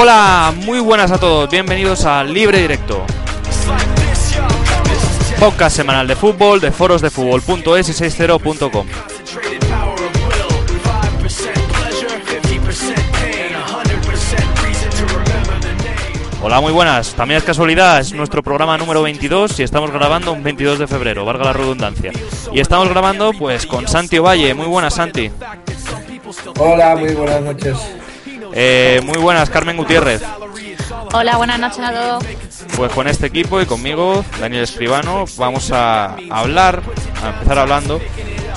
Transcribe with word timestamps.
Hola, 0.00 0.54
muy 0.54 0.78
buenas 0.78 1.10
a 1.10 1.18
todos, 1.18 1.50
bienvenidos 1.50 2.04
a 2.04 2.22
Libre 2.22 2.60
Directo. 2.60 3.04
Podcast 5.40 5.74
semanal 5.74 6.06
de 6.06 6.14
fútbol 6.14 6.60
de 6.60 6.70
foros 6.70 7.02
de 7.02 7.10
fútbol.es 7.10 7.88
y 7.88 8.04
60.com. 8.04 8.86
Hola, 16.44 16.60
muy 16.60 16.72
buenas. 16.72 17.14
También 17.14 17.38
es 17.38 17.44
casualidad, 17.44 17.98
es 17.98 18.12
nuestro 18.12 18.44
programa 18.44 18.78
número 18.78 19.02
22 19.02 19.58
y 19.58 19.64
estamos 19.64 19.90
grabando 19.90 20.32
un 20.32 20.44
22 20.44 20.78
de 20.78 20.86
febrero, 20.86 21.24
valga 21.24 21.46
la 21.46 21.52
redundancia. 21.52 22.12
Y 22.52 22.60
estamos 22.60 22.88
grabando 22.88 23.32
pues 23.32 23.66
con 23.66 23.88
Santi 23.88 24.18
Ovalle. 24.18 24.54
Muy 24.54 24.66
buenas, 24.66 24.94
Santi. 24.94 25.28
Hola, 26.56 26.94
muy 26.94 27.14
buenas 27.14 27.42
noches. 27.42 27.97
Eh, 28.60 29.00
muy 29.04 29.18
buenas, 29.18 29.50
Carmen 29.50 29.76
Gutiérrez. 29.76 30.20
Hola, 31.12 31.36
buenas 31.36 31.60
noches 31.60 31.78
a 31.78 31.92
todos. 31.92 32.24
Pues 32.76 32.90
con 32.90 33.06
este 33.06 33.28
equipo 33.28 33.60
y 33.60 33.66
conmigo, 33.66 34.24
Daniel 34.40 34.64
Escribano, 34.64 35.26
vamos 35.36 35.70
a 35.70 36.16
hablar, 36.28 36.82
a 37.22 37.28
empezar 37.28 37.60
hablando 37.60 38.00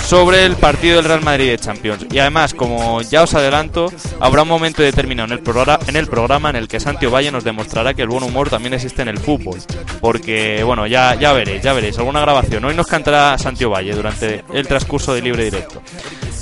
sobre 0.03 0.45
el 0.45 0.55
partido 0.55 0.97
del 0.97 1.05
Real 1.05 1.21
Madrid 1.21 1.49
de 1.49 1.57
Champions. 1.57 2.05
Y 2.11 2.19
además, 2.19 2.53
como 2.53 3.01
ya 3.01 3.23
os 3.23 3.33
adelanto, 3.33 3.91
habrá 4.19 4.43
un 4.43 4.49
momento 4.49 4.81
determinado 4.81 5.27
en 5.27 5.33
el, 5.33 5.39
programa, 5.39 5.79
en 5.87 5.95
el 5.95 6.07
programa 6.07 6.49
en 6.49 6.57
el 6.57 6.67
que 6.67 6.79
Santi 6.79 7.05
Valle 7.05 7.31
nos 7.31 7.43
demostrará 7.43 7.93
que 7.93 8.01
el 8.01 8.09
buen 8.09 8.23
humor 8.23 8.49
también 8.49 8.73
existe 8.73 9.01
en 9.01 9.07
el 9.07 9.17
fútbol. 9.17 9.59
Porque, 9.99 10.63
bueno, 10.63 10.87
ya, 10.87 11.15
ya 11.15 11.33
veréis, 11.33 11.61
ya 11.61 11.73
veréis, 11.73 11.97
alguna 11.97 12.21
grabación. 12.21 12.65
Hoy 12.65 12.75
nos 12.75 12.87
cantará 12.87 13.37
Santi 13.37 13.65
Valle 13.65 13.93
durante 13.93 14.43
el 14.53 14.67
transcurso 14.67 15.13
de 15.13 15.21
libre 15.21 15.45
directo. 15.45 15.81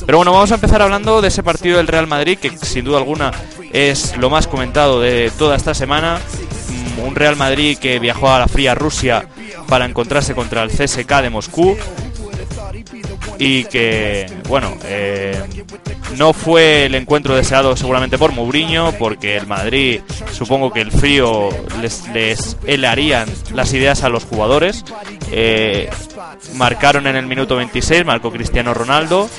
Pero 0.05 0.17
bueno, 0.17 0.31
vamos 0.31 0.51
a 0.51 0.55
empezar 0.55 0.81
hablando 0.81 1.21
de 1.21 1.27
ese 1.27 1.43
partido 1.43 1.77
del 1.77 1.87
Real 1.87 2.07
Madrid, 2.07 2.37
que 2.39 2.57
sin 2.57 2.85
duda 2.85 2.97
alguna 2.97 3.31
es 3.71 4.17
lo 4.17 4.29
más 4.29 4.47
comentado 4.47 4.99
de 4.99 5.31
toda 5.37 5.55
esta 5.55 5.73
semana. 5.73 6.19
Un 7.05 7.15
Real 7.15 7.35
Madrid 7.35 7.77
que 7.77 7.99
viajó 7.99 8.31
a 8.31 8.39
la 8.39 8.47
fría 8.47 8.75
Rusia 8.75 9.27
para 9.67 9.85
encontrarse 9.85 10.33
contra 10.33 10.63
el 10.63 10.69
CSK 10.69 11.21
de 11.21 11.29
Moscú 11.29 11.77
y 13.37 13.63
que, 13.65 14.25
bueno, 14.47 14.75
eh, 14.83 15.41
no 16.17 16.33
fue 16.33 16.85
el 16.85 16.95
encuentro 16.95 17.35
deseado 17.35 17.75
seguramente 17.77 18.17
por 18.17 18.31
Mourinho, 18.31 18.91
porque 18.93 19.37
el 19.37 19.47
Madrid, 19.47 20.01
supongo 20.31 20.71
que 20.71 20.81
el 20.81 20.91
frío 20.91 21.49
les, 21.81 22.07
les 22.09 22.57
helarían 22.65 23.29
las 23.53 23.73
ideas 23.73 24.03
a 24.03 24.09
los 24.09 24.25
jugadores. 24.25 24.83
Eh, 25.31 25.89
marcaron 26.55 27.07
en 27.07 27.15
el 27.15 27.25
minuto 27.25 27.55
26, 27.55 28.05
marcó 28.05 28.31
Cristiano 28.31 28.73
Ronaldo, 28.73 29.29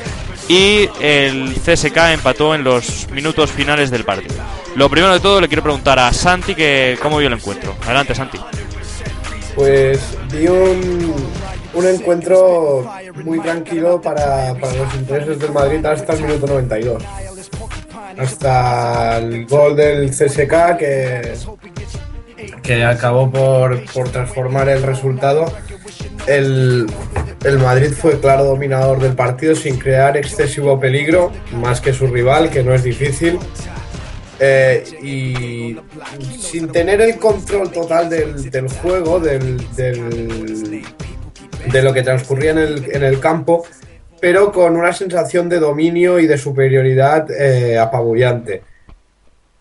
y 0.49 0.89
el 1.01 1.55
CSK 1.55 1.97
empató 2.13 2.55
en 2.55 2.65
los 2.65 3.09
minutos 3.11 3.51
finales 3.51 3.91
del 3.91 4.05
partido. 4.05 4.35
Lo 4.77 4.89
primero 4.89 5.13
de 5.13 5.21
todo 5.21 5.41
le 5.41 5.49
quiero 5.49 5.63
preguntar 5.63 5.99
a 5.99 6.13
Santi 6.13 6.55
que 6.55 6.99
cómo 7.03 7.19
vio 7.19 7.29
el 7.29 7.35
encuentro. 7.35 7.77
Adelante, 7.85 8.15
Santi. 8.15 8.39
Pues 9.55 10.17
vi 10.33 10.47
un, 10.47 11.15
un 11.75 11.87
encuentro 11.87 12.91
muy 13.25 13.41
tranquilo 13.41 14.01
para, 14.01 14.55
para, 14.55 14.75
los 14.75 14.95
intereses 14.95 15.39
del 15.39 15.53
Madrid 15.53 15.85
hasta 15.85 16.15
el 16.15 16.23
minuto 16.23 16.47
92. 16.47 17.03
Hasta 18.19 19.19
el 19.19 19.47
gol 19.47 19.77
del 19.77 20.11
CSK 20.11 20.77
que, 20.79 21.35
que 22.63 22.85
acabó 22.85 23.31
por, 23.31 23.85
por 23.93 24.09
transformar 24.09 24.69
el 24.69 24.83
resultado. 24.83 25.53
El, 26.27 26.87
el, 27.45 27.59
Madrid 27.59 27.93
fue 27.93 28.21
claro 28.21 28.45
dominador 28.45 29.01
del 29.01 29.15
partido 29.15 29.55
sin 29.55 29.79
crear 29.79 30.17
excesivo 30.17 30.79
peligro, 30.79 31.33
más 31.53 31.81
que 31.81 31.93
su 31.93 32.07
rival, 32.07 32.51
que 32.51 32.63
no 32.63 32.75
es 32.75 32.85
difícil. 32.85 33.39
Eh, 34.43 34.83
y 35.03 35.77
sin 36.39 36.69
tener 36.73 36.99
el 37.03 37.19
control 37.19 37.71
total 37.71 38.09
del, 38.09 38.51
del 38.51 38.69
juego, 38.69 39.21
del, 39.21 39.59
del, 39.77 40.83
de 41.71 41.83
lo 41.83 41.93
que 41.93 42.03
transcurría 42.03 42.53
en 42.53 42.59
el, 42.59 42.91
en 42.91 43.05
el, 43.05 43.21
campo, 43.21 43.67
pero 44.19 44.51
con 44.51 44.79
una 44.79 44.95
sensación 44.95 45.51
de 45.51 45.59
dominio 45.59 46.19
y 46.19 46.27
de 46.27 46.39
superioridad 46.39 47.31
eh, 47.31 47.77
apabullante. 47.77 48.63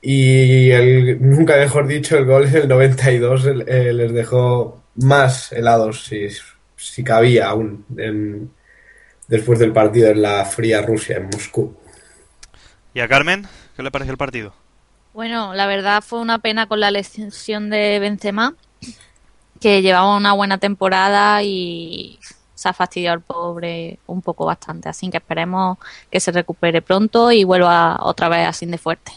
Y 0.02 0.72
el, 0.72 1.18
nunca 1.30 1.58
mejor 1.58 1.86
dicho, 1.86 2.18
el 2.18 2.24
gol 2.24 2.50
del 2.50 2.70
92 2.70 3.48
eh, 3.68 3.92
les 3.92 4.14
dejó 4.14 4.82
más 4.96 5.52
helados, 5.52 6.06
si, 6.06 6.30
si 6.78 7.04
cabía 7.04 7.50
aún, 7.50 7.84
después 9.28 9.60
del 9.60 9.74
partido 9.74 10.10
en 10.10 10.22
la 10.22 10.46
fría 10.46 10.82
Rusia, 10.82 11.18
en 11.18 11.26
Moscú. 11.26 11.76
¿Y 12.94 13.02
a 13.02 13.10
Carmen? 13.10 13.46
¿Qué 13.76 13.84
le 13.84 13.92
pareció 13.92 14.12
el 14.14 14.18
partido? 14.18 14.54
Bueno, 15.14 15.54
la 15.54 15.66
verdad 15.68 16.04
fue 16.04 16.20
una 16.20 16.40
pena 16.40 16.68
con 16.68 16.80
la 16.80 16.92
lesión 16.92 17.70
de 17.70 18.00
Benzema, 18.00 18.54
que 19.60 19.82
llevaba 19.82 20.16
una 20.16 20.34
buena 20.34 20.58
temporada 20.58 21.44
y 21.44 22.20
se 22.56 22.70
ha 22.70 22.74
fastidiado 22.74 23.16
el 23.16 23.22
pobre 23.22 24.00
un 24.06 24.22
poco 24.22 24.46
bastante. 24.46 24.90
Así 24.90 25.10
que 25.10 25.18
esperemos 25.18 25.78
que 26.12 26.20
se 26.20 26.32
recupere 26.32 26.82
pronto 26.82 27.32
y 27.32 27.44
vuelva 27.44 27.98
otra 28.02 28.30
vez 28.30 28.48
así 28.48 28.66
de 28.66 28.78
fuerte. 28.78 29.12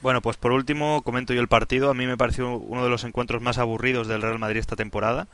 Bueno, 0.00 0.20
pues 0.20 0.36
por 0.36 0.50
último 0.50 1.02
comento 1.02 1.32
yo 1.32 1.40
el 1.40 1.48
partido. 1.48 1.90
A 1.90 1.94
mí 1.94 2.06
me 2.06 2.16
pareció 2.16 2.56
uno 2.56 2.82
de 2.82 2.90
los 2.90 3.04
encuentros 3.04 3.40
más 3.40 3.58
aburridos 3.58 4.08
del 4.08 4.20
Real 4.20 4.38
Madrid 4.38 4.58
esta 4.58 4.76
temporada. 4.76 5.28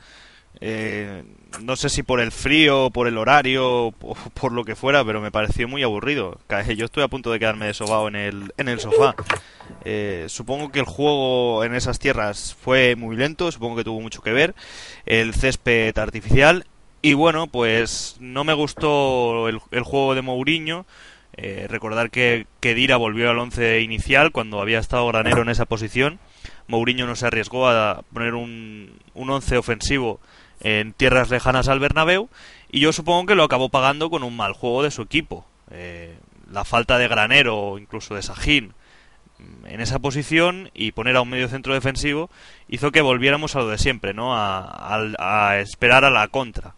Eh, 0.61 1.23
no 1.61 1.75
sé 1.75 1.89
si 1.89 2.03
por 2.03 2.19
el 2.19 2.31
frío, 2.31 2.89
por 2.91 3.07
el 3.07 3.17
horario, 3.17 3.87
o 3.87 3.91
por 4.33 4.51
lo 4.51 4.63
que 4.63 4.75
fuera, 4.75 5.03
pero 5.03 5.21
me 5.21 5.31
pareció 5.31 5.67
muy 5.67 5.83
aburrido. 5.83 6.37
Yo 6.75 6.85
estoy 6.85 7.03
a 7.03 7.07
punto 7.07 7.31
de 7.31 7.39
quedarme 7.39 7.67
desobado 7.67 8.07
en 8.07 8.15
el, 8.15 8.53
en 8.57 8.67
el 8.67 8.79
sofá. 8.79 9.15
Eh, 9.85 10.25
supongo 10.27 10.71
que 10.71 10.79
el 10.79 10.85
juego 10.85 11.63
en 11.63 11.75
esas 11.75 11.99
tierras 11.99 12.55
fue 12.61 12.95
muy 12.95 13.15
lento, 13.15 13.51
supongo 13.51 13.77
que 13.77 13.83
tuvo 13.83 14.01
mucho 14.01 14.21
que 14.21 14.33
ver. 14.33 14.55
El 15.05 15.33
césped 15.33 15.97
artificial. 15.97 16.65
Y 17.01 17.13
bueno, 17.13 17.47
pues 17.47 18.17
no 18.19 18.43
me 18.43 18.53
gustó 18.53 19.47
el, 19.47 19.61
el 19.71 19.83
juego 19.83 20.15
de 20.15 20.21
Mourinho. 20.21 20.85
Eh, 21.37 21.67
recordar 21.69 22.11
que, 22.11 22.47
que 22.59 22.75
Dira 22.75 22.97
volvió 22.97 23.29
al 23.29 23.39
once 23.39 23.79
inicial 23.79 24.33
cuando 24.33 24.59
había 24.59 24.79
estado 24.79 25.07
Granero 25.07 25.41
en 25.41 25.49
esa 25.49 25.65
posición. 25.65 26.19
Mourinho 26.67 27.07
no 27.07 27.15
se 27.15 27.25
arriesgó 27.25 27.69
a 27.69 28.03
poner 28.13 28.33
un, 28.33 28.99
un 29.13 29.29
once 29.29 29.57
ofensivo 29.57 30.19
en 30.61 30.93
tierras 30.93 31.29
lejanas 31.29 31.67
al 31.67 31.79
Bernabéu 31.79 32.29
y 32.71 32.79
yo 32.79 32.93
supongo 32.93 33.27
que 33.27 33.35
lo 33.35 33.43
acabó 33.43 33.69
pagando 33.69 34.09
con 34.09 34.23
un 34.23 34.35
mal 34.35 34.53
juego 34.53 34.83
de 34.83 34.91
su 34.91 35.01
equipo. 35.01 35.45
Eh, 35.71 36.17
la 36.51 36.65
falta 36.65 36.97
de 36.97 37.07
Granero 37.07 37.57
o 37.57 37.77
incluso 37.77 38.15
de 38.15 38.23
Sajín 38.23 38.73
en 39.65 39.81
esa 39.81 39.99
posición 39.99 40.69
y 40.73 40.91
poner 40.91 41.15
a 41.15 41.21
un 41.21 41.29
medio 41.29 41.47
centro 41.47 41.73
defensivo 41.73 42.29
hizo 42.67 42.91
que 42.91 43.01
volviéramos 43.01 43.55
a 43.55 43.59
lo 43.59 43.69
de 43.69 43.77
siempre, 43.77 44.13
¿no? 44.13 44.35
A, 44.35 44.99
a, 45.17 45.59
esperar 45.59 46.03
a 46.03 46.09
la 46.09 46.27
contra. 46.27 46.75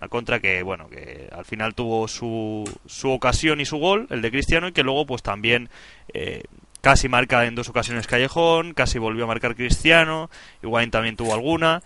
La 0.00 0.08
contra 0.08 0.40
que, 0.40 0.62
bueno, 0.62 0.88
que 0.88 1.28
al 1.32 1.44
final 1.44 1.74
tuvo 1.74 2.08
su, 2.08 2.64
su 2.86 3.10
ocasión 3.10 3.60
y 3.60 3.64
su 3.64 3.78
gol, 3.78 4.06
el 4.10 4.22
de 4.22 4.30
Cristiano, 4.30 4.68
y 4.68 4.72
que 4.72 4.82
luego 4.82 5.06
pues 5.06 5.22
también 5.22 5.70
eh, 6.12 6.42
casi 6.80 7.08
marca 7.08 7.46
en 7.46 7.54
dos 7.54 7.68
ocasiones 7.68 8.06
Callejón, 8.06 8.74
casi 8.74 8.98
volvió 8.98 9.24
a 9.24 9.28
marcar 9.28 9.56
Cristiano, 9.56 10.30
Higuaín 10.62 10.90
también 10.90 11.16
tuvo 11.16 11.34
alguna. 11.34 11.82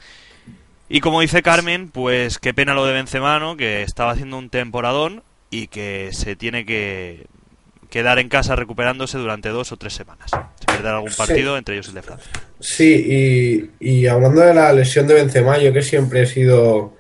Y 0.89 1.01
como 1.01 1.21
dice 1.21 1.43
Carmen, 1.43 1.91
pues 1.91 2.39
qué 2.39 2.55
pena 2.55 2.75
lo 2.75 2.87
de 2.87 2.95
Benzema, 2.95 3.39
¿no? 3.39 3.57
que 3.57 3.83
estaba 3.83 4.13
haciendo 4.13 4.39
un 4.39 4.49
temporadón 4.49 5.23
y 5.51 5.67
que 5.69 6.11
se 6.13 6.35
tiene 6.35 6.65
que 6.65 7.27
quedar 7.91 8.19
en 8.19 8.29
casa 8.29 8.57
recuperándose 8.57 9.19
durante 9.19 9.51
dos 9.51 9.71
o 9.73 9.77
tres 9.77 9.93
semanas. 9.95 10.31
Se 10.31 10.67
perderá 10.67 10.97
algún 10.97 11.13
partido, 11.13 11.55
sí. 11.55 11.59
entre 11.59 11.75
ellos 11.75 11.89
el 11.89 11.95
de 11.95 12.03
Francia. 12.03 12.31
Sí, 12.61 13.71
y, 13.81 14.01
y, 14.01 14.07
hablando 14.07 14.41
de 14.41 14.55
la 14.55 14.73
lesión 14.73 15.07
de 15.07 15.15
Benzema, 15.15 15.59
yo 15.59 15.73
que 15.73 15.83
siempre 15.83 16.23
he 16.23 16.27
sido 16.27 16.97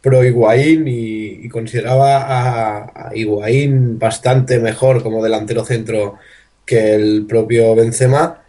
pro 0.00 0.24
Higuaín 0.24 0.88
y, 0.88 1.44
y 1.44 1.48
consideraba 1.48 2.18
a, 2.18 3.08
a, 3.08 3.10
Higuaín 3.14 3.98
bastante 3.98 4.58
mejor 4.58 5.02
como 5.02 5.22
delantero 5.22 5.64
centro 5.64 6.16
que 6.64 6.94
el 6.94 7.26
propio 7.26 7.74
Benzema, 7.74 8.42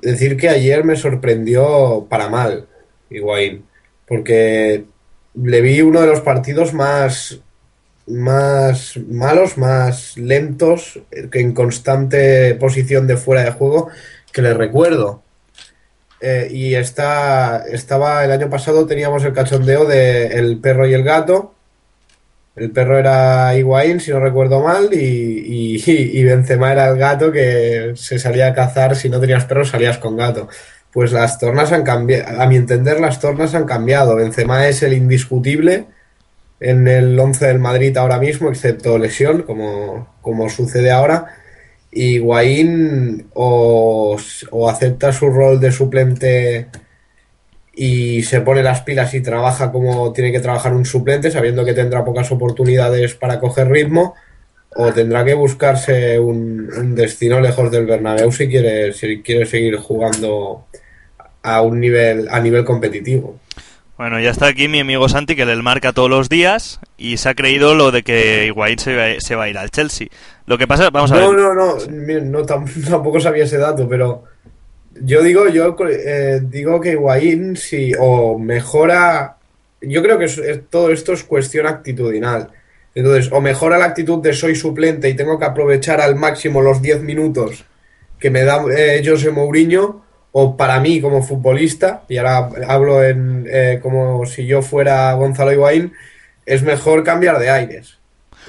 decir 0.00 0.36
que 0.36 0.48
ayer 0.48 0.84
me 0.84 0.96
sorprendió 0.96 2.06
para 2.08 2.28
mal 2.28 2.68
Higuaín 3.10 3.65
porque 4.06 4.84
le 5.34 5.60
vi 5.60 5.80
uno 5.80 6.00
de 6.00 6.06
los 6.06 6.20
partidos 6.20 6.72
más 6.72 7.40
más 8.06 8.96
malos, 9.08 9.58
más 9.58 10.16
lentos, 10.16 11.00
que 11.30 11.40
en 11.40 11.52
constante 11.52 12.54
posición 12.54 13.06
de 13.06 13.16
fuera 13.16 13.42
de 13.42 13.50
juego 13.50 13.88
que 14.32 14.42
le 14.42 14.54
recuerdo. 14.54 15.22
Eh, 16.20 16.48
y 16.50 16.74
está, 16.74 17.64
estaba 17.70 18.24
el 18.24 18.30
año 18.32 18.48
pasado 18.48 18.86
teníamos 18.86 19.24
el 19.24 19.34
cachondeo 19.34 19.84
de 19.84 20.28
El 20.28 20.58
perro 20.60 20.86
y 20.86 20.94
el 20.94 21.02
gato. 21.02 21.54
El 22.54 22.70
perro 22.70 22.98
era 22.98 23.54
Higuaín, 23.56 24.00
si 24.00 24.12
no 24.12 24.20
recuerdo 24.20 24.62
mal, 24.62 24.88
y, 24.92 25.76
y, 25.76 25.82
y 25.86 26.24
Benzema 26.24 26.72
era 26.72 26.88
el 26.88 26.96
gato 26.96 27.30
que 27.32 27.92
se 27.96 28.18
salía 28.18 28.48
a 28.48 28.54
cazar. 28.54 28.96
Si 28.96 29.08
no 29.08 29.20
tenías 29.20 29.44
perro, 29.44 29.64
salías 29.64 29.98
con 29.98 30.16
gato 30.16 30.48
pues 30.92 31.12
las 31.12 31.38
tornas 31.38 31.72
han 31.72 31.82
cambiado. 31.82 32.40
A 32.40 32.46
mi 32.46 32.56
entender, 32.56 33.00
las 33.00 33.20
tornas 33.20 33.54
han 33.54 33.66
cambiado. 33.66 34.16
Benzema 34.16 34.66
es 34.68 34.82
el 34.82 34.92
indiscutible 34.92 35.86
en 36.60 36.88
el 36.88 37.18
11 37.18 37.46
del 37.46 37.58
Madrid 37.58 37.96
ahora 37.96 38.18
mismo, 38.18 38.48
excepto 38.48 38.98
lesión, 38.98 39.42
como, 39.42 40.08
como 40.22 40.48
sucede 40.48 40.90
ahora. 40.90 41.26
Higuaín 41.92 43.28
o, 43.34 44.16
o 44.50 44.68
acepta 44.68 45.12
su 45.12 45.30
rol 45.30 45.60
de 45.60 45.72
suplente 45.72 46.68
y 47.74 48.22
se 48.22 48.40
pone 48.40 48.62
las 48.62 48.80
pilas 48.80 49.12
y 49.14 49.20
trabaja 49.20 49.70
como 49.70 50.12
tiene 50.12 50.32
que 50.32 50.40
trabajar 50.40 50.74
un 50.74 50.86
suplente, 50.86 51.30
sabiendo 51.30 51.64
que 51.64 51.74
tendrá 51.74 52.04
pocas 52.04 52.32
oportunidades 52.32 53.14
para 53.14 53.38
coger 53.38 53.68
ritmo, 53.68 54.14
o 54.78 54.92
tendrá 54.92 55.24
que 55.24 55.34
buscarse 55.34 56.18
un, 56.18 56.70
un 56.76 56.94
destino 56.94 57.40
lejos 57.40 57.70
del 57.70 57.86
Bernabéu 57.86 58.30
si 58.32 58.48
quiere, 58.48 58.92
si 58.92 59.22
quiere 59.22 59.46
seguir 59.46 59.76
jugando 59.76 60.66
a 61.42 61.62
un 61.62 61.80
nivel 61.80 62.28
a 62.30 62.40
nivel 62.40 62.64
competitivo. 62.64 63.38
Bueno, 63.96 64.20
ya 64.20 64.28
está 64.30 64.48
aquí 64.48 64.68
mi 64.68 64.80
amigo 64.80 65.08
Santi 65.08 65.34
que 65.36 65.46
le 65.46 65.56
marca 65.62 65.94
todos 65.94 66.10
los 66.10 66.28
días 66.28 66.80
y 66.98 67.16
se 67.16 67.30
ha 67.30 67.34
creído 67.34 67.74
lo 67.74 67.90
de 67.92 68.02
que 68.02 68.44
Higuaín 68.48 68.78
se, 68.78 68.94
va- 68.94 69.18
se 69.20 69.34
va 69.36 69.44
a 69.44 69.48
ir 69.48 69.56
al 69.56 69.70
Chelsea. 69.70 70.08
Lo 70.44 70.58
que 70.58 70.66
pasa, 70.66 70.90
vamos 70.90 71.12
a 71.12 71.16
No, 71.18 71.30
ver. 71.30 71.38
no, 71.40 71.54
no, 71.54 71.76
no, 72.20 72.42
tam- 72.44 72.68
tampoco 72.90 73.20
sabía 73.20 73.44
ese 73.44 73.56
dato, 73.56 73.88
pero 73.88 74.24
yo 75.00 75.22
digo, 75.22 75.48
yo 75.48 75.74
eh, 75.88 76.40
digo 76.42 76.78
que 76.80 76.90
Higuaín 76.92 77.56
si 77.56 77.92
o 77.98 78.38
mejora, 78.38 79.36
yo 79.80 80.02
creo 80.02 80.18
que 80.18 80.26
es- 80.26 80.42
todo 80.68 80.90
esto 80.90 81.14
es 81.14 81.24
cuestión 81.24 81.66
actitudinal. 81.66 82.48
Entonces, 82.96 83.30
o 83.30 83.42
mejora 83.42 83.76
la 83.76 83.84
actitud 83.84 84.22
de 84.22 84.32
soy 84.32 84.54
suplente 84.54 85.10
y 85.10 85.14
tengo 85.14 85.38
que 85.38 85.44
aprovechar 85.44 86.00
al 86.00 86.16
máximo 86.16 86.62
los 86.62 86.80
10 86.80 87.02
minutos 87.02 87.66
que 88.18 88.30
me 88.30 88.42
da 88.42 88.64
eh, 88.74 89.02
José 89.04 89.30
Mourinho, 89.30 90.02
o 90.32 90.56
para 90.56 90.80
mí 90.80 91.02
como 91.02 91.22
futbolista, 91.22 92.04
y 92.08 92.16
ahora 92.16 92.48
hablo 92.66 93.04
en 93.04 93.46
eh, 93.52 93.80
como 93.82 94.24
si 94.24 94.46
yo 94.46 94.62
fuera 94.62 95.12
Gonzalo 95.12 95.52
Higuaín, 95.52 95.92
es 96.46 96.62
mejor 96.62 97.04
cambiar 97.04 97.38
de 97.38 97.50
aires. 97.50 97.98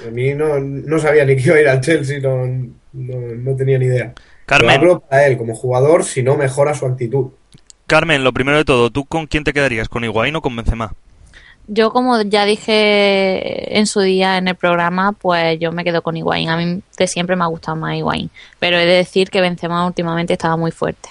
A 0.07 0.11
mí 0.11 0.33
no, 0.33 0.59
no 0.61 0.97
sabía 0.97 1.25
ni 1.25 1.35
que 1.35 1.43
iba 1.43 1.55
a 1.55 1.61
ir 1.61 1.67
al 1.67 1.81
Chelsea, 1.81 2.21
no, 2.21 2.45
no, 2.45 3.17
no 3.35 3.55
tenía 3.57 3.77
ni 3.77 3.88
idea. 3.88 4.13
Pero 4.13 4.45
Carmen, 4.45 4.75
hablo 4.77 5.00
para 5.01 5.27
él 5.27 5.38
como 5.38 5.55
jugador 5.55 6.05
si 6.05 6.23
no 6.23 6.38
mejora 6.38 6.73
su 6.73 6.85
actitud. 6.85 7.31
Carmen, 7.85 8.23
lo 8.23 8.31
primero 8.31 8.57
de 8.57 8.65
todo, 8.65 8.91
¿tú 8.91 9.03
con 9.03 9.27
quién 9.27 9.43
te 9.43 9.51
quedarías? 9.51 9.89
¿Con 9.89 10.05
Higuaín 10.05 10.38
o 10.38 10.41
con 10.41 10.55
Benzema? 10.55 10.93
Yo, 11.67 11.91
como 11.91 12.21
ya 12.21 12.45
dije 12.45 13.77
en 13.77 13.87
su 13.87 13.99
día 14.01 14.37
en 14.37 14.47
el 14.47 14.55
programa, 14.55 15.11
pues 15.11 15.59
yo 15.59 15.71
me 15.71 15.83
quedo 15.83 16.01
con 16.01 16.15
Higuaín. 16.15 16.49
A 16.49 16.57
mí 16.57 16.81
de 16.97 17.07
siempre 17.07 17.35
me 17.35 17.43
ha 17.43 17.47
gustado 17.47 17.75
más 17.75 17.95
Higuaín. 17.95 18.29
Pero 18.59 18.77
he 18.77 18.85
de 18.85 18.93
decir 18.93 19.29
que 19.29 19.41
Benzema 19.41 19.85
últimamente 19.85 20.33
estaba 20.33 20.55
muy 20.55 20.71
fuerte. 20.71 21.09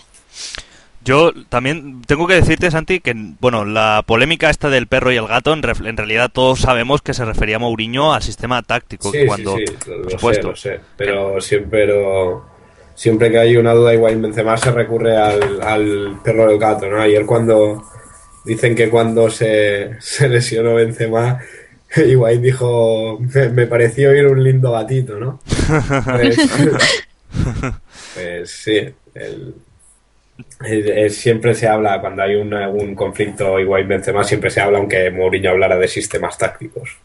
Yo 1.05 1.31
también 1.49 2.03
tengo 2.03 2.27
que 2.27 2.35
decirte, 2.35 2.69
Santi, 2.71 2.99
que 2.99 3.15
bueno, 3.39 3.65
la 3.65 4.03
polémica 4.05 4.51
esta 4.51 4.71
del 4.71 4.89
perro 4.89 5.13
y 5.13 5.17
el 5.17 5.29
gato, 5.29 5.53
en, 5.53 5.63
ref- 5.63 5.87
en 5.87 5.97
realidad 5.97 6.31
todos 6.33 6.59
sabemos 6.61 7.01
que 7.01 7.15
se 7.15 7.25
refería 7.25 7.57
a 7.57 7.59
Mourinho 7.61 8.13
al 8.13 8.23
sistema 8.23 8.61
táctico. 8.63 9.13
Sí, 9.13 9.19
que 9.19 9.27
cuando, 9.27 9.57
sí, 9.57 9.65
sí, 9.69 9.75
lo, 9.87 9.97
por 9.97 10.05
lo 10.05 10.11
supuesto. 10.11 10.57
sé, 10.57 10.71
lo 10.71 10.77
sé. 10.79 10.81
Pero 10.97 11.41
siempre, 11.41 11.87
pero 11.87 12.45
siempre 12.97 13.31
que 13.31 13.39
hay 13.39 13.57
una 13.57 13.73
duda 13.75 13.95
igual 13.95 14.21
Benzema 14.21 14.57
se 14.57 14.73
recurre 14.73 15.17
al, 15.17 15.63
al 15.63 16.19
perro 16.25 16.49
del 16.49 16.59
gato, 16.59 16.87
¿no? 16.89 17.01
Ayer 17.01 17.25
cuando 17.25 17.85
dicen 18.47 18.75
que 18.75 18.89
cuando 18.89 19.29
se, 19.31 19.97
se 20.01 20.29
lesionó 20.29 20.75
Benzema, 20.75 21.41
Higuaín 21.97 22.43
dijo, 22.43 23.19
me, 23.35 23.49
me 23.51 23.67
pareció 23.67 24.11
oír 24.11 24.27
un 24.27 24.43
lindo 24.43 24.73
gatito, 24.73 25.19
¿no? 25.19 25.41
Pues, 26.05 26.37
pues 28.15 28.51
sí, 28.51 28.77
el- 29.15 29.55
el- 30.65 30.89
el- 30.91 31.11
siempre 31.11 31.55
se 31.55 31.67
habla, 31.69 32.01
cuando 32.01 32.23
hay 32.23 32.35
un, 32.37 32.53
un 32.55 32.95
conflicto 32.95 33.59
Higuaín 33.59 33.89
Benzema, 33.89 34.23
siempre 34.25 34.51
se 34.51 34.61
habla, 34.61 34.79
aunque 34.79 35.11
Mourinho 35.11 35.51
hablara 35.51 35.77
de 35.79 35.89
sistemas 35.89 36.37
tácticos. 36.39 36.97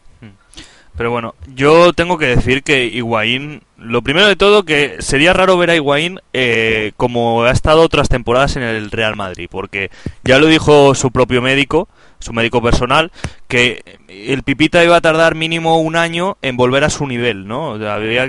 Pero 0.96 1.10
bueno, 1.10 1.34
yo 1.54 1.92
tengo 1.94 2.18
que 2.18 2.26
decir 2.26 2.62
que 2.62 2.86
Higuaín, 2.86 3.62
lo 3.78 4.02
primero 4.02 4.26
de 4.26 4.36
todo, 4.36 4.64
que 4.64 4.96
sería 5.00 5.32
raro 5.32 5.56
ver 5.56 5.70
a 5.70 5.76
Higuaín 5.76 6.20
eh, 6.34 6.92
como 6.98 7.44
ha 7.44 7.50
estado 7.50 7.80
otras 7.80 8.10
temporadas 8.10 8.56
en 8.56 8.62
el 8.62 8.90
Real 8.90 9.16
Madrid, 9.16 9.48
porque 9.50 9.90
ya 10.22 10.38
lo 10.38 10.46
dijo 10.46 10.94
su 10.94 11.10
propio 11.10 11.40
médico, 11.40 11.88
su 12.18 12.34
médico 12.34 12.60
personal, 12.60 13.10
que 13.48 13.82
el 14.08 14.42
Pipita 14.42 14.84
iba 14.84 14.96
a 14.96 15.00
tardar 15.00 15.34
mínimo 15.34 15.80
un 15.80 15.96
año 15.96 16.36
en 16.42 16.58
volver 16.58 16.84
a 16.84 16.90
su 16.90 17.06
nivel, 17.06 17.48
¿no? 17.48 17.78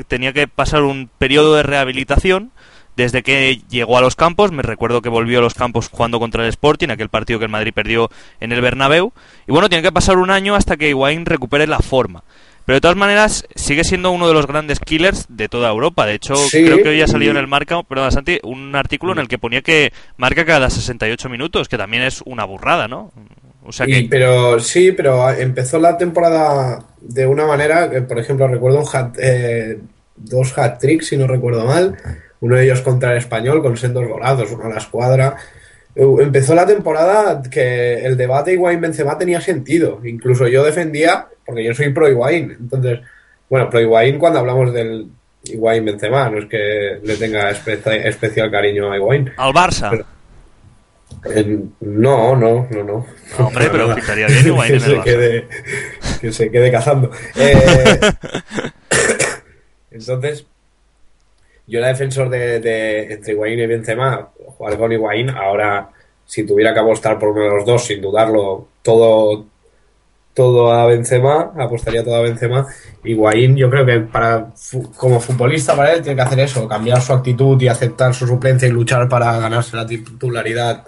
Tenía 0.07 0.31
que 0.31 0.47
pasar 0.47 0.83
un 0.83 1.09
periodo 1.17 1.55
de 1.55 1.63
rehabilitación 1.63 2.51
desde 2.95 3.23
que 3.23 3.61
llegó 3.69 3.97
a 3.97 4.01
los 4.01 4.15
campos, 4.15 4.51
me 4.51 4.61
recuerdo 4.61 5.01
que 5.01 5.09
volvió 5.09 5.39
a 5.39 5.41
los 5.41 5.55
campos 5.55 5.89
jugando 5.89 6.19
contra 6.19 6.43
el 6.43 6.49
Sporting, 6.49 6.89
aquel 6.89 7.09
partido 7.09 7.39
que 7.39 7.45
el 7.45 7.51
Madrid 7.51 7.73
perdió 7.73 8.09
en 8.39 8.51
el 8.51 8.61
Bernabéu, 8.61 9.13
y 9.47 9.51
bueno, 9.51 9.67
tiene 9.67 9.81
que 9.81 9.91
pasar 9.91 10.17
un 10.17 10.29
año 10.29 10.55
hasta 10.55 10.77
que 10.77 10.89
Higuaín 10.89 11.25
recupere 11.25 11.67
la 11.67 11.79
forma. 11.79 12.23
Pero 12.65 12.75
de 12.77 12.81
todas 12.81 12.95
maneras, 12.97 13.45
sigue 13.55 13.83
siendo 13.83 14.11
uno 14.11 14.27
de 14.27 14.33
los 14.33 14.47
grandes 14.47 14.79
killers 14.79 15.25
de 15.29 15.49
toda 15.49 15.69
Europa. 15.69 16.05
De 16.05 16.13
hecho, 16.13 16.35
Sí, 16.35 16.63
creo 16.63 16.81
que 16.81 16.89
hoy 16.89 17.01
ha 17.01 17.07
salido 17.07 17.31
en 17.31 17.37
el 17.37 17.47
Marca, 17.47 17.81
perdón, 17.83 18.11
Santi, 18.11 18.39
un 18.43 18.75
artículo 18.75 19.11
en 19.13 19.19
el 19.19 19.27
que 19.27 19.37
ponía 19.37 19.61
que 19.61 19.91
marca 20.17 20.45
cada 20.45 20.69
68 20.69 21.27
minutos, 21.29 21.67
que 21.67 21.77
también 21.77 22.03
es 22.03 22.21
una 22.25 22.45
burrada, 22.45 22.87
¿no? 22.87 23.11
O 23.65 23.71
sea 23.71 23.85
Y- 23.87 24.03
que... 24.03 24.07
pero 24.09 24.59
sí, 24.59 24.91
pero 24.93 25.29
empezó 25.29 25.77
la 25.79 25.97
temporada 25.97 26.85
de 27.01 27.25
una 27.27 27.45
manera, 27.45 27.89
que, 27.89 28.01
por 28.01 28.19
ejemplo, 28.19 28.47
recuerdo 28.47 28.79
un 28.79 28.87
hat, 28.91 29.17
eh, 29.19 29.79
dos 30.15 30.57
hat 30.57 30.79
tricks, 30.79 31.07
si 31.07 31.17
no 31.17 31.27
recuerdo 31.27 31.65
mal, 31.65 31.97
uno 32.39 32.55
de 32.55 32.63
ellos 32.65 32.81
contra 32.81 33.11
el 33.11 33.17
español 33.17 33.61
con 33.61 33.75
sendos 33.77 34.07
golados, 34.07 34.51
uno 34.51 34.65
a 34.65 34.69
la 34.69 34.77
escuadra. 34.77 35.35
Empezó 35.95 36.55
la 36.55 36.65
temporada 36.65 37.41
que 37.49 38.03
el 38.05 38.17
debate 38.17 38.53
Higuaín-Benzema 38.53 39.17
tenía 39.17 39.39
sentido. 39.41 39.99
Incluso 40.03 40.47
yo 40.47 40.63
defendía, 40.63 41.27
porque 41.45 41.63
yo 41.63 41.73
soy 41.73 41.89
pro 41.93 42.09
Higuaín. 42.09 42.55
Entonces, 42.59 42.99
bueno, 43.49 43.69
pro 43.69 43.79
Higuaín 43.79 44.17
cuando 44.17 44.39
hablamos 44.39 44.73
del 44.73 45.07
Higuaín-Benzema, 45.43 46.29
no 46.29 46.39
es 46.39 46.45
que 46.45 46.99
le 47.03 47.15
tenga 47.17 47.51
espe- 47.51 48.05
especial 48.05 48.49
cariño 48.49 48.91
a 48.91 48.97
Higuaín. 48.97 49.31
Al 49.37 49.53
Barça. 49.53 49.89
Pero- 49.91 50.05
Eh, 51.25 51.59
no, 51.81 52.35
no, 52.35 52.67
no, 52.71 52.83
no. 52.83 53.05
No, 53.37 53.47
hombre, 53.47 53.69
pero 53.71 53.95
bien 54.15 54.47
Higuaín 54.47 54.71
que 54.71 54.77
en 54.77 54.83
el 54.83 54.89
se 54.89 54.97
Barça. 54.97 55.03
quede, 55.03 55.47
que 56.19 56.31
se 56.33 56.49
quede 56.51 56.71
cazando. 56.71 57.11
Eh, 57.35 57.99
entonces, 59.91 60.45
yo 61.67 61.79
era 61.79 61.89
defensor 61.89 62.29
de, 62.29 63.13
entre 63.13 63.33
Higuaín 63.33 63.59
y 63.59 63.65
Benzema, 63.65 64.29
jugar 64.57 64.77
con 64.77 64.91
Higuaín. 64.91 65.29
Ahora, 65.29 65.89
si 66.25 66.45
tuviera 66.45 66.73
que 66.73 66.79
apostar 66.79 67.17
por 67.19 67.29
uno 67.29 67.43
de 67.43 67.49
los 67.49 67.65
dos, 67.65 67.85
sin 67.85 68.01
dudarlo, 68.01 68.67
todo 68.81 69.45
todo 70.33 70.71
a 70.71 70.87
Benzema, 70.87 71.53
apostaría 71.57 72.03
todo 72.03 72.15
a 72.15 72.21
Benzema. 72.21 72.67
Higuaín, 73.03 73.55
yo 73.55 73.69
creo 73.69 73.85
que 73.85 73.99
para 73.99 74.47
como 74.97 75.19
futbolista 75.19 75.75
para 75.75 75.93
él 75.93 76.01
tiene 76.01 76.15
que 76.15 76.21
hacer 76.21 76.39
eso, 76.39 76.67
cambiar 76.67 77.01
su 77.01 77.13
actitud 77.13 77.61
y 77.61 77.67
aceptar 77.67 78.15
su 78.15 78.25
suplencia 78.27 78.67
y 78.67 78.71
luchar 78.71 79.07
para 79.07 79.37
ganarse 79.39 79.75
la 79.75 79.85
titularidad 79.85 80.87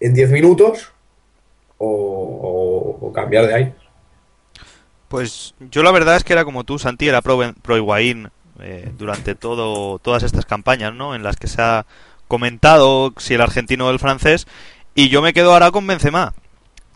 en 0.00 0.14
10 0.14 0.30
minutos 0.30 0.92
o, 1.78 3.12
cambiar 3.14 3.46
de 3.46 3.54
ahí. 3.54 3.74
Pues 5.08 5.54
yo 5.70 5.84
la 5.84 5.92
verdad 5.92 6.16
es 6.16 6.24
que 6.24 6.32
era 6.32 6.44
como 6.44 6.64
tú, 6.64 6.78
Santi, 6.78 7.08
era 7.08 7.22
pro, 7.22 7.38
pro 7.62 7.76
eh, 8.60 8.90
durante 8.96 9.34
todo, 9.34 9.98
todas 9.98 10.22
estas 10.22 10.46
campañas, 10.46 10.94
¿no? 10.94 11.14
En 11.14 11.22
las 11.22 11.36
que 11.36 11.46
se 11.46 11.60
ha 11.62 11.86
comentado 12.28 13.12
si 13.18 13.34
el 13.34 13.40
argentino 13.40 13.86
o 13.86 13.90
el 13.90 13.98
francés, 13.98 14.46
y 14.94 15.08
yo 15.08 15.22
me 15.22 15.32
quedo 15.32 15.52
ahora 15.52 15.70
con 15.70 15.86
Benzema. 15.86 16.34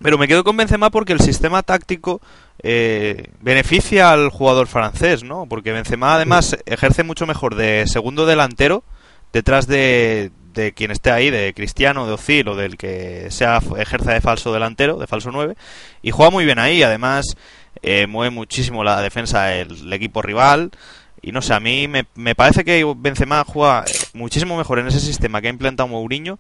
Pero 0.01 0.17
me 0.17 0.29
quedo 0.29 0.45
con 0.45 0.57
Benzema 0.57 0.91
porque 0.91 1.13
el 1.13 1.21
sistema 1.21 1.63
táctico 1.63 2.21
eh, 2.63 3.31
beneficia 3.41 4.13
al 4.13 4.31
jugador 4.31 4.69
francés, 4.69 5.25
¿no? 5.25 5.47
Porque 5.47 5.73
Benzema 5.73 6.15
además 6.15 6.57
ejerce 6.67 7.03
mucho 7.03 7.27
mejor 7.27 7.57
de 7.57 7.85
segundo 7.87 8.25
delantero 8.25 8.85
detrás 9.33 9.67
de, 9.67 10.31
de 10.55 10.73
quien 10.73 10.91
esté 10.91 11.11
ahí, 11.11 11.31
de 11.31 11.53
Cristiano, 11.55 12.07
de 12.07 12.13
Ozil 12.13 12.49
o 12.49 12.57
del 12.57 12.77
que 12.77 13.29
sea 13.31 13.61
ejerza 13.77 14.13
de 14.13 14.21
falso 14.21 14.53
delantero, 14.53 14.99
de 14.99 15.07
falso 15.07 15.31
9, 15.33 15.57
y 16.03 16.11
juega 16.11 16.31
muy 16.31 16.45
bien 16.45 16.59
ahí. 16.59 16.83
Además, 16.83 17.37
eh, 17.83 18.07
mueve 18.07 18.31
muchísimo 18.31 18.85
la 18.85 19.01
defensa 19.03 19.55
el, 19.55 19.73
el 19.73 19.93
equipo 19.93 20.23
rival. 20.23 20.71
Y 21.23 21.33
no 21.33 21.43
sé, 21.43 21.55
a 21.55 21.61
mí 21.61 21.89
me, 21.89 22.07
me 22.15 22.35
parece 22.35 22.65
que 22.65 22.85
Benzema 22.97 23.45
juega 23.45 23.85
muchísimo 24.13 24.57
mejor 24.57 24.79
en 24.79 24.87
ese 24.87 25.01
sistema 25.01 25.41
que 25.41 25.49
ha 25.49 25.51
implantado 25.51 25.89
Mourinho 25.89 26.39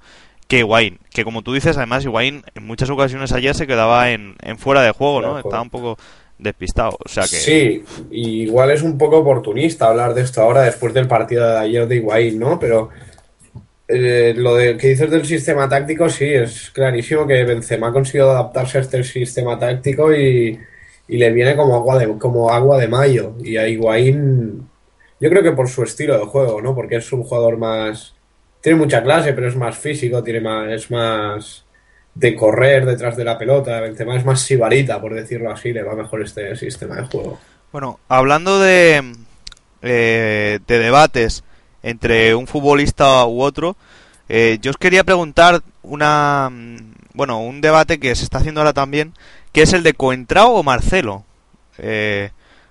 que 0.48 0.60
Higuaín. 0.60 0.98
Que 1.10 1.24
como 1.24 1.42
tú 1.42 1.52
dices, 1.52 1.76
además 1.76 2.04
Higuaín 2.04 2.42
en 2.54 2.66
muchas 2.66 2.90
ocasiones 2.90 3.32
ayer 3.32 3.54
se 3.54 3.66
quedaba 3.66 4.10
en, 4.10 4.34
en 4.42 4.58
fuera 4.58 4.82
de 4.82 4.90
juego, 4.90 5.20
¿no? 5.20 5.38
Estaba 5.38 5.62
un 5.62 5.70
poco 5.70 5.98
despistado. 6.38 6.96
O 7.04 7.08
sea 7.08 7.24
que... 7.24 7.36
Sí, 7.36 7.84
igual 8.10 8.70
es 8.70 8.82
un 8.82 8.96
poco 8.96 9.18
oportunista 9.18 9.88
hablar 9.88 10.14
de 10.14 10.22
esto 10.22 10.40
ahora 10.40 10.62
después 10.62 10.94
del 10.94 11.06
partido 11.06 11.48
de 11.48 11.58
ayer 11.58 11.86
de 11.86 11.96
Higuaín, 11.96 12.38
¿no? 12.38 12.58
Pero 12.58 12.88
eh, 13.86 14.34
lo 14.36 14.54
de, 14.54 14.76
que 14.76 14.88
dices 14.88 15.10
del 15.10 15.26
sistema 15.26 15.68
táctico, 15.68 16.08
sí, 16.08 16.26
es 16.26 16.70
clarísimo 16.70 17.26
que 17.26 17.44
Benzema 17.44 17.88
ha 17.88 17.92
conseguido 17.92 18.30
adaptarse 18.30 18.78
a 18.78 18.80
este 18.80 19.04
sistema 19.04 19.58
táctico 19.58 20.14
y, 20.14 20.58
y 21.08 21.16
le 21.16 21.32
viene 21.32 21.56
como 21.56 21.74
agua 21.74 21.98
de, 21.98 22.18
como 22.18 22.50
agua 22.50 22.78
de 22.78 22.88
mayo. 22.88 23.34
Y 23.42 23.56
a 23.56 23.66
Higuaín, 23.66 24.68
yo 25.18 25.30
creo 25.30 25.42
que 25.42 25.52
por 25.52 25.68
su 25.68 25.82
estilo 25.82 26.18
de 26.18 26.26
juego, 26.26 26.60
¿no? 26.60 26.74
Porque 26.74 26.96
es 26.96 27.12
un 27.12 27.24
jugador 27.24 27.56
más... 27.56 28.14
Tiene 28.60 28.78
mucha 28.78 29.02
clase, 29.02 29.32
pero 29.32 29.48
es 29.48 29.56
más 29.56 29.78
físico, 29.78 30.22
tiene 30.22 30.40
más, 30.40 30.70
es 30.70 30.90
más 30.90 31.64
de 32.14 32.34
correr 32.34 32.84
detrás 32.84 33.16
de 33.16 33.24
la 33.24 33.38
pelota. 33.38 33.80
Benzema 33.80 34.16
es 34.16 34.24
más 34.24 34.40
sibarita, 34.42 35.00
por 35.00 35.14
decirlo 35.14 35.50
así, 35.50 35.72
le 35.72 35.82
va 35.82 35.94
mejor 35.94 36.22
este 36.22 36.54
sistema 36.56 36.96
de 36.96 37.06
juego. 37.06 37.38
Bueno, 37.72 38.00
hablando 38.08 38.58
de, 38.58 39.02
eh, 39.82 40.58
de 40.66 40.78
debates 40.78 41.44
entre 41.82 42.34
un 42.34 42.46
futbolista 42.46 43.24
u 43.26 43.40
otro. 43.42 43.76
Eh, 44.28 44.58
yo 44.60 44.70
os 44.70 44.76
quería 44.76 45.04
preguntar 45.04 45.62
una, 45.82 46.50
mm, 46.50 46.76
bueno, 47.14 47.40
un 47.40 47.60
debate 47.60 47.98
que 47.98 48.14
se 48.14 48.24
está 48.24 48.38
haciendo 48.38 48.60
ahora 48.60 48.72
también, 48.72 49.14
que 49.58 49.64
es 49.64 49.72
el 49.72 49.82
de 49.82 49.92
Coentrao 49.92 50.52
o 50.52 50.62
Marcelo. 50.62 51.24
Eh, 51.78 52.30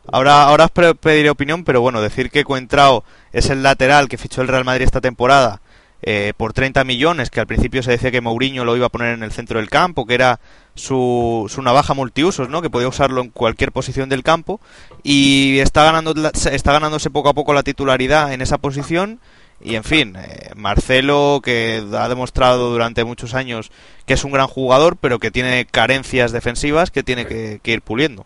ahora, 0.09 0.43
ahora 0.43 0.71
os 0.73 0.95
pediré 0.95 1.29
opinión, 1.29 1.65
pero 1.65 1.81
bueno, 1.81 1.99
decir 1.99 2.31
que 2.31 2.45
Coentrao 2.45 3.03
es 3.33 3.49
el 3.49 3.61
lateral 3.61 4.07
que 4.07 4.17
fichó 4.17 4.41
el 4.41 4.47
Real 4.47 4.63
Madrid 4.63 4.85
esta 4.85 5.01
temporada 5.01 5.59
eh, 6.01 6.31
por 6.37 6.53
30 6.53 6.85
millones, 6.85 7.29
que 7.29 7.41
al 7.41 7.45
principio 7.45 7.83
se 7.83 7.91
decía 7.91 8.09
que 8.09 8.21
Mourinho 8.21 8.63
lo 8.63 8.77
iba 8.77 8.85
a 8.85 8.89
poner 8.89 9.15
en 9.15 9.23
el 9.23 9.33
centro 9.33 9.59
del 9.59 9.69
campo, 9.69 10.05
que 10.05 10.13
era 10.13 10.39
su, 10.75 11.47
su 11.53 11.61
navaja 11.61 11.93
multiusos, 11.93 12.47
¿no? 12.47 12.61
que 12.61 12.69
podía 12.69 12.87
usarlo 12.87 13.19
en 13.19 13.31
cualquier 13.31 13.73
posición 13.73 14.07
del 14.07 14.23
campo, 14.23 14.61
y 15.03 15.59
está, 15.59 15.83
ganando, 15.83 16.13
está 16.29 16.71
ganándose 16.71 17.09
poco 17.09 17.27
a 17.27 17.33
poco 17.33 17.53
la 17.53 17.63
titularidad 17.63 18.31
en 18.31 18.41
esa 18.41 18.59
posición. 18.59 19.19
Y 19.59 19.75
en 19.75 19.83
fin, 19.83 20.15
eh, 20.15 20.51
Marcelo, 20.55 21.41
que 21.43 21.83
ha 21.93 22.09
demostrado 22.09 22.69
durante 22.69 23.03
muchos 23.03 23.33
años 23.33 23.71
que 24.05 24.13
es 24.13 24.23
un 24.23 24.31
gran 24.31 24.47
jugador, 24.47 24.97
pero 24.97 25.19
que 25.19 25.31
tiene 25.31 25.65
carencias 25.65 26.31
defensivas 26.31 26.91
que 26.91 27.03
tiene 27.03 27.25
que, 27.25 27.59
ir 27.63 27.81
puliendo. 27.81 28.25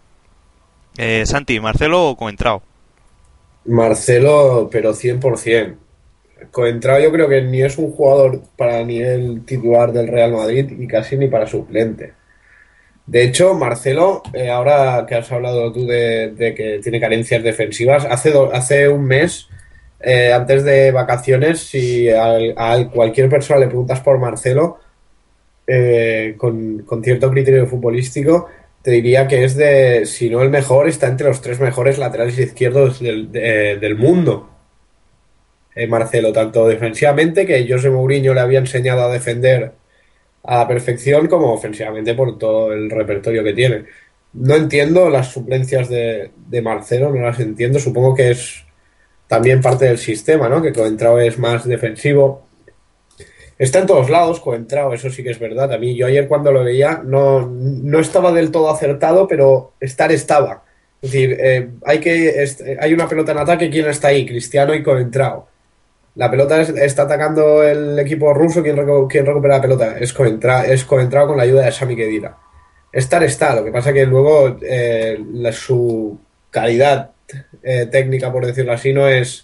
Eh, 0.98 1.24
Santi, 1.26 1.60
¿Marcelo 1.60 2.10
o 2.10 2.18
Coentrao? 2.18 2.62
Marcelo, 3.66 4.70
pero 4.72 4.94
100%. 4.94 5.76
Coentrao 6.52 7.00
yo 7.00 7.12
creo 7.12 7.30
que 7.30 7.42
ni 7.44 7.62
es 7.62 7.78
un 7.78 7.92
jugador 7.92 8.42
para 8.58 8.84
nivel 8.84 9.46
titular 9.46 9.94
del 9.94 10.08
Real 10.08 10.34
Madrid 10.34 10.72
y 10.78 10.88
casi 10.88 11.16
ni 11.16 11.28
para 11.28 11.48
suplente. 11.48 12.14
De 13.06 13.24
hecho, 13.24 13.54
Marcelo, 13.54 14.22
eh, 14.34 14.50
ahora 14.50 15.06
que 15.08 15.16
has 15.16 15.32
hablado 15.32 15.72
tú 15.72 15.86
de, 15.86 16.34
que 16.56 16.80
tiene 16.82 17.00
carencias 17.00 17.44
defensivas, 17.44 18.06
hace, 18.06 18.34
hace 18.54 18.88
un 18.88 19.06
mes, 19.06 19.50
eh, 20.04 20.34
antes 20.34 20.64
de 20.64 20.92
vacaciones, 20.92 21.60
si 21.60 22.10
a, 22.10 22.90
cualquier 22.94 23.30
persona 23.30 23.60
le 23.62 23.68
preguntas 23.68 24.00
por 24.02 24.20
Marcelo, 24.20 24.80
eh, 25.68 26.36
con, 26.38 26.86
cierto 27.04 27.30
criterio 27.32 27.68
futbolístico, 27.68 28.48
te 28.82 28.92
diría 28.92 29.28
que 29.28 29.44
es 29.44 29.56
de, 29.56 30.06
si 30.06 30.30
no 30.30 30.42
el 30.42 30.50
mejor, 30.50 30.88
está 30.88 31.08
entre 31.08 31.28
los 31.28 31.42
tres 31.42 31.60
mejores 31.60 31.98
laterales 31.98 32.38
izquierdos 32.40 33.00
del, 33.00 33.32
del 33.32 33.96
mundo. 33.96 34.52
Eh, 35.76 35.88
Marcelo, 35.88 36.34
tanto 36.34 36.68
defensivamente, 36.68 37.46
que 37.46 37.68
José 37.68 37.90
Mourinho 37.90 38.34
le 38.34 38.42
había 38.42 38.60
enseñado 38.60 39.04
a 39.04 39.12
defender 39.12 39.74
a 40.44 40.58
la 40.60 40.68
perfección, 40.68 41.28
como 41.28 41.54
ofensivamente 41.54 42.14
por 42.14 42.38
todo 42.38 42.74
el 42.74 42.90
repertorio 42.90 43.44
que 43.44 43.54
tiene. 43.54 43.86
No 44.34 44.56
entiendo 44.56 45.10
las 45.10 45.32
suplencias 45.32 45.90
de, 45.90 46.32
Marcelo, 46.64 47.12
no 47.12 47.22
las 47.22 47.40
entiendo. 47.40 47.80
Supongo 47.80 48.16
que 48.16 48.32
es 48.32 48.66
también 49.32 49.62
parte 49.62 49.86
del 49.86 49.98
sistema, 49.98 50.50
¿no? 50.50 50.62
Que 50.62 50.74
Coentrao 50.74 51.18
es 51.18 51.40
más 51.40 51.66
defensivo. 51.66 52.44
Está 53.58 53.80
en 53.80 53.86
todos 53.86 54.10
lados, 54.10 54.42
Coentrao, 54.42 54.94
eso 54.94 55.10
sí 55.10 55.24
que 55.24 55.32
es 55.32 55.40
verdad. 55.40 55.72
A 55.72 55.78
mí, 55.78 55.96
yo 55.96 56.06
ayer 56.06 56.28
cuando 56.28 56.52
lo 56.52 56.66
veía, 56.66 57.02
no, 57.02 57.48
no 57.48 58.00
estaba 58.02 58.34
del 58.34 58.52
todo 58.52 58.70
acertado, 58.70 59.30
pero 59.30 59.72
estar 59.80 60.12
estaba. 60.12 60.66
Es 61.02 61.14
decir, 61.14 61.38
eh, 61.40 61.70
hay, 61.86 62.00
que, 62.00 62.46
hay 62.78 62.94
una 62.94 63.08
pelota 63.08 63.32
en 63.32 63.38
ataque, 63.38 63.70
¿quién 63.70 63.88
está 63.88 64.10
ahí? 64.10 64.26
Cristiano 64.26 64.76
y 64.76 64.84
Coentrao 64.84 65.48
la 66.16 66.30
pelota 66.30 66.60
está 66.60 67.04
atacando 67.04 67.64
el 67.64 67.98
equipo 67.98 68.34
ruso. 68.34 68.62
¿Quién, 68.62 68.76
recupera 68.76 69.56
la 69.56 69.62
pelota? 69.62 69.98
Es 69.98 70.12
coentrado 70.12 71.28
con 71.28 71.38
la 71.38 71.44
ayuda 71.44 71.64
de 71.64 71.72
Sami 71.72 71.96
Khedira. 71.96 72.36
Estar 72.92 73.24
está. 73.24 73.56
Lo 73.56 73.64
que 73.64 73.72
pasa 73.72 73.94
que 73.94 74.06
luego 74.06 74.58
eh, 74.62 75.18
su 75.54 76.20
calidad 76.50 77.12
eh, 77.64 77.88
técnica, 77.88 78.32
por 78.32 78.46
decirlo 78.46 78.74
así, 78.74 78.94
no 78.94 79.08
es, 79.08 79.44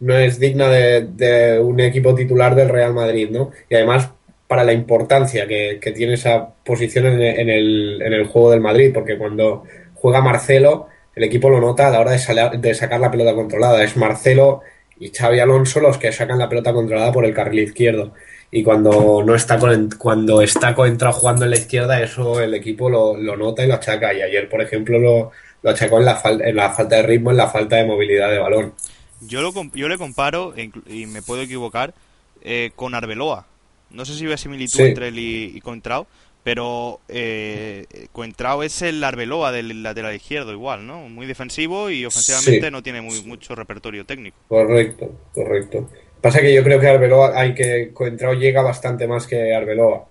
no 0.00 0.16
es 0.16 0.38
digna 0.38 0.68
de, 0.68 1.60
un 1.60 1.80
equipo 1.80 2.14
titular 2.14 2.54
del 2.54 2.68
Real 2.68 2.94
Madrid, 2.94 3.30
¿no? 3.30 3.50
Y 3.68 3.74
además 3.74 4.10
para 4.46 4.64
la 4.64 4.72
importancia 4.72 5.46
que, 5.46 5.78
tiene 5.94 6.14
esa 6.14 6.54
posición 6.64 7.06
en, 7.06 7.48
el, 7.48 8.02
en 8.02 8.12
el 8.12 8.26
juego 8.26 8.50
del 8.50 8.60
Madrid, 8.60 8.90
porque 8.92 9.16
cuando 9.16 9.64
juega 9.94 10.20
Marcelo, 10.20 10.88
el 11.14 11.24
equipo 11.24 11.48
lo 11.48 11.60
nota 11.60 11.88
a 11.88 11.90
la 11.90 12.00
hora 12.00 12.12
de, 12.12 12.58
de 12.58 12.74
sacar 12.74 13.00
la 13.00 13.10
pelota 13.10 13.34
controlada. 13.34 13.82
Es 13.82 13.96
Marcelo 13.96 14.62
y 14.98 15.10
Xavi 15.10 15.40
Alonso 15.40 15.80
los 15.80 15.98
que 15.98 16.12
sacan 16.12 16.38
la 16.38 16.48
pelota 16.48 16.72
controlada 16.72 17.12
por 17.12 17.24
el 17.24 17.34
carril 17.34 17.64
izquierdo. 17.64 18.12
Y 18.50 18.62
cuando 18.62 19.22
no 19.24 19.34
está 19.34 19.58
con, 19.58 19.88
cuando 19.98 20.42
está 20.42 20.74
jugando 20.74 21.44
en 21.44 21.50
la 21.50 21.56
izquierda, 21.56 22.02
eso 22.02 22.40
el 22.40 22.54
equipo 22.54 22.90
lo, 22.90 23.16
nota 23.16 23.64
y 23.64 23.66
lo 23.66 23.74
achaca. 23.74 24.12
Y 24.12 24.20
ayer, 24.20 24.48
por 24.48 24.60
ejemplo, 24.60 24.98
lo, 24.98 25.30
lo 25.62 25.70
achacó 25.70 25.98
en 25.98 26.04
la, 26.04 26.20
en 26.24 26.56
la 26.56 26.70
falta 26.70 26.96
de 26.96 27.02
ritmo, 27.02 27.30
en 27.30 27.36
la 27.36 27.48
falta 27.48 27.76
de 27.76 27.84
movilidad 27.84 28.30
de 28.30 28.38
balón. 28.38 28.74
Yo, 29.20 29.40
lo, 29.40 29.52
yo 29.74 29.88
le 29.88 29.98
comparo, 29.98 30.54
y 30.86 31.06
me 31.06 31.22
puedo 31.22 31.42
equivocar, 31.42 31.94
eh, 32.42 32.70
con 32.74 32.94
Arbeloa. 32.94 33.46
No 33.90 34.04
sé 34.04 34.14
si 34.14 34.26
ve 34.26 34.36
similitud 34.36 34.80
entre 34.80 35.08
él 35.08 35.18
y, 35.18 35.52
y 35.54 35.60
Contrao, 35.60 36.06
pero 36.42 37.00
eh, 37.08 37.86
Coentrao 38.10 38.62
es 38.62 38.82
el 38.82 39.02
Arbeloa 39.04 39.52
del 39.52 39.82
lateral 39.82 40.14
izquierdo 40.14 40.52
igual, 40.52 40.86
¿no? 40.86 41.08
Muy 41.08 41.26
defensivo 41.26 41.90
y 41.90 42.04
ofensivamente 42.04 42.70
no 42.70 42.82
tiene 42.82 43.00
muy, 43.00 43.22
mucho 43.22 43.54
repertorio 43.54 44.04
técnico. 44.04 44.38
Correcto, 44.48 45.12
correcto. 45.32 45.88
Pasa 46.20 46.40
que 46.40 46.52
yo 46.54 46.64
creo 46.64 46.80
que 46.80 46.88
Arbeloa, 46.88 47.38
hay 47.38 47.54
que 47.54 47.90
Coentrao 47.92 48.34
llega 48.34 48.62
bastante 48.62 49.06
más 49.06 49.26
que 49.26 49.54
Arbeloa. 49.54 50.08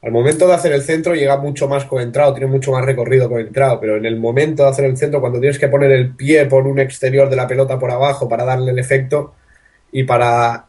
Al 0.00 0.12
momento 0.12 0.46
de 0.46 0.54
hacer 0.54 0.72
el 0.72 0.82
centro 0.82 1.14
llega 1.14 1.36
mucho 1.38 1.66
más 1.68 1.84
Coentrao, 1.84 2.32
tiene 2.32 2.46
mucho 2.46 2.70
más 2.70 2.84
recorrido 2.84 3.28
Coentrao, 3.28 3.80
pero 3.80 3.96
en 3.96 4.06
el 4.06 4.16
momento 4.16 4.62
de 4.62 4.68
hacer 4.68 4.84
el 4.84 4.96
centro, 4.96 5.20
cuando 5.20 5.40
tienes 5.40 5.58
que 5.58 5.66
poner 5.66 5.90
el 5.90 6.14
pie 6.14 6.46
por 6.46 6.66
un 6.68 6.78
exterior 6.78 7.28
de 7.28 7.34
la 7.34 7.48
pelota 7.48 7.78
por 7.78 7.90
abajo 7.90 8.28
para 8.28 8.44
darle 8.44 8.70
el 8.70 8.78
efecto 8.78 9.34
y 9.90 10.04
para, 10.04 10.66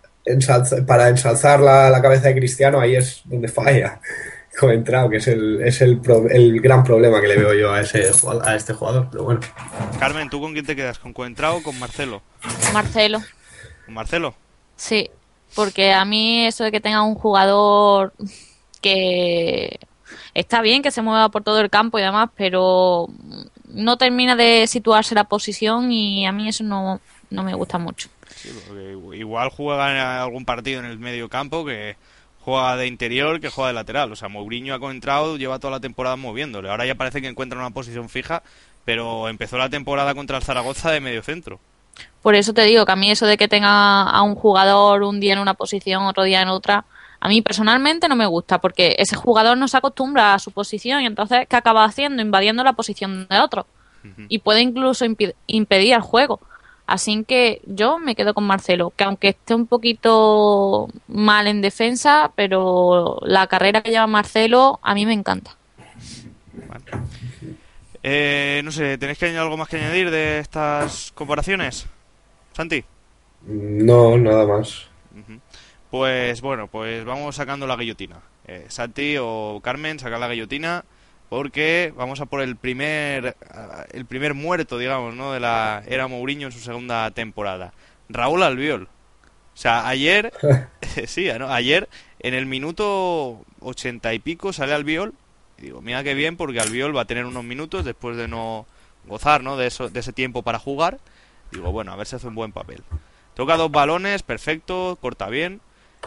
para 0.87 1.09
ensalzar 1.09 1.59
la, 1.59 1.91
la 1.91 2.01
cabeza 2.01 2.29
de 2.29 2.35
Cristiano, 2.35 2.79
ahí 2.79 2.95
es 2.95 3.21
donde 3.25 3.47
falla. 3.47 3.99
Coentrao, 4.59 5.09
que 5.09 5.17
es 5.17 5.27
el, 5.27 5.61
es 5.61 5.81
el, 5.81 6.01
el, 6.31 6.59
gran 6.59 6.83
problema 6.83 7.21
que 7.21 7.27
le 7.27 7.37
veo 7.37 7.53
yo 7.53 7.71
a, 7.71 7.81
ese, 7.81 8.11
a 8.43 8.55
este 8.55 8.73
jugador. 8.73 9.07
Pero 9.09 9.23
bueno. 9.23 9.39
Carmen, 9.99 10.29
¿tú 10.29 10.41
con 10.41 10.51
quién 10.51 10.65
te 10.65 10.75
quedas? 10.75 10.99
¿Con 10.99 11.13
Coentrao 11.13 11.57
o 11.57 11.63
con 11.63 11.79
Marcelo? 11.79 12.21
Marcelo. 12.73 13.21
¿Con 13.85 13.93
Marcelo? 13.93 14.33
Sí, 14.75 15.09
porque 15.55 15.93
a 15.93 16.03
mí 16.03 16.45
eso 16.45 16.65
de 16.65 16.71
que 16.71 16.81
tenga 16.81 17.03
un 17.03 17.15
jugador 17.15 18.11
que 18.81 19.79
está 20.33 20.61
bien 20.61 20.81
que 20.81 20.91
se 20.91 21.01
mueva 21.01 21.29
por 21.29 21.43
todo 21.43 21.59
el 21.59 21.69
campo 21.69 21.99
y 21.99 22.01
demás, 22.01 22.29
pero 22.35 23.07
no 23.65 23.97
termina 23.97 24.35
de 24.35 24.67
situarse 24.67 25.15
la 25.15 25.25
posición 25.25 25.91
y 25.91 26.25
a 26.25 26.31
mí 26.31 26.47
eso 26.47 26.63
no, 26.63 26.99
no 27.29 27.43
me 27.43 27.53
gusta 27.53 27.77
mucho. 27.77 28.09
Sí, 28.35 28.49
igual 29.15 29.49
juega 29.49 29.91
en 29.91 29.97
algún 29.97 30.45
partido 30.45 30.79
en 30.79 30.85
el 30.85 30.99
medio 30.99 31.29
campo 31.29 31.65
que 31.65 31.97
juega 32.39 32.77
de 32.77 32.87
interior 32.87 33.39
que 33.39 33.49
juega 33.49 33.69
de 33.69 33.73
lateral. 33.73 34.11
O 34.11 34.15
sea, 34.15 34.29
Mourinho 34.29 34.73
ha 34.73 34.91
entrado, 34.91 35.37
lleva 35.37 35.59
toda 35.59 35.71
la 35.71 35.79
temporada 35.79 36.15
moviéndole. 36.15 36.69
Ahora 36.69 36.85
ya 36.85 36.95
parece 36.95 37.21
que 37.21 37.27
encuentra 37.27 37.59
una 37.59 37.71
posición 37.71 38.09
fija, 38.09 38.43
pero 38.85 39.27
empezó 39.29 39.57
la 39.57 39.69
temporada 39.69 40.15
contra 40.15 40.37
el 40.37 40.43
Zaragoza 40.43 40.91
de 40.91 41.01
medio 41.01 41.21
centro. 41.21 41.59
Por 42.21 42.35
eso 42.35 42.53
te 42.53 42.63
digo 42.63 42.85
que 42.85 42.91
a 42.91 42.95
mí 42.95 43.11
eso 43.11 43.25
de 43.25 43.37
que 43.37 43.47
tenga 43.47 44.03
a 44.03 44.21
un 44.21 44.35
jugador 44.35 45.03
un 45.03 45.19
día 45.19 45.33
en 45.33 45.39
una 45.39 45.53
posición, 45.53 46.03
otro 46.03 46.23
día 46.23 46.41
en 46.41 46.49
otra, 46.49 46.85
a 47.21 47.27
mí 47.27 47.41
personalmente 47.41 48.07
no 48.07 48.15
me 48.15 48.25
gusta, 48.25 48.59
porque 48.59 48.95
ese 48.97 49.15
jugador 49.15 49.57
no 49.57 49.67
se 49.67 49.77
acostumbra 49.77 50.33
a 50.33 50.39
su 50.39 50.51
posición 50.51 51.01
y 51.01 51.05
entonces, 51.05 51.47
¿qué 51.47 51.55
acaba 51.55 51.83
haciendo? 51.83 52.21
Invadiendo 52.21 52.63
la 52.63 52.73
posición 52.73 53.27
de 53.27 53.39
otro. 53.39 53.65
Y 54.29 54.39
puede 54.39 54.61
incluso 54.61 55.05
impedir 55.45 55.93
el 55.93 56.01
juego. 56.01 56.39
Así 56.87 57.23
que 57.25 57.61
yo 57.65 57.99
me 57.99 58.15
quedo 58.15 58.33
con 58.33 58.45
Marcelo, 58.45 58.93
que 58.95 59.03
aunque 59.03 59.29
esté 59.29 59.53
un 59.53 59.67
poquito 59.67 60.87
mal 61.07 61.47
en 61.47 61.61
defensa, 61.61 62.31
pero 62.35 63.19
la 63.21 63.45
carrera 63.47 63.81
que 63.83 63.91
lleva 63.91 64.07
Marcelo 64.07 64.79
a 64.81 64.95
mí 64.95 65.05
me 65.05 65.13
encanta. 65.13 65.55
Eh, 68.01 68.61
no 68.63 68.71
sé, 68.71 68.97
¿tenéis 68.97 69.19
que 69.19 69.25
añadir 69.25 69.41
algo 69.41 69.57
más 69.57 69.67
que 69.67 69.77
añadir 69.77 70.09
de 70.09 70.39
estas 70.39 71.11
comparaciones? 71.11 71.85
Santi. 72.53 72.83
No, 73.45 74.17
nada 74.17 74.47
más. 74.47 74.88
Pues 75.89 76.41
bueno, 76.41 76.67
pues 76.67 77.03
vamos 77.03 77.35
sacando 77.35 77.65
la 77.65 77.75
guillotina. 77.75 78.17
Eh, 78.47 78.65
Santi 78.69 79.17
o 79.19 79.59
Carmen, 79.63 79.99
saca 79.99 80.19
la 80.19 80.29
guillotina 80.29 80.85
porque 81.29 81.93
vamos 81.95 82.21
a 82.21 82.25
por 82.25 82.41
el 82.41 82.55
primer 82.55 83.35
el 83.91 84.05
primer 84.05 84.33
muerto, 84.33 84.77
digamos, 84.77 85.15
¿no? 85.15 85.31
de 85.31 85.39
la 85.39 85.83
era 85.87 86.07
Mourinho 86.07 86.47
en 86.47 86.51
su 86.51 86.59
segunda 86.59 87.09
temporada. 87.11 87.73
Raúl 88.07 88.43
Albiol. 88.43 88.83
O 88.83 89.57
sea, 89.57 89.87
ayer 89.87 90.31
sí, 91.07 91.27
¿no? 91.37 91.51
ayer 91.51 91.89
en 92.19 92.33
el 92.33 92.45
minuto 92.45 93.43
ochenta 93.59 94.13
y 94.13 94.19
pico 94.19 94.53
sale 94.53 94.73
Albiol 94.73 95.13
y 95.57 95.63
digo, 95.63 95.81
mira 95.81 96.03
qué 96.03 96.13
bien 96.13 96.37
porque 96.37 96.59
Albiol 96.59 96.95
va 96.95 97.01
a 97.01 97.05
tener 97.05 97.25
unos 97.25 97.43
minutos 97.43 97.83
después 97.83 98.15
de 98.15 98.27
no 98.27 98.65
gozar, 99.05 99.43
¿no? 99.43 99.57
de 99.57 99.67
eso 99.67 99.89
de 99.89 99.99
ese 99.99 100.13
tiempo 100.13 100.43
para 100.43 100.59
jugar. 100.59 100.99
Digo, 101.51 101.71
bueno, 101.71 101.91
a 101.91 101.95
ver 101.95 102.05
si 102.05 102.15
hace 102.15 102.27
un 102.27 102.35
buen 102.35 102.51
papel. 102.51 102.83
Toca 103.33 103.57
dos 103.57 103.71
balones, 103.71 104.21
perfecto, 104.21 104.97
corta 105.01 105.29
bien. 105.29 105.61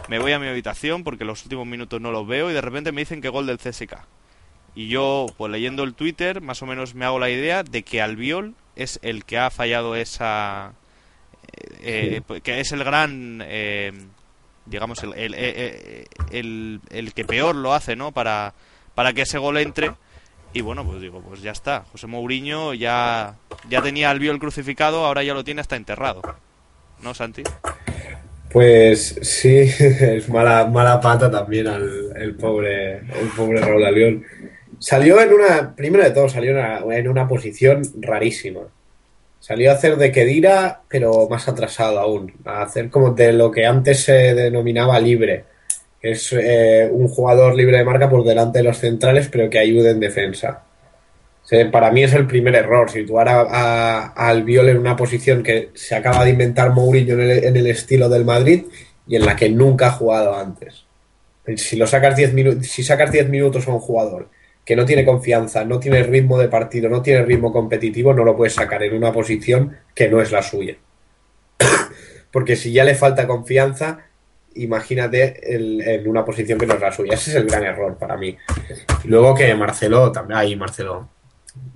Me 0.07 0.19
voy 0.19 0.31
a 0.33 0.39
mi 0.39 0.47
habitación 0.47 1.03
porque 1.03 1.25
los 1.25 1.43
últimos 1.43 1.65
minutos 1.65 2.01
no 2.01 2.11
los 2.11 2.27
veo 2.27 2.49
y 2.49 2.53
de 2.53 2.61
repente 2.61 2.91
me 2.91 3.01
dicen 3.01 3.21
que 3.21 3.29
gol 3.29 3.45
del 3.45 3.57
CSK. 3.57 3.95
Y 4.75 4.87
yo, 4.87 5.27
pues 5.37 5.51
leyendo 5.51 5.83
el 5.83 5.93
Twitter, 5.93 6.41
más 6.41 6.61
o 6.61 6.65
menos 6.65 6.95
me 6.95 7.05
hago 7.05 7.19
la 7.19 7.29
idea 7.29 7.63
de 7.63 7.83
que 7.83 8.01
Albiol 8.01 8.55
es 8.75 8.99
el 9.03 9.23
que 9.23 9.37
ha 9.37 9.51
fallado 9.51 9.95
esa, 9.95 10.73
eh, 11.81 12.21
que 12.43 12.59
es 12.59 12.71
el 12.71 12.83
gran, 12.83 13.41
eh, 13.45 13.91
digamos, 14.65 15.03
el, 15.03 15.13
el, 15.13 15.35
eh, 15.37 16.05
el, 16.31 16.81
el, 16.89 17.13
que 17.13 17.23
peor 17.23 17.55
lo 17.55 17.73
hace, 17.73 17.95
¿no? 17.95 18.11
Para, 18.11 18.53
para 18.95 19.13
que 19.13 19.21
ese 19.21 19.37
gol 19.37 19.57
entre. 19.57 19.91
Y 20.53 20.61
bueno, 20.61 20.85
pues 20.85 21.01
digo, 21.01 21.21
pues 21.21 21.41
ya 21.41 21.51
está. 21.51 21.85
José 21.91 22.07
Mourinho 22.07 22.73
ya, 22.73 23.35
ya 23.69 23.81
tenía 23.81 24.09
al 24.09 24.19
viol 24.19 24.39
crucificado, 24.39 25.05
ahora 25.05 25.23
ya 25.23 25.33
lo 25.33 25.43
tiene 25.43 25.61
hasta 25.61 25.75
enterrado. 25.75 26.21
¿No, 27.01 27.13
Santi? 27.13 27.43
Pues 28.53 29.15
sí, 29.23 29.57
es 29.79 30.29
mala, 30.29 30.65
mala 30.67 31.01
pata 31.01 31.29
también 31.29 31.67
al 31.67 32.03
el 32.15 32.35
pobre, 32.35 32.97
el 32.97 33.29
pobre 33.35 33.59
Raúl 33.59 33.83
Albiol. 33.83 34.23
Salió 34.79 35.19
en 35.21 35.33
una, 35.33 35.75
primero 35.75 36.03
de 36.03 36.11
todo, 36.11 36.29
salió 36.29 36.55
en 36.91 37.07
una, 37.07 37.27
posición 37.27 37.81
rarísima. 37.99 38.61
Salió 39.39 39.71
a 39.71 39.73
hacer 39.73 39.97
de 39.97 40.11
Kedira, 40.11 40.81
pero 40.87 41.27
más 41.29 41.47
atrasado 41.47 41.99
aún. 41.99 42.33
A 42.45 42.61
hacer 42.61 42.89
como 42.89 43.11
de 43.11 43.33
lo 43.33 43.51
que 43.51 43.65
antes 43.65 44.01
se 44.03 44.33
denominaba 44.35 44.99
libre. 44.99 45.45
Es 46.01 46.31
eh, 46.33 46.89
un 46.91 47.07
jugador 47.07 47.55
libre 47.55 47.77
de 47.77 47.85
marca 47.85 48.09
por 48.09 48.23
delante 48.23 48.59
de 48.59 48.65
los 48.65 48.77
centrales, 48.77 49.29
pero 49.29 49.49
que 49.49 49.59
ayude 49.59 49.91
en 49.91 49.99
defensa. 49.99 50.63
Para 51.71 51.91
mí 51.91 52.03
es 52.03 52.13
el 52.13 52.25
primer 52.25 52.55
error, 52.55 52.89
situar 52.89 53.27
a, 53.27 53.41
a, 53.41 54.13
a, 54.15 54.29
Albiol 54.29 54.69
en 54.69 54.77
una 54.77 54.95
posición 54.95 55.43
que 55.43 55.69
se 55.73 55.93
acaba 55.93 56.23
de 56.23 56.31
inventar 56.31 56.71
Mourinho 56.71 57.15
en 57.15 57.19
el, 57.19 57.43
en 57.43 57.57
el, 57.57 57.67
estilo 57.67 58.07
del 58.07 58.23
Madrid 58.23 58.63
y 59.05 59.17
en 59.17 59.25
la 59.25 59.35
que 59.35 59.49
nunca 59.49 59.87
ha 59.87 59.91
jugado 59.91 60.35
antes. 60.35 60.85
Si, 61.57 61.75
lo 61.75 61.85
sacas 61.85 62.15
10 62.15 62.33
minutos, 62.33 62.67
si 62.67 62.81
sacas 62.81 63.11
10 63.11 63.29
minutos 63.29 63.67
a 63.67 63.71
un 63.71 63.79
jugador 63.79 64.29
que 64.63 64.77
no 64.77 64.85
tiene 64.85 65.03
confianza, 65.03 65.65
no 65.65 65.79
tiene 65.79 66.01
ritmo 66.03 66.39
de 66.39 66.47
partido, 66.47 66.89
no 66.89 67.01
tiene 67.01 67.23
ritmo 67.23 67.51
competitivo, 67.51 68.13
no 68.13 68.23
lo 68.23 68.37
puedes 68.37 68.53
sacar 68.53 68.81
en 68.81 68.95
una 68.95 69.11
posición 69.11 69.77
que 69.93 70.07
no 70.07 70.21
es 70.21 70.31
la 70.31 70.41
suya. 70.41 70.77
Porque 72.31 72.55
si 72.55 72.71
ya 72.71 72.85
le 72.85 72.95
falta 72.95 73.27
confianza, 73.27 73.99
imagínate 74.55 75.53
en 75.53 76.07
una 76.07 76.23
posición 76.23 76.57
que 76.57 76.65
no 76.65 76.75
es 76.75 76.81
la 76.81 76.93
suya. 76.93 77.15
Ese 77.15 77.31
es 77.31 77.35
el 77.35 77.47
gran 77.47 77.63
error 77.63 77.97
para 77.97 78.15
mí. 78.15 78.37
Luego 79.03 79.35
que 79.35 79.53
Marcelo 79.55 80.11
también, 80.13 80.39
ahí 80.39 80.55
Marcelo, 80.55 81.09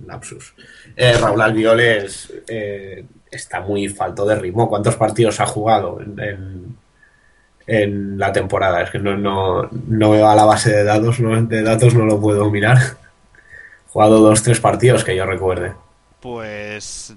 lapsus. 0.06 0.54
Eh, 0.96 1.16
Raúl 1.18 1.40
Albiol 1.40 1.80
es, 1.80 2.32
eh, 2.48 3.04
está 3.30 3.60
muy 3.60 3.88
falto 3.88 4.24
de 4.26 4.36
ritmo. 4.36 4.68
¿Cuántos 4.68 4.96
partidos 4.96 5.40
ha 5.40 5.46
jugado 5.46 6.00
en, 6.00 6.18
en, 6.20 6.76
en 7.66 8.18
la 8.18 8.32
temporada? 8.32 8.82
Es 8.82 8.90
que 8.90 8.98
no, 8.98 9.16
no, 9.16 9.68
no, 9.70 10.10
veo 10.10 10.28
a 10.28 10.34
la 10.34 10.44
base 10.44 10.70
de 10.70 10.84
datos, 10.84 11.20
no, 11.20 11.40
de 11.42 11.62
datos 11.62 11.94
no 11.94 12.04
lo 12.04 12.20
puedo 12.20 12.50
mirar. 12.50 12.78
jugado 13.88 14.20
dos, 14.20 14.42
tres 14.42 14.60
partidos 14.60 15.04
que 15.04 15.16
yo 15.16 15.26
recuerde. 15.26 15.72
Pues 16.20 17.14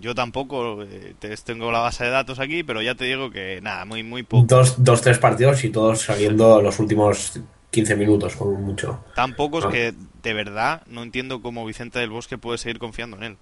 yo 0.00 0.14
tampoco 0.16 0.82
eh, 0.82 1.14
tengo 1.44 1.70
la 1.70 1.78
base 1.78 2.04
de 2.04 2.10
datos 2.10 2.40
aquí, 2.40 2.64
pero 2.64 2.82
ya 2.82 2.96
te 2.96 3.04
digo 3.04 3.30
que 3.30 3.60
nada, 3.62 3.84
muy 3.84 4.02
muy 4.02 4.24
poco. 4.24 4.46
Dos, 4.48 4.82
dos 4.82 5.00
tres 5.00 5.18
partidos 5.18 5.62
y 5.62 5.70
todos 5.70 6.00
saliendo 6.00 6.60
los 6.60 6.80
últimos 6.80 7.38
15 7.72 7.96
minutos, 7.96 8.36
como 8.36 8.52
mucho. 8.52 9.02
Tan 9.16 9.34
pocos 9.34 9.64
no. 9.64 9.70
que 9.70 9.94
de 10.22 10.34
verdad 10.34 10.82
no 10.86 11.02
entiendo 11.02 11.40
cómo 11.40 11.64
Vicente 11.64 11.98
del 11.98 12.10
Bosque 12.10 12.38
puede 12.38 12.58
seguir 12.58 12.78
confiando 12.78 13.16
en 13.16 13.22
él. 13.22 13.36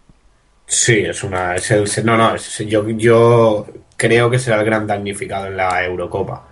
Sí, 0.67 1.01
es 1.01 1.25
una. 1.25 1.57
Es 1.57 1.71
el, 1.73 1.85
no, 2.07 2.17
no, 2.17 2.37
es, 2.37 2.59
yo, 2.59 2.89
yo 2.91 3.67
creo 3.97 4.31
que 4.31 4.39
será 4.39 4.61
el 4.61 4.65
gran 4.65 4.87
damnificado 4.87 5.49
en 5.49 5.57
la 5.57 5.85
Eurocopa. 5.85 6.47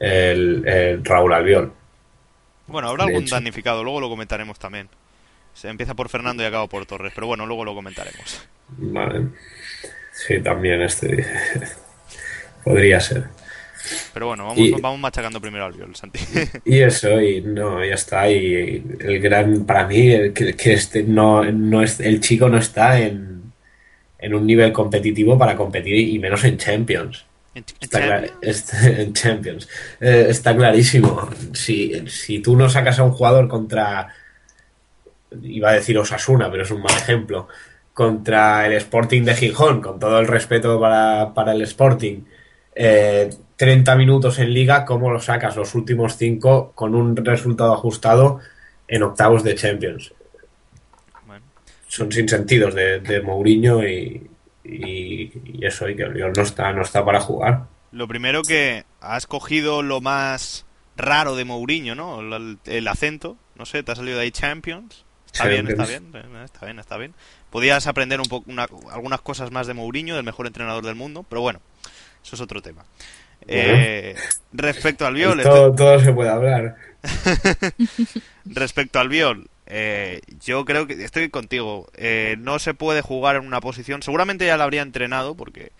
El, 0.00 0.66
el 0.66 1.04
Raúl 1.04 1.34
Albiol. 1.34 1.72
Bueno, 2.68 2.88
habrá 2.88 3.04
algún 3.04 3.24
hecho. 3.24 3.34
damnificado, 3.34 3.84
luego 3.84 4.00
lo 4.00 4.08
comentaremos 4.08 4.58
también. 4.58 4.88
Se 5.52 5.68
empieza 5.68 5.94
por 5.94 6.08
Fernando 6.08 6.42
y 6.42 6.46
acaba 6.46 6.66
por 6.68 6.86
Torres, 6.86 7.12
pero 7.14 7.26
bueno, 7.26 7.44
luego 7.44 7.66
lo 7.66 7.74
comentaremos. 7.74 8.48
Vale. 8.68 9.28
Sí, 10.12 10.40
también 10.40 10.80
este. 10.80 11.26
Podría 12.64 12.98
ser. 12.98 13.28
Pero 14.14 14.26
bueno, 14.28 14.44
vamos, 14.44 14.58
y, 14.58 14.70
vamos 14.72 14.98
machacando 14.98 15.40
primero 15.40 15.64
al 15.64 15.72
viol, 15.72 15.94
Santi. 15.94 16.20
Y 16.64 16.80
eso, 16.80 17.20
y 17.20 17.40
no, 17.40 17.84
ya 17.84 17.94
está. 17.94 18.30
Y 18.30 18.82
el 19.00 19.20
gran, 19.20 19.64
para 19.64 19.86
mí, 19.86 20.10
el, 20.10 20.32
que, 20.32 20.54
que 20.54 20.72
este 20.74 21.02
no, 21.02 21.44
no 21.44 21.82
es, 21.82 22.00
el 22.00 22.20
chico 22.20 22.48
no 22.48 22.58
está 22.58 23.00
en, 23.00 23.52
en 24.18 24.34
un 24.34 24.46
nivel 24.46 24.72
competitivo 24.72 25.38
para 25.38 25.56
competir 25.56 25.96
y 25.96 26.18
menos 26.18 26.44
en 26.44 26.58
Champions. 26.58 27.24
¿En, 27.54 27.64
está, 27.80 28.00
Champions? 28.00 28.32
Está, 28.42 28.88
en 29.00 29.12
Champions. 29.12 29.68
Eh, 30.00 30.26
está 30.28 30.56
clarísimo. 30.56 31.28
Si, 31.52 32.08
si 32.08 32.40
tú 32.40 32.56
no 32.56 32.68
sacas 32.68 32.98
a 32.98 33.04
un 33.04 33.12
jugador 33.12 33.48
contra, 33.48 34.08
iba 35.42 35.70
a 35.70 35.74
decir 35.74 35.98
Osasuna, 35.98 36.50
pero 36.50 36.64
es 36.64 36.70
un 36.70 36.82
mal 36.82 36.96
ejemplo, 36.96 37.48
contra 37.94 38.66
el 38.66 38.74
Sporting 38.74 39.22
de 39.22 39.34
Gijón, 39.34 39.80
con 39.80 39.98
todo 39.98 40.20
el 40.20 40.26
respeto 40.26 40.80
para, 40.80 41.32
para 41.34 41.52
el 41.52 41.62
Sporting, 41.62 42.22
eh, 42.74 43.30
30 43.58 43.96
minutos 43.96 44.38
en 44.38 44.54
liga, 44.54 44.84
¿cómo 44.84 45.10
lo 45.10 45.18
sacas 45.18 45.56
los 45.56 45.74
últimos 45.74 46.16
5 46.16 46.72
con 46.76 46.94
un 46.94 47.16
resultado 47.16 47.74
ajustado 47.74 48.38
en 48.86 49.02
octavos 49.02 49.42
de 49.42 49.56
Champions? 49.56 50.14
Bueno. 51.26 51.44
Son 51.88 52.10
sin 52.12 52.28
sentidos 52.28 52.72
de, 52.76 53.00
de 53.00 53.20
Mourinho 53.20 53.82
y, 53.82 54.30
y, 54.62 55.32
y, 55.44 55.66
eso, 55.66 55.88
y 55.88 55.96
que 55.96 56.06
no 56.06 56.40
está, 56.40 56.72
no 56.72 56.82
está 56.82 57.04
para 57.04 57.18
jugar. 57.18 57.64
Lo 57.90 58.06
primero 58.06 58.42
que 58.42 58.84
has 59.00 59.26
cogido 59.26 59.82
lo 59.82 60.00
más 60.00 60.64
raro 60.96 61.34
de 61.34 61.44
Mourinho, 61.44 61.96
¿no? 61.96 62.20
El, 62.20 62.58
el 62.64 62.86
acento, 62.86 63.36
no 63.56 63.66
sé, 63.66 63.82
te 63.82 63.90
ha 63.90 63.96
salido 63.96 64.18
de 64.18 64.22
ahí 64.22 64.30
Champions. 64.30 65.04
Está 65.26 65.50
Champions. 65.50 65.66
bien, 65.66 65.80
está 65.80 66.20
bien, 66.20 66.44
está 66.44 66.64
bien, 66.64 66.78
está 66.78 66.96
bien. 66.96 67.14
Podías 67.50 67.88
aprender 67.88 68.20
un 68.20 68.28
poco 68.28 68.48
una, 68.48 68.68
algunas 68.92 69.20
cosas 69.20 69.50
más 69.50 69.66
de 69.66 69.74
Mourinho, 69.74 70.14
del 70.14 70.24
mejor 70.24 70.46
entrenador 70.46 70.86
del 70.86 70.94
mundo, 70.94 71.26
pero 71.28 71.40
bueno, 71.40 71.60
eso 72.22 72.36
es 72.36 72.40
otro 72.40 72.62
tema. 72.62 72.84
Eh, 73.48 74.14
respecto 74.52 75.06
al 75.06 75.14
viol. 75.14 75.42
Todo, 75.42 75.74
todo, 75.74 75.98
se 75.98 76.12
puede 76.12 76.28
hablar. 76.28 76.76
respecto 78.44 78.98
al 78.98 79.08
viol, 79.08 79.48
eh, 79.66 80.20
yo 80.44 80.64
creo 80.64 80.86
que 80.86 81.02
estoy 81.02 81.30
contigo. 81.30 81.88
Eh, 81.94 82.36
no 82.38 82.58
se 82.58 82.74
puede 82.74 83.00
jugar 83.00 83.36
en 83.36 83.46
una 83.46 83.60
posición. 83.60 84.02
Seguramente 84.02 84.46
ya 84.46 84.56
la 84.56 84.64
habría 84.64 84.82
entrenado 84.82 85.34
porque 85.34 85.72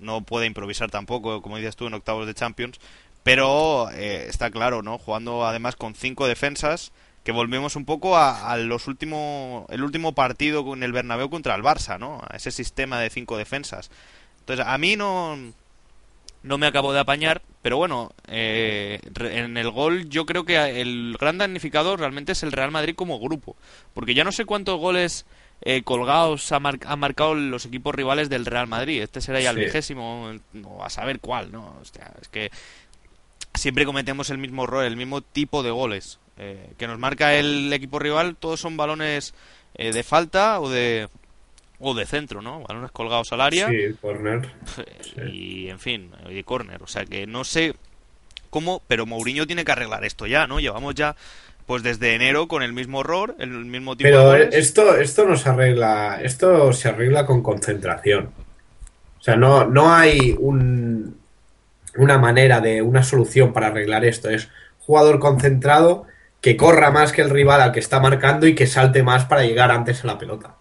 no 0.00 0.22
puede 0.22 0.46
improvisar 0.46 0.90
tampoco, 0.90 1.42
como 1.42 1.56
dices 1.56 1.76
tú, 1.76 1.86
en 1.86 1.94
octavos 1.94 2.26
de 2.26 2.34
Champions. 2.34 2.78
Pero 3.22 3.90
eh, 3.92 4.26
está 4.28 4.50
claro, 4.50 4.82
¿no? 4.82 4.98
Jugando 4.98 5.46
además 5.46 5.76
con 5.76 5.94
cinco 5.94 6.26
defensas. 6.26 6.92
Que 7.22 7.30
volvemos 7.30 7.76
un 7.76 7.84
poco 7.84 8.16
a, 8.16 8.50
a, 8.50 8.56
los 8.56 8.88
últimos, 8.88 9.70
el 9.70 9.84
último 9.84 10.12
partido 10.12 10.64
con 10.64 10.82
el 10.82 10.90
Bernabéu 10.90 11.30
contra 11.30 11.54
el 11.54 11.62
Barça, 11.62 11.96
¿no? 11.96 12.20
A 12.28 12.36
ese 12.36 12.50
sistema 12.50 12.98
de 12.98 13.10
cinco 13.10 13.36
defensas. 13.38 13.92
Entonces, 14.40 14.66
a 14.66 14.76
mí 14.76 14.96
no, 14.96 15.38
no 16.42 16.58
me 16.58 16.66
acabo 16.66 16.92
de 16.92 17.00
apañar, 17.00 17.42
pero 17.62 17.76
bueno, 17.76 18.12
eh, 18.28 19.00
en 19.20 19.56
el 19.56 19.70
gol 19.70 20.08
yo 20.08 20.26
creo 20.26 20.44
que 20.44 20.80
el 20.80 21.16
gran 21.18 21.38
damnificado 21.38 21.96
realmente 21.96 22.32
es 22.32 22.42
el 22.42 22.52
Real 22.52 22.70
Madrid 22.70 22.94
como 22.94 23.20
grupo, 23.20 23.56
porque 23.94 24.14
ya 24.14 24.24
no 24.24 24.32
sé 24.32 24.44
cuántos 24.44 24.78
goles 24.78 25.24
eh, 25.60 25.82
colgados 25.82 26.50
han 26.50 26.62
mar 26.62 26.78
ha 26.86 26.96
marcado 26.96 27.34
los 27.34 27.66
equipos 27.66 27.94
rivales 27.94 28.28
del 28.28 28.46
Real 28.46 28.66
Madrid, 28.66 29.02
este 29.02 29.20
será 29.20 29.40
ya 29.40 29.50
el 29.50 29.56
sí. 29.56 29.64
vigésimo, 29.64 30.32
no, 30.52 30.84
a 30.84 30.90
saber 30.90 31.20
cuál, 31.20 31.52
¿no? 31.52 31.76
O 31.80 31.84
sea, 31.84 32.12
es 32.20 32.28
que 32.28 32.50
siempre 33.54 33.84
cometemos 33.84 34.30
el 34.30 34.38
mismo 34.38 34.64
error, 34.64 34.84
el 34.84 34.96
mismo 34.96 35.20
tipo 35.20 35.62
de 35.62 35.70
goles 35.70 36.18
eh, 36.38 36.72
que 36.78 36.86
nos 36.86 36.98
marca 36.98 37.34
el 37.34 37.72
equipo 37.72 37.98
rival, 37.98 38.36
todos 38.36 38.60
son 38.60 38.76
balones 38.76 39.34
eh, 39.74 39.92
de 39.92 40.02
falta 40.02 40.60
o 40.60 40.68
de 40.68 41.08
o 41.82 41.94
de 41.94 42.06
centro, 42.06 42.40
¿no? 42.40 42.60
Balones 42.60 42.92
colgados 42.92 43.32
al 43.32 43.40
área. 43.40 43.68
Sí, 43.68 43.94
corner. 44.00 44.48
Y, 45.32 45.68
en 45.68 45.78
fin, 45.78 46.10
y 46.30 46.42
corner. 46.42 46.82
O 46.82 46.86
sea 46.86 47.04
que 47.04 47.26
no 47.26 47.44
sé 47.44 47.74
cómo, 48.50 48.82
pero 48.86 49.04
Mourinho 49.04 49.46
tiene 49.46 49.64
que 49.64 49.72
arreglar 49.72 50.04
esto 50.04 50.26
ya, 50.26 50.46
¿no? 50.46 50.60
Llevamos 50.60 50.94
ya, 50.94 51.16
pues 51.66 51.82
desde 51.82 52.14
enero 52.14 52.48
con 52.48 52.62
el 52.62 52.72
mismo 52.72 53.00
error, 53.00 53.34
el 53.38 53.50
mismo 53.50 53.96
tipo 53.96 54.08
pero 54.08 54.30
de 54.30 54.48
esto, 54.52 54.96
esto 54.96 55.26
no 55.26 55.36
se 55.36 55.48
arregla, 55.48 56.20
esto 56.22 56.72
se 56.72 56.88
arregla 56.88 57.26
con 57.26 57.42
concentración. 57.42 58.30
O 59.18 59.22
sea, 59.22 59.36
no, 59.36 59.66
no 59.66 59.92
hay 59.92 60.34
un, 60.38 61.16
una 61.96 62.18
manera 62.18 62.60
de, 62.60 62.82
una 62.82 63.02
solución 63.02 63.52
para 63.52 63.68
arreglar 63.68 64.04
esto. 64.04 64.30
Es 64.30 64.48
jugador 64.80 65.18
concentrado 65.18 66.06
que 66.40 66.56
corra 66.56 66.90
más 66.90 67.12
que 67.12 67.22
el 67.22 67.30
rival 67.30 67.60
al 67.60 67.72
que 67.72 67.80
está 67.80 68.00
marcando 68.00 68.46
y 68.46 68.54
que 68.54 68.66
salte 68.66 69.02
más 69.02 69.24
para 69.24 69.44
llegar 69.44 69.70
antes 69.70 70.02
a 70.04 70.08
la 70.08 70.18
pelota. 70.18 70.56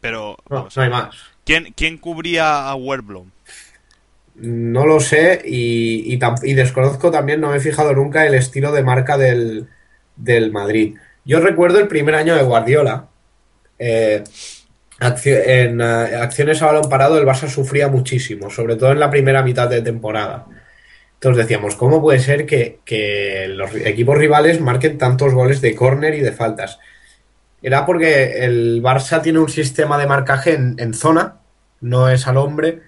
Pero 0.00 0.36
no, 0.48 0.68
no 0.74 0.82
hay 0.82 0.90
más. 0.90 1.14
¿Quién, 1.44 1.72
quién 1.76 1.98
cubría 1.98 2.68
a 2.68 2.74
Werblom? 2.74 3.30
No 4.36 4.86
lo 4.86 5.00
sé 5.00 5.42
y, 5.44 6.14
y, 6.14 6.18
y, 6.44 6.54
desconozco 6.54 7.10
también, 7.10 7.40
no 7.40 7.50
me 7.50 7.58
he 7.58 7.60
fijado 7.60 7.92
nunca 7.92 8.26
el 8.26 8.34
estilo 8.34 8.72
de 8.72 8.82
marca 8.82 9.18
del, 9.18 9.68
del 10.16 10.50
Madrid. 10.50 10.96
Yo 11.24 11.40
recuerdo 11.40 11.78
el 11.78 11.88
primer 11.88 12.14
año 12.14 12.34
de 12.34 12.42
Guardiola. 12.42 13.08
Eh, 13.78 14.22
en 15.00 15.80
uh, 15.80 15.84
acciones 16.20 16.60
a 16.60 16.66
balón 16.66 16.90
parado 16.90 17.18
el 17.18 17.26
Barça 17.26 17.48
sufría 17.48 17.88
muchísimo, 17.88 18.50
sobre 18.50 18.76
todo 18.76 18.92
en 18.92 19.00
la 19.00 19.10
primera 19.10 19.42
mitad 19.42 19.68
de 19.68 19.80
temporada. 19.80 20.46
Entonces 21.14 21.44
decíamos, 21.44 21.74
¿cómo 21.76 22.00
puede 22.00 22.18
ser 22.18 22.46
que, 22.46 22.80
que 22.84 23.46
los 23.48 23.74
equipos 23.74 24.16
rivales 24.16 24.60
marquen 24.60 24.98
tantos 24.98 25.34
goles 25.34 25.60
de 25.60 25.74
córner 25.74 26.14
y 26.14 26.20
de 26.20 26.32
faltas? 26.32 26.78
Era 27.62 27.84
porque 27.86 28.44
el 28.44 28.82
Barça 28.82 29.20
tiene 29.22 29.38
un 29.38 29.48
sistema 29.48 29.98
de 29.98 30.06
marcaje 30.06 30.54
en, 30.54 30.76
en, 30.78 30.94
zona, 30.94 31.36
no 31.80 32.08
es 32.08 32.26
al 32.26 32.36
hombre, 32.36 32.80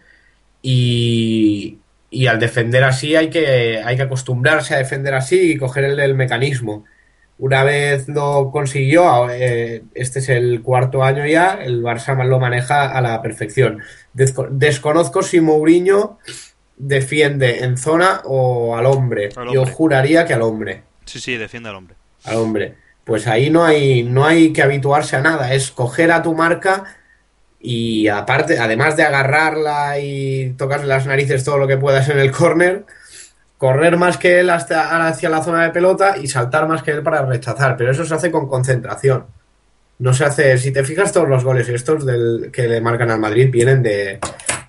y, 0.63 1.79
y 2.11 2.27
al 2.27 2.39
defender 2.39 2.85
así 2.85 3.17
hay 3.17 3.29
que, 3.31 3.81
hay 3.85 3.97
que 3.97 4.03
acostumbrarse 4.03 4.75
a 4.75 4.79
defender 4.79 5.15
así 5.15 5.53
y 5.53 5.57
coger 5.59 5.85
el, 5.85 6.01
el 6.01 6.15
mecanismo. 6.15 6.85
Una 7.39 7.65
vez 7.65 8.09
lo 8.09 8.51
consiguió, 8.53 9.29
eh, 9.31 9.83
este 9.95 10.21
es 10.21 10.29
el 10.29 10.63
cuarto 10.63 11.03
año 11.03 11.27
ya, 11.27 11.55
el 11.61 11.83
Barça 11.83 12.17
lo 12.25 12.39
maneja 12.39 12.91
a 12.93 13.01
la 13.01 13.21
perfección. 13.21 13.81
Desco- 14.15 14.49
Desconozco 14.51 15.23
si 15.23 15.41
Mourinho 15.41 16.19
defiende 16.77 17.65
en 17.65 17.77
zona 17.77 18.21
o 18.25 18.77
al 18.77 18.87
hombre. 18.87 19.31
Al 19.35 19.53
Yo 19.53 19.67
juraría 19.67 20.25
que 20.25 20.35
al 20.35 20.43
hombre. 20.43 20.85
Sí, 21.05 21.19
sí, 21.19 21.37
defiende 21.37 21.69
al 21.71 21.77
hombre. 21.77 21.97
Al 22.25 22.37
hombre. 22.37 22.75
Pues 23.05 23.27
ahí 23.27 23.51
no 23.51 23.65
hay, 23.65 24.05
no 24.05 24.25
hay 24.25 24.53
que 24.53 24.63
habituarse 24.63 25.17
a 25.17 25.21
nada, 25.21 25.53
es 25.55 25.71
coger 25.71 26.13
a 26.13 26.23
tu 26.23 26.35
marca 26.35 26.85
y 27.59 28.09
aparte, 28.09 28.59
además 28.59 28.97
de 28.97 29.05
agarrarla 29.05 29.99
y 30.01 30.55
tocarle 30.59 30.87
las 30.87 31.07
narices 31.07 31.45
todo 31.45 31.59
lo 31.59 31.69
que 31.69 31.77
puedas 31.77 32.09
en 32.09 32.19
el 32.19 32.33
córner, 32.33 32.85
correr 33.57 33.97
más 33.97 34.19
que 34.19 34.41
él 34.41 34.51
hasta 34.51 35.07
hacia 35.07 35.31
la 35.31 35.43
zona 35.43 35.63
de 35.63 35.71
pelota 35.71 36.17
y 36.19 36.27
saltar 36.27 36.67
más 36.67 36.83
que 36.83 36.91
él 36.91 37.03
para 37.03 37.25
rechazar. 37.25 37.77
Pero 37.77 37.93
eso 37.93 38.05
se 38.05 38.15
hace 38.15 38.33
con 38.33 38.49
concentración. 38.49 39.27
No 40.01 40.13
se 40.13 40.25
hace, 40.25 40.59
si 40.59 40.73
te 40.73 40.83
fijas, 40.83 41.13
todos 41.13 41.29
los 41.29 41.45
goles 41.45 41.69
estos 41.69 42.05
que 42.53 42.67
le 42.67 42.81
marcan 42.81 43.11
al 43.13 43.21
Madrid 43.21 43.49
vienen 43.53 43.83
de, 43.83 44.19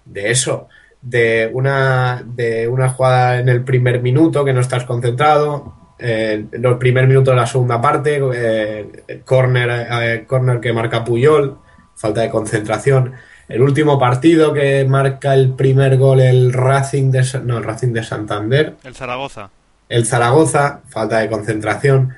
de 0.05 0.31
eso, 0.31 0.69
de 1.01 1.49
una, 1.51 2.23
de 2.23 2.67
una 2.67 2.89
jugada 2.89 3.39
en 3.39 3.49
el 3.49 3.63
primer 3.63 4.01
minuto 4.01 4.45
que 4.45 4.53
no 4.53 4.61
estás 4.61 4.83
concentrado, 4.83 5.73
eh, 6.05 6.45
el 6.51 6.77
primer 6.77 7.07
minuto 7.07 7.31
de 7.31 7.37
la 7.37 7.47
segunda 7.47 7.79
parte, 7.79 8.19
eh, 8.35 9.21
corner, 9.23 9.87
eh, 9.89 10.25
corner 10.27 10.59
que 10.59 10.73
marca 10.73 11.03
Puyol, 11.05 11.57
falta 11.95 12.19
de 12.21 12.29
concentración. 12.29 13.13
El 13.47 13.61
último 13.61 13.97
partido 13.97 14.53
que 14.53 14.83
marca 14.83 15.33
el 15.33 15.53
primer 15.53 15.97
gol 15.97 16.19
el 16.19 16.51
Racing 16.51 17.09
de, 17.09 17.25
no, 17.45 17.57
el 17.57 17.63
Racing 17.63 17.93
de 17.93 18.03
Santander, 18.03 18.75
El 18.83 18.95
Zaragoza. 18.95 19.49
el 19.87 20.05
Zaragoza, 20.05 20.81
falta 20.89 21.19
de 21.19 21.29
concentración. 21.29 22.17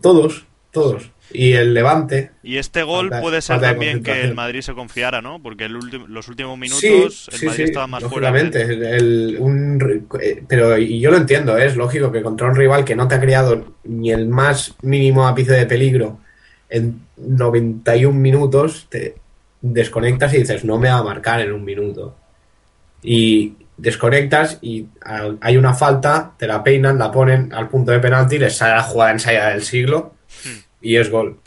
Todos, 0.00 0.46
todos. 0.70 1.11
Y 1.30 1.52
el 1.54 1.72
Levante, 1.72 2.30
Y 2.42 2.58
este 2.58 2.82
gol 2.82 3.08
Falta- 3.08 3.20
puede 3.22 3.40
ser 3.40 3.60
también 3.60 4.02
que 4.02 4.22
el. 4.22 4.34
Madrid 4.34 4.60
se 4.60 4.74
confiara, 4.74 5.22
¿no? 5.22 5.40
Porque 5.42 5.64
el 5.64 5.72
los 6.08 6.28
últimos 6.28 6.58
minutos 6.58 6.80
Sí, 6.80 6.88
el 7.32 7.46
Madrid 7.48 7.56
sí, 7.56 7.62
estaba 7.70 7.86
más 7.86 8.02
fuera. 8.04 8.30
lógicamente, 8.30 8.62
el- 8.62 9.36
un 9.40 10.06
eh, 10.20 10.42
pero 10.46 10.76
y 10.76 11.00
yo 11.00 11.10
lo 11.10 11.16
entiendo, 11.16 11.56
¿eh? 11.56 11.66
es 11.66 11.76
lógico 11.76 12.12
que 12.12 12.20
contra 12.22 12.48
un 12.48 12.54
rival 12.56 12.84
que 12.84 12.96
no 12.96 13.08
te 13.08 13.14
ha 13.14 13.20
creado 13.20 13.76
ni 13.84 14.10
el 14.10 14.28
más 14.28 14.74
mínimo 14.82 15.26
ápice 15.26 15.52
de 15.52 15.64
peligro 15.64 16.18
en 16.68 17.00
91 17.16 18.18
minutos, 18.20 18.86
te 18.90 19.14
desconectas 19.62 20.34
y 20.34 20.38
dices, 20.38 20.64
no 20.64 20.78
me 20.78 20.88
va 20.90 20.98
a 20.98 21.02
marcar 21.04 21.40
en 21.40 21.52
un 21.52 21.64
minuto. 21.64 22.14
Y 23.02 23.54
desconectas 23.78 24.58
y 24.60 24.86
hay 25.40 25.56
una 25.56 25.72
falta, 25.74 26.32
te 26.38 26.46
la 26.46 26.62
peinan, 26.62 26.98
la 26.98 27.10
ponen 27.10 27.52
al 27.54 27.68
punto 27.68 27.90
de 27.92 28.00
penalti, 28.00 28.38
les 28.38 28.54
sale 28.56 28.74
la 28.74 28.82
jugada 28.82 29.12
ensayada 29.12 29.50
del 29.50 29.62
siglo 29.62 30.14
y 30.82 30.96
es 30.96 31.10
gol. 31.10 31.40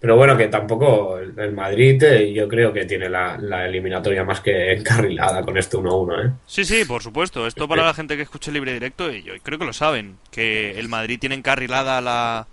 Pero 0.00 0.16
bueno, 0.16 0.36
que 0.36 0.48
tampoco 0.48 1.16
el 1.18 1.52
Madrid 1.52 2.02
eh, 2.02 2.32
yo 2.32 2.48
creo 2.48 2.72
que 2.72 2.86
tiene 2.86 3.08
la, 3.08 3.38
la 3.38 3.66
eliminatoria 3.66 4.24
más 4.24 4.40
que 4.40 4.72
encarrilada 4.72 5.42
con 5.42 5.56
este 5.56 5.76
1-1, 5.76 6.26
¿eh? 6.26 6.32
Sí, 6.44 6.64
sí, 6.64 6.84
por 6.84 7.02
supuesto. 7.04 7.46
Esto 7.46 7.68
para 7.68 7.84
la 7.84 7.94
gente 7.94 8.16
que 8.16 8.22
escuche 8.22 8.50
libre 8.50 8.72
directo, 8.72 9.12
y 9.12 9.22
yo 9.22 9.34
creo 9.44 9.60
que 9.60 9.64
lo 9.64 9.72
saben, 9.72 10.16
que 10.32 10.72
el 10.78 10.88
Madrid 10.88 11.20
tiene 11.20 11.36
encarrilada 11.36 12.00
la, 12.00 12.48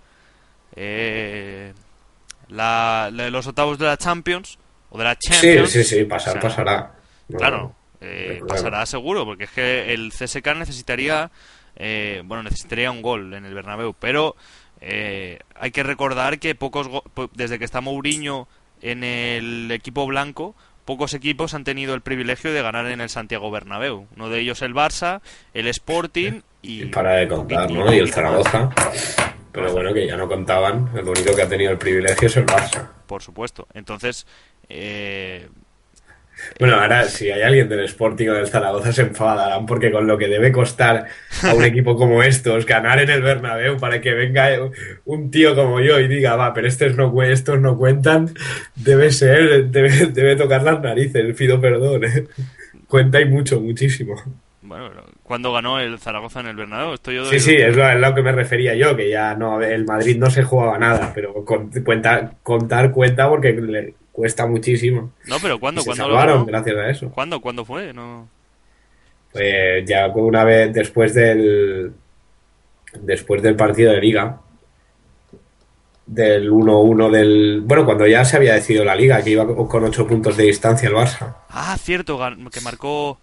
eh, 0.76 1.72
la, 2.48 3.10
los 3.12 3.46
octavos 3.46 3.78
de 3.78 3.86
la 3.86 3.96
Champions 3.96 4.58
o 4.90 4.98
de 4.98 5.04
la 5.04 5.16
Sí, 5.20 5.30
Champions. 5.32 5.70
sí, 5.70 5.84
sí, 5.84 6.04
pasar, 6.04 6.36
O 6.38 6.40
sea, 6.40 6.48
pasará. 6.50 6.94
No, 7.28 7.38
Claro, 7.38 7.74
eh, 8.00 8.40
pasará 8.46 8.86
seguro, 8.86 9.24
porque 9.24 9.44
es 9.44 9.50
que 9.50 9.92
el 9.92 10.10
CSK 10.12 10.54
necesitaría, 10.56 11.30
eh, 11.76 12.22
bueno, 12.24 12.42
necesitaría 12.44 12.90
un 12.90 13.02
gol 13.02 13.34
en 13.34 13.44
el 13.44 13.54
Bernabéu, 13.54 13.94
pero 13.98 14.36
eh, 14.80 15.38
hay 15.54 15.70
que 15.70 15.82
recordar 15.82 16.38
que 16.38 16.54
pocos, 16.54 16.88
go- 16.88 17.04
desde 17.34 17.58
que 17.58 17.64
está 17.64 17.80
Mourinho 17.80 18.48
en 18.82 19.04
el 19.04 19.70
equipo 19.72 20.06
blanco, 20.06 20.54
pocos 20.84 21.14
equipos 21.14 21.54
han 21.54 21.64
tenido 21.64 21.94
el 21.94 22.00
privilegio 22.00 22.52
de 22.52 22.62
ganar 22.62 22.86
en 22.86 23.00
el 23.00 23.08
Santiago 23.10 23.50
Bernabéu. 23.50 24.06
Uno 24.16 24.28
de 24.30 24.40
ellos 24.40 24.62
el 24.62 24.74
Barça, 24.74 25.20
el 25.54 25.66
Sporting 25.68 26.40
y 26.62 26.82
Y 26.82 26.86
para 26.86 27.14
de 27.16 27.28
contar, 27.28 27.70
¿no? 27.70 27.92
Y 27.92 27.98
el 27.98 28.12
Zaragoza. 28.12 28.70
Pero 29.52 29.72
bueno, 29.72 29.92
que 29.92 30.06
ya 30.06 30.16
no 30.16 30.28
contaban. 30.28 30.90
El 30.96 31.08
único 31.08 31.34
que 31.34 31.42
ha 31.42 31.48
tenido 31.48 31.72
el 31.72 31.78
privilegio 31.78 32.26
es 32.28 32.36
el 32.36 32.46
Barça. 32.46 32.88
por 33.06 33.22
supuesto. 33.22 33.66
Entonces, 33.74 34.26
eh, 34.68 35.48
Bueno, 36.58 36.76
ahora 36.76 37.04
si 37.04 37.30
hay 37.30 37.42
alguien 37.42 37.68
del 37.68 37.80
Sporting 37.84 38.28
o 38.28 38.34
del 38.34 38.46
Zaragoza 38.48 38.92
se 38.92 39.02
enfadarán 39.02 39.66
porque 39.66 39.90
con 39.90 40.06
lo 40.06 40.18
que 40.18 40.28
debe 40.28 40.52
costar 40.52 41.06
a 41.42 41.54
un 41.54 41.64
equipo 41.64 41.96
como 41.96 42.22
estos 42.22 42.66
ganar 42.66 43.00
en 43.00 43.10
el 43.10 43.22
Bernabéu 43.22 43.78
para 43.78 44.00
que 44.00 44.12
venga 44.14 44.48
un 45.04 45.30
tío 45.30 45.54
como 45.54 45.80
yo 45.80 45.98
y 46.00 46.08
diga, 46.08 46.36
va, 46.36 46.52
pero 46.54 46.68
estos 46.68 46.96
no, 46.96 47.22
estos 47.22 47.60
no 47.60 47.76
cuentan, 47.76 48.30
debe 48.76 49.10
ser, 49.10 49.66
debe, 49.66 49.90
debe 50.06 50.36
tocar 50.36 50.62
las 50.62 50.80
narices, 50.80 51.34
pido 51.36 51.60
perdón. 51.60 52.04
¿eh? 52.04 52.26
Cuenta 52.86 53.20
y 53.20 53.24
mucho, 53.24 53.60
muchísimo. 53.60 54.16
bueno, 54.62 54.90
cuando 55.22 55.52
ganó 55.52 55.78
el 55.78 55.98
Zaragoza 56.00 56.40
en 56.40 56.48
el 56.48 56.56
Bernabéu, 56.56 56.94
esto 56.94 57.12
yo 57.12 57.24
Sí, 57.26 57.38
sí, 57.38 57.54
es 57.54 57.76
lo, 57.76 57.88
es 57.88 58.00
lo 58.00 58.14
que 58.14 58.22
me 58.22 58.32
refería 58.32 58.74
yo, 58.74 58.96
que 58.96 59.08
ya 59.08 59.34
no, 59.36 59.62
el 59.62 59.84
Madrid 59.84 60.16
no 60.16 60.28
se 60.28 60.42
jugaba 60.42 60.76
nada, 60.76 61.12
pero 61.14 61.44
con- 61.44 61.70
cuenta, 61.84 62.32
contar 62.42 62.90
cuenta 62.90 63.28
porque 63.28 63.52
le 63.52 63.94
cuesta 64.12 64.46
muchísimo. 64.46 65.12
No, 65.26 65.36
pero 65.40 65.58
¿cuándo? 65.58 65.80
Y 65.80 65.84
se 65.84 65.88
¿Cuándo 65.90 66.04
salvaron 66.04 66.46
gracias 66.46 66.76
a 66.76 66.90
eso. 66.90 67.10
¿Cuándo? 67.10 67.40
¿Cuándo 67.40 67.64
fue? 67.64 67.92
No... 67.92 68.28
Pues 69.32 69.84
ya 69.88 70.08
una 70.08 70.42
vez 70.44 70.72
después 70.72 71.14
del 71.14 71.92
después 72.94 73.40
del 73.42 73.54
partido 73.54 73.92
de 73.92 74.00
liga 74.00 74.40
del 76.06 76.50
1-1 76.50 77.10
del 77.10 77.60
bueno 77.64 77.84
cuando 77.84 78.04
ya 78.08 78.24
se 78.24 78.36
había 78.36 78.54
decidido 78.54 78.84
la 78.84 78.96
liga 78.96 79.22
que 79.22 79.30
iba 79.30 79.46
con 79.46 79.84
8 79.84 80.06
puntos 80.08 80.36
de 80.36 80.42
distancia 80.44 80.88
el 80.88 80.96
Barça 80.96 81.36
Ah, 81.48 81.76
cierto, 81.80 82.18
que 82.52 82.60
marcó 82.60 83.20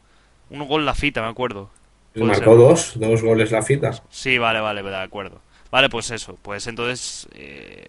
un 0.49 0.65
gol 0.65 0.85
la 0.85 0.95
fita, 0.95 1.21
me 1.21 1.27
acuerdo. 1.27 1.69
Marcó 2.15 2.51
ser. 2.51 2.57
dos 2.57 2.99
dos 2.99 3.21
goles 3.21 3.51
la 3.51 3.61
fita 3.61 3.91
Sí, 4.09 4.37
vale, 4.37 4.61
vale, 4.61 4.81
de 4.81 4.95
acuerdo. 4.95 5.41
Vale, 5.69 5.89
pues 5.89 6.09
eso, 6.11 6.37
pues 6.41 6.65
entonces... 6.67 7.27
eh, 7.35 7.87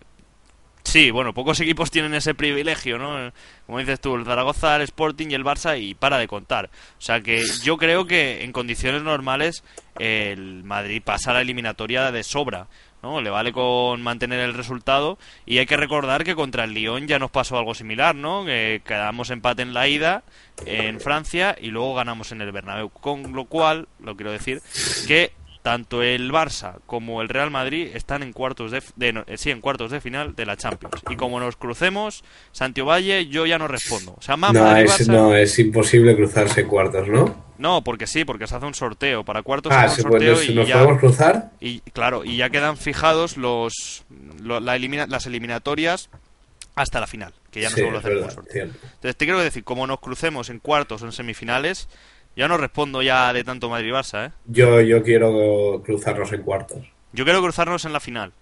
Sí, 0.89 1.11
bueno, 1.11 1.35
pocos 1.35 1.61
equipos 1.61 1.91
tienen 1.91 2.15
ese 2.15 2.35
privilegio, 2.35 2.97
¿no? 2.97 3.31
Como 3.67 3.79
dices 3.79 4.01
tú, 4.01 4.15
el 4.15 4.25
Zaragoza, 4.25 4.77
el 4.77 4.83
Sporting 4.83 5.27
y 5.29 5.35
el 5.35 5.45
Barça 5.45 5.79
y 5.79 5.95
para 5.95 6.17
de 6.17 6.27
contar. 6.27 6.71
O 6.99 7.03
sea 7.03 7.21
que 7.21 7.43
yo 7.63 7.77
creo 7.77 8.07
que 8.07 8.43
en 8.43 8.53
condiciones 8.53 9.03
normales 9.03 9.65
el 9.99 10.65
Madrid 10.65 11.03
pasa 11.05 11.33
a 11.33 11.35
la 11.35 11.41
eliminatoria 11.43 12.11
de 12.11 12.23
sobra, 12.23 12.69
¿no? 13.03 13.21
Le 13.21 13.29
vale 13.29 13.53
con 13.53 14.01
mantener 14.01 14.41
el 14.41 14.55
resultado 14.55 15.19
y 15.45 15.59
hay 15.59 15.67
que 15.67 15.77
recordar 15.77 16.25
que 16.25 16.35
contra 16.35 16.65
el 16.65 16.73
Lyon 16.73 17.07
ya 17.07 17.19
nos 17.19 17.31
pasó 17.31 17.59
algo 17.59 17.75
similar, 17.75 18.15
¿no? 18.15 18.47
Que 18.47 18.81
quedamos 18.83 19.29
empate 19.29 19.61
en 19.61 19.75
la 19.75 19.89
ida 19.89 20.23
en 20.65 21.01
Francia 21.01 21.55
y 21.61 21.67
luego 21.67 21.97
ganamos 21.97 22.33
en 22.33 22.41
el 22.41 22.51
Bernabéu. 22.51 22.89
Con 22.89 23.35
lo 23.35 23.45
cual, 23.45 23.89
lo 24.03 24.17
quiero 24.17 24.33
decir, 24.33 24.63
que 25.07 25.33
tanto 25.63 26.03
el 26.03 26.31
Barça 26.33 26.77
como 26.87 27.21
el 27.23 27.29
Real 27.29 27.51
Madrid 27.51 27.91
están 27.95 28.23
en 28.23 28.33
cuartos 28.33 28.71
de, 28.71 28.83
de- 28.97 29.13
no, 29.13 29.25
eh, 29.27 29.37
sí, 29.37 29.51
en 29.51 29.61
cuartos 29.61 29.91
de 29.91 30.01
final 30.01 30.35
de 30.35 30.47
la 30.47 30.57
Champions. 30.57 31.03
Y 31.11 31.17
como 31.17 31.41
nos 31.41 31.57
crucemos, 31.57 32.25
Santiago 32.53 32.91
Valle, 32.91 33.27
yo 33.27 33.45
ya 33.47 33.59
no 33.59 33.69
respondo. 33.69 34.15
O 34.17 34.23
sea, 34.23 34.37
más 34.37 34.53
no 34.55 34.63
Madrid, 34.63 34.85
es 34.87 35.01
Barça- 35.09 35.13
no 35.13 35.35
es 35.35 35.59
imposible 35.59 36.17
cruzarse 36.17 36.65
cuartos 36.67 37.09
no 37.09 37.49
no, 37.59 37.83
porque 37.83 38.07
sí, 38.07 38.25
porque 38.25 38.47
se 38.47 38.55
hace 38.55 38.67
un 38.67 38.75
sorteo. 38.75 39.25
Para 39.25 39.43
cuartos 39.43 39.73
se 39.73 39.79
ah 39.81 39.83
hace 39.87 39.97
se 40.03 40.07
un 40.07 40.13
sorteo 40.13 40.35
puede, 40.35 40.47
y 40.47 40.55
nos 40.55 40.69
ya, 40.69 40.75
podemos 40.77 40.99
cruzar 41.01 41.51
y 41.61 41.81
claro, 41.81 42.25
y 42.25 42.37
ya 42.37 42.51
quedan 42.51 42.77
fijados 42.77 43.37
los, 43.37 44.05
lo- 44.41 44.61
la 44.61 44.77
elimina- 44.77 45.09
las 45.09 45.27
eliminatorias 45.27 46.09
hasta 46.77 47.01
la 47.01 47.09
final, 47.09 47.35
que 47.51 47.61
ya 47.63 47.71
no 47.71 47.75
sí, 47.75 47.81
se 47.81 47.83
vuelve 47.83 47.97
a 47.97 48.01
hacer 48.01 48.15
verdad, 48.15 48.31
sorteo. 48.31 48.53
cierto. 48.53 48.79
Entonces 48.85 49.17
te 49.17 49.25
quiero 49.25 49.41
decir, 49.41 49.65
como 49.65 49.89
nos 49.89 49.99
crucemos 49.99 50.49
en 50.51 50.61
cuartos 50.61 51.03
o 51.03 51.07
en 51.07 51.11
semifinales, 51.13 51.89
ya 52.39 52.49
no 52.49 52.57
respondo 52.57 53.03
ya 53.03 53.31
de 53.35 53.45
tanto 53.45 53.69
Madrid-Barça, 53.69 54.29
¿eh? 54.29 54.33
yo 54.47 54.81
yo 54.81 55.03
quiero 55.03 55.83
cruzarnos 55.85 56.33
en 56.33 56.43
cuartos 56.43 56.79
Yo 57.13 57.25
quiero 57.25 57.43
cruzarnos 57.43 57.85
en 57.85 57.93
la 57.93 58.01
final. 58.01 58.33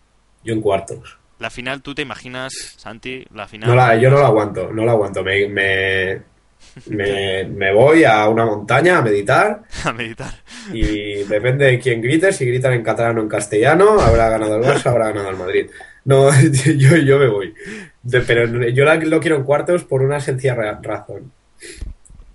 yo 0.44 0.52
en 0.54 0.60
cuartos 0.60 1.18
La 1.40 1.50
final, 1.50 1.82
¿tú 1.82 1.94
te 1.94 2.02
imaginas, 2.02 2.52
Santi? 2.76 3.24
La 3.34 3.48
final. 3.48 3.68
No 3.70 3.74
la, 3.74 3.96
yo 3.96 4.08
no 4.10 4.20
la 4.20 4.26
aguanto, 4.28 4.70
no 4.72 4.84
la 4.84 4.92
aguanto. 4.92 5.22
Me, 5.24 5.48
me, 5.48 6.22
me, 6.86 7.44
me 7.44 7.72
voy 7.72 8.04
a 8.04 8.28
una 8.28 8.44
montaña 8.46 8.98
a 8.98 9.02
meditar 9.02 9.62
a 9.84 9.92
meditar. 9.92 10.32
y 10.72 11.24
depende 11.24 11.66
de 11.66 11.78
quién 11.80 12.00
grite, 12.00 12.32
si 12.32 12.44
gritan 12.46 12.72
en 12.74 12.82
catalán 12.82 13.18
o 13.18 13.22
en 13.22 13.28
castellano, 13.28 14.00
habrá 14.00 14.28
ganado 14.30 14.56
el 14.56 14.62
Barça, 14.62 14.86
habrá 14.90 15.08
ganado 15.08 15.30
el 15.30 15.36
Madrid. 15.36 15.70
No, 16.04 16.30
yo, 16.76 16.96
yo 16.96 17.18
me 17.18 17.28
voy. 17.28 17.54
Pero 18.26 18.68
yo 18.70 18.84
la- 18.84 18.94
lo 18.96 19.20
quiero 19.20 19.36
en 19.36 19.44
cuartos 19.44 19.84
por 19.84 20.02
una 20.02 20.20
sencilla 20.20 20.54
ra- 20.54 20.80
razón. 20.82 21.32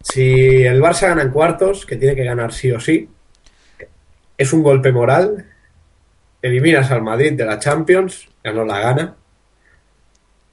Si 0.04 0.64
el 0.64 0.82
Barça 0.82 1.08
gana 1.08 1.22
en 1.24 1.32
cuartos, 1.32 1.86
que 1.86 1.96
tiene 1.96 2.16
que 2.16 2.24
ganar 2.24 2.54
sí 2.54 2.72
o 2.72 2.80
sí, 2.80 3.10
es 4.38 4.54
un 4.54 4.64
golpe 4.64 4.92
moral. 4.92 5.46
Eliminas 6.42 6.90
al 6.92 7.04
Madrid 7.04 7.34
de 7.34 7.46
la 7.46 7.60
Champions, 7.60 8.28
ya 8.44 8.52
no 8.52 8.66
la 8.66 8.80
gana. 8.80 9.16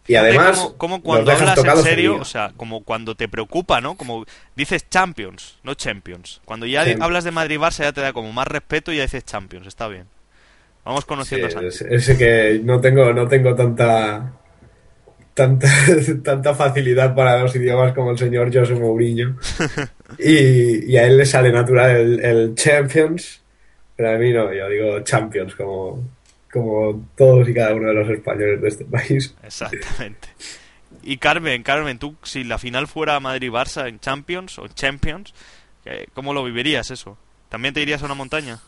Y 0.07 0.15
además, 0.17 0.73
como, 0.79 1.03
cuando 1.03 1.31
hablas 1.33 1.59
en 1.59 1.83
serio, 1.83 2.17
o 2.17 2.25
sea, 2.25 2.53
como 2.57 2.83
cuando 2.83 3.15
te 3.15 3.29
preocupa, 3.29 3.81
¿no? 3.83 3.95
Como 3.95 4.25
dices 4.57 4.89
Champions, 4.89 5.59
no 5.63 5.75
Champions. 5.75 6.41
Cuando 6.47 6.65
ya 6.65 6.85
Sí. 6.85 6.97
hablas 6.99 7.25
de 7.25 7.31
Madrid-Barça 7.33 7.83
ya 7.85 7.93
te 7.93 8.01
da 8.01 8.13
como 8.15 8.33
más 8.33 8.47
respeto 8.47 8.91
y 8.91 8.97
ya 8.97 9.03
dices 9.03 9.25
Champions, 9.25 9.67
está 9.67 9.87
bien. 9.89 10.07
Vamos 10.85 11.05
Sí, 11.05 11.09
conociendo 11.09 11.47
a 11.47 11.51
Santi. 11.51 11.67
es, 11.67 11.83
es 11.83 12.17
que 12.17 12.61
no 12.65 12.81
tengo, 12.81 13.13
no 13.13 13.29
tengo 13.29 13.55
tanta, 13.55 14.33
tanta, 15.39 15.69
tanta 16.25 16.53
facilidad 16.53 17.15
para 17.15 17.41
los 17.41 17.55
idiomas 17.55 17.95
como 17.95 18.11
el 18.11 18.19
señor 18.19 18.53
José 18.53 18.75
Mourinho. 18.75 19.37
Y, 20.19 20.91
y 20.91 20.97
a 20.97 21.07
él 21.07 21.17
le 21.17 21.25
sale 21.25 21.53
natural 21.53 21.95
el, 21.95 22.25
el 22.25 22.55
Champions, 22.57 23.41
pero 23.95 24.17
a 24.17 24.19
mí 24.19 24.33
no, 24.33 24.53
yo 24.53 24.69
digo 24.69 25.01
Champions 25.01 25.55
como, 25.55 26.03
como 26.53 27.09
todos 27.17 27.49
y 27.49 27.55
cada 27.55 27.75
uno 27.75 27.89
de 27.89 27.95
los 27.95 28.11
españoles 28.11 28.61
de 28.61 28.69
este 28.69 28.85
país. 28.85 29.33
Exactamente. 29.45 30.29
Y 31.05 31.19
Carmen, 31.19 31.63
Carmen, 31.63 32.01
tú 32.01 32.17
si 32.25 32.43
la 32.43 32.59
final 32.59 32.89
fuera 32.89 33.21
Madrid-Barça 33.21 33.89
en 33.89 34.01
Champions 34.01 34.59
o 34.59 34.67
en 34.67 34.75
Champions, 34.75 35.35
¿cómo 36.15 36.35
lo 36.35 36.43
vivirías 36.43 36.91
eso? 36.91 37.17
¿También 37.49 37.75
te 37.75 37.81
irías 37.81 38.03
a 38.03 38.07
una 38.07 38.15
montaña? 38.15 38.59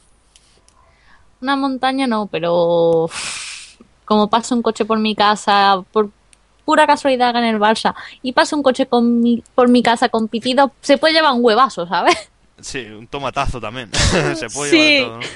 Una 1.40 1.56
montaña 1.56 2.06
no, 2.06 2.28
pero 2.28 3.10
como 4.04 4.30
pasa 4.30 4.54
un 4.54 4.62
coche 4.62 4.84
por 4.84 5.00
mi 5.00 5.16
casa, 5.16 5.82
por 5.92 6.10
pura 6.70 6.86
casualidad 6.86 7.34
en 7.34 7.42
el 7.42 7.58
Barça, 7.58 7.94
y 8.22 8.30
pasa 8.32 8.54
un 8.54 8.62
coche 8.62 8.86
con 8.86 9.20
mi- 9.20 9.42
por 9.56 9.68
mi 9.68 9.82
casa 9.82 10.08
con 10.08 10.28
pitido, 10.28 10.70
se 10.80 10.98
puede 10.98 11.14
llevar 11.14 11.32
un 11.32 11.44
huevazo, 11.44 11.84
¿sabes? 11.88 12.30
Sí, 12.60 12.84
un 12.84 13.08
tomatazo 13.08 13.60
también. 13.60 13.90
Se 14.36 14.48
puede 14.50 14.70
Sí. 14.70 14.78
llevar 14.98 15.08
todo, 15.08 15.18
¿no? 15.18 15.26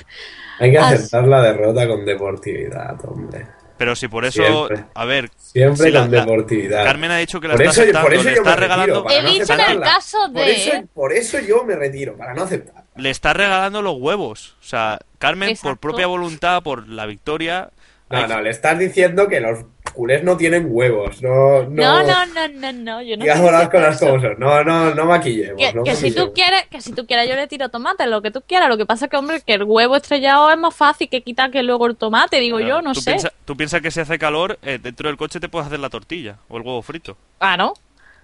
Hay 0.61 0.71
que 0.71 0.79
aceptar 0.79 1.27
la 1.27 1.43
derrota 1.43 1.89
con 1.89 2.05
deportividad, 2.05 2.95
hombre. 3.09 3.49
Pero 3.77 3.97
si 3.97 4.07
por 4.07 4.25
eso, 4.25 4.45
Siempre. 4.69 4.85
a 4.95 5.05
ver, 5.05 5.29
Siempre 5.37 5.91
la- 5.91 6.03
con 6.03 6.13
la- 6.13 6.21
deportividad. 6.21 6.85
Carmen 6.85 7.11
ha 7.11 7.17
dicho 7.17 7.41
que 7.41 7.49
la 7.49 7.55
Por 7.55 7.63
está 7.63 7.73
eso, 7.73 7.81
aceptando, 7.83 8.07
por 8.07 8.15
eso 8.15 8.25
le 8.25 8.31
yo 8.31 8.37
está 8.43 8.51
me 8.51 8.57
regalando, 8.61 8.95
retiro, 8.95 9.05
para 9.05 9.17
He 9.19 9.23
no 9.25 9.31
dicho 9.31 9.53
en 9.53 9.59
el 9.59 9.61
aceptarla. 9.65 9.87
caso 9.87 10.19
Por 10.33 10.43
eso, 10.43 10.71
por 10.95 11.13
eso 11.13 11.39
yo 11.41 11.65
me 11.65 11.75
retiro, 11.75 12.17
para 12.17 12.35
no 12.35 12.43
aceptar. 12.45 12.85
le 12.95 13.11
está 13.11 13.33
regalando 13.33 13.83
los 13.83 13.97
huevos. 13.99 14.55
O 14.61 14.65
sea, 14.65 15.01
Carmen 15.19 15.57
por 15.61 15.79
propia 15.79 16.07
voluntad, 16.07 16.63
por 16.63 16.87
la 16.87 17.07
victoria, 17.07 17.71
No, 18.11 18.19
hay- 18.19 18.29
no, 18.29 18.41
le 18.43 18.51
estás 18.51 18.79
diciendo 18.79 19.27
que 19.29 19.41
los 19.41 19.65
culés 19.95 20.23
no 20.25 20.37
tienen 20.37 20.67
huevos. 20.69 21.23
No, 21.23 21.63
no, 21.63 21.69
No, 21.71 22.03
no, 22.03 22.27
no, 22.27 22.49
no, 22.49 22.73
no, 22.73 23.03
yo 23.03 23.17
no 23.17 23.25
las 23.25 23.69
cosas 23.71 23.97
eso. 23.97 24.07
como 24.07 24.21
son. 24.21 24.35
No, 24.39 24.63
no, 24.65 24.95
no 24.95 25.05
maquillemos. 25.07 25.57
Que, 25.57 25.73
no 25.73 25.83
que 25.85 25.95
si 25.97 26.11
tú 26.13 26.33
quieres, 26.35 26.67
que 26.71 26.81
si 26.83 26.93
tú 26.93 27.07
quieres 27.07 27.29
yo 27.29 27.37
le 27.37 27.47
tiro 27.47 27.69
tomate, 27.71 28.07
lo 28.07 28.21
que 28.21 28.31
tú 28.31 28.43
quieras. 28.47 28.69
Lo 28.69 28.77
que 28.77 28.85
pasa 28.85 29.07
es 29.07 29.11
que, 29.11 29.17
hombre, 29.17 29.41
que 29.41 29.55
el 29.55 29.63
huevo 29.63 29.97
estrellado 29.97 30.51
es 30.51 30.59
más 30.59 30.75
fácil 30.75 31.09
que 31.09 31.23
quitar 31.23 31.51
que 31.51 31.63
luego 31.63 31.87
el 31.87 31.97
tomate, 31.97 32.41
digo 32.41 32.61
yo, 32.61 32.83
no 32.83 32.93
tú 32.93 33.01
sé. 33.01 33.13
Piensa, 33.13 33.33
tú 33.45 33.57
piensas 33.57 33.81
que 33.81 33.91
si 33.91 34.01
hace 34.01 34.19
calor, 34.19 34.59
eh, 34.63 34.79
dentro 34.83 35.09
del 35.09 35.17
coche 35.17 35.41
te 35.41 35.49
puedes 35.49 35.67
hacer 35.69 35.79
la 35.81 35.89
tortilla 35.91 36.37
o 36.49 36.57
el 36.59 36.63
huevo 36.63 36.83
frito. 36.83 37.17
Ah, 37.41 37.57
¿no? 37.57 37.75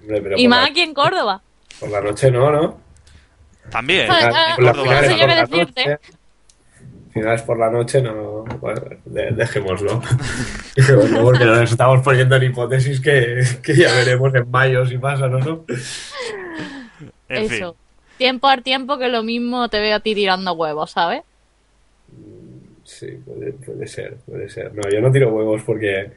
Hombre, 0.02 0.34
Y 0.36 0.42
por 0.44 0.50
más 0.50 0.60
la- 0.62 0.66
aquí 0.68 0.80
en 0.80 0.92
Córdoba. 0.94 1.42
Por 1.78 1.90
la 1.90 2.00
noche 2.00 2.30
no, 2.30 2.50
¿no? 2.50 2.80
También. 3.70 4.02
En 4.02 4.06
Por 4.08 4.16
la- 4.16 4.32
sí. 4.32 4.38
qué 4.48 4.54
por 4.56 4.64
la 5.28 5.46
noche- 5.46 5.98
Finales 7.12 7.42
por 7.42 7.58
la 7.58 7.70
noche 7.70 8.00
no. 8.00 8.44
Bueno, 8.60 8.82
de- 9.04 9.30
dejémoslo. 9.32 10.00
Dejémoslo, 10.76 11.22
porque 11.22 11.44
nos 11.44 11.70
estamos 11.70 12.02
poniendo 12.02 12.36
en 12.36 12.44
hipótesis 12.44 13.00
que, 13.00 13.42
que 13.62 13.74
ya 13.74 13.92
veremos 13.94 14.32
en 14.34 14.48
mayo 14.50 14.86
si 14.86 14.96
pasa 14.98 15.24
o 15.26 15.28
no. 15.28 15.64
En 17.28 17.48
fin. 17.48 17.56
Eso. 17.58 17.76
Tiempo 18.16 18.48
al 18.48 18.62
tiempo 18.62 18.98
que 18.98 19.08
lo 19.08 19.22
mismo 19.22 19.68
te 19.68 19.80
veo 19.80 19.96
a 19.96 20.00
ti 20.00 20.14
tirando 20.14 20.52
huevos, 20.52 20.90
¿sabes? 20.92 21.22
Sí, 22.84 23.06
puede, 23.24 23.52
puede 23.52 23.86
ser, 23.86 24.16
puede 24.26 24.48
ser. 24.48 24.74
No, 24.74 24.82
yo 24.90 25.00
no 25.00 25.10
tiro 25.10 25.30
huevos 25.32 25.62
porque, 25.64 26.10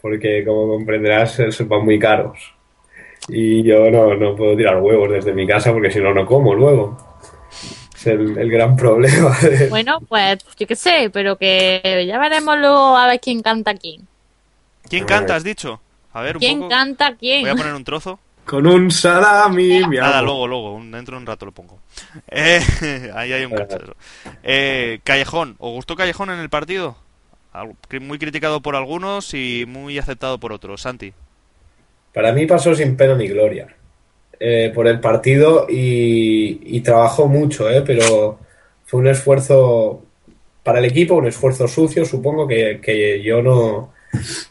porque 0.00 0.44
como 0.44 0.68
comprenderás, 0.68 1.40
eh, 1.40 1.50
son 1.50 1.68
van 1.68 1.84
muy 1.84 1.98
caros. 1.98 2.54
Y 3.28 3.62
yo 3.62 3.90
no, 3.90 4.14
no 4.14 4.36
puedo 4.36 4.56
tirar 4.56 4.80
huevos 4.80 5.10
desde 5.10 5.32
mi 5.32 5.46
casa 5.46 5.72
porque 5.72 5.90
si 5.90 6.00
no, 6.00 6.14
no 6.14 6.24
como 6.24 6.54
luego. 6.54 6.96
Es 8.00 8.06
el, 8.06 8.38
el 8.38 8.50
gran 8.50 8.76
problema. 8.76 9.36
de- 9.42 9.68
Bueno, 9.68 10.00
pues 10.08 10.38
yo 10.58 10.66
qué 10.66 10.74
sé, 10.76 11.10
pero 11.12 11.36
que 11.36 12.04
ya 12.06 12.18
veremos 12.18 12.58
luego 12.58 12.96
a 12.96 13.06
ver 13.06 13.20
quién 13.20 13.42
canta 13.42 13.74
quién. 13.74 14.06
¿Quién 14.88 15.04
canta, 15.04 15.36
has 15.36 15.44
dicho? 15.44 15.80
A 16.12 16.22
ver, 16.22 16.36
un 16.36 16.40
¿Quién 16.40 16.58
poco. 16.58 16.70
canta 16.70 17.14
quién? 17.16 17.42
Voy 17.42 17.50
a 17.50 17.54
poner 17.54 17.74
un 17.74 17.84
trozo. 17.84 18.18
Con 18.46 18.66
un 18.66 18.90
salami, 18.90 19.84
mi 19.86 19.98
Nada, 19.98 20.22
luego, 20.22 20.48
luego, 20.48 20.80
dentro 20.90 21.14
de 21.16 21.20
un 21.20 21.26
rato 21.26 21.46
lo 21.46 21.52
pongo. 21.52 21.78
Eh, 22.28 22.60
ahí 23.14 23.32
hay 23.32 23.44
un 23.44 23.52
cachorro. 23.54 23.94
Eh, 24.42 25.00
Callejón, 25.04 25.54
¿os 25.58 25.72
gustó 25.72 25.94
Callejón 25.94 26.30
en 26.30 26.40
el 26.40 26.48
partido? 26.48 26.96
Algo- 27.52 27.76
Muy 28.00 28.18
criticado 28.18 28.60
por 28.60 28.74
algunos 28.74 29.34
y 29.34 29.66
muy 29.68 29.98
aceptado 29.98 30.38
por 30.38 30.52
otros. 30.52 30.80
Santi. 30.80 31.12
Para 32.12 32.32
mí 32.32 32.46
pasó 32.46 32.74
sin 32.74 32.96
pena 32.96 33.14
ni 33.14 33.28
gloria 33.28 33.68
eh, 34.40 34.72
por 34.74 34.88
el 34.88 34.98
partido 35.00 35.66
y, 35.68 36.80
trabajó 36.80 37.28
mucho, 37.28 37.70
eh, 37.70 37.82
pero 37.86 38.38
fue 38.86 39.00
un 39.00 39.06
esfuerzo 39.08 40.02
para 40.64 40.78
el 40.78 40.86
equipo, 40.86 41.14
un 41.14 41.26
esfuerzo 41.26 41.68
sucio, 41.68 42.04
supongo 42.04 42.48
que, 42.48 42.80
que 42.82 43.22
yo 43.22 43.42
no, 43.42 43.92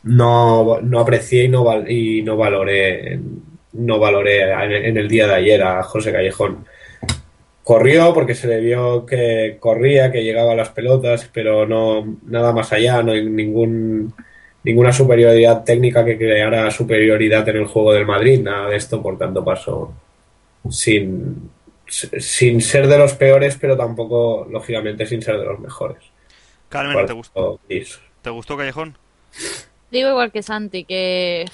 no, 0.04 0.80
no 0.82 1.00
aprecié 1.00 1.46
y 1.46 1.50
no, 1.50 1.64
val- 1.64 1.90
y 1.90 2.22
no 2.22 2.38
valoré 2.38 3.20
no 3.74 4.00
valoré 4.00 4.52
en, 4.52 4.72
en 4.72 4.98
el 4.98 5.08
día 5.08 5.28
de 5.28 5.36
ayer 5.36 5.62
a 5.64 5.84
José 5.84 6.12
Callejón. 6.12 6.66
Corrió 7.64 8.14
porque 8.16 8.34
se 8.34 8.48
le 8.48 8.60
vio 8.60 9.06
que 9.06 9.58
corría, 9.60 10.12
que 10.12 10.24
llegaba 10.24 10.54
a 10.54 10.56
las 10.56 10.70
pelotas, 10.70 11.30
pero 11.32 11.68
no 11.68 12.18
nada 12.26 12.52
más 12.52 12.74
allá, 12.74 13.04
no 13.04 13.12
hay 13.12 13.24
ningún 13.30 14.14
ninguna 14.64 14.92
superioridad 14.92 15.64
técnica 15.64 16.04
que 16.04 16.18
creara 16.18 16.70
superioridad 16.72 17.48
en 17.50 17.58
el 17.58 17.66
juego 17.66 17.94
del 17.94 18.06
Madrid, 18.06 18.42
nada 18.42 18.70
de 18.70 18.76
esto, 18.76 19.02
por 19.02 19.18
tanto 19.18 19.44
pasó 19.44 19.94
sin, 20.70 21.50
sin 21.88 22.62
ser 22.62 22.88
de 22.88 22.98
los 22.98 23.14
peores, 23.14 23.58
pero 23.60 23.78
tampoco, 23.78 24.48
lógicamente, 24.50 25.06
sin 25.06 25.22
ser 25.22 25.40
de 25.40 25.46
los 25.46 25.60
mejores. 25.60 26.00
Carmen, 26.68 27.06
¿te 27.06 27.14
gustó, 27.14 27.60
gris. 27.68 28.00
¿te 28.22 28.30
gustó 28.30 28.58
Callejón? 28.58 28.98
Digo 29.92 30.10
igual 30.10 30.32
que 30.32 30.44
Santi, 30.44 30.84
que 30.84 31.46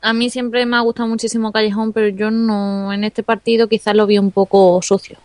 a 0.00 0.12
mí 0.12 0.30
siempre 0.30 0.64
me 0.66 0.76
ha 0.76 0.80
gustado 0.80 1.08
muchísimo 1.08 1.50
Callejón, 1.52 1.92
pero 1.92 2.08
yo 2.08 2.30
no, 2.30 2.92
en 2.92 3.04
este 3.04 3.22
partido 3.22 3.68
quizás 3.68 3.94
lo 3.94 4.06
vi 4.06 4.18
un 4.18 4.30
poco 4.30 4.80
sucio. 4.82 5.18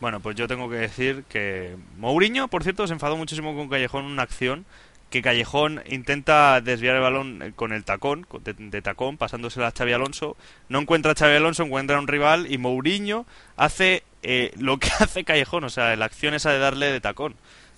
Bueno, 0.00 0.20
pues 0.20 0.36
yo 0.36 0.46
tengo 0.46 0.68
que 0.68 0.76
decir 0.76 1.24
que 1.28 1.76
Mourinho, 1.96 2.48
por 2.48 2.62
cierto, 2.62 2.86
se 2.86 2.92
enfadó 2.92 3.16
muchísimo 3.16 3.54
con 3.56 3.68
Callejón 3.68 4.04
en 4.04 4.10
una 4.12 4.22
acción 4.22 4.66
que 5.08 5.22
Callejón 5.22 5.82
intenta 5.86 6.60
desviar 6.60 6.96
el 6.96 7.02
balón 7.02 7.52
con 7.56 7.72
el 7.72 7.84
tacón, 7.84 8.26
de, 8.42 8.52
de 8.54 8.82
tacón, 8.82 9.16
pasándosela 9.16 9.68
a 9.68 9.72
Xavi 9.72 9.92
Alonso. 9.92 10.36
No 10.68 10.80
encuentra 10.80 11.12
a 11.12 11.14
Xavi 11.14 11.36
Alonso, 11.36 11.62
encuentra 11.62 11.96
a 11.96 12.00
un 12.00 12.08
rival 12.08 12.52
y 12.52 12.58
Mourinho 12.58 13.24
hace 13.56 14.02
eh, 14.22 14.52
lo 14.58 14.78
que 14.78 14.88
hace 15.00 15.24
Callejón, 15.24 15.64
o 15.64 15.70
sea, 15.70 15.94
la 15.96 16.04
acción 16.04 16.34
esa 16.34 16.50
de 16.50 16.58
darle 16.58 16.92
de 16.92 17.00
tacón. 17.00 17.34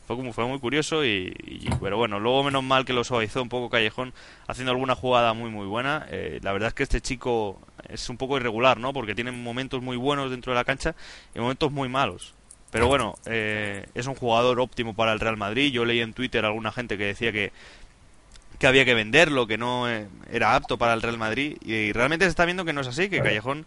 Fue 0.07 0.17
como 0.17 0.33
fue 0.33 0.47
muy 0.47 0.59
curioso 0.59 1.05
y, 1.05 1.35
y- 1.45 1.69
pero 1.83 1.99
bueno, 1.99 2.19
luego 2.19 2.43
menos 2.43 2.65
mal 2.65 2.87
que 2.87 2.95
lo 2.95 3.05
suavizó 3.05 3.43
un 3.43 3.51
poco 3.51 3.69
Callejón 3.69 4.15
haciendo 4.47 4.73
alguna 4.73 4.95
jugada 4.95 5.35
muy 5.35 5.51
muy 5.51 5.67
buena. 5.67 6.07
Eh, 6.11 6.41
la 6.43 6.53
verdad 6.53 6.69
es 6.69 6.75
que 6.75 6.83
este 6.85 7.03
chico 7.03 7.61
es 7.89 8.09
un 8.09 8.17
poco 8.17 8.37
irregular, 8.37 8.79
¿no? 8.79 8.93
Porque 8.93 9.15
tiene 9.15 9.33
momentos 9.33 9.83
muy 9.83 9.97
buenos 9.97 10.31
dentro 10.31 10.53
de 10.53 10.57
la 10.57 10.65
cancha 10.65 10.95
y 11.35 11.39
momentos 11.39 11.73
muy 11.73 11.89
malos. 11.89 12.35
Pero 12.71 12.87
bueno, 12.87 13.15
eh, 13.27 13.87
es 13.95 14.07
un 14.07 14.15
jugador 14.15 14.61
óptimo 14.61 14.95
para 14.95 15.13
el 15.13 15.21
Real 15.21 15.37
Madrid. 15.37 15.73
Yo 15.73 15.85
leí 15.85 16.01
en 16.01 16.13
Twitter 16.13 16.45
a 16.45 16.49
alguna 16.49 16.71
gente 16.71 16.99
que 16.99 17.07
decía 17.07 17.33
que, 17.33 17.51
que 18.59 18.67
había 18.67 18.85
que 18.85 18.95
venderlo, 18.95 19.47
que 19.47 19.57
no 19.57 19.89
eh, 19.89 20.07
era 20.31 20.55
apto 20.55 20.77
para 20.77 20.93
el 20.93 21.01
Real 21.01 21.17
Madrid. 21.17 21.57
Y, 21.65 21.93
realmente 21.93 22.27
se 22.27 22.31
está 22.31 22.45
viendo 22.45 22.65
que 22.65 22.75
no 22.75 22.83
es 22.83 22.89
así, 22.89 23.09
que 23.09 23.23
Callejón 23.23 23.65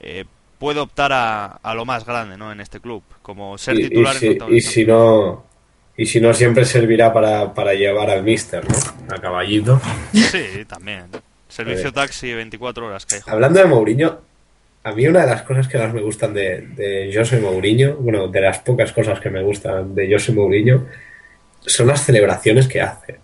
eh, 0.00 0.24
puede 0.58 0.78
optar 0.78 1.12
a, 1.12 1.46
a 1.46 1.74
lo 1.74 1.84
más 1.84 2.06
grande 2.06 2.36
¿no? 2.36 2.52
en 2.52 2.60
este 2.60 2.78
club, 2.78 3.02
como 3.22 3.58
ser 3.58 3.76
Y, 3.76 3.80
y 3.80 3.88
titular 3.88 4.14
si, 4.14 4.26
en 4.28 4.54
y 4.54 4.60
si 4.60 4.84
no 4.84 5.44
y 5.96 6.06
si 6.06 6.20
no 6.20 6.34
siempre 6.34 6.64
servirá 6.64 7.12
para, 7.12 7.54
para 7.54 7.72
llevar 7.74 8.10
al 8.10 8.24
mister, 8.24 8.64
¿no? 8.68 9.14
A 9.14 9.20
caballito. 9.20 9.80
Sí, 10.12 10.64
también. 10.66 11.06
Servicio 11.54 11.92
taxi 11.92 12.34
24 12.34 12.86
horas, 12.86 13.06
Callejón. 13.06 13.32
Hablando 13.32 13.60
de 13.60 13.66
Mourinho, 13.66 14.20
a 14.82 14.92
mí 14.92 15.06
una 15.06 15.20
de 15.20 15.26
las 15.28 15.42
cosas 15.42 15.68
que 15.68 15.78
más 15.78 15.92
me 15.94 16.00
gustan 16.02 16.34
de, 16.34 16.60
de 16.74 17.12
José 17.14 17.38
Mourinho, 17.40 17.96
bueno, 17.96 18.28
de 18.28 18.40
las 18.40 18.58
pocas 18.58 18.92
cosas 18.92 19.20
que 19.20 19.30
me 19.30 19.42
gustan 19.42 19.94
de 19.94 20.12
José 20.12 20.32
Mourinho, 20.32 20.86
son 21.60 21.86
las 21.86 22.04
celebraciones 22.04 22.66
que 22.66 22.80
hace. 22.82 23.18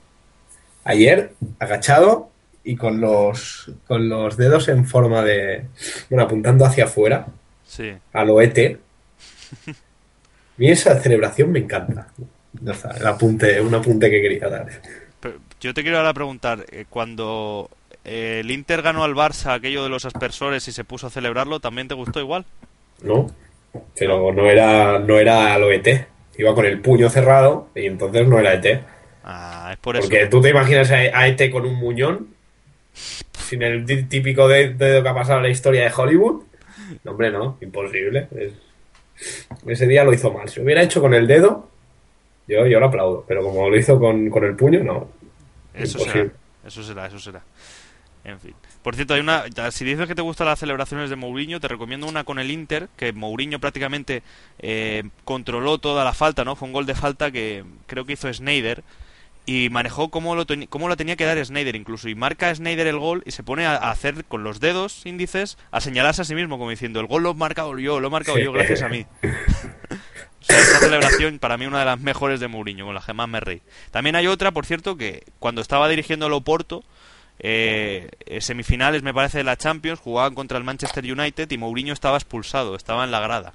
Ayer, 0.85 1.33
agachado 1.59 2.31
y 2.63 2.77
con 2.77 3.01
los, 3.01 3.71
con 3.87 4.09
los 4.09 4.37
dedos 4.37 4.69
en 4.69 4.87
forma 4.87 5.23
de, 5.25 5.65
bueno, 6.09 6.25
apuntando 6.25 6.65
hacia 6.65 6.85
afuera, 6.85 7.27
Sí. 7.67 7.93
a 8.13 8.25
lo 8.25 8.41
ET. 8.41 8.79
A 9.67 9.73
mí 10.57 10.69
esa 10.71 10.99
celebración 11.01 11.53
me 11.53 11.61
encanta. 11.61 12.09
Ya 12.61 12.73
está, 12.73 12.91
el 12.97 13.07
apunte, 13.07 13.61
un 13.61 13.75
apunte 13.75 14.11
que 14.11 14.21
quería 14.21 14.49
dar. 14.49 14.67
Pero 15.21 15.39
yo 15.61 15.73
te 15.75 15.83
quiero 15.83 15.99
ahora 15.99 16.13
preguntar, 16.15 16.65
eh, 16.71 16.85
cuando 16.89 17.71
eh, 18.05 18.41
el 18.41 18.51
Inter 18.51 18.83
ganó 18.83 19.05
al 19.05 19.15
Barça 19.15 19.55
aquello 19.55 19.83
de 19.83 19.89
los 19.91 20.05
aspersores 20.05 20.67
y 20.69 20.73
se 20.73 20.85
puso 20.85 21.07
a 21.07 21.11
celebrarlo, 21.11 21.61
¿también 21.61 21.89
te 21.89 21.95
gustó 21.95 22.21
igual? 22.21 22.45
¿No? 23.03 23.27
Pero 23.97 24.33
no 24.33 24.47
era, 24.51 24.99
no 24.99 25.19
era 25.19 25.57
lo 25.59 25.71
ET. 25.71 26.07
Iba 26.39 26.55
con 26.55 26.65
el 26.67 26.81
puño 26.81 27.09
cerrado 27.11 27.69
y 27.75 27.87
entonces 27.87 28.27
no 28.27 28.39
era 28.39 28.55
ET. 28.55 28.83
Ah, 29.25 29.71
es 29.73 29.79
por 29.79 29.97
eso. 29.97 30.09
Porque 30.09 30.27
tú 30.27 30.41
te 30.41 30.51
imaginas 30.51 30.91
a, 30.91 31.29
Ete 31.29 31.51
con 31.51 31.67
un 31.67 31.75
muñón, 31.75 32.29
sin 32.93 33.63
el 33.63 33.85
tí- 33.85 34.05
típico 34.05 34.49
de- 34.49 34.75
dedo 34.75 35.03
que 35.03 35.09
ha 35.09 35.15
pasado 35.15 35.39
en 35.39 35.45
la 35.45 35.51
historia 35.51 35.85
de 35.85 35.93
Hollywood. 35.95 36.43
No, 37.05 37.11
hombre, 37.13 37.31
no, 37.31 37.59
imposible. 37.61 38.27
Es- 38.37 38.55
Ese 39.67 39.87
día 39.87 40.03
lo 40.03 40.15
hizo 40.15 40.33
mal. 40.33 40.49
Si 40.49 40.57
lo 40.59 40.65
hubiera 40.65 40.83
hecho 40.83 41.01
con 41.03 41.13
el 41.13 41.27
dedo, 41.27 41.69
yo, 42.49 42.67
yo 42.67 42.81
lo 42.81 42.87
aplaudo. 42.87 43.25
Pero 43.29 43.43
como 43.43 43.69
lo 43.69 43.77
hizo 43.77 43.99
con, 44.01 44.31
con 44.31 44.45
el 44.45 44.57
puño, 44.57 44.83
no. 44.83 45.09
Eso 45.75 45.99
Imposible. 45.99 46.31
será, 46.31 46.69
eso 46.69 46.83
será, 46.83 47.07
eso 47.07 47.19
será. 47.19 47.43
En 48.25 48.39
fin. 48.39 48.55
Por 48.83 48.95
cierto, 48.95 49.15
hay 49.15 49.21
una. 49.21 49.45
Si 49.71 49.85
dices 49.85 50.07
que 50.07 50.15
te 50.15 50.23
gustan 50.23 50.47
las 50.47 50.59
celebraciones 50.59 51.11
de 51.11 51.17
Mourinho, 51.17 51.61
te 51.61 51.69
recomiendo 51.69 52.07
una 52.07 52.25
con 52.25 52.39
el 52.39 52.51
Inter, 52.51 52.89
que 52.97 53.13
Mourinho 53.13 53.61
prácticamente 53.61 54.23
eh, 54.59 55.05
controló 55.25 55.79
toda 55.79 56.05
la 56.05 56.13
falta, 56.13 56.45
¿no? 56.45 56.57
Fue 56.57 56.69
un 56.69 56.75
gol 56.75 56.87
de 56.87 56.95
falta 56.95 57.31
que 57.31 57.65
creo 57.87 58.05
que 58.05 58.15
hizo 58.15 58.33
Snyder 58.33 58.85
y 59.47 59.71
manejó 59.71 60.11
cómo 60.11 60.37
lo, 60.37 60.45
cómo 60.69 60.89
lo 60.89 60.97
tenía 60.97 61.17
que 61.17 61.25
dar 61.25 61.43
Snyder 61.45 61.75
incluso. 61.77 62.09
Y 62.09 62.15
marca 62.15 62.55
Snyder 62.55 62.87
el 62.87 62.99
gol 62.99 63.23
y 63.25 63.31
se 63.31 63.43
pone 63.43 63.67
a, 63.67 63.77
a 63.77 63.91
hacer 63.91 64.25
con 64.27 64.45
los 64.45 64.61
dedos 64.61 65.07
índices, 65.07 65.57
a 65.71 65.81
señalarse 65.81 66.23
a 66.23 66.25
sí 66.27 66.35
mismo, 66.35 66.59
como 66.59 66.71
diciendo: 66.71 67.01
el 67.01 67.07
gol 67.07 67.23
lo 67.23 67.31
he 67.31 67.35
marcado 67.35 67.79
yo, 67.79 68.01
lo 68.01 68.09
he 68.09 68.11
marcado 68.11 68.39
yo, 68.39 68.53
gracias 68.53 68.83
a 68.83 68.89
mí. 68.89 69.07
O 70.41 70.43
sea, 70.43 70.59
esta 70.59 70.79
celebración 70.79 71.39
para 71.39 71.59
mí 71.59 71.67
una 71.67 71.81
de 71.81 71.85
las 71.85 72.01
mejores 72.01 72.41
de 72.41 72.49
Mourinho, 72.49 72.87
con 72.87 72.95
las 72.95 73.05
que 73.05 73.13
más 73.13 73.29
me 73.29 73.41
reí. 73.41 73.61
También 73.91 74.17
hay 74.17 74.27
otra, 74.27 74.53
por 74.53 74.65
cierto, 74.65 74.97
que 74.97 75.25
cuando 75.39 75.61
estaba 75.61 75.87
dirigiendo 75.87 76.29
el 76.29 76.33
Oporto, 76.33 76.83
eh, 77.43 78.11
eh, 78.27 78.41
semifinales 78.43 79.03
me 79.03 79.15
parece 79.15 79.39
de 79.39 79.45
la 79.45 79.57
Champions, 79.57 79.99
jugaban 79.99 80.35
contra 80.35 80.59
el 80.59 80.65
Manchester 80.65 81.11
United 81.11 81.51
y 81.51 81.59
Mourinho 81.59 81.95
estaba 81.95 82.19
expulsado, 82.19 82.77
estaba 82.77 83.03
en 83.05 83.11
la 83.11 83.21
grada. 83.21 83.55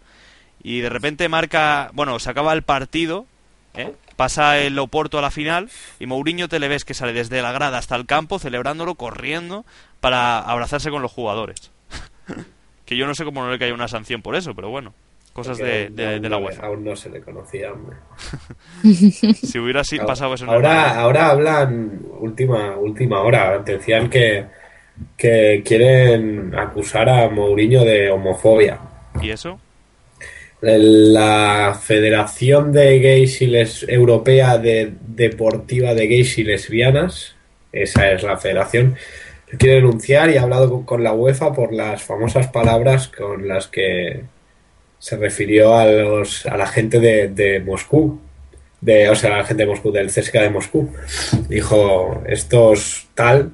Y 0.63 0.79
de 0.79 0.89
repente 0.89 1.29
marca, 1.29 1.91
bueno, 1.93 2.17
se 2.17 2.31
acaba 2.31 2.53
el 2.53 2.63
partido, 2.63 3.27
¿eh? 3.75 3.93
pasa 4.15 4.57
el 4.57 4.79
Oporto 4.79 5.19
a 5.19 5.21
la 5.21 5.29
final 5.29 5.69
y 5.99 6.07
Mourinho 6.07 6.49
te 6.49 6.59
le 6.59 6.67
ves 6.67 6.83
que 6.83 6.95
sale 6.95 7.13
desde 7.13 7.43
la 7.43 7.51
grada 7.51 7.77
hasta 7.77 7.95
el 7.95 8.07
campo 8.07 8.39
celebrándolo, 8.39 8.95
corriendo 8.95 9.65
para 9.99 10.39
abrazarse 10.39 10.89
con 10.89 11.03
los 11.03 11.11
jugadores. 11.11 11.71
que 12.85 12.97
yo 12.97 13.05
no 13.05 13.13
sé 13.13 13.23
cómo 13.23 13.43
no 13.43 13.51
le 13.51 13.59
cae 13.59 13.71
una 13.71 13.87
sanción 13.87 14.23
por 14.23 14.35
eso, 14.35 14.55
pero 14.55 14.69
bueno, 14.69 14.95
cosas 15.35 15.57
de, 15.57 15.89
la 15.93 16.29
no 16.29 16.37
UEFA. 16.37 16.67
Aún 16.67 16.85
no 16.85 16.95
se 16.95 17.09
le 17.09 17.19
conocía, 17.19 17.73
hombre. 17.73 17.97
Si 19.33 19.59
hubiera 19.59 19.81
así, 19.81 19.99
pasado 19.99 20.33
eso 20.33 20.45
en 20.45 20.51
ahora, 20.51 20.97
ahora 20.97 21.29
hablan, 21.29 22.03
última, 22.21 22.77
última 22.77 23.19
hora, 23.19 23.59
decían 23.59 24.09
que, 24.09 24.45
que 25.17 25.61
quieren 25.65 26.55
acusar 26.57 27.09
a 27.09 27.29
Mourinho 27.29 27.83
de 27.83 28.09
homofobia. 28.09 28.79
¿Y 29.21 29.31
eso? 29.31 29.59
La 30.61 31.77
Federación 31.83 32.71
de 32.71 32.97
Gays 32.99 33.41
y 33.41 33.47
Les 33.47 33.83
Europea 33.89 34.57
de 34.57 34.93
Deportiva 35.01 35.93
de 35.93 36.07
Gays 36.07 36.37
y 36.37 36.45
Lesbianas, 36.45 37.35
esa 37.73 38.09
es 38.09 38.23
la 38.23 38.37
federación, 38.37 38.95
quiere 39.59 39.75
denunciar 39.75 40.29
y 40.29 40.37
ha 40.37 40.43
hablado 40.43 40.69
con, 40.69 40.85
con 40.85 41.03
la 41.03 41.11
UEFA 41.11 41.51
por 41.51 41.73
las 41.73 42.03
famosas 42.03 42.47
palabras 42.47 43.09
con 43.09 43.49
las 43.49 43.67
que 43.67 44.23
se 45.05 45.17
refirió 45.17 45.75
a 45.77 45.85
los 45.85 46.47
a 46.47 46.57
la 46.57 46.65
gente 46.65 46.99
de, 46.99 47.27
de 47.27 47.59
Moscú, 47.59 48.19
de, 48.81 49.07
o 49.07 49.15
sea, 49.15 49.35
a 49.35 49.37
la 49.37 49.43
gente 49.45 49.61
de 49.63 49.69
Moscú, 49.69 49.91
del 49.91 50.07
CSKA 50.07 50.41
de 50.41 50.49
Moscú. 50.49 50.91
Dijo, 51.47 52.23
estos 52.27 53.07
tal, 53.13 53.51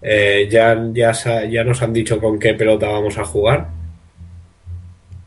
eh, 0.00 0.48
ya, 0.50 0.74
ya, 0.94 1.12
ya 1.44 1.62
nos 1.64 1.82
han 1.82 1.92
dicho 1.92 2.18
con 2.18 2.38
qué 2.38 2.54
pelota 2.54 2.88
vamos 2.88 3.18
a 3.18 3.24
jugar 3.24 3.68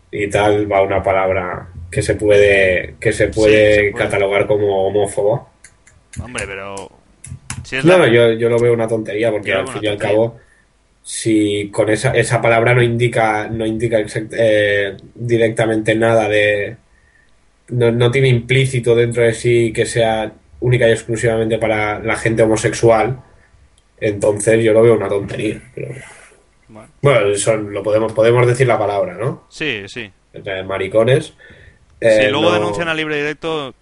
y 0.10 0.28
tal 0.32 0.72
va 0.72 0.82
una 0.82 1.04
palabra 1.04 1.68
que 1.92 2.02
se 2.02 2.16
puede 2.16 2.96
que 3.00 3.14
se 3.14 3.28
puede, 3.28 3.76
se 3.76 3.92
puede. 3.92 4.04
catalogar 4.04 4.48
como 4.48 4.88
homófobo. 4.88 5.48
Hombre, 6.24 6.46
pero... 6.48 6.90
Si 7.64 7.76
es 7.76 7.86
No, 7.86 8.00
la- 8.00 8.08
yo, 8.08 8.32
yo 8.32 8.50
lo 8.50 8.58
veo 8.58 8.74
una 8.74 8.88
tontería 8.88 9.30
porque 9.30 9.52
Yo 9.52 9.60
al 9.60 9.68
fin 9.68 9.84
y 9.84 9.88
al 9.88 9.98
cabo 9.98 10.38
si 11.06 11.70
con 11.72 11.89
esa, 11.89 12.12
esa 12.13 12.41
palabra 12.41 12.74
no 12.76 12.82
indica 12.84 13.48
no 13.50 13.65
indica 13.65 14.00
exact- 14.00 14.34
eh, 14.38 14.98
directamente 15.15 15.96
nada 15.96 16.28
de 16.30 16.78
no, 17.70 17.91
no 17.91 18.12
tiene 18.12 18.30
implícito 18.30 18.96
dentro 18.96 19.24
de 19.24 19.34
sí 19.34 19.72
que 19.74 19.86
sea 19.86 20.34
única 20.62 20.88
y 20.88 20.91
exclusivamente 20.91 21.58
para 21.60 22.00
la 22.00 22.15
gente 22.15 22.44
homosexual 22.44 23.22
entonces 24.00 24.63
yo 24.63 24.74
lo 24.74 24.84
veo 24.84 24.96
una 24.96 25.10
tontería 25.10 25.62
pero 25.76 25.89
Bueno, 26.70 26.89
bueno 27.02 27.28
eso 27.30 27.56
lo 27.58 27.84
podemos 27.84 28.13
podemos 28.13 28.48
decir 28.48 28.68
la 28.68 28.80
palabra 28.80 29.15
no 29.15 29.46
sí, 29.50 29.84
sí. 29.88 30.12
Eh, 30.34 30.63
maricones 30.63 31.34
si 32.02 32.08
Eh, 32.08 32.30
luego 32.30 32.50
no- 32.50 32.54
denuncian 32.54 32.88
a 32.89 32.94
libre 32.94 33.18
directo, 33.18 33.74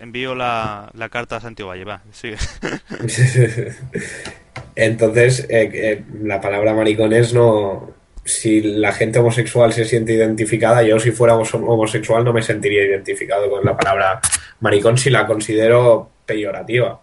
envío 0.00 0.34
la, 0.34 0.90
la 0.94 1.08
carta 1.08 1.36
a 1.36 1.40
Santiago 1.40 1.70
Valle. 1.70 1.84
Va, 1.84 2.02
sigue. 2.12 2.36
Entonces, 4.74 5.46
eh, 5.48 5.70
eh, 5.72 6.02
la 6.22 6.40
palabra 6.40 6.74
maricones 6.74 7.32
no. 7.32 7.94
Si 8.24 8.60
la 8.60 8.90
gente 8.92 9.20
homosexual 9.20 9.72
se 9.72 9.84
siente 9.84 10.12
identificada, 10.12 10.82
yo 10.82 10.98
si 10.98 11.12
fuera 11.12 11.36
homo- 11.36 11.66
homosexual 11.68 12.24
no 12.24 12.32
me 12.32 12.42
sentiría 12.42 12.84
identificado 12.84 13.48
con 13.48 13.64
la 13.64 13.76
palabra 13.76 14.20
maricón 14.60 14.98
si 14.98 15.10
la 15.10 15.26
considero 15.26 16.10
peyorativa. 16.26 17.00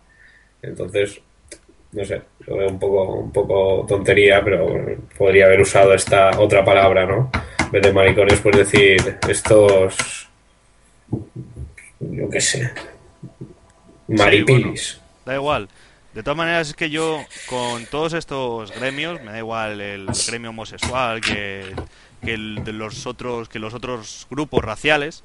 Entonces, 0.62 1.22
no 1.94 2.04
sé, 2.04 2.22
lo 2.46 2.58
veo 2.58 2.68
un 2.70 2.78
poco, 2.80 3.13
un 3.20 3.32
poco 3.32 3.86
tontería, 3.88 4.42
pero 4.44 4.98
podría 5.18 5.46
haber 5.46 5.62
usado 5.62 5.94
esta 5.94 6.38
otra 6.39 6.66
palabra, 6.66 7.06
¿no? 7.06 7.32
En 7.60 7.72
vez 7.72 7.82
de 7.84 7.94
maricones, 7.94 8.39
pues 8.42 8.58
decir 8.58 9.18
estos. 9.30 10.28
Yo 12.02 12.30
qué 12.30 12.42
sé. 12.42 12.70
Maripilis. 14.08 15.00
Da 15.26 15.36
igual. 15.36 15.70
De 16.13 16.21
todas 16.21 16.38
maneras 16.38 16.69
es 16.69 16.76
que 16.76 16.89
yo 16.89 17.26
con 17.47 17.86
todos 17.88 18.13
estos 18.13 18.71
gremios, 18.71 19.19
me 19.21 19.32
da 19.32 19.38
igual 19.39 19.82
el 19.82 20.08
gremio 20.28 20.52
homosexual 20.52 21.21
que, 21.21 21.73
que 22.23 22.34
el 22.36 22.63
de 22.63 22.71
los 22.73 23.08
otros 23.08 23.49
que 23.49 23.58
los 23.60 23.73
otros 23.73 24.28
grupos 24.30 24.63
raciales, 24.63 25.23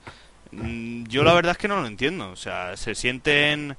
mm, 0.52 1.04
yo 1.04 1.24
la 1.24 1.34
verdad 1.34 1.52
es 1.52 1.58
que 1.58 1.68
no 1.68 1.80
lo 1.80 1.86
entiendo. 1.86 2.30
O 2.30 2.36
sea, 2.36 2.76
se 2.76 2.94
sienten 2.94 3.76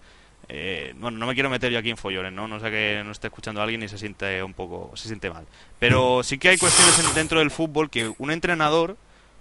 eh, 0.52 0.94
bueno, 0.98 1.18
no 1.20 1.26
me 1.28 1.34
quiero 1.36 1.50
meter 1.50 1.72
yo 1.72 1.80
aquí 1.80 1.90
en 1.92 1.98
follones, 1.98 2.32
¿no? 2.34 2.48
No 2.48 2.60
sé 2.60 2.70
que 2.72 3.02
no 3.06 3.12
esté 3.12 3.28
escuchando 3.28 3.62
a 3.62 3.64
alguien 3.64 3.84
y 3.84 3.88
se 3.88 3.98
siente 4.00 4.42
un 4.44 4.54
poco, 4.54 4.92
se 4.96 5.08
siente 5.08 5.30
mal. 5.30 5.46
Pero 5.80 6.22
sí 6.24 6.38
que 6.40 6.50
hay 6.50 6.58
cuestiones 6.58 6.98
en- 7.00 7.14
dentro 7.16 7.40
del 7.40 7.52
fútbol 7.52 7.90
que 7.90 8.12
un 8.18 8.32
entrenador, 8.32 8.98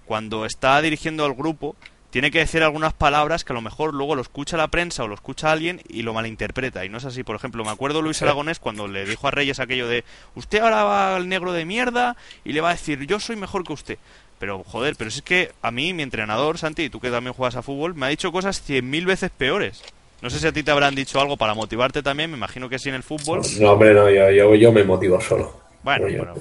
cuando 0.06 0.44
está 0.46 0.80
dirigiendo 0.82 1.24
al 1.24 1.34
grupo, 1.34 1.76
tiene 2.10 2.30
que 2.30 2.38
decir 2.38 2.62
algunas 2.62 2.94
palabras 2.94 3.44
que 3.44 3.52
a 3.52 3.54
lo 3.54 3.60
mejor 3.60 3.92
luego 3.92 4.14
lo 4.14 4.22
escucha 4.22 4.56
la 4.56 4.68
prensa 4.68 5.04
o 5.04 5.08
lo 5.08 5.14
escucha 5.14 5.52
alguien 5.52 5.82
y 5.88 6.02
lo 6.02 6.14
malinterpreta. 6.14 6.84
Y 6.84 6.88
no 6.88 6.98
es 6.98 7.04
así. 7.04 7.22
Por 7.22 7.36
ejemplo, 7.36 7.64
me 7.64 7.70
acuerdo 7.70 8.00
Luis 8.00 8.22
Aragonés 8.22 8.58
cuando 8.58 8.88
le 8.88 9.04
dijo 9.04 9.28
a 9.28 9.30
Reyes 9.30 9.60
aquello 9.60 9.88
de 9.88 10.04
usted 10.34 10.60
ahora 10.60 10.84
va 10.84 11.16
al 11.16 11.28
negro 11.28 11.52
de 11.52 11.64
mierda 11.64 12.16
y 12.44 12.52
le 12.52 12.60
va 12.60 12.70
a 12.70 12.72
decir 12.72 13.06
yo 13.06 13.20
soy 13.20 13.36
mejor 13.36 13.64
que 13.64 13.72
usted. 13.72 13.98
Pero 14.38 14.62
joder, 14.64 14.94
pero 14.96 15.10
si 15.10 15.18
es 15.18 15.24
que 15.24 15.52
a 15.62 15.70
mí, 15.70 15.92
mi 15.92 16.02
entrenador, 16.02 16.58
Santi, 16.58 16.84
y 16.84 16.90
tú 16.90 17.00
que 17.00 17.10
también 17.10 17.34
juegas 17.34 17.56
a 17.56 17.62
fútbol, 17.62 17.94
me 17.94 18.06
ha 18.06 18.08
dicho 18.08 18.30
cosas 18.30 18.62
cien 18.62 18.88
mil 18.88 19.04
veces 19.04 19.30
peores. 19.30 19.82
No 20.22 20.30
sé 20.30 20.38
si 20.38 20.46
a 20.46 20.52
ti 20.52 20.62
te 20.62 20.70
habrán 20.70 20.94
dicho 20.94 21.20
algo 21.20 21.36
para 21.36 21.54
motivarte 21.54 22.02
también, 22.02 22.30
me 22.30 22.36
imagino 22.36 22.68
que 22.68 22.78
sí 22.78 22.88
en 22.88 22.94
el 22.94 23.02
fútbol. 23.02 23.42
No, 23.60 23.72
hombre, 23.72 23.94
no, 23.94 24.08
yo, 24.10 24.30
yo, 24.30 24.54
yo 24.54 24.72
me 24.72 24.84
motivo 24.84 25.20
solo. 25.20 25.60
Bueno, 25.82 26.08
yo, 26.08 26.24
bueno. 26.24 26.34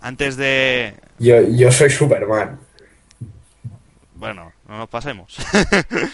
Antes 0.00 0.36
de... 0.36 0.94
yo, 1.18 1.40
yo 1.48 1.72
soy 1.72 1.90
Superman. 1.90 2.58
Bueno, 4.14 4.52
no 4.72 4.78
nos 4.78 4.88
pasemos. 4.88 5.36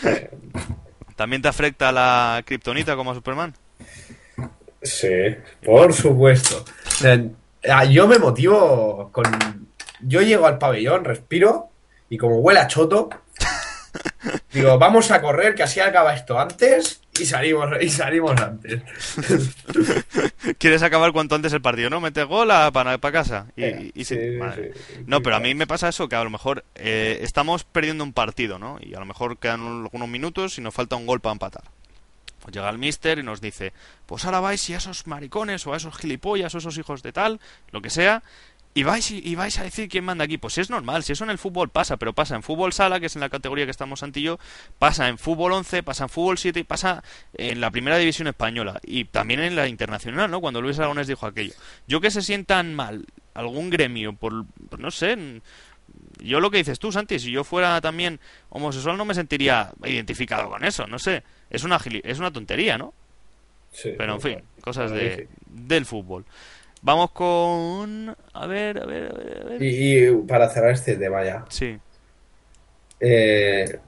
¿También 1.16 1.40
te 1.40 1.46
afecta 1.46 1.92
la 1.92 2.42
kriptonita 2.44 2.96
como 2.96 3.12
a 3.12 3.14
Superman? 3.14 3.54
Sí, 4.82 5.36
por 5.64 5.92
supuesto. 5.92 6.64
Eh, 7.04 7.30
ah, 7.70 7.84
Yo 7.84 8.08
me 8.08 8.18
motivo 8.18 9.10
con. 9.12 9.68
Yo 10.00 10.22
llego 10.22 10.46
al 10.46 10.58
pabellón, 10.58 11.04
respiro 11.04 11.70
y 12.08 12.18
como 12.18 12.38
huele 12.38 12.60
a 12.60 12.66
choto, 12.66 13.10
digo, 14.52 14.76
vamos 14.76 15.10
a 15.12 15.20
correr, 15.20 15.54
que 15.54 15.62
así 15.62 15.78
acaba 15.78 16.14
esto 16.14 16.38
antes 16.38 17.00
y 17.20 17.26
salimos, 17.26 17.68
y 17.80 17.88
salimos 17.88 18.40
antes. 18.40 18.82
Quieres 20.58 20.82
acabar 20.82 21.12
cuanto 21.12 21.34
antes 21.34 21.52
el 21.52 21.60
partido, 21.62 21.90
¿no? 21.90 22.00
Metes 22.00 22.26
gol 22.26 22.50
a- 22.50 22.70
para, 22.72 22.98
para 22.98 23.12
casa. 23.12 23.46
Y, 23.56 23.62
Eh, 23.64 23.90
y 23.94 24.04
sí, 24.04 24.14
sí, 24.14 24.20
sí, 24.32 24.36
madre. 24.38 24.72
sí. 24.74 25.04
No, 25.06 25.22
pero 25.22 25.36
a 25.36 25.40
mí 25.40 25.54
me 25.54 25.66
pasa 25.66 25.88
eso, 25.88 26.08
que 26.08 26.16
a 26.16 26.24
lo 26.24 26.30
mejor 26.30 26.64
eh, 26.74 27.18
estamos 27.22 27.64
perdiendo 27.64 28.04
un 28.04 28.12
partido, 28.12 28.58
¿no? 28.58 28.78
Y 28.80 28.94
a 28.94 29.00
lo 29.00 29.06
mejor 29.06 29.38
quedan 29.38 29.60
un- 29.60 29.82
algunos 29.84 30.08
minutos 30.08 30.58
y 30.58 30.60
nos 30.60 30.74
falta 30.74 30.96
un 30.96 31.06
gol 31.06 31.20
para 31.20 31.32
empatar. 31.32 31.64
Pues 32.40 32.54
llega 32.54 32.70
el 32.70 32.78
mister 32.78 33.18
y 33.18 33.22
nos 33.22 33.40
dice, 33.40 33.72
pues 34.06 34.24
ahora 34.24 34.40
vais 34.40 34.70
y 34.70 34.74
a 34.74 34.78
esos 34.78 35.06
maricones 35.06 35.66
o 35.66 35.74
a 35.74 35.76
esos 35.76 35.96
gilipollas 35.98 36.54
o 36.54 36.58
esos 36.58 36.78
hijos 36.78 37.02
de 37.02 37.12
tal, 37.12 37.40
lo 37.72 37.82
que 37.82 37.90
sea, 37.90 38.22
y 38.74 38.82
vais 38.84 39.10
y, 39.10 39.34
vais 39.34 39.58
a 39.58 39.64
decir 39.64 39.88
quién 39.88 40.04
manda 40.04 40.24
aquí. 40.24 40.38
Pues 40.38 40.58
es 40.58 40.70
normal, 40.70 41.02
si 41.02 41.12
eso 41.12 41.24
en 41.24 41.30
el 41.30 41.38
fútbol 41.38 41.68
pasa, 41.68 41.96
pero 41.96 42.12
pasa 42.12 42.36
en 42.36 42.42
fútbol 42.42 42.72
sala, 42.72 43.00
que 43.00 43.06
es 43.06 43.16
en 43.16 43.20
la 43.20 43.28
categoría 43.28 43.64
que 43.64 43.70
estamos 43.70 44.00
Santi 44.00 44.20
y 44.20 44.24
yo, 44.24 44.38
pasa 44.78 45.08
en 45.08 45.18
fútbol 45.18 45.52
11, 45.52 45.82
pasa 45.82 46.04
en 46.04 46.10
fútbol 46.10 46.38
7 46.38 46.60
y 46.60 46.64
pasa 46.64 47.02
en 47.34 47.60
la 47.60 47.70
primera 47.70 47.98
división 47.98 48.28
española 48.28 48.80
y 48.84 49.04
también 49.04 49.40
en 49.40 49.56
la 49.56 49.66
internacional, 49.66 50.30
¿no? 50.30 50.40
Cuando 50.40 50.62
Luis 50.62 50.78
Aragonés 50.78 51.06
dijo 51.06 51.26
aquello. 51.26 51.54
Yo 51.86 52.00
que 52.00 52.10
se 52.10 52.22
sientan 52.22 52.74
mal 52.74 53.06
algún 53.34 53.70
gremio 53.70 54.14
por, 54.14 54.44
por 54.68 54.80
no 54.80 54.90
sé, 54.90 55.40
yo 56.20 56.40
lo 56.40 56.50
que 56.50 56.58
dices 56.58 56.78
tú, 56.78 56.92
Santi, 56.92 57.18
si 57.18 57.30
yo 57.30 57.44
fuera 57.44 57.80
también 57.80 58.20
homosexual 58.50 58.96
no 58.96 59.04
me 59.04 59.14
sentiría 59.14 59.72
identificado 59.84 60.48
con 60.48 60.64
eso, 60.64 60.86
no 60.86 60.98
sé. 60.98 61.22
Es 61.50 61.64
una 61.64 61.80
es 62.02 62.18
una 62.18 62.32
tontería, 62.32 62.78
¿no? 62.78 62.92
Sí, 63.72 63.90
Pero 63.96 64.14
en 64.14 64.20
fin, 64.20 64.42
cosas 64.60 64.90
de, 64.90 65.28
del 65.46 65.84
fútbol. 65.84 66.24
Vamos 66.82 67.10
con... 67.10 68.14
A 68.34 68.46
ver, 68.46 68.80
a 68.82 68.86
ver, 68.86 69.10
a 69.12 69.18
ver, 69.18 69.42
a 69.44 69.48
ver. 69.50 69.62
Y, 69.62 70.06
y 70.06 70.12
para 70.28 70.48
cerrar 70.48 70.70
este 70.70 70.96
tema 70.96 71.24
ya, 71.24 71.44
Sí. 71.48 71.78
eh, 73.00 73.78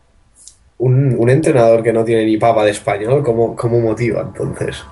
un, 0.79 1.15
un 1.19 1.31
entrenador 1.31 1.83
que 1.83 1.93
no 1.93 2.05
tiene 2.05 2.25
ni 2.25 2.37
papa 2.37 2.65
de 2.65 2.71
español, 2.73 3.23
¿cómo, 3.23 3.55
cómo 3.55 3.81
motiva 3.81 4.23
entonces? 4.23 4.83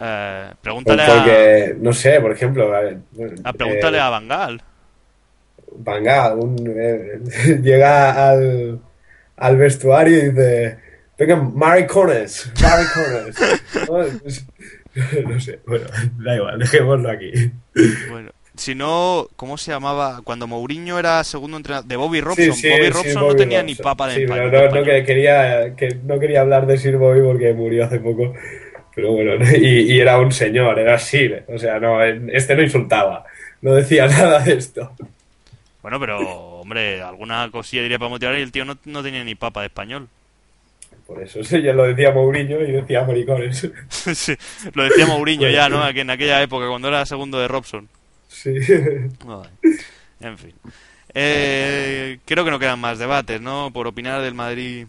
Eh, 0.00 0.50
pregúntale 0.60 1.02
a, 1.02 1.06
Porque, 1.06 1.76
no 1.80 1.92
sé, 1.92 2.20
por 2.20 2.32
ejemplo, 2.32 2.74
a, 2.74 2.80
ver, 2.80 2.98
a 3.44 3.52
pregúntale 3.52 3.98
eh, 3.98 4.00
a 4.00 4.08
Bangal. 4.10 4.62
Van 5.76 6.04
Gaal, 6.04 6.38
un, 6.38 6.56
eh, 6.76 7.20
llega 7.62 8.28
al, 8.30 8.80
al 9.36 9.56
vestuario 9.56 10.18
y 10.18 10.28
dice, 10.30 10.78
venga, 11.18 11.36
maricones, 11.36 12.50
maricones. 12.62 13.36
no, 13.88 14.18
pues, 14.22 14.46
no 15.28 15.40
sé, 15.40 15.60
bueno, 15.66 15.86
da 16.18 16.36
igual, 16.36 16.58
dejémoslo 16.58 17.10
aquí. 17.10 17.32
Bueno, 18.10 18.30
si 18.56 18.74
no, 18.74 19.28
¿cómo 19.36 19.58
se 19.58 19.72
llamaba? 19.72 20.20
Cuando 20.22 20.46
Mourinho 20.46 20.98
era 20.98 21.24
segundo 21.24 21.56
entrenador 21.56 21.88
de 21.88 21.96
Bobby 21.96 22.20
Robson. 22.20 22.52
sí, 22.52 22.68
Bobby 22.68 22.84
sí, 22.84 22.90
Robson 22.90 23.28
no 23.28 23.34
tenía 23.34 23.62
ni 23.62 23.74
papa 23.74 24.08
de 24.08 24.26
pero 24.26 24.70
no, 24.70 24.82
que 24.84 25.04
quería, 25.04 25.74
que 25.74 25.96
no 26.04 26.20
quería 26.20 26.42
hablar 26.42 26.66
de 26.66 26.78
Sir 26.78 26.96
Bobby 26.96 27.20
porque 27.20 27.52
murió 27.52 27.84
hace 27.84 27.98
poco. 27.98 28.32
Pero 28.94 29.10
bueno, 29.10 29.44
y, 29.56 29.92
y 29.92 30.00
era 30.00 30.20
un 30.20 30.30
señor, 30.30 30.78
era 30.78 30.98
Sir. 30.98 31.44
O 31.48 31.58
sea, 31.58 31.80
no, 31.80 32.00
este 32.02 32.54
no 32.54 32.62
insultaba. 32.62 33.24
No 33.60 33.74
decía 33.74 34.06
nada 34.08 34.38
de 34.38 34.54
esto. 34.54 34.92
Bueno, 35.82 35.98
pero, 35.98 36.18
hombre, 36.60 37.02
alguna 37.02 37.50
cosilla 37.50 37.82
diría 37.82 37.98
para 37.98 38.08
motivar 38.08 38.38
y 38.38 38.42
el 38.42 38.52
tío 38.52 38.64
no, 38.64 38.78
no 38.84 39.02
tenía 39.02 39.24
ni 39.24 39.34
papa 39.34 39.60
de 39.60 39.66
español. 39.66 40.08
Por 41.06 41.22
eso 41.22 41.42
sí, 41.44 41.62
ya 41.62 41.72
lo 41.72 41.84
decía 41.84 42.12
Mourinho 42.12 42.60
y 42.60 42.72
decía 42.72 43.04
maricones. 43.04 43.70
Sí, 43.88 44.36
lo 44.72 44.84
decía 44.84 45.06
Mourinho 45.06 45.48
ya, 45.48 45.68
¿no? 45.68 45.82
Aquí 45.84 46.00
en 46.00 46.10
aquella 46.10 46.42
época, 46.42 46.68
cuando 46.68 46.88
era 46.88 47.06
segundo 47.06 47.38
de 47.38 47.48
Robson. 47.48 47.88
Sí. 48.28 48.54
En 50.20 50.38
fin. 50.38 50.54
Eh, 51.12 52.18
creo 52.24 52.44
que 52.44 52.50
no 52.50 52.58
quedan 52.58 52.80
más 52.80 52.98
debates, 52.98 53.40
¿no? 53.40 53.70
Por 53.72 53.86
opinar 53.86 54.20
del 54.20 54.34
Madrid 54.34 54.86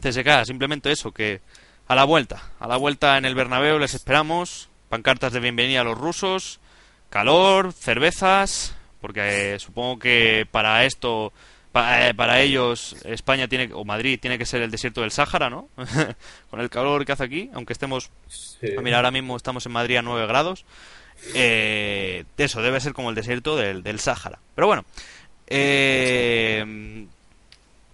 CSK, 0.00 0.44
simplemente 0.44 0.90
eso, 0.90 1.12
que 1.12 1.40
a 1.86 1.94
la 1.94 2.04
vuelta, 2.04 2.42
a 2.58 2.66
la 2.66 2.76
vuelta 2.76 3.16
en 3.16 3.24
el 3.24 3.34
Bernabéu 3.34 3.78
les 3.78 3.94
esperamos, 3.94 4.68
pancartas 4.88 5.32
de 5.32 5.40
bienvenida 5.40 5.82
a 5.82 5.84
los 5.84 5.96
rusos, 5.96 6.58
calor, 7.10 7.72
cervezas, 7.72 8.74
porque 9.00 9.54
eh, 9.54 9.58
supongo 9.60 10.00
que 10.00 10.46
para 10.50 10.84
esto, 10.84 11.32
pa- 11.76 12.08
eh, 12.08 12.14
para 12.14 12.40
ellos 12.40 12.96
España 13.04 13.48
tiene, 13.48 13.70
o 13.74 13.84
Madrid 13.84 14.18
tiene 14.20 14.38
que 14.38 14.46
ser 14.46 14.62
el 14.62 14.70
desierto 14.70 15.02
del 15.02 15.10
Sáhara, 15.10 15.50
¿no? 15.50 15.68
Con 16.50 16.60
el 16.60 16.70
calor 16.70 17.04
que 17.04 17.12
hace 17.12 17.24
aquí, 17.24 17.50
aunque 17.52 17.72
estemos 17.74 18.10
Sí. 18.28 18.68
Ah, 18.78 18.80
Mira, 18.82 18.96
ahora 18.96 19.10
mismo 19.10 19.36
estamos 19.36 19.66
en 19.66 19.72
Madrid 19.72 19.96
a 19.98 20.02
9 20.02 20.26
grados. 20.26 20.64
Eh, 21.34 22.24
eso 22.38 22.62
debe 22.62 22.80
ser 22.80 22.92
como 22.94 23.10
el 23.10 23.14
desierto 23.14 23.56
del, 23.56 23.82
del 23.82 24.00
Sáhara. 24.00 24.38
Pero 24.54 24.66
bueno, 24.66 24.84
eh, 25.48 27.06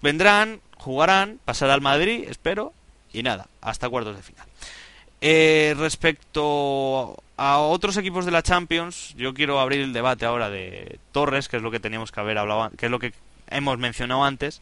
vendrán, 0.01 0.61
jugarán, 0.77 1.39
pasará 1.45 1.75
al 1.75 1.81
Madrid, 1.81 2.25
espero, 2.29 2.73
y 3.13 3.23
nada, 3.23 3.49
hasta 3.61 3.89
cuartos 3.89 4.17
de 4.17 4.23
final. 4.23 4.47
Eh, 5.21 5.75
respecto 5.79 7.17
a 7.37 7.59
otros 7.59 7.97
equipos 7.97 8.25
de 8.25 8.31
la 8.33 8.43
Champions, 8.43 9.15
yo 9.17 9.35
quiero 9.35 9.61
abrir 9.61 9.81
el 9.81 9.93
debate 9.93 10.25
ahora 10.27 10.51
de 10.51 10.99
Torres, 11.13 11.49
que 11.49 11.57
es 11.57 11.63
lo 11.63 11.71
que 11.71 11.81
teníamos 11.81 12.11
que 12.13 12.21
haber 12.21 12.39
hablado, 12.39 12.71
que 12.77 12.87
es 12.87 12.91
lo 12.91 12.99
que 12.99 13.13
hemos 13.57 13.79
mencionado 13.79 14.25
antes, 14.25 14.61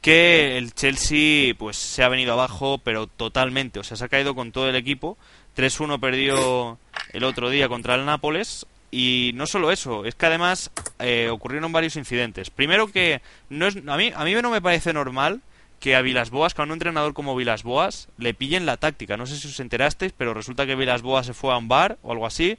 que 0.00 0.56
el 0.56 0.72
Chelsea 0.72 1.54
pues 1.58 1.76
se 1.76 2.02
ha 2.02 2.08
venido 2.08 2.32
abajo, 2.32 2.78
pero 2.78 3.06
totalmente, 3.06 3.80
o 3.80 3.84
sea, 3.84 3.96
se 3.96 4.04
ha 4.04 4.08
caído 4.08 4.34
con 4.34 4.52
todo 4.52 4.68
el 4.68 4.76
equipo. 4.76 5.18
3-1 5.56 5.98
perdió 6.00 6.78
el 7.12 7.24
otro 7.24 7.50
día 7.50 7.68
contra 7.68 7.94
el 7.94 8.04
Nápoles 8.04 8.66
y 8.90 9.32
no 9.34 9.46
solo 9.46 9.72
eso, 9.72 10.04
es 10.04 10.14
que 10.14 10.26
además 10.26 10.70
eh, 10.98 11.28
ocurrieron 11.30 11.72
varios 11.72 11.96
incidentes. 11.96 12.50
Primero 12.50 12.88
que 12.88 13.20
no 13.48 13.66
es 13.66 13.76
a 13.86 13.96
mí 13.96 14.12
a 14.14 14.24
mí 14.24 14.34
no 14.34 14.50
me 14.50 14.62
parece 14.62 14.92
normal 14.92 15.40
que 15.80 15.94
a 15.94 16.00
Vilas 16.02 16.30
Boas, 16.30 16.54
que 16.54 16.62
a 16.62 16.64
un 16.64 16.72
entrenador 16.72 17.12
como 17.12 17.36
Vilas 17.36 17.62
Boas, 17.62 18.08
le 18.18 18.34
pillen 18.34 18.66
la 18.66 18.76
táctica. 18.76 19.16
No 19.16 19.26
sé 19.26 19.36
si 19.36 19.48
os 19.48 19.60
enterasteis, 19.60 20.12
pero 20.16 20.34
resulta 20.34 20.66
que 20.66 20.74
Vilas 20.74 21.02
Boas 21.02 21.26
se 21.26 21.34
fue 21.34 21.52
a 21.52 21.56
un 21.58 21.68
bar 21.68 21.98
o 22.02 22.12
algo 22.12 22.26
así, 22.26 22.56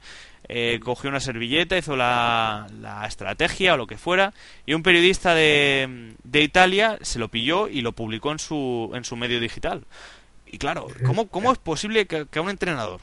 eh, 0.48 0.80
cogió 0.82 1.10
una 1.10 1.20
servilleta, 1.20 1.76
hizo 1.76 1.96
la, 1.96 2.68
la 2.80 3.04
estrategia 3.06 3.74
o 3.74 3.76
lo 3.76 3.86
que 3.86 3.98
fuera, 3.98 4.32
y 4.66 4.74
un 4.74 4.82
periodista 4.82 5.34
de, 5.34 6.14
de 6.22 6.42
Italia 6.42 6.98
se 7.02 7.18
lo 7.18 7.28
pilló 7.28 7.68
y 7.68 7.80
lo 7.82 7.92
publicó 7.92 8.32
en 8.32 8.38
su, 8.38 8.90
en 8.94 9.04
su 9.04 9.16
medio 9.16 9.40
digital. 9.40 9.84
Y 10.46 10.56
claro, 10.58 10.86
¿cómo, 11.04 11.26
cómo 11.28 11.52
es 11.52 11.58
posible 11.58 12.06
que, 12.06 12.26
que 12.30 12.40
un 12.40 12.48
entrenador 12.48 13.00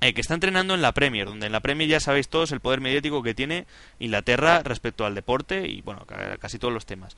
eh, 0.00 0.14
que 0.14 0.20
está 0.20 0.34
entrenando 0.34 0.74
en 0.74 0.82
la 0.82 0.92
Premier, 0.92 1.26
donde 1.26 1.46
en 1.46 1.52
la 1.52 1.60
Premier 1.60 1.88
ya 1.88 1.98
sabéis 1.98 2.28
todos 2.28 2.52
el 2.52 2.60
poder 2.60 2.80
mediático 2.80 3.22
que 3.22 3.34
tiene 3.34 3.66
Inglaterra 3.98 4.62
respecto 4.62 5.04
al 5.04 5.14
deporte 5.16 5.66
y 5.66 5.80
bueno, 5.80 6.04
ca- 6.06 6.36
casi 6.38 6.58
todos 6.58 6.72
los 6.72 6.86
temas, 6.86 7.16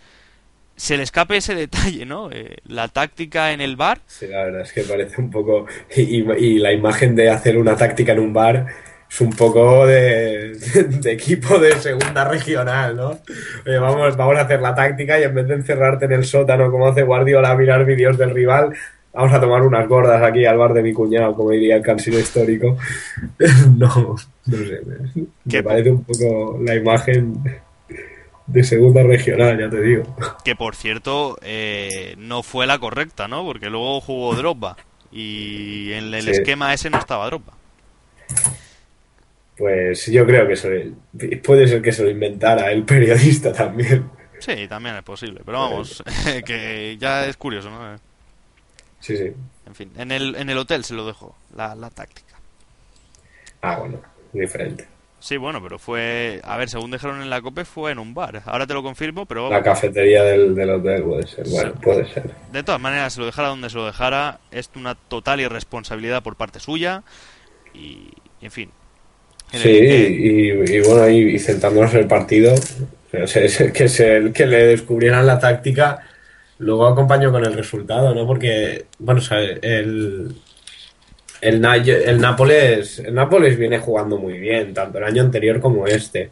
se 0.83 0.97
le 0.97 1.05
escape 1.05 1.37
ese 1.37 1.55
detalle, 1.55 2.05
¿no? 2.05 2.29
Eh, 2.33 2.57
la 2.67 2.89
táctica 2.89 3.53
en 3.53 3.61
el 3.61 3.77
bar. 3.77 4.01
Sí, 4.09 4.27
la 4.27 4.47
verdad 4.47 4.63
es 4.63 4.73
que 4.73 4.83
parece 4.83 5.21
un 5.21 5.31
poco. 5.31 5.67
Y, 5.95 6.29
y 6.29 6.59
la 6.59 6.73
imagen 6.73 7.15
de 7.15 7.31
hacer 7.31 7.57
una 7.57 7.77
táctica 7.77 8.11
en 8.11 8.19
un 8.19 8.33
bar 8.33 8.67
es 9.09 9.21
un 9.21 9.31
poco 9.31 9.87
de, 9.87 10.59
de 11.01 11.13
equipo 11.13 11.61
de 11.61 11.77
segunda 11.77 12.25
regional, 12.25 12.97
¿no? 12.97 13.21
Oye, 13.65 13.79
vamos, 13.79 14.17
vamos 14.17 14.37
a 14.37 14.41
hacer 14.41 14.61
la 14.61 14.75
táctica 14.75 15.21
y 15.21 15.23
en 15.23 15.33
vez 15.33 15.47
de 15.47 15.55
encerrarte 15.55 16.07
en 16.07 16.13
el 16.15 16.25
sótano 16.25 16.69
como 16.69 16.89
hace 16.89 17.05
Guardiola 17.05 17.53
a 17.53 17.57
mirar 17.57 17.85
vídeos 17.85 18.19
del 18.19 18.31
rival, 18.31 18.75
vamos 19.13 19.33
a 19.33 19.41
tomar 19.41 19.63
unas 19.63 19.87
gordas 19.87 20.21
aquí 20.21 20.45
al 20.47 20.59
bar 20.59 20.73
de 20.73 20.83
mi 20.83 20.93
cuñado, 20.93 21.33
como 21.37 21.51
diría 21.51 21.77
el 21.77 21.83
cansino 21.83 22.19
histórico. 22.19 22.77
No, 23.79 24.17
no 24.47 24.57
sé. 24.57 24.81
Me 25.45 25.63
parece 25.63 25.91
un 25.93 26.03
poco 26.03 26.59
la 26.61 26.75
imagen 26.75 27.41
de 28.47 28.65
segunda 28.65 29.03
regional, 29.03 29.59
ya 29.59 29.71
te 29.71 29.81
digo. 29.81 30.17
que 30.45 30.57
por 30.57 30.75
cierto 30.77 31.39
eh, 31.43 32.15
no 32.19 32.43
fue 32.43 32.67
la 32.67 32.79
correcta, 32.79 33.29
¿no? 33.29 33.45
Porque 33.45 33.71
luego 33.71 34.01
jugó 34.01 34.35
Drogba 34.35 34.77
y 35.11 35.93
en 35.93 36.13
el 36.15 36.23
Sí. 36.23 36.31
esquema 36.31 36.73
ese 36.75 36.91
no 36.91 36.99
estaba 36.99 37.27
Drogba. 37.27 37.53
Pues 39.57 40.07
yo 40.07 40.25
creo 40.27 40.49
que 40.49 40.57
se 40.57 40.93
puede 41.45 41.69
ser 41.69 41.83
que 41.83 41.93
se 41.93 42.03
lo 42.03 42.11
inventara 42.11 42.73
el 42.73 42.85
periodista 42.85 43.53
también. 43.53 44.11
Sí, 44.39 44.67
también 44.67 44.97
es 44.97 45.03
posible, 45.05 45.41
pero 45.45 45.61
vamos, 45.61 46.03
que 46.47 46.97
ya 46.99 47.27
es 47.27 47.37
curioso, 47.37 47.71
¿no? 47.71 47.97
Sí, 48.99 49.17
sí. 49.17 49.33
En 49.67 49.75
fin, 49.75 49.91
en 49.97 50.11
el, 50.11 50.35
en 50.37 50.51
el 50.51 50.59
hotel 50.59 50.85
se 50.85 50.95
lo 50.95 51.07
dejó, 51.07 51.37
la, 51.55 51.75
la 51.75 51.91
táctica. 51.91 52.35
Ah, 53.61 53.77
bueno, 53.79 54.01
diferente. 54.33 54.87
Sí, 55.23 55.37
bueno, 55.37 55.63
pero 55.63 55.79
fue, 55.79 56.41
a 56.43 56.57
ver, 56.57 56.69
según 56.69 56.91
dejaron 56.91 57.23
en 57.23 57.31
la 57.31 57.41
COPE 57.41 57.65
fue 57.65 57.93
en 57.93 58.01
un 58.01 58.13
bar. 58.13 58.43
Ahora 58.45 58.67
te 58.67 58.75
lo 58.75 58.83
confirmo, 58.83 59.25
pero 59.25 59.49
La 59.51 59.63
cafetería 59.63 60.25
del, 60.25 60.53
del 60.57 60.71
hotel 60.71 61.05
puede 61.05 61.27
ser. 61.29 61.47
Bueno, 61.49 61.71
Sí. 61.75 61.79
puede 61.81 62.13
ser. 62.13 62.31
de 62.53 62.63
todas 62.65 62.81
maneras, 62.81 63.13
se 63.13 63.21
lo 63.21 63.27
dejara 63.27 63.49
donde 63.49 63.71
se 63.71 63.77
lo 63.77 63.87
dejara, 63.87 64.41
es 64.51 64.69
una 64.75 64.97
total 64.97 65.41
irresponsabilidad 65.41 66.25
por 66.25 66.35
parte 66.35 66.59
suya 66.59 67.05
y, 67.73 68.09
en 68.41 68.51
fin. 68.51 68.71
En 69.53 69.59
el 69.59 69.63
Sí, 69.63 69.69
que- 69.69 70.11
y, 70.11 70.77
y 70.77 70.81
bueno, 70.81 71.09
y, 71.09 71.37
y 71.37 71.39
centrándonos 71.39 71.95
en 71.95 72.01
el 72.01 72.07
partido, 72.09 72.55
que, 73.13 73.29
se, 73.89 74.33
que 74.33 74.47
le 74.47 74.67
descubrieran 74.67 75.25
la 75.25 75.39
táctica, 75.39 76.01
luego 76.59 76.87
acompañó 76.89 77.31
con 77.31 77.45
el 77.45 77.53
resultado, 77.55 78.13
¿no? 78.13 78.27
Porque, 78.27 78.87
bueno, 78.99 79.21
o 79.21 79.25
sea, 79.25 79.39
el, 79.41 80.35
el, 81.43 81.61
Na- 81.61 81.77
el 81.77 82.19
Nápoles, 82.21 83.01
el 83.01 83.15
Nápoles 83.15 83.59
viene 83.59 83.79
jugando 83.79 84.17
muy 84.17 84.39
bien, 84.39 84.73
tanto 84.73 84.99
el 84.99 85.05
año 85.05 85.23
anterior 85.23 85.61
como 85.61 85.87
este. 85.87 86.31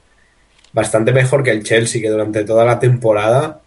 Bastante 0.73 1.13
mejor 1.13 1.43
que 1.43 1.51
el 1.51 1.63
Chelsea, 1.65 2.01
que 2.01 2.09
durante 2.09 2.45
toda 2.45 2.65
la 2.65 2.79
temporada 2.79 3.61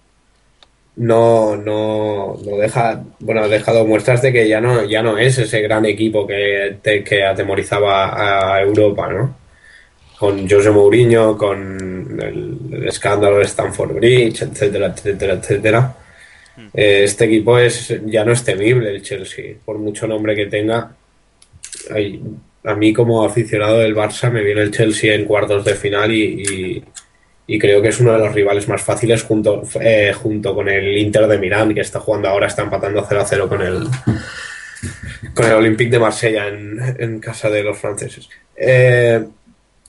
no, 0.95 1.55
no, 1.57 2.37
no 2.45 2.57
deja, 2.57 3.03
bueno, 3.19 3.43
ha 3.43 3.47
dejado 3.47 3.85
muestras 3.85 4.21
de 4.21 4.31
que 4.31 4.47
ya 4.47 4.61
no, 4.61 4.83
ya 4.85 5.01
no 5.01 5.17
es 5.17 5.37
ese 5.39 5.61
gran 5.61 5.85
equipo 5.85 6.25
que, 6.27 6.77
te- 6.81 7.03
que 7.03 7.23
atemorizaba 7.25 8.55
a 8.55 8.61
Europa, 8.61 9.11
¿no? 9.11 9.35
Con 10.19 10.47
José 10.49 10.69
Mourinho, 10.69 11.37
con 11.37 12.17
el, 12.21 12.57
el 12.77 12.87
escándalo 12.87 13.39
de 13.39 13.45
Stanford 13.45 13.93
Bridge, 13.95 14.43
etcétera, 14.43 14.93
etcétera, 14.95 15.33
etcétera. 15.33 15.95
Eh, 16.73 17.01
este 17.03 17.25
equipo 17.25 17.57
es 17.57 17.93
ya 18.05 18.23
no 18.23 18.31
es 18.31 18.43
temible 18.43 18.91
el 18.91 19.01
Chelsea, 19.01 19.55
por 19.65 19.79
mucho 19.79 20.07
nombre 20.07 20.35
que 20.35 20.45
tenga. 20.45 20.95
A 22.65 22.75
mí 22.75 22.93
como 22.93 23.25
aficionado 23.25 23.79
del 23.79 23.95
Barça 23.95 24.31
me 24.31 24.41
viene 24.43 24.61
el 24.61 24.71
Chelsea 24.71 25.13
en 25.13 25.25
cuartos 25.25 25.65
de 25.65 25.73
final 25.75 26.11
y, 26.13 26.83
y- 27.47 27.59
creo 27.59 27.81
que 27.81 27.89
es 27.89 27.99
uno 27.99 28.13
de 28.13 28.19
los 28.19 28.33
rivales 28.33 28.67
más 28.69 28.81
fáciles 28.81 29.21
junto, 29.23 29.63
eh, 29.81 30.13
junto 30.13 30.55
con 30.55 30.69
el 30.69 30.97
Inter 30.97 31.27
de 31.27 31.37
Milán 31.37 31.73
que 31.73 31.81
está 31.81 31.99
jugando 31.99 32.29
ahora, 32.29 32.47
está 32.47 32.61
empatando 32.63 33.05
0 33.07 33.21
a 33.21 33.25
0 33.25 33.49
con 33.49 33.61
el 33.61 33.87
con 35.33 35.45
el 35.45 35.53
Olympique 35.53 35.91
de 35.91 35.99
Marsella 35.99 36.47
en, 36.47 36.77
en 36.99 37.19
casa 37.19 37.49
de 37.49 37.63
los 37.63 37.77
franceses. 37.77 38.29
Eh, 38.55 39.21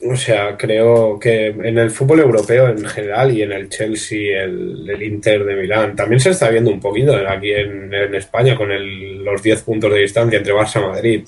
O 0.06 0.16
sea, 0.16 0.56
creo 0.56 1.18
que 1.18 1.46
en 1.46 1.78
el 1.78 1.90
fútbol 1.90 2.20
europeo 2.20 2.68
en 2.68 2.84
general 2.84 3.30
y 3.32 3.42
en 3.42 3.52
el 3.52 3.68
Chelsea, 3.70 4.42
el, 4.44 4.84
el 4.90 5.02
Inter 5.02 5.44
de 5.44 5.54
Milán, 5.54 5.96
también 5.96 6.20
se 6.20 6.30
está 6.30 6.50
viendo 6.50 6.70
un 6.70 6.80
poquito 6.80 7.14
aquí 7.28 7.52
en, 7.52 7.92
en 7.94 8.14
España 8.14 8.54
con 8.56 8.70
el- 8.70 9.24
los 9.24 9.42
10 9.42 9.62
puntos 9.62 9.90
de 9.92 10.00
distancia 10.00 10.38
entre 10.38 10.52
Barça 10.52 10.80
y 10.82 10.86
Madrid. 10.86 11.24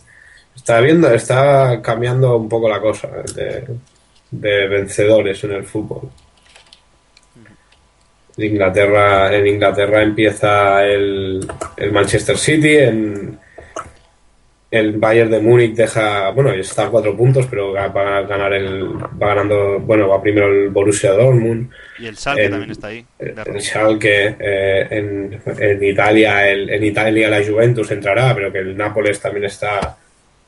Está 0.56 0.80
viendo, 0.80 1.12
está 1.12 1.80
cambiando 1.82 2.36
un 2.36 2.48
poco 2.48 2.68
la 2.68 2.80
cosa 2.80 3.08
de, 3.34 3.64
de 4.30 4.66
vencedores 4.68 5.44
en 5.44 5.52
el 5.52 5.64
fútbol. 5.64 6.08
En 8.36 8.44
Inglaterra, 8.44 9.34
en 9.34 9.46
Inglaterra 9.46 10.02
empieza 10.02 10.84
el, 10.84 11.46
el 11.76 11.92
Manchester 11.92 12.36
City, 12.36 12.76
en, 12.76 13.38
el 14.68 14.92
Bayern 14.98 15.30
de 15.30 15.40
Múnich 15.40 15.74
deja, 15.74 16.30
bueno, 16.30 16.50
está 16.52 16.86
a 16.86 16.90
cuatro 16.90 17.16
puntos, 17.16 17.46
pero 17.46 17.72
va 17.72 17.84
a 17.84 18.22
ganar 18.22 18.52
el, 18.52 18.94
va 18.94 19.28
ganando, 19.28 19.78
bueno, 19.78 20.08
va 20.08 20.20
primero 20.20 20.48
el 20.48 20.68
Borussia 20.70 21.12
Dortmund, 21.12 21.70
Y 21.98 22.06
el 22.08 22.16
Schalke 22.16 22.44
el- 22.44 22.50
también 22.50 22.70
está 22.72 22.88
ahí. 22.88 23.06
el. 23.18 23.60
Schalke, 23.62 24.36
eh, 24.38 24.86
en, 24.90 25.40
en 25.58 25.84
Italia, 25.84 26.48
el, 26.50 26.68
en 26.68 26.84
Italia 26.84 27.30
la 27.30 27.42
Juventus 27.46 27.90
entrará, 27.92 28.34
pero 28.34 28.52
que 28.52 28.58
el 28.58 28.76
Nápoles 28.76 29.18
también 29.20 29.44
está, 29.44 29.96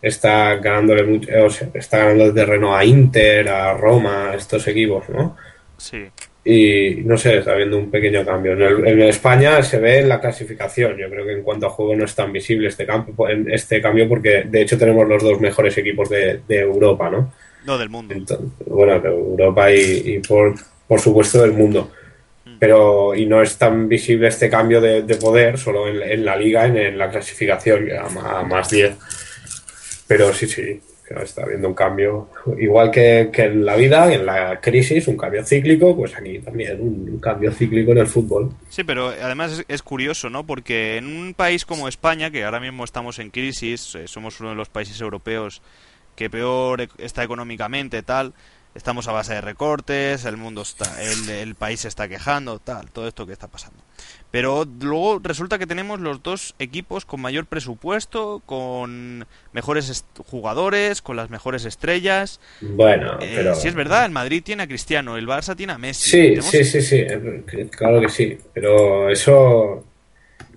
está 0.03 0.57
ganándole 0.57 1.05
mucho, 1.05 1.31
eh, 1.31 1.41
o 1.43 1.51
sea, 1.51 1.69
está 1.75 1.99
ganando 1.99 2.33
terreno 2.35 2.77
a 2.77 2.85
Inter, 2.85 3.49
a 3.49 3.75
Roma, 3.75 4.31
a 4.31 4.35
estos 4.37 4.67
equipos, 4.69 5.09
¿no? 5.09 5.37
Sí. 5.77 6.07
y 6.45 7.03
no 7.05 7.17
sé, 7.19 7.39
está 7.39 7.53
habiendo 7.53 7.77
un 7.79 7.91
pequeño 7.91 8.25
cambio. 8.25 8.53
En, 8.55 8.63
el- 8.63 8.87
en 8.89 9.03
España 9.03 9.63
se 9.63 9.79
ve 9.79 9.99
en 9.99 10.09
la 10.09 10.21
clasificación. 10.21 10.97
Yo 10.97 11.11
creo 11.11 11.27
que 11.27 11.33
en 11.33 11.43
cuanto 11.43 11.67
a 11.67 11.71
juego 11.71 11.95
no 11.95 12.05
es 12.05 12.15
tan 12.15 12.33
visible 12.33 12.69
este 12.69 12.87
cambio, 12.87 13.15
este 13.49 13.83
cambio 13.83 14.09
porque 14.09 14.45
de 14.45 14.63
hecho 14.63 14.79
tenemos 14.79 15.07
los 15.07 15.23
dos 15.23 15.41
mejores 15.41 15.77
equipos 15.79 16.09
de, 16.09 16.41
de 16.49 16.61
Europa, 16.61 17.11
¿no? 17.11 17.33
No, 17.67 17.77
del 17.77 17.91
mundo. 17.91 18.15
Entonces, 18.15 18.47
bueno, 18.67 18.99
de 19.01 19.09
Europa 19.09 19.71
y, 19.73 20.03
y 20.15 20.19
por, 20.21 20.55
por 20.87 21.01
supuesto 21.01 21.43
del 21.43 21.53
mundo. 21.53 21.91
Pero, 22.59 23.15
y 23.15 23.27
no 23.27 23.41
es 23.43 23.57
tan 23.59 23.89
visible 23.89 24.29
este 24.29 24.49
cambio 24.51 24.81
de, 24.81 25.03
de 25.03 25.15
poder 25.17 25.59
solo 25.59 25.87
en, 25.87 26.03
en 26.03 26.25
la 26.25 26.35
liga, 26.37 26.67
en, 26.67 26.77
en 26.77 26.99
la 26.99 27.11
clasificación, 27.11 27.89
a 27.93 28.43
más 28.43 28.71
10. 28.71 28.97
Pero 30.09 30.33
sí, 30.33 30.49
sí, 30.49 30.81
está 31.23 31.43
habiendo 31.43 31.69
un 31.69 31.75
cambio. 31.75 32.31
Igual 32.59 32.91
que, 32.91 33.31
en 33.33 33.65
la 33.65 33.77
vida, 33.77 34.13
en 34.13 34.27
la 34.27 34.61
crisis, 34.61 35.07
un 35.09 35.17
cambio 35.17 35.45
cíclico, 35.45 35.97
pues 35.97 36.17
aquí 36.17 36.39
también 36.39 36.81
un, 36.81 37.19
cambio 37.21 37.53
cíclico 37.53 37.93
en 37.93 37.99
el 37.99 38.07
fútbol. 38.07 38.51
Sí, 38.71 38.85
pero 38.85 39.09
además 39.09 39.65
es, 39.69 39.83
curioso, 39.83 40.31
¿no? 40.31 40.45
Porque 40.45 40.97
en 40.97 41.07
un 41.07 41.35
país 41.35 41.65
como 41.65 41.89
España, 41.89 42.31
que 42.31 42.45
ahora 42.45 42.61
mismo 42.61 42.85
estamos 42.85 43.19
en 43.19 43.31
crisis, 43.31 43.95
eh, 43.95 44.09
somos 44.09 44.41
uno 44.41 44.51
de 44.51 44.57
los 44.57 44.69
países 44.69 45.01
europeos 45.01 45.63
que 46.17 46.31
peor 46.31 46.81
e- 46.81 46.89
está 46.99 47.23
económicamente, 47.23 48.03
tal, 48.03 48.35
estamos 48.75 49.09
a 49.09 49.13
base 49.13 49.35
de 49.35 49.41
recortes, 49.41 50.25
el 50.25 50.37
mundo 50.37 50.63
está, 50.63 51.03
el, 51.03 51.29
el 51.31 51.55
país 51.55 51.81
se 51.81 51.89
está 51.89 52.09
quejando, 52.09 52.59
tal, 52.59 52.91
todo 52.91 53.09
esto 53.09 53.27
que 53.27 53.33
está 53.33 53.47
pasando. 53.47 53.83
Pero 54.31 54.67
luego 54.83 55.21
resulta 55.23 55.59
que 55.59 55.67
tenemos 55.67 56.01
los 56.01 56.23
dos 56.23 56.55
equipos 56.59 57.07
con 57.07 57.21
mayor 57.23 57.47
presupuesto, 57.47 58.43
con 58.45 59.27
mejores 59.53 60.05
jugadores, 60.27 61.01
con 61.01 61.17
las 61.17 61.31
mejores 61.31 61.65
estrellas. 61.65 62.39
Bueno, 62.61 63.19
Eh, 63.23 63.33
pero. 63.37 63.55
sí 63.55 63.69
es 63.69 63.75
verdad, 63.75 64.05
el 64.05 64.11
Madrid 64.11 64.43
tiene 64.45 64.65
a 64.65 64.67
Cristiano, 64.67 65.17
el 65.17 65.27
Barça 65.27 65.57
tiene 65.57 65.73
a 65.73 65.79
Messi. 65.79 66.11
Sí, 66.11 66.19
Tenemos- 66.35 66.51
sí, 66.51 66.65
sí, 66.65 66.83
sí, 66.83 66.97
eh, 66.99 67.69
claro 67.71 68.01
que 68.03 68.09
sí, 68.11 68.37
pero 68.53 69.09
eso 69.09 69.85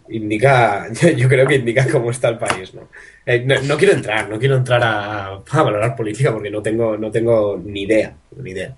indica, 0.10 0.88
yo, 1.02 1.10
yo 1.10 1.30
creo 1.30 1.48
que 1.48 1.56
indica 1.56 1.88
cómo 1.90 2.12
está 2.12 2.28
el 2.30 2.38
país, 2.38 2.74
¿no? 2.74 2.90
Eh, 3.26 3.44
no, 3.46 3.56
no 3.62 3.78
quiero 3.78 3.94
entrar, 3.94 4.30
no 4.30 4.38
quiero 4.38 4.58
entrar 4.58 4.84
a, 4.84 5.28
a 5.50 5.64
valorar 5.64 5.96
política 5.96 6.34
porque 6.34 6.50
no 6.50 6.62
tengo, 6.62 6.98
no 6.98 7.10
tengo 7.12 7.58
ni 7.64 7.84
idea, 7.84 8.14
ni 8.36 8.52
idea 8.52 8.76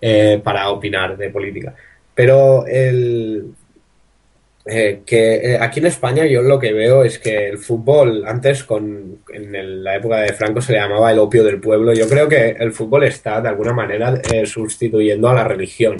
eh, 0.00 0.40
para 0.42 0.68
opinar 0.70 1.16
de 1.16 1.30
política. 1.30 1.74
Pero 2.14 2.66
el, 2.66 3.52
eh, 4.68 5.00
que 5.06 5.34
eh, 5.36 5.58
aquí 5.60 5.78
en 5.80 5.86
España 5.86 6.26
yo 6.26 6.42
lo 6.42 6.58
que 6.58 6.72
veo 6.72 7.04
es 7.04 7.18
que 7.18 7.48
el 7.48 7.58
fútbol 7.58 8.24
antes 8.26 8.64
con 8.64 9.18
en 9.32 9.54
el- 9.54 9.84
la 9.84 9.96
época 9.96 10.16
de 10.22 10.32
Franco 10.32 10.60
se 10.60 10.72
le 10.72 10.78
llamaba 10.80 11.12
el 11.12 11.18
opio 11.20 11.44
del 11.44 11.60
pueblo. 11.60 11.92
Yo 11.94 12.08
creo 12.08 12.28
que 12.28 12.50
el 12.58 12.72
fútbol 12.72 13.04
está 13.04 13.40
de 13.40 13.48
alguna 13.48 13.72
manera 13.72 14.20
eh, 14.32 14.44
sustituyendo 14.46 15.28
a 15.28 15.34
la 15.34 15.44
religión. 15.44 15.96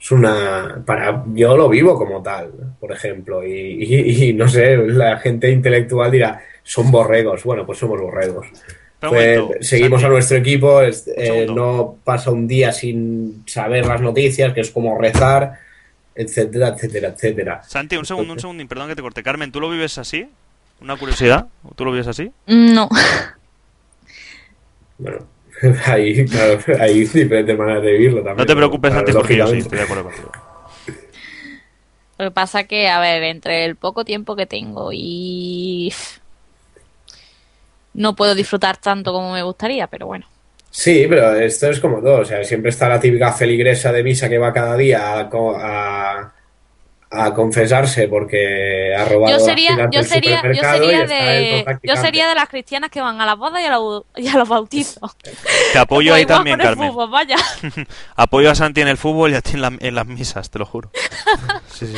Es 0.00 0.10
una 0.10 0.82
para 0.86 1.22
yo 1.34 1.56
lo 1.56 1.68
vivo 1.68 1.98
como 1.98 2.22
tal, 2.22 2.50
por 2.80 2.90
ejemplo, 2.92 3.46
y, 3.46 3.52
y- 3.52 4.24
y 4.28 4.32
no 4.32 4.48
sé, 4.48 4.76
la 4.78 5.18
gente 5.18 5.50
intelectual 5.50 6.10
dirá 6.10 6.40
son 6.62 6.90
borregos. 6.90 7.44
Bueno, 7.44 7.66
pues 7.66 7.78
somos 7.78 8.00
borregos. 8.00 8.46
Pues, 9.00 9.38
momento, 9.40 9.54
seguimos 9.62 10.00
Santi. 10.00 10.06
a 10.06 10.14
nuestro 10.14 10.36
equipo, 10.38 10.80
no 11.54 11.96
pasa 12.04 12.30
un 12.30 12.46
día 12.46 12.70
sin 12.72 13.42
saber 13.46 13.86
las 13.86 14.00
noticias, 14.00 14.52
que 14.52 14.60
es 14.60 14.70
como 14.70 14.98
rezar, 14.98 15.54
etcétera, 16.14 16.68
etcétera, 16.68 17.08
etcétera. 17.08 17.62
Santi, 17.64 17.96
un 17.96 18.06
segundo, 18.06 18.32
un 18.32 18.40
segundo, 18.40 18.66
perdón 18.66 18.88
que 18.88 18.96
te 18.96 19.02
corte. 19.02 19.22
Carmen, 19.22 19.52
¿tú 19.52 19.60
lo 19.60 19.70
vives 19.70 19.98
así? 19.98 20.28
Una 20.80 20.96
curiosidad, 20.96 21.48
¿tú 21.76 21.84
lo 21.84 21.92
vives 21.92 22.06
así? 22.06 22.30
No. 22.46 22.88
Bueno, 24.98 25.26
ahí, 25.86 26.24
claro, 26.26 26.58
hay 26.78 27.00
diferentes 27.00 27.56
maneras 27.56 27.82
de 27.82 27.92
vivirlo 27.92 28.18
también. 28.18 28.36
No 28.36 28.46
te 28.46 28.56
preocupes, 28.56 28.92
Santi, 28.92 29.12
porque 29.12 29.36
yo 29.36 29.46
sí, 29.46 29.58
estoy 29.58 29.78
de 29.78 29.84
acuerdo 29.84 30.04
contigo. 30.04 30.32
Lo 32.18 32.26
que 32.26 32.30
pasa 32.32 32.64
que, 32.64 32.88
a 32.88 33.00
ver, 33.00 33.22
entre 33.22 33.64
el 33.64 33.76
poco 33.76 34.04
tiempo 34.04 34.36
que 34.36 34.44
tengo 34.46 34.90
y 34.92 35.92
no 37.94 38.14
puedo 38.14 38.34
disfrutar 38.34 38.76
tanto 38.76 39.12
como 39.12 39.32
me 39.32 39.42
gustaría, 39.42 39.86
pero 39.86 40.06
bueno. 40.06 40.26
Sí, 40.70 41.06
pero 41.08 41.34
esto 41.34 41.68
es 41.68 41.80
como 41.80 42.00
todo, 42.00 42.20
o 42.20 42.24
sea, 42.24 42.44
siempre 42.44 42.70
está 42.70 42.88
la 42.88 43.00
típica 43.00 43.32
feligresa 43.32 43.90
de 43.92 44.02
misa 44.04 44.28
que 44.28 44.38
va 44.38 44.52
cada 44.52 44.76
día 44.76 45.18
a, 45.18 45.28
co- 45.28 45.56
a, 45.58 46.32
a 47.10 47.34
confesarse 47.34 48.06
porque 48.06 48.94
ha 48.96 49.04
robado 49.04 49.36
Yo 49.36 49.44
sería, 49.44 49.88
yo 49.90 50.02
sería, 50.04 50.40
yo 50.44 50.62
sería 50.62 51.06
de, 51.06 51.78
yo 51.82 51.96
sería 51.96 52.28
de 52.28 52.34
las 52.36 52.48
cristianas 52.48 52.88
que 52.88 53.00
van 53.00 53.20
a 53.20 53.26
las 53.26 53.36
bodas 53.36 53.60
y 53.60 53.64
a, 53.64 53.72
los- 53.72 54.04
y 54.14 54.28
a 54.28 54.34
los 54.38 54.48
bautizos. 54.48 55.16
Te 55.72 55.78
apoyo 55.80 56.12
Pues 56.12 56.18
ahí 56.18 56.22
igual 56.22 56.36
también, 56.36 56.58
Carmen. 56.58 56.88
fútbol, 56.92 57.10
vaya. 57.10 57.36
Apoyo 58.14 58.50
a 58.50 58.54
Santi 58.54 58.80
en 58.80 58.88
el 58.88 58.96
fútbol 58.96 59.32
y 59.32 59.34
a 59.34 59.40
ti 59.42 59.52
en, 59.54 59.62
la- 59.62 59.76
en 59.80 59.94
las 59.96 60.06
misas, 60.06 60.50
te 60.50 60.58
lo 60.60 60.66
juro. 60.66 60.90
Sí, 61.72 61.86
sí. 61.88 61.96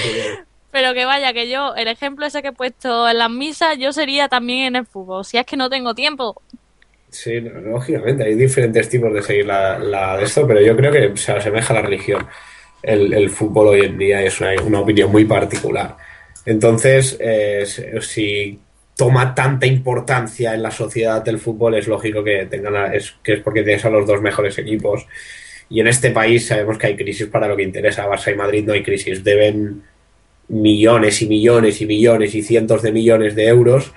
Pero 0.70 0.94
que 0.94 1.04
vaya, 1.04 1.34
que 1.34 1.50
yo, 1.50 1.74
el 1.74 1.88
ejemplo 1.88 2.24
ese 2.24 2.40
que 2.40 2.48
he 2.48 2.52
puesto 2.52 3.06
en 3.06 3.18
las 3.18 3.28
misas, 3.28 3.76
yo 3.78 3.92
sería 3.92 4.28
también 4.28 4.64
en 4.68 4.76
el 4.76 4.86
fútbol. 4.86 5.22
Si 5.26 5.36
es 5.36 5.44
que 5.44 5.58
no 5.58 5.68
tengo 5.68 5.94
tiempo. 5.94 6.40
Sí, 7.12 7.40
lógicamente, 7.40 8.24
hay 8.24 8.34
diferentes 8.34 8.88
tipos 8.88 9.12
de 9.12 9.20
seguir 9.22 9.44
la, 9.46 9.78
la 9.78 10.16
de 10.16 10.24
esto, 10.24 10.46
pero 10.46 10.62
yo 10.62 10.74
creo 10.74 10.90
que 10.90 11.14
se 11.16 11.32
asemeja 11.32 11.74
a 11.74 11.76
la 11.76 11.82
religión. 11.82 12.26
El, 12.82 13.12
el 13.12 13.28
fútbol 13.28 13.68
hoy 13.68 13.80
en 13.82 13.98
día 13.98 14.22
es 14.22 14.40
una, 14.40 14.54
una 14.62 14.80
opinión 14.80 15.12
muy 15.12 15.26
particular. 15.26 15.94
Entonces, 16.46 17.18
eh, 17.20 17.64
si 18.00 18.58
toma 18.96 19.34
tanta 19.34 19.66
importancia 19.66 20.54
en 20.54 20.62
la 20.62 20.70
sociedad 20.70 21.22
del 21.22 21.38
fútbol, 21.38 21.74
es 21.74 21.86
lógico 21.86 22.24
que 22.24 22.46
tengan 22.46 22.76
a- 22.76 22.94
es, 22.94 23.14
que 23.22 23.34
es 23.34 23.40
porque 23.40 23.62
tienes 23.62 23.84
a 23.84 23.90
los 23.90 24.06
dos 24.06 24.22
mejores 24.22 24.56
equipos. 24.58 25.06
Y 25.68 25.80
en 25.80 25.88
este 25.88 26.10
país 26.12 26.46
sabemos 26.46 26.78
que 26.78 26.86
hay 26.88 26.96
crisis 26.96 27.26
para 27.26 27.46
lo 27.46 27.56
que 27.56 27.62
interesa. 27.62 28.08
Barça 28.08 28.32
y 28.32 28.36
Madrid 28.36 28.64
no 28.66 28.72
hay 28.72 28.82
crisis. 28.82 29.22
Deben 29.22 29.82
millones 30.48 31.20
y 31.22 31.28
millones 31.28 31.80
y 31.82 31.86
millones 31.86 32.34
y 32.34 32.42
cientos 32.42 32.82
de 32.82 32.90
millones 32.92 33.34
de 33.34 33.46
euros 33.48 33.92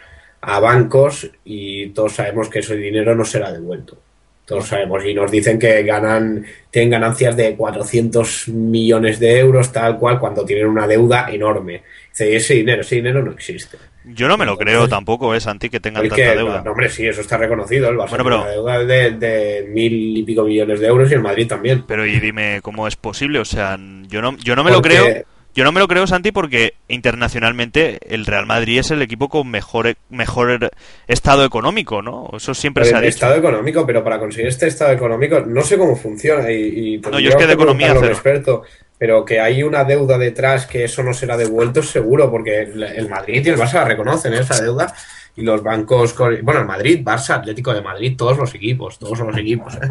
a 0.45 0.59
bancos 0.59 1.29
y 1.43 1.87
todos 1.87 2.13
sabemos 2.13 2.49
que 2.49 2.59
ese 2.59 2.75
dinero 2.77 3.15
no 3.15 3.25
será 3.25 3.51
devuelto. 3.51 3.97
Todos 4.45 4.67
sabemos 4.67 5.03
y 5.03 5.13
nos 5.15 5.31
dicen 5.31 5.57
que 5.57 5.81
ganan 5.81 6.45
tienen 6.69 6.91
ganancias 6.91 7.35
de 7.35 7.55
400 7.55 8.47
millones 8.49 9.19
de 9.19 9.39
euros 9.39 9.71
tal 9.71 9.97
cual 9.97 10.19
cuando 10.19 10.45
tienen 10.45 10.67
una 10.67 10.85
deuda 10.85 11.27
enorme. 11.31 11.81
Dice, 12.11 12.31
"Y 12.31 12.35
ese 12.35 12.53
dinero, 12.53 12.81
ese 12.81 12.95
dinero 12.95 13.23
no 13.23 13.31
existe. 13.31 13.77
Yo 14.07 14.27
no 14.27 14.37
me 14.37 14.45
lo 14.45 14.55
creo 14.55 14.87
tampoco, 14.87 15.33
eh, 15.33 15.39
Santi, 15.39 15.67
que 15.67 15.79
tengan 15.79 16.03
Porque, 16.07 16.21
tanta 16.25 16.37
deuda. 16.37 16.61
no, 16.63 16.71
hombre, 16.73 16.89
sí, 16.89 17.07
eso 17.07 17.21
está 17.21 17.37
reconocido. 17.37 17.89
El 17.89 17.97
Barça 17.97 18.09
Bueno, 18.09 18.23
tiene 18.23 18.23
pero- 18.23 18.41
una 18.41 18.51
deuda 18.51 18.85
de, 18.85 19.11
de 19.17 19.67
mil 19.67 20.15
y 20.17 20.21
pico 20.21 20.43
millones 20.43 20.79
de 20.79 20.85
euros 20.87 21.09
y 21.09 21.15
el 21.15 21.21
Madrid 21.21 21.47
también. 21.47 21.83
Pero 21.87 22.05
y 22.05 22.19
dime 22.19 22.59
cómo 22.61 22.87
es 22.87 22.95
posible, 22.95 23.39
o 23.39 23.45
sea, 23.45 23.79
yo 24.07 24.21
no, 24.21 24.37
yo 24.37 24.55
no 24.55 24.63
me 24.63 24.71
Porque- 24.73 24.95
lo 24.95 25.03
creo. 25.05 25.23
Yo 25.55 25.63
no 25.63 25.71
me 25.71 25.79
lo 25.79 25.87
creo, 25.87 26.05
Santi, 26.05 26.33
porque 26.33 26.73
internacionalmente 26.89 27.99
el 28.13 28.25
Real 28.25 28.45
Madrid 28.45 28.79
es 28.79 28.91
el 28.91 29.01
equipo 29.01 29.29
con 29.29 29.49
mejor 29.49 29.95
mejor 30.09 30.71
estado 31.07 31.45
económico, 31.45 32.01
¿no? 32.01 32.29
Eso 32.35 32.53
siempre 32.53 32.83
se 32.83 32.93
ha 32.93 32.99
dicho. 32.99 33.07
estado 33.07 33.35
económico, 33.35 33.85
pero 33.85 34.03
para 34.03 34.19
conseguir 34.19 34.49
este 34.49 34.67
estado 34.67 34.91
económico, 34.91 35.39
no 35.39 35.61
sé 35.61 35.77
cómo 35.77 35.95
funciona 35.95 36.51
y, 36.51 36.95
y 36.95 36.97
No, 36.97 37.19
yo 37.21 37.29
es 37.29 37.35
que 37.37 37.47
de 37.47 37.53
economía 37.53 37.93
cero. 37.97 38.07
experto, 38.07 38.63
pero 38.97 39.23
que 39.23 39.39
hay 39.39 39.63
una 39.63 39.85
deuda 39.85 40.17
detrás 40.17 40.65
que 40.65 40.83
eso 40.83 41.03
no 41.03 41.13
será 41.13 41.37
devuelto 41.37 41.81
seguro, 41.81 42.29
porque 42.29 42.61
el, 42.63 43.07
Madrid 43.07 43.45
y 43.45 43.49
el 43.49 43.57
Barça 43.57 43.75
la 43.75 43.85
reconocen 43.85 44.33
¿eh? 44.33 44.39
esa 44.39 44.61
deuda 44.61 44.93
y 45.37 45.41
los 45.41 45.63
bancos, 45.63 46.15
bueno, 46.17 46.59
el 46.59 46.65
Madrid, 46.65 47.01
Barça, 47.01 47.35
Atlético 47.35 47.73
de 47.73 47.81
Madrid, 47.81 48.15
todos 48.17 48.37
los 48.37 48.53
equipos, 48.55 48.99
todos 48.99 49.19
los 49.19 49.37
equipos, 49.37 49.75
¿eh? 49.75 49.89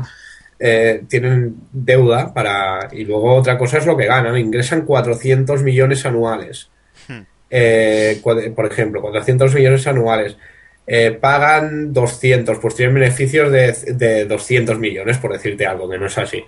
Eh, 0.67 1.03
tienen 1.11 1.57
deuda 1.71 2.33
para 2.33 2.89
y 2.91 3.05
luego 3.05 3.35
otra 3.35 3.59
cosa 3.59 3.77
es 3.77 3.85
lo 3.85 3.99
que 3.99 4.07
ganan, 4.07 4.39
ingresan 4.39 4.87
400 4.87 5.63
millones 5.63 6.07
anuales. 6.07 6.71
Hmm. 7.07 7.21
Eh, 7.51 8.19
por 8.23 8.65
ejemplo, 8.65 9.03
400 9.03 9.55
millones 9.55 9.87
anuales 9.87 10.39
eh, 10.87 11.11
pagan 11.21 11.93
200, 11.93 12.59
pues 12.61 12.77
tienen 12.77 12.95
beneficios 12.95 13.53
de, 13.53 13.73
de 13.93 14.25
200 14.25 14.79
millones, 14.79 15.19
por 15.19 15.35
decirte 15.35 15.67
algo, 15.67 15.87
que 15.87 15.99
no 15.99 16.07
es 16.07 16.17
así. 16.17 16.43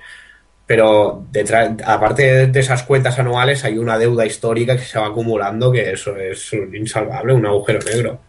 Pero 0.66 1.26
detrás, 1.30 1.72
aparte 1.84 2.46
de 2.46 2.60
esas 2.60 2.84
cuentas 2.84 3.18
anuales 3.18 3.66
hay 3.66 3.76
una 3.76 3.98
deuda 3.98 4.24
histórica 4.24 4.78
que 4.78 4.84
se 4.84 4.98
va 4.98 5.08
acumulando 5.08 5.70
que 5.70 5.90
eso 5.90 6.16
es 6.16 6.54
insalvable, 6.72 7.34
un 7.34 7.44
agujero 7.44 7.80
negro. 7.80 8.20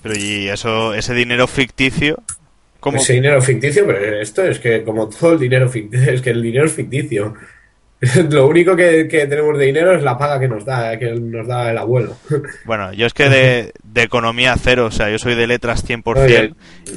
Pero 0.00 0.14
y 0.16 0.48
eso, 0.48 0.94
ese 0.94 1.12
dinero 1.12 1.48
ficticio, 1.48 2.22
Ese 2.94 3.14
dinero 3.14 3.40
ficticio, 3.42 3.86
pero 3.86 4.20
esto 4.20 4.44
es 4.44 4.58
que 4.58 4.82
como 4.84 5.08
todo 5.08 5.32
el 5.32 5.38
dinero 5.40 5.68
ficticio, 5.68 6.12
es 6.14 6.22
que 6.22 6.30
el 6.30 6.42
dinero 6.42 6.66
es 6.66 6.72
ficticio. 6.72 7.34
Lo 8.30 8.46
único 8.46 8.76
que, 8.76 9.08
que 9.08 9.26
tenemos 9.26 9.56
de 9.58 9.64
dinero 9.66 9.94
es 9.96 10.02
la 10.02 10.18
paga 10.18 10.38
que 10.38 10.48
nos 10.48 10.66
da, 10.66 10.98
que 10.98 11.12
nos 11.12 11.46
da 11.48 11.70
el 11.70 11.78
abuelo. 11.78 12.16
Bueno, 12.66 12.92
yo 12.92 13.06
es 13.06 13.14
que 13.14 13.30
de, 13.30 13.72
de 13.84 14.02
economía 14.02 14.54
cero, 14.62 14.86
o 14.86 14.90
sea, 14.90 15.08
yo 15.10 15.18
soy 15.18 15.34
de 15.34 15.46
letras 15.46 15.82
100% 15.88 16.54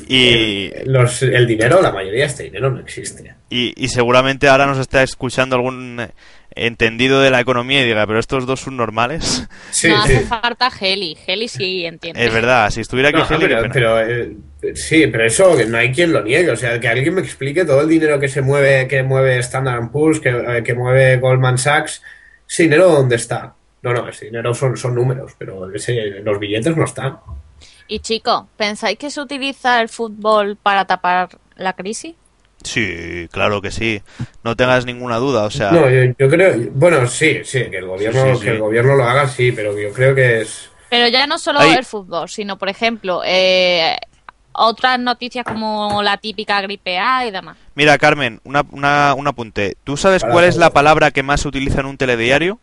y, 0.09 0.71
El, 0.75 0.91
los- 0.91 1.21
el 1.23 1.47
dinero, 1.47 1.81
la 1.81 1.91
mayoría 1.93 2.21
de 2.21 2.25
este 2.27 2.43
dinero 2.43 2.69
no 2.71 2.79
existe. 2.81 3.33
y, 3.49 3.73
y 3.81 3.87
seguramente 3.87 4.47
ahora 4.49 4.65
nos 4.65 4.77
está 4.77 5.01
escuchando 5.01 5.55
algún 5.55 6.01
entendido 6.51 7.21
de 7.21 7.29
la 7.31 7.39
economía 7.39 7.81
y 7.81 7.85
diga, 7.87 8.05
pero 8.07 8.19
estos 8.19 8.45
dos 8.45 8.59
son 8.61 8.77
normales. 8.77 9.47
Sí, 9.71 9.87
no 9.89 10.05
sí. 10.05 10.13
hace 10.15 10.25
falta 10.25 10.69
Heli. 10.79 11.17
Heli 11.27 11.47
sí 11.47 11.85
entiende. 11.85 12.25
Es 12.25 12.33
verdad, 12.33 12.69
si 12.71 12.81
estuviera 12.81 13.09
aquí 13.09 13.19
No, 13.19 13.35
Heli, 13.35 13.47
pero, 13.47 13.69
pero, 13.71 13.99
eh, 14.01 14.35
sí, 14.75 15.07
pero 15.07 15.25
eso 15.25 15.55
que 15.55 15.65
no 15.65 15.77
hay 15.77 15.91
quien 15.91 16.11
lo 16.11 16.23
niegue. 16.23 16.49
O 16.51 16.55
sea, 16.57 16.79
que 16.79 16.87
alguien 16.87 17.13
me 17.13 17.21
explique 17.21 17.65
todo 17.65 17.81
el 17.81 17.87
dinero 17.89 18.19
que 18.19 18.27
se 18.27 18.41
mueve, 18.41 18.87
que 18.87 19.03
mueve 19.03 19.37
Standard 19.39 19.91
Poor's, 19.91 20.19
que, 20.19 20.29
eh, 20.29 20.63
que 20.63 20.73
mueve 20.73 21.17
Goldman 21.17 21.57
Sachs, 21.57 22.01
ese 22.49 22.63
dinero 22.63 22.89
dónde 22.91 23.15
está. 23.15 23.53
No, 23.83 23.93
no, 23.93 24.09
ese 24.09 24.25
dinero 24.25 24.53
son, 24.53 24.75
son 24.75 24.95
números, 24.95 25.33
pero 25.37 25.71
ese- 25.73 26.19
los 26.23 26.39
billetes 26.39 26.75
no 26.75 26.83
están. 26.83 27.17
Y 27.87 27.99
chicos, 27.99 28.43
¿pensáis 28.57 28.97
que 28.97 29.09
se 29.09 29.21
utiliza 29.21 29.81
el 29.81 29.89
fútbol 29.89 30.57
para 30.61 30.85
tapar 30.85 31.29
la 31.55 31.73
crisis? 31.73 32.15
Sí, 32.63 33.27
claro 33.31 33.61
que 33.61 33.71
sí. 33.71 34.01
No 34.43 34.55
tengas 34.55 34.85
ninguna 34.85 35.17
duda, 35.17 35.43
o 35.43 35.49
sea, 35.49 35.71
No, 35.71 35.89
yo, 35.89 36.13
yo 36.17 36.29
creo, 36.29 36.55
bueno, 36.73 37.07
sí, 37.07 37.39
sí, 37.43 37.69
que 37.69 37.77
el 37.77 37.85
gobierno, 37.85 38.21
Sí, 38.21 38.29
sí, 38.31 38.35
sí. 38.37 38.43
que 38.43 38.49
el 38.51 38.59
gobierno 38.59 38.95
lo 38.95 39.03
haga, 39.05 39.27
sí, 39.27 39.51
pero 39.51 39.77
yo 39.79 39.91
creo 39.93 40.13
que 40.13 40.41
es. 40.41 40.69
Pero 40.89 41.07
ya 41.07 41.25
no 41.27 41.37
solo 41.39 41.59
Ahí- 41.59 41.73
el 41.73 41.85
fútbol, 41.85 42.27
sino, 42.29 42.57
por 42.57 42.67
ejemplo, 42.69 43.21
eh, 43.25 43.95
otras 44.51 44.99
noticias 44.99 45.45
como 45.45 46.01
la 46.03 46.17
típica 46.17 46.59
gripe 46.61 46.97
A 46.97 47.25
y 47.27 47.31
demás. 47.31 47.55
mira, 47.75 47.97
Carmen, 47.97 48.41
una, 48.43 48.63
una, 48.71 49.13
un 49.13 49.27
apunte. 49.27 49.77
¿Tú 49.83 49.95
sabes 49.95 50.23
cuál 50.23 50.45
es 50.45 50.57
la 50.57 50.71
palabra 50.71 51.11
que 51.11 51.23
más 51.23 51.41
se 51.41 51.47
utiliza 51.47 51.79
en 51.79 51.85
un 51.85 51.97
telediario? 51.97 52.59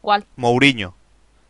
¿Cuál? 0.00 0.24
Mourinho. 0.36 0.94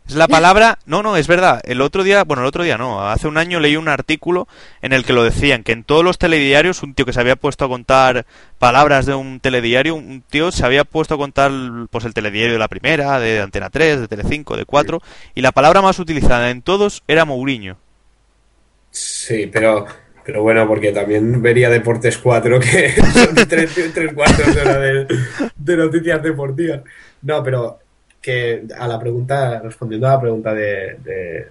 Es 0.07 0.15
la 0.15 0.27
palabra, 0.27 0.77
no, 0.85 1.03
no, 1.03 1.15
es 1.15 1.27
verdad. 1.27 1.61
El 1.63 1.79
otro 1.79 2.03
día, 2.03 2.23
bueno, 2.25 2.41
el 2.41 2.47
otro 2.47 2.63
día 2.63 2.77
no, 2.77 3.07
hace 3.07 3.27
un 3.27 3.37
año 3.37 3.59
leí 3.61 3.77
un 3.77 3.87
artículo 3.87 4.47
en 4.81 4.91
el 4.91 5.05
que 5.05 5.13
lo 5.13 5.23
decían, 5.23 5.63
que 5.63 5.71
en 5.71 5.83
todos 5.85 6.03
los 6.03 6.17
telediarios 6.17 6.83
un 6.83 6.93
tío 6.93 7.05
que 7.05 7.13
se 7.13 7.21
había 7.21 7.37
puesto 7.37 7.63
a 7.63 7.69
contar 7.69 8.25
palabras 8.59 9.05
de 9.05 9.15
un 9.15 9.39
telediario, 9.39 9.95
un 9.95 10.21
tío 10.29 10.51
se 10.51 10.65
había 10.65 10.83
puesto 10.83 11.15
a 11.15 11.17
contar 11.17 11.51
pues 11.89 12.03
el 12.03 12.13
telediario 12.13 12.53
de 12.53 12.59
la 12.59 12.67
primera, 12.67 13.19
de 13.19 13.39
Antena 13.39 13.69
3, 13.69 14.01
de 14.01 14.07
Telecinco, 14.09 14.57
de 14.57 14.65
4, 14.65 15.01
y 15.33 15.41
la 15.41 15.53
palabra 15.53 15.81
más 15.81 15.97
utilizada 15.97 16.49
en 16.49 16.61
todos 16.61 17.03
era 17.07 17.23
Mourinho. 17.23 17.77
Sí, 18.89 19.47
pero, 19.47 19.85
pero 20.25 20.41
bueno, 20.41 20.67
porque 20.67 20.91
también 20.91 21.41
vería 21.41 21.69
Deportes 21.69 22.17
4, 22.17 22.59
que 22.59 22.91
son 23.13 23.35
tres, 23.47 23.71
tres 23.93 24.13
cuartos 24.13 24.55
de 24.55 25.05
de, 25.05 25.07
de 25.55 25.77
noticias 25.77 26.21
deportivas. 26.21 26.81
No, 27.21 27.41
pero 27.41 27.79
que 28.21 28.63
a 28.77 28.87
la 28.87 28.99
pregunta, 28.99 29.59
respondiendo 29.59 30.07
a 30.07 30.11
la 30.11 30.21
pregunta 30.21 30.53
de, 30.53 30.97
de, 31.03 31.47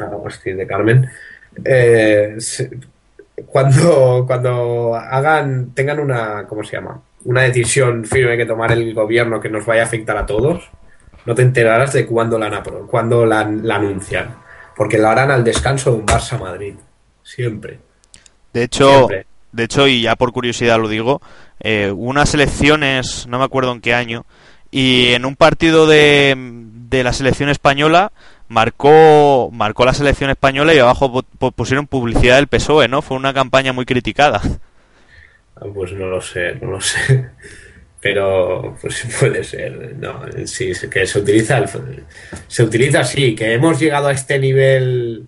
ah, 0.00 0.10
hostia, 0.22 0.54
de 0.54 0.66
Carmen, 0.66 1.08
eh, 1.64 2.36
cuando, 3.46 4.24
cuando 4.26 4.94
hagan, 4.94 5.72
tengan 5.74 6.00
una, 6.00 6.46
¿cómo 6.46 6.62
se 6.62 6.76
llama? 6.76 7.00
Una 7.24 7.42
decisión 7.42 8.04
firme 8.04 8.36
que 8.36 8.46
tomar 8.46 8.72
el 8.72 8.92
gobierno 8.94 9.40
que 9.40 9.48
nos 9.48 9.64
vaya 9.64 9.82
a 9.82 9.86
afectar 9.86 10.16
a 10.16 10.26
todos, 10.26 10.68
no 11.24 11.34
te 11.34 11.42
enterarás 11.42 11.92
de 11.92 12.06
cuándo 12.06 12.38
la, 12.38 12.62
cuándo 12.86 13.26
la, 13.26 13.44
la 13.44 13.76
anuncian. 13.76 14.36
Porque 14.76 14.98
la 14.98 15.10
harán 15.10 15.30
al 15.30 15.44
descanso 15.44 15.90
de 15.90 15.98
un 15.98 16.06
Barça 16.06 16.38
Madrid. 16.38 16.74
Siempre. 17.22 17.80
De 18.52 18.62
hecho, 18.62 18.90
Siempre. 18.90 19.26
de 19.52 19.64
hecho, 19.64 19.88
y 19.88 20.02
ya 20.02 20.16
por 20.16 20.32
curiosidad 20.32 20.78
lo 20.78 20.88
digo, 20.88 21.20
eh, 21.60 21.92
unas 21.94 22.32
elecciones, 22.34 23.26
no 23.26 23.38
me 23.38 23.44
acuerdo 23.44 23.72
en 23.72 23.80
qué 23.80 23.92
año, 23.92 24.24
y 24.70 25.08
en 25.14 25.24
un 25.24 25.36
partido 25.36 25.86
de, 25.86 26.34
de 26.36 27.02
la 27.04 27.12
selección 27.12 27.48
española 27.48 28.12
marcó 28.48 29.50
marcó 29.52 29.84
la 29.84 29.94
selección 29.94 30.30
española 30.30 30.74
y 30.74 30.78
abajo 30.78 31.12
pu- 31.12 31.24
pu- 31.38 31.52
pusieron 31.52 31.86
publicidad 31.86 32.36
del 32.36 32.46
PSOE, 32.48 32.88
¿no? 32.88 33.02
Fue 33.02 33.16
una 33.16 33.34
campaña 33.34 33.72
muy 33.72 33.84
criticada. 33.86 34.40
Ah, 35.56 35.66
Pues 35.74 35.92
no 35.92 36.06
lo 36.06 36.20
sé, 36.20 36.54
no 36.60 36.70
lo 36.72 36.80
sé. 36.80 37.30
Pero 38.00 38.76
pues 38.80 39.04
puede 39.18 39.42
ser. 39.42 39.96
No, 39.96 40.20
sí, 40.46 40.70
que 40.90 41.06
se 41.06 41.18
utiliza 41.18 41.58
el- 41.58 42.04
se 42.46 42.62
utiliza 42.62 43.00
así, 43.00 43.34
que 43.34 43.52
hemos 43.54 43.80
llegado 43.80 44.06
a 44.08 44.12
este 44.12 44.38
nivel 44.38 45.26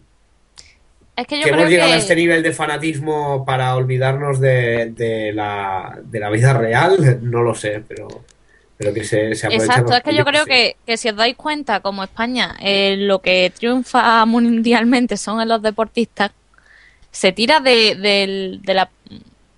Es 1.17 1.27
que 1.27 1.39
yo 1.39 1.43
que 1.45 1.51
creo 1.51 1.61
hemos 1.63 1.71
llegado 1.71 1.91
que... 1.91 1.95
a 1.97 1.99
este 1.99 2.15
nivel 2.15 2.43
de 2.45 2.53
fanatismo 2.53 3.45
para 3.45 3.75
olvidarnos 3.75 4.39
de, 4.41 4.93
de 4.95 5.33
la, 5.33 5.99
de 6.05 6.21
la 6.21 6.31
vida 6.31 6.53
real, 6.55 7.19
no 7.23 7.43
lo 7.43 7.55
sé, 7.57 7.83
pero, 7.89 8.07
pero 8.81 8.95
que 8.95 9.05
se, 9.05 9.35
se 9.35 9.47
Exacto, 9.49 9.93
es 9.95 10.03
que 10.03 10.15
yo 10.15 10.25
creo 10.25 10.47
que, 10.47 10.77
que 10.87 10.97
si 10.97 11.11
os 11.11 11.17
dais 11.17 11.37
cuenta, 11.37 11.81
como 11.81 12.03
España, 12.03 12.57
eh, 12.63 12.97
lo 12.99 13.19
que 13.21 13.53
triunfa 13.55 14.25
mundialmente 14.25 15.19
son 15.19 15.39
en 15.43 15.49
los 15.49 15.61
deportistas, 15.61 16.31
se 17.11 17.33
tira 17.33 17.61
de, 17.61 17.95
del- 17.97 18.61
de, 18.63 18.73
la, 18.75 18.89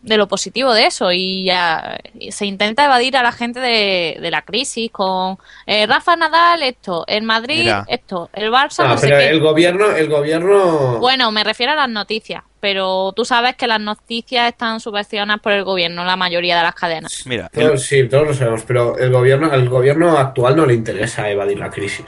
de 0.03 0.17
lo 0.17 0.27
positivo 0.27 0.73
de 0.75 0.87
eso 0.87 1.13
y, 1.13 1.45
ya, 1.45 2.01
y 2.19 2.33
se 2.33 2.47
intenta 2.47 2.85
evadir 2.85 3.17
a 3.17 3.23
la 3.23 3.31
gente 3.31 3.61
de, 3.61 4.19
de 4.21 4.31
la 4.33 4.43
crisis 4.43 4.91
con 4.91 5.39
eh, 5.67 5.87
Rafa 5.87 6.17
Nadal 6.17 6.65
esto, 6.65 7.05
el 7.07 7.23
Madrid 7.23 7.59
Mira. 7.61 7.85
esto, 7.87 8.29
el 8.33 8.51
Barça 8.51 8.71
sí. 8.71 8.83
no, 8.83 8.89
No, 8.89 8.99
sé 8.99 9.07
pero 9.07 9.19
qué. 9.19 9.29
el 9.29 9.41
gobierno, 9.41 9.93
el 9.95 10.09
gobierno 10.09 10.99
Bueno, 10.99 11.31
me 11.31 11.45
refiero 11.45 11.73
a 11.73 11.77
las 11.77 11.89
noticias, 11.91 12.43
pero 12.63 13.13
tú 13.17 13.25
sabes 13.25 13.57
que 13.57 13.67
las 13.67 13.81
noticias 13.81 14.49
están 14.49 14.79
subvencionadas 14.79 15.43
por 15.43 15.51
el 15.51 15.65
gobierno, 15.65 16.05
la 16.05 16.15
mayoría 16.15 16.57
de 16.57 16.63
las 16.63 16.77
cadenas. 16.77 17.25
Mira, 17.27 17.51
el- 17.53 17.77
sí, 17.81 18.09
todos 18.09 18.29
lo 18.29 18.35
sabemos, 18.35 18.63
pero 18.65 18.97
el 18.99 19.11
gobierno, 19.11 19.51
al 19.51 19.69
gobierno 19.69 20.17
actual 20.17 20.55
no 20.55 20.65
le 20.65 20.75
interesa 20.75 21.29
evadir 21.29 21.59
la 21.59 21.71
crisis. 21.71 22.07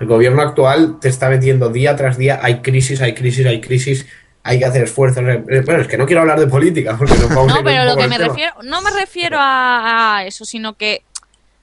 El 0.00 0.06
gobierno 0.06 0.40
actual 0.40 0.98
te 1.00 1.10
está 1.10 1.28
metiendo 1.28 1.68
día 1.68 1.94
tras 1.96 2.16
día, 2.16 2.40
hay 2.42 2.62
crisis, 2.62 3.02
hay 3.02 3.12
crisis, 3.14 3.44
hay 3.46 3.60
crisis, 3.60 4.06
hay 4.42 4.58
que 4.58 4.64
hacer 4.64 4.84
esfuerzos. 4.84 5.22
Bueno, 5.22 5.80
es 5.82 5.86
que 5.86 5.98
no 5.98 6.06
quiero 6.06 6.22
hablar 6.22 6.40
de 6.40 6.46
política, 6.46 6.96
porque 6.98 7.12
No, 7.46 7.58
ir 7.58 7.64
pero 7.64 7.84
lo 7.84 7.96
que 7.96 8.08
me 8.08 8.16
tema. 8.16 8.28
refiero, 8.30 8.54
no 8.62 8.80
me 8.80 8.90
refiero 8.90 9.36
a, 9.38 10.16
a 10.16 10.24
eso, 10.24 10.46
sino 10.46 10.78
que 10.78 11.02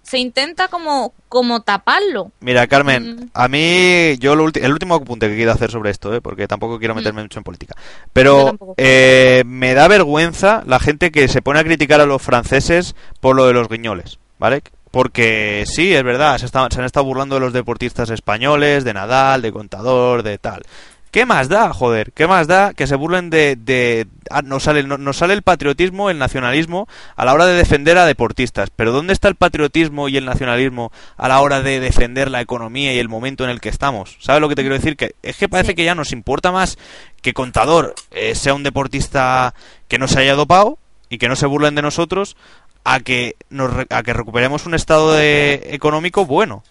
se 0.03 0.17
intenta 0.17 0.67
como, 0.67 1.13
como 1.29 1.61
taparlo. 1.61 2.31
Mira, 2.41 2.67
Carmen, 2.67 3.15
Mm. 3.15 3.29
a 3.33 3.47
mí, 3.47 4.17
yo 4.19 4.35
lo 4.35 4.47
el 4.53 4.71
último 4.71 4.95
apunte 4.95 5.29
que 5.29 5.35
quiero 5.35 5.51
hacer 5.51 5.71
sobre 5.71 5.91
esto, 5.91 6.13
¿eh? 6.13 6.21
porque 6.21 6.47
tampoco 6.47 6.79
quiero 6.79 6.95
meterme 6.95 7.21
mucho 7.21 7.39
en 7.39 7.43
política, 7.43 7.75
Mm. 7.77 8.09
Pero 8.13 8.57
eh, 8.77 9.43
me 9.45 9.73
da 9.73 9.87
vergüenza 9.87 10.63
la 10.65 10.79
gente 10.79 11.11
que 11.11 11.27
se 11.27 11.41
pone 11.41 11.59
a 11.59 11.63
criticar 11.63 12.01
a 12.01 12.05
los 12.05 12.21
franceses 12.21 12.95
por 13.19 13.35
lo 13.35 13.45
de 13.47 13.53
los 13.53 13.69
guiñoles, 13.69 14.19
¿vale? 14.39 14.61
Porque 14.91 15.63
sí, 15.67 15.93
es 15.93 16.03
verdad, 16.03 16.37
se, 16.37 16.45
está- 16.45 16.67
se 16.69 16.79
han 16.79 16.85
estado 16.85 17.05
burlando 17.05 17.35
de 17.35 17.41
los 17.41 17.53
deportistas 17.53 18.09
españoles, 18.09 18.83
de 18.83 18.93
Nadal, 18.93 19.41
de 19.41 19.51
Contador, 19.53 20.21
de 20.23 20.37
tal. 20.37 20.63
¿Qué 21.11 21.25
más 21.25 21.49
da, 21.49 21.73
joder? 21.73 22.13
¿Qué 22.13 22.25
más 22.25 22.47
da 22.47 22.73
que 22.73 22.87
se 22.87 22.95
burlen 22.95 23.29
de... 23.29 23.57
de 23.57 24.07
ah, 24.29 24.41
nos, 24.41 24.63
sale, 24.63 24.83
no- 24.83 24.97
nos 24.97 25.17
sale 25.17 25.33
el 25.33 25.41
patriotismo, 25.41 26.09
el 26.09 26.17
nacionalismo 26.17 26.87
a 27.17 27.25
la 27.25 27.33
hora 27.33 27.45
de 27.45 27.53
defender 27.55 27.97
a 27.97 28.05
deportistas. 28.05 28.69
Pero 28.73 28.93
¿dónde 28.93 29.11
está 29.11 29.27
el 29.27 29.35
patriotismo 29.35 30.07
y 30.07 30.15
el 30.15 30.23
nacionalismo 30.25 30.91
a 31.17 31.27
la 31.27 31.41
hora 31.41 31.61
de 31.61 31.81
defender 31.81 32.31
la 32.31 32.39
economía 32.39 32.93
y 32.93 32.99
el 32.99 33.09
momento 33.09 33.43
en 33.43 33.49
el 33.49 33.59
que 33.59 33.67
estamos? 33.69 34.15
¿Sabes 34.21 34.39
lo 34.41 34.47
que 34.47 34.55
te 34.55 34.61
quiero 34.61 34.75
decir? 34.75 34.95
Que 34.95 35.15
es 35.21 35.35
que 35.35 35.49
parece 35.49 35.71
Sí. 35.71 35.75
que 35.75 35.83
ya 35.83 35.95
nos 35.95 36.13
importa 36.13 36.51
más 36.53 36.77
que 37.21 37.33
Contador 37.33 37.93
eh, 38.11 38.33
sea 38.33 38.53
un 38.53 38.63
deportista 38.63 39.53
que 39.89 39.97
no 39.99 40.07
se 40.07 40.19
haya 40.19 40.35
dopado 40.35 40.79
y 41.09 41.17
que 41.17 41.27
no 41.27 41.35
se 41.35 41.45
burlen 41.45 41.75
de 41.75 41.81
nosotros 41.81 42.37
a 42.85 43.01
que, 43.01 43.35
nos, 43.49 43.69
a 43.89 44.01
que 44.01 44.13
recuperemos 44.13 44.65
un 44.65 44.73
estado 44.75 45.11
de, 45.11 45.67
económico 45.71 46.25
bueno. 46.25 46.63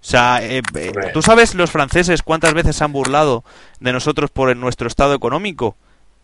O 0.00 0.04
sea, 0.10 0.38
eh, 0.42 0.62
eh. 0.76 0.92
¿tú 1.12 1.22
sabes 1.22 1.54
los 1.54 1.70
franceses 1.70 2.22
cuántas 2.22 2.54
veces 2.54 2.76
se 2.76 2.84
han 2.84 2.92
burlado 2.92 3.44
de 3.80 3.92
nosotros 3.92 4.30
por 4.30 4.54
nuestro 4.56 4.86
estado 4.88 5.12
económico? 5.14 5.76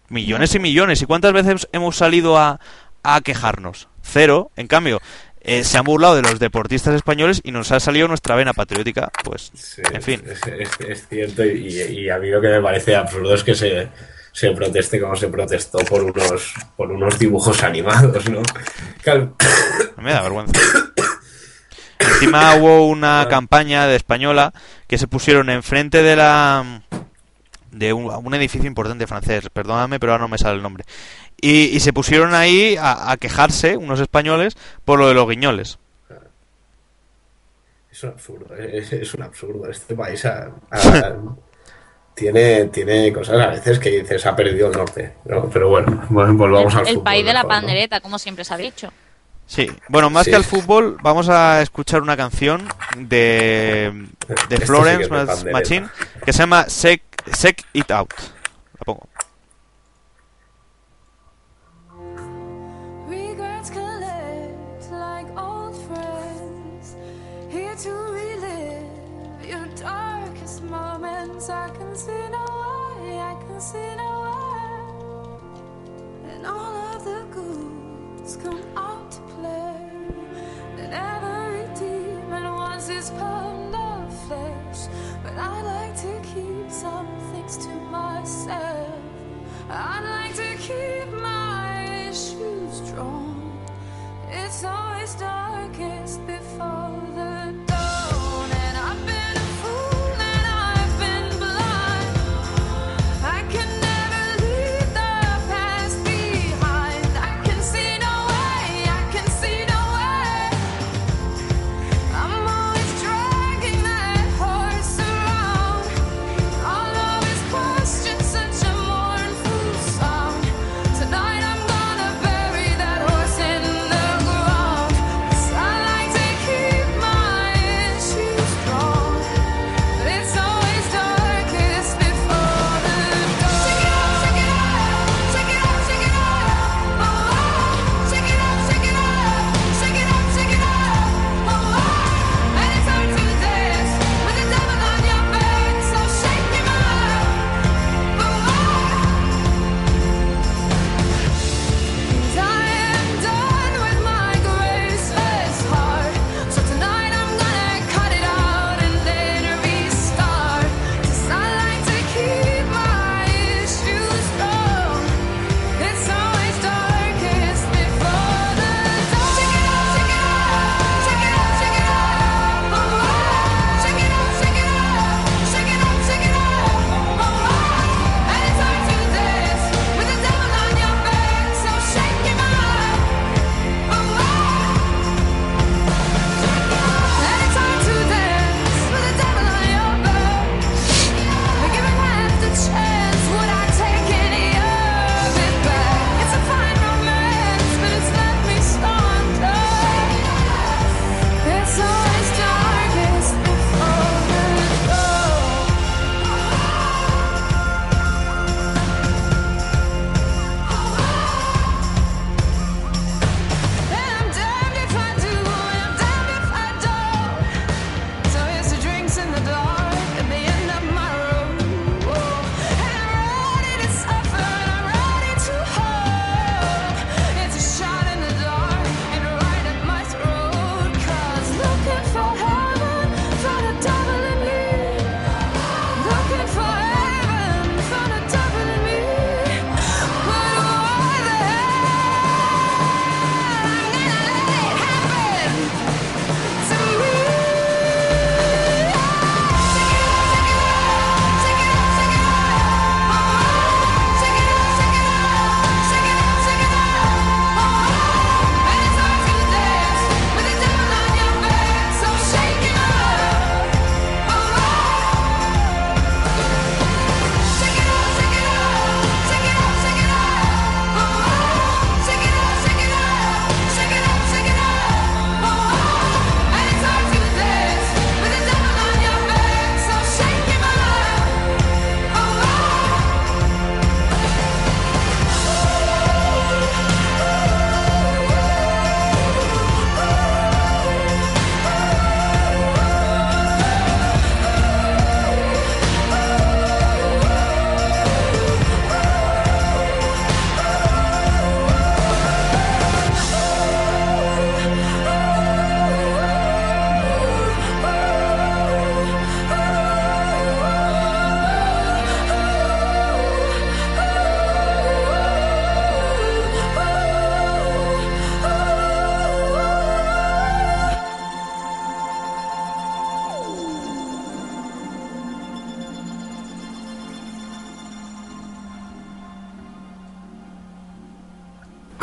Millones 0.08 0.54
y 0.54 0.58
millones. 0.60 1.02
¿Y 1.02 1.06
cuántas 1.06 1.32
veces 1.32 1.68
hemos 1.72 1.96
salido 1.96 2.38
a, 2.38 2.60
a 3.02 3.20
quejarnos? 3.20 3.88
Cero. 4.02 4.50
En 4.56 4.68
cambio, 4.68 5.00
eh, 5.40 5.64
se 5.64 5.76
han 5.76 5.84
burlado 5.84 6.14
de 6.14 6.22
los 6.22 6.38
deportistas 6.38 6.94
españoles 6.94 7.40
y 7.42 7.50
nos 7.52 7.72
ha 7.72 7.80
salido 7.80 8.06
nuestra 8.06 8.36
vena 8.36 8.52
patriótica. 8.52 9.10
Pues, 9.24 9.50
Sí, 9.54 9.82
en 9.92 10.02
fin. 10.02 10.22
Es, 10.26 10.40
es- 10.46 10.80
es 10.88 11.08
cierto, 11.08 11.44
y, 11.44 11.66
y 11.82 12.10
a 12.10 12.18
mí 12.18 12.30
lo 12.30 12.40
que 12.40 12.48
me 12.48 12.60
parece 12.62 12.94
absurdo 12.94 13.34
es 13.34 13.42
que 13.42 13.54
se, 13.54 13.88
se 14.32 14.50
proteste 14.52 15.00
como 15.00 15.16
se 15.16 15.28
protestó 15.28 15.78
por 15.78 16.02
unos, 16.04 16.54
por 16.76 16.92
unos 16.92 17.18
dibujos 17.18 17.62
animados, 17.64 18.28
¿no? 18.30 18.40
Cal- 19.02 19.32
Me 19.96 20.12
da 20.12 20.22
vergüenza. 20.22 20.52
Encima 21.98 22.54
hubo 22.58 22.86
una 22.88 23.26
campaña 23.28 23.86
de 23.86 23.96
española 23.96 24.52
que 24.86 24.98
se 24.98 25.08
pusieron 25.08 25.50
enfrente 25.50 26.02
de 26.02 26.16
la 26.16 26.82
de 27.70 27.92
un, 27.92 28.04
un 28.06 28.34
edificio 28.34 28.68
importante 28.68 29.06
francés, 29.06 29.48
perdóname, 29.52 29.98
pero 29.98 30.12
ahora 30.12 30.22
no 30.22 30.28
me 30.28 30.38
sale 30.38 30.56
el 30.56 30.62
nombre. 30.62 30.84
Y, 31.40 31.64
y 31.76 31.80
se 31.80 31.92
pusieron 31.92 32.32
ahí 32.34 32.76
a, 32.78 33.10
a 33.10 33.16
quejarse, 33.16 33.76
unos 33.76 33.98
españoles, 34.00 34.56
por 34.84 34.98
lo 34.98 35.08
de 35.08 35.14
los 35.14 35.28
guiñoles. 35.28 35.78
Es 37.90 38.02
un 38.02 38.10
absurdo, 38.10 38.54
es, 38.56 38.92
es 38.92 39.14
un 39.14 39.22
absurdo. 39.22 39.68
Este 39.70 39.94
país 39.94 40.24
tiene, 42.14 42.64
tiene 42.66 43.12
cosas 43.12 43.40
a 43.40 43.46
veces 43.50 43.78
que 43.78 43.90
dices, 43.90 44.24
ha 44.26 44.34
perdido 44.36 44.68
el 44.70 44.76
norte. 44.76 45.14
¿no? 45.24 45.48
Pero 45.50 45.68
bueno, 45.68 46.04
bueno, 46.10 46.34
volvamos 46.34 46.74
al 46.74 46.86
el 46.86 46.98
fútbol. 46.98 47.04
país 47.04 47.24
de 47.24 47.32
la 47.32 47.44
mejor, 47.44 47.60
¿no? 47.60 47.66
pandereta, 47.66 48.00
como 48.00 48.18
siempre 48.18 48.44
se 48.44 48.54
ha 48.54 48.56
dicho. 48.56 48.92
Sí, 49.46 49.70
bueno, 49.88 50.08
más 50.10 50.24
Sí. 50.24 50.30
que 50.30 50.36
al 50.36 50.44
fútbol, 50.44 50.96
vamos 51.02 51.28
a 51.28 51.60
escuchar 51.60 52.00
una 52.02 52.16
canción 52.16 52.66
de, 52.96 53.92
de 54.48 54.54
Este 54.54 54.66
Florence. 54.66 55.50
Machine 55.52 55.86
que 56.24 56.32
se 56.32 56.38
llama 56.38 56.64
Sec, 56.68 57.02
Sec 57.32 57.62
It 57.74 57.90
Out. 57.90 58.12
Every 80.94 81.66
demon 81.74 82.44
wants 82.44 82.88
his 82.88 83.10
pound 83.10 83.74
of 83.74 84.26
flesh. 84.26 84.88
But 85.22 85.34
I 85.36 85.62
like 85.62 85.96
to 86.02 86.20
keep 86.34 86.70
some 86.70 87.08
things 87.32 87.56
to 87.58 87.68
myself. 87.68 88.98
I'd 89.68 90.04
like 90.18 90.34
to 90.36 90.56
keep 90.68 91.12
my 91.12 92.10
shoes 92.12 92.80
drawn. 92.90 93.58
It's 94.30 94.64
always 94.64 95.14
darkest 95.14 96.26
before 96.26 97.13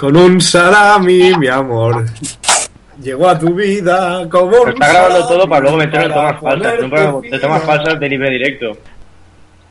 Con 0.01 0.17
un 0.17 0.41
salami, 0.41 1.31
mi 1.37 1.47
amor. 1.47 2.03
Llegó 3.03 3.29
a 3.29 3.37
tu 3.37 3.53
vida 3.53 4.27
como 4.31 4.47
un 4.47 4.51
Pero 4.51 4.69
está 4.71 4.89
grabando 4.89 5.19
salami 5.19 5.27
todo 5.27 5.47
para 5.47 5.61
luego 5.61 5.77
para 5.77 6.09
tomas 6.09 6.41
falsas. 6.41 6.89
No 6.89 7.21
de 7.21 7.39
tomas 7.39 7.63
falsas 7.63 7.99
de 7.99 8.09
libre 8.09 8.31
directo. 8.31 8.77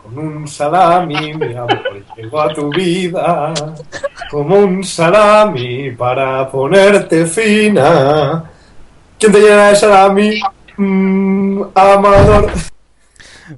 Con 0.01 0.17
un 0.17 0.47
salami, 0.47 1.35
mi 1.35 1.53
amor, 1.53 2.05
llegó 2.17 2.43
a 2.43 2.55
tu 2.55 2.71
vida 2.71 3.53
como 4.31 4.57
un 4.57 4.85
salami 4.85 5.91
para 5.99 6.49
ponerte 6.49 7.27
fina. 7.27 8.45
¿Quién 9.19 9.33
te 9.33 9.41
llena 9.41 9.71
de 9.71 9.75
salami? 9.75 10.41
Mm, 10.77 11.63
amador. 11.75 12.53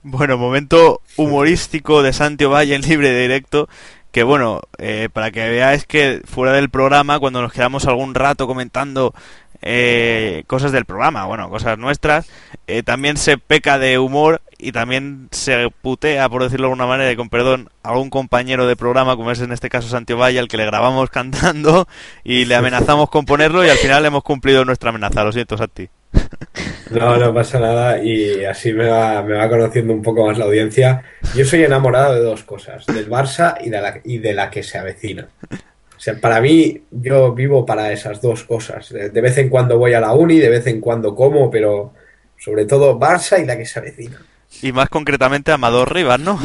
Bueno, 0.03 0.39
momento 0.39 1.03
humorístico 1.19 2.03
de 2.03 2.15
Santi 2.15 2.47
Valle 2.47 2.75
en 2.75 2.81
libre 2.81 3.15
directo. 3.15 3.69
Que 4.13 4.23
bueno, 4.23 4.61
eh, 4.79 5.09
para 5.13 5.31
que 5.31 5.49
veáis 5.49 5.87
que 5.87 6.21
fuera 6.25 6.53
del 6.53 6.69
programa, 6.69 7.19
cuando 7.19 7.41
nos 7.41 7.53
quedamos 7.53 7.87
algún 7.87 8.15
rato 8.15 8.47
comentando 8.47 9.15
eh, 9.63 10.45
cosas 10.49 10.71
del 10.71 10.85
programa, 10.85 11.25
bueno, 11.25 11.49
cosas 11.49 11.79
nuestras, 11.79 12.29
eh, 12.67 12.83
también 12.83 13.17
se 13.17 13.39
peca 13.39 13.79
de 13.79 13.99
humor 13.99 14.43
y 14.59 14.73
también 14.73 15.29
se 15.31 15.71
putea, 15.81 16.29
por 16.29 16.43
decirlo 16.43 16.67
de 16.67 16.73
alguna 16.73 16.87
manera, 16.87 17.11
y 17.11 17.17
con 17.17 17.31
perdón, 17.31 17.71
a 17.83 17.91
algún 17.91 18.11
compañero 18.11 18.67
de 18.67 18.77
programa, 18.77 19.17
como 19.17 19.31
es 19.31 19.41
en 19.41 19.51
este 19.53 19.71
caso 19.71 19.89
Santi 19.89 20.13
Valle, 20.13 20.41
al 20.41 20.49
que 20.49 20.59
le 20.59 20.67
grabamos 20.67 21.09
cantando 21.11 21.89
y 22.23 22.45
le 22.45 22.55
amenazamos 22.57 23.09
con 23.09 23.25
ponerlo 23.25 23.65
y 23.65 23.71
al 23.71 23.79
final 23.79 24.05
hemos 24.05 24.23
cumplido 24.23 24.65
nuestra 24.65 24.91
amenaza. 24.91 25.25
Lo 25.25 25.33
siento, 25.33 25.57
Santi. 25.57 25.89
No, 26.91 27.17
no 27.17 27.33
pasa 27.33 27.59
nada 27.59 28.03
y 28.03 28.45
así 28.45 28.73
me 28.73 28.87
va, 28.87 29.23
me 29.23 29.35
va 29.35 29.49
conociendo 29.49 29.95
un 29.95 30.03
poco 30.03 30.27
más 30.27 30.37
la 30.37 30.45
audiencia. 30.45 31.03
Yo 31.35 31.43
soy 31.45 31.65
enamorado 31.65 32.15
de 32.15 32.21
dos 32.21 32.43
cosas, 32.43 32.85
del 32.85 33.09
Barça 33.09 33.57
y 33.63 33.71
de 33.71 33.81
la, 33.81 34.01
y 34.05 34.19
de 34.19 34.35
la 34.35 34.51
que 34.51 34.63
se 34.63 34.77
avecina. 34.77 35.27
O 35.51 36.01
sea, 36.05 36.21
para 36.21 36.41
mí, 36.43 36.83
yo 36.91 37.33
vivo 37.33 37.65
para 37.65 37.93
esas 37.93 38.21
dos 38.21 38.45
cosas. 38.45 38.91
De 38.91 39.21
vez 39.23 39.39
en 39.39 39.49
cuando 39.49 39.79
voy 39.79 39.95
a 39.95 40.01
la 40.01 40.13
uni, 40.13 40.39
de 40.39 40.51
vez 40.51 40.67
en 40.67 40.81
cuando 40.81 41.15
como, 41.15 41.51
pero 41.51 41.95
sobre 42.39 42.67
todo 42.67 42.99
Barça 42.99 43.43
y 43.43 43.47
la 43.47 43.57
que 43.57 43.65
se 43.65 43.79
avecina. 43.79 44.21
Y 44.61 44.73
más 44.73 44.91
concretamente 44.91 45.51
Amador 45.51 45.95
Rivas, 45.95 46.21
¿no? 46.21 46.39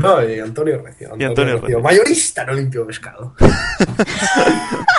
No, 0.00 0.26
y 0.26 0.40
Antonio 0.40 0.80
Recio. 0.82 1.14
Y 1.18 1.24
Antonio 1.24 1.58
Recio. 1.58 1.80
Mayorista, 1.80 2.44
no 2.44 2.54
limpio 2.54 2.86
pescado. 2.86 3.34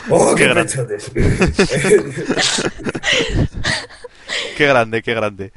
¡Oh, 0.10 0.36
Qué 0.36 0.48
qué, 0.48 0.54
pechotes! 0.54 1.12
Qué 4.58 4.66
grande, 4.66 5.04
qué 5.04 5.14
grande. 5.14 5.52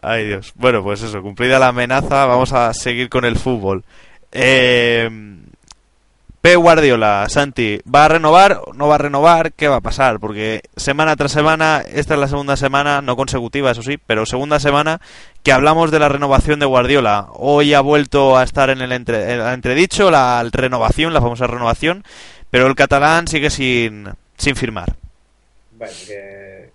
Ay 0.00 0.26
Dios. 0.26 0.52
Bueno, 0.54 0.82
pues 0.84 1.02
eso, 1.02 1.20
cumplida 1.20 1.58
la 1.58 1.68
amenaza, 1.68 2.26
vamos 2.26 2.52
a 2.52 2.72
seguir 2.74 3.08
con 3.08 3.24
el 3.24 3.36
fútbol. 3.36 3.82
Eh, 4.30 5.10
P. 6.40 6.54
Guardiola, 6.54 7.26
Santi, 7.28 7.80
¿va 7.92 8.04
a 8.04 8.08
renovar 8.08 8.60
no 8.76 8.86
va 8.86 8.94
a 8.94 8.98
renovar? 8.98 9.52
¿Qué 9.52 9.66
va 9.66 9.76
a 9.76 9.80
pasar? 9.80 10.20
Porque 10.20 10.60
semana 10.76 11.16
tras 11.16 11.32
semana, 11.32 11.82
esta 11.92 12.14
es 12.14 12.20
la 12.20 12.28
segunda 12.28 12.56
semana, 12.56 13.02
no 13.02 13.16
consecutiva, 13.16 13.72
eso 13.72 13.82
sí, 13.82 13.98
pero 13.98 14.26
segunda 14.26 14.60
semana 14.60 15.00
que 15.42 15.50
hablamos 15.50 15.90
de 15.90 15.98
la 15.98 16.08
renovación 16.08 16.60
de 16.60 16.66
Guardiola. 16.66 17.26
Hoy 17.32 17.74
ha 17.74 17.80
vuelto 17.80 18.38
a 18.38 18.44
estar 18.44 18.70
en 18.70 18.80
el, 18.80 18.92
entre- 18.92 19.52
entredicho 19.52 20.08
la 20.12 20.48
renovación, 20.52 21.12
la 21.12 21.20
famosa 21.20 21.48
renovación, 21.48 22.04
pero 22.48 22.68
el 22.68 22.76
catalán 22.76 23.26
sigue 23.26 23.50
sin, 23.50 24.08
sin 24.36 24.54
firmar. 24.54 24.94
Que 26.06 26.70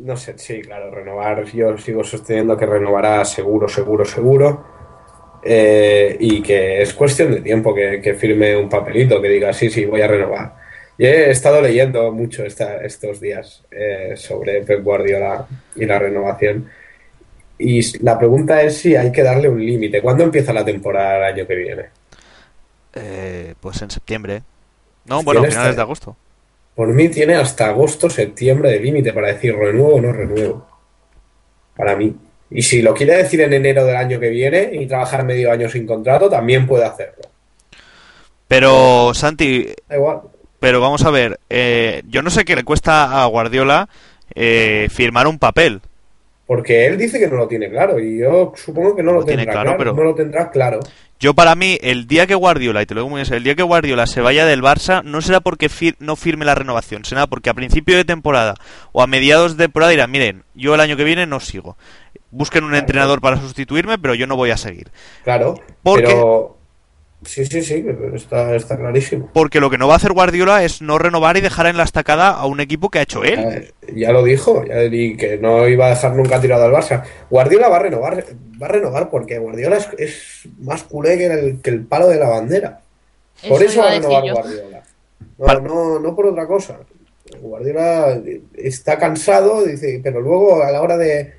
no 0.00 0.16
sé, 0.16 0.36
sí, 0.38 0.60
claro, 0.62 0.90
renovar, 0.90 1.44
yo 1.46 1.76
sigo 1.78 2.04
sosteniendo 2.04 2.56
que 2.56 2.66
renovará 2.66 3.24
seguro, 3.24 3.68
seguro, 3.68 4.04
seguro. 4.04 4.74
eh, 5.48 6.16
y 6.18 6.42
que 6.42 6.82
es 6.82 6.92
cuestión 6.94 7.30
de 7.32 7.40
tiempo 7.40 7.72
que, 7.74 8.00
que 8.02 8.14
firme 8.14 8.56
un 8.56 8.68
papelito 8.68 9.22
que 9.22 9.28
diga, 9.28 9.52
sí, 9.52 9.70
sí, 9.70 9.84
voy 9.84 10.00
a 10.02 10.08
renovar. 10.08 10.56
Y 10.98 11.04
he 11.06 11.30
estado 11.30 11.60
leyendo 11.60 12.10
mucho 12.10 12.44
esta- 12.44 12.78
estos 12.78 13.20
días 13.20 13.62
eh, 13.70 14.14
sobre 14.16 14.62
Pep 14.62 14.82
Guardiola 14.82 15.46
y 15.76 15.84
la 15.84 15.98
renovación. 16.00 16.68
Y 17.58 17.98
la 18.02 18.18
pregunta 18.18 18.60
es 18.62 18.78
si 18.78 18.96
hay 18.96 19.12
que 19.12 19.22
darle 19.22 19.48
un 19.48 19.64
límite. 19.64 20.02
¿Cuándo 20.02 20.24
empieza 20.24 20.52
la 20.52 20.64
temporada 20.64 21.18
el 21.18 21.34
año 21.34 21.46
que 21.46 21.54
viene? 21.54 21.84
Eh, 22.94 23.54
pues 23.60 23.80
en 23.82 23.90
septiembre. 23.90 24.42
No, 25.04 25.22
bueno, 25.22 25.40
finales 25.44 25.56
está- 25.58 25.72
de 25.76 25.82
agosto. 25.82 26.16
Por 26.76 26.88
mí 26.88 27.08
tiene 27.08 27.34
hasta 27.34 27.66
agosto, 27.68 28.08
septiembre 28.08 28.70
de 28.70 28.78
límite 28.80 29.12
para 29.12 29.28
decir 29.32 29.56
renuevo 29.56 29.94
o 29.96 30.00
no 30.00 30.12
renuevo. 30.12 30.66
Para 31.74 31.96
mí. 31.96 32.14
Y 32.50 32.62
si 32.62 32.80
lo 32.82 32.94
quiere 32.94 33.16
decir 33.16 33.40
en 33.40 33.52
enero 33.54 33.84
del 33.84 33.96
año 33.96 34.20
que 34.20 34.28
viene 34.28 34.70
y 34.72 34.86
trabajar 34.86 35.24
medio 35.24 35.50
año 35.50 35.68
sin 35.68 35.84
contrato, 35.86 36.28
también 36.30 36.66
puede 36.66 36.84
hacerlo. 36.84 37.24
Pero, 38.48 39.12
Santi, 39.14 39.66
Da 39.88 39.96
igual. 39.96 40.20
pero 40.60 40.80
vamos 40.80 41.04
a 41.04 41.10
ver, 41.10 41.40
eh, 41.50 42.02
yo 42.06 42.22
no 42.22 42.30
sé 42.30 42.44
qué 42.44 42.54
le 42.54 42.62
cuesta 42.64 43.22
a 43.22 43.26
Guardiola 43.26 43.88
eh, 44.34 44.86
firmar 44.90 45.26
un 45.26 45.38
papel. 45.38 45.80
Porque 46.46 46.86
él 46.86 46.96
dice 46.96 47.18
que 47.18 47.26
no 47.26 47.34
lo 47.36 47.48
tiene 47.48 47.68
claro 47.68 47.98
y 47.98 48.18
yo 48.18 48.52
supongo 48.54 48.94
que 48.94 49.02
no 49.02 49.10
lo, 49.12 49.20
Lo 49.20 49.24
tiene 49.26 49.42
tendrá 49.44 49.52
claro, 49.62 49.76
claro. 49.76 49.78
pero- 49.78 49.94
No 49.96 50.10
lo 50.10 50.14
tendrá 50.14 50.50
claro. 50.50 50.80
Yo 51.18 51.32
para 51.34 51.54
mí, 51.54 51.78
el 51.80 52.06
día 52.06 52.26
que 52.26 52.34
Guardiola, 52.34 52.82
y 52.82 52.86
te 52.86 52.94
lo 52.94 53.00
digo 53.00 53.10
muy 53.10 53.20
en 53.20 53.26
serio, 53.26 53.38
el 53.38 53.44
día 53.44 53.54
que 53.54 53.62
Guardiola 53.62 54.06
se 54.06 54.20
vaya 54.20 54.44
del 54.44 54.62
Barça, 54.62 55.02
no 55.02 55.22
será 55.22 55.40
porque 55.40 55.70
fir- 55.70 55.96
no 55.98 56.14
firme 56.14 56.44
la 56.44 56.54
renovación, 56.54 57.04
será 57.06 57.26
porque 57.26 57.48
a 57.48 57.54
principio 57.54 57.96
de 57.96 58.04
temporada 58.04 58.54
o 58.92 59.02
a 59.02 59.06
mediados 59.06 59.56
de 59.56 59.64
temporada 59.64 59.90
dirán, 59.92 60.10
miren, 60.10 60.44
yo 60.54 60.74
el 60.74 60.80
año 60.80 60.96
que 60.96 61.04
viene 61.04 61.26
no 61.26 61.40
sigo. 61.40 61.78
Busquen 62.30 62.64
un 62.64 62.70
Claro. 62.70 62.80
entrenador 62.80 63.20
para 63.22 63.40
sustituirme, 63.40 63.98
pero 63.98 64.14
yo 64.14 64.26
no 64.26 64.36
voy 64.36 64.50
a 64.50 64.56
seguir. 64.58 64.90
Claro. 65.24 65.54
¿Por 65.82 66.00
qué? 66.00 66.06
pero. 66.08 66.55
Sí, 67.24 67.44
sí, 67.46 67.62
sí, 67.62 67.84
está, 68.14 68.54
está 68.54 68.76
clarísimo. 68.76 69.30
Porque 69.32 69.58
lo 69.58 69.70
que 69.70 69.78
no 69.78 69.88
va 69.88 69.94
a 69.94 69.96
hacer 69.96 70.12
Guardiola 70.12 70.62
es 70.64 70.82
no 70.82 70.98
renovar 70.98 71.36
y 71.36 71.40
dejar 71.40 71.66
en 71.66 71.76
la 71.76 71.82
estacada 71.82 72.30
a 72.30 72.46
un 72.46 72.60
equipo 72.60 72.88
que 72.90 72.98
ha 72.98 73.02
hecho 73.02 73.24
él. 73.24 73.38
Eh, 73.40 73.72
ya 73.96 74.12
lo 74.12 74.22
dijo, 74.22 74.64
ya, 74.64 74.84
y 74.84 75.16
que 75.16 75.38
no 75.38 75.66
iba 75.66 75.86
a 75.86 75.90
dejar 75.90 76.14
nunca 76.14 76.40
tirado 76.40 76.64
al 76.64 76.72
Barça. 76.72 77.02
Guardiola 77.30 77.68
va 77.68 77.76
a 77.76 77.82
renovar, 77.82 78.24
va 78.62 78.66
a 78.66 78.70
renovar 78.70 79.10
porque 79.10 79.38
Guardiola 79.38 79.78
es, 79.78 79.88
es 79.98 80.48
más 80.60 80.84
culé 80.84 81.16
que 81.18 81.26
el, 81.26 81.60
que 81.62 81.70
el 81.70 81.84
palo 81.86 82.08
de 82.08 82.18
la 82.20 82.28
bandera. 82.28 82.80
Por 83.48 83.62
Eso 83.62 83.72
eso 83.72 83.80
va 83.80 83.88
a 83.88 83.90
renovar 83.92 84.24
yo. 84.24 84.34
Guardiola. 84.34 84.82
No, 85.38 85.44
Para- 85.46 85.60
no, 85.60 85.98
no 85.98 86.14
por 86.14 86.26
otra 86.26 86.46
cosa. 86.46 86.78
Guardiola 87.40 88.20
está 88.54 88.98
cansado, 88.98 89.64
dice, 89.64 90.00
pero 90.04 90.20
luego 90.20 90.62
a 90.62 90.70
la 90.70 90.80
hora 90.80 90.96
de, 90.96 91.32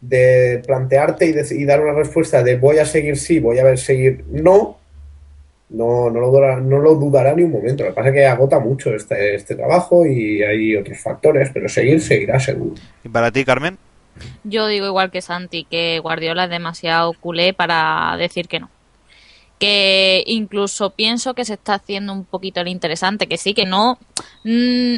de 0.00 0.62
plantearte 0.64 1.26
y, 1.26 1.32
de- 1.32 1.46
y 1.56 1.64
dar 1.64 1.80
una 1.82 1.92
respuesta 1.94 2.42
de 2.42 2.56
voy 2.56 2.78
a 2.78 2.86
seguir 2.86 3.16
sí, 3.16 3.40
voy 3.40 3.58
a 3.58 3.64
ver 3.64 3.78
seguir 3.78 4.24
no, 4.30 4.78
no, 5.70 6.10
no, 6.10 6.20
lo 6.20 6.30
dudará, 6.30 6.60
no 6.60 6.78
lo 6.78 6.94
dudará 6.94 7.34
ni 7.34 7.42
un 7.42 7.52
momento. 7.52 7.84
Lo 7.84 7.90
que 7.90 7.94
pasa 7.94 8.08
es 8.08 8.14
que 8.14 8.26
agota 8.26 8.60
mucho 8.60 8.94
este, 8.94 9.34
este 9.34 9.54
trabajo 9.54 10.06
y 10.06 10.42
hay 10.42 10.76
otros 10.76 10.98
factores, 10.98 11.50
pero 11.52 11.68
seguir 11.68 12.00
seguirá 12.00 12.38
seguro. 12.38 12.74
¿Y 13.02 13.08
para 13.08 13.32
ti, 13.32 13.44
Carmen? 13.44 13.78
Yo 14.44 14.66
digo 14.66 14.86
igual 14.86 15.10
que 15.10 15.22
Santi, 15.22 15.64
que 15.64 15.98
Guardiola 16.00 16.44
es 16.44 16.50
demasiado 16.50 17.12
culé 17.14 17.52
para 17.52 18.16
decir 18.18 18.46
que 18.46 18.60
no. 18.60 18.70
Que 19.58 20.22
incluso 20.26 20.90
pienso 20.90 21.34
que 21.34 21.44
se 21.44 21.54
está 21.54 21.74
haciendo 21.74 22.12
un 22.12 22.24
poquito 22.24 22.60
el 22.60 22.68
interesante, 22.68 23.26
que 23.26 23.38
sí, 23.38 23.54
que 23.54 23.66
no. 23.66 23.98
mm, 24.44 24.96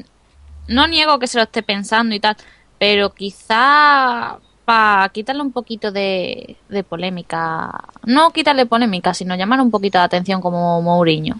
no 0.69 0.89
niego 0.89 1.19
que 1.19 1.29
se 1.29 1.39
lo 1.39 1.45
esté 1.45 1.62
pensando 1.62 2.14
y 2.14 2.21
tal, 2.21 2.37
pero 2.79 3.11
quizá 3.11 4.39
para 4.67 5.09
quitarle 5.11 5.41
un 5.41 5.53
poquito 5.53 5.91
de, 5.93 6.57
de 6.69 6.83
polémica. 6.85 7.71
No 8.05 8.33
quitarle 8.33 8.67
polémica, 8.67 9.14
sino 9.14 9.35
llamar 9.37 9.61
un 9.62 9.71
poquito 9.71 9.97
la 9.97 10.05
atención 10.05 10.43
como 10.43 10.83
Mourinho. 10.83 11.39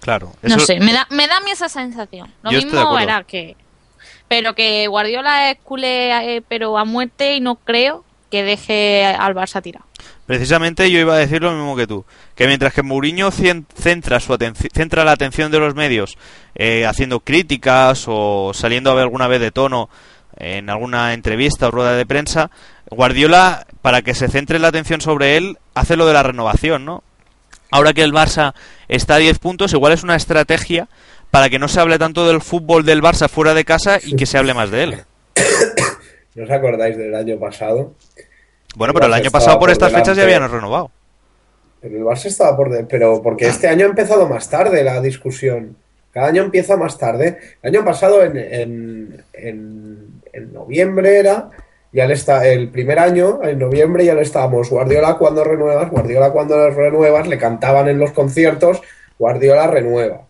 Claro. 0.00 0.32
No 0.42 0.56
eso- 0.56 0.66
sé, 0.66 0.78
me 0.78 0.92
da, 0.92 1.06
me 1.10 1.26
da 1.26 1.38
a 1.38 1.40
mí 1.40 1.50
esa 1.50 1.68
sensación. 1.68 2.30
Lo 2.42 2.52
Yo 2.52 2.58
mismo 2.58 2.98
era 2.98 3.24
que. 3.24 3.56
Pero 4.28 4.54
que 4.54 4.86
Guardiola 4.86 5.50
es 5.50 5.58
culé, 5.64 6.36
eh, 6.36 6.42
pero 6.46 6.78
a 6.78 6.84
muerte, 6.84 7.34
y 7.34 7.40
no 7.40 7.56
creo 7.56 8.04
que 8.30 8.44
deje 8.44 9.04
al 9.04 9.34
Barça 9.34 9.60
tirado. 9.60 9.84
Precisamente 10.26 10.88
yo 10.90 11.00
iba 11.00 11.14
a 11.14 11.18
decir 11.18 11.42
lo 11.42 11.50
mismo 11.52 11.74
que 11.74 11.88
tú, 11.88 12.04
que 12.36 12.46
mientras 12.46 12.72
que 12.72 12.84
Mourinho 12.84 13.32
centra 13.32 14.20
su 14.20 14.38
centra 14.72 15.04
la 15.04 15.10
atención 15.12 15.50
de 15.50 15.58
los 15.58 15.74
medios 15.74 16.16
eh, 16.54 16.86
haciendo 16.86 17.18
críticas 17.20 18.04
o 18.06 18.52
saliendo 18.54 18.92
a 18.92 18.94
ver 18.94 19.02
alguna 19.02 19.26
vez 19.26 19.40
de 19.40 19.50
tono 19.50 19.90
en 20.40 20.68
alguna 20.70 21.14
entrevista 21.14 21.68
o 21.68 21.70
rueda 21.70 21.92
de 21.94 22.06
prensa, 22.06 22.50
Guardiola 22.90 23.66
para 23.82 24.02
que 24.02 24.14
se 24.14 24.28
centre 24.28 24.58
la 24.58 24.68
atención 24.68 25.00
sobre 25.00 25.36
él 25.36 25.58
hace 25.74 25.96
lo 25.96 26.06
de 26.06 26.14
la 26.14 26.22
renovación, 26.22 26.84
¿no? 26.84 27.02
Ahora 27.70 27.92
que 27.92 28.02
el 28.02 28.12
Barça 28.12 28.54
está 28.88 29.14
a 29.14 29.18
10 29.18 29.38
puntos, 29.38 29.72
igual 29.72 29.92
es 29.92 30.02
una 30.02 30.16
estrategia 30.16 30.88
para 31.30 31.48
que 31.48 31.58
no 31.60 31.68
se 31.68 31.78
hable 31.80 31.98
tanto 31.98 32.26
del 32.26 32.40
fútbol 32.40 32.84
del 32.84 33.00
Barça 33.02 33.28
fuera 33.28 33.54
de 33.54 33.64
casa 33.64 33.98
y 34.02 34.16
que 34.16 34.26
se 34.26 34.38
hable 34.38 34.54
más 34.54 34.70
de 34.72 34.82
él. 34.82 34.94
¿No 36.34 36.44
os 36.44 36.50
acordáis 36.50 36.96
del 36.96 37.14
año 37.14 37.38
pasado? 37.38 37.94
Bueno, 38.76 38.90
El 38.90 38.94
pero 38.94 39.06
el 39.06 39.14
año 39.14 39.30
pasado 39.30 39.52
por 39.58 39.60
por 39.68 39.70
estas 39.70 39.92
fechas 39.92 40.16
ya 40.16 40.24
habían 40.24 40.50
renovado. 40.50 40.90
Pero 41.80 41.96
el 41.96 42.02
Barça 42.04 42.26
estaba 42.26 42.56
por... 42.56 42.70
de- 42.70 42.84
Pero 42.84 43.22
porque 43.22 43.46
este 43.46 43.68
año 43.68 43.86
ha 43.86 43.88
empezado 43.88 44.28
más 44.28 44.48
tarde 44.50 44.82
la 44.84 45.00
discusión. 45.00 45.76
Cada 46.12 46.26
año 46.28 46.42
empieza 46.42 46.76
más 46.76 46.98
tarde. 46.98 47.38
El 47.62 47.74
año 47.76 47.84
pasado, 47.84 48.22
en, 48.24 48.36
en, 48.36 49.24
en, 49.32 50.19
en 50.32 50.52
noviembre 50.52 51.18
era, 51.18 51.50
ya 51.92 52.06
le 52.06 52.14
está, 52.14 52.46
el 52.46 52.68
primer 52.70 52.98
año, 52.98 53.40
en 53.42 53.58
noviembre 53.58 54.04
ya 54.04 54.14
le 54.14 54.22
estábamos, 54.22 54.70
Guardiola 54.70 55.16
cuando 55.18 55.42
renuevas, 55.44 55.90
Guardiola 55.90 56.30
cuando 56.30 56.70
renuevas, 56.70 57.26
le 57.28 57.38
cantaban 57.38 57.88
en 57.88 57.98
los 57.98 58.12
conciertos, 58.12 58.80
Guardiola 59.18 59.66
renueva. 59.66 60.22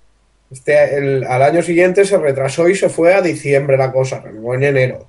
Este, 0.50 0.96
el- 0.96 1.24
al 1.24 1.42
año 1.42 1.62
siguiente 1.62 2.04
se 2.04 2.18
retrasó 2.18 2.68
y 2.68 2.74
se 2.74 2.88
fue 2.88 3.14
a 3.14 3.22
diciembre 3.22 3.76
la 3.76 3.92
cosa, 3.92 4.20
renovó 4.20 4.54
en 4.54 4.64
enero. 4.64 5.06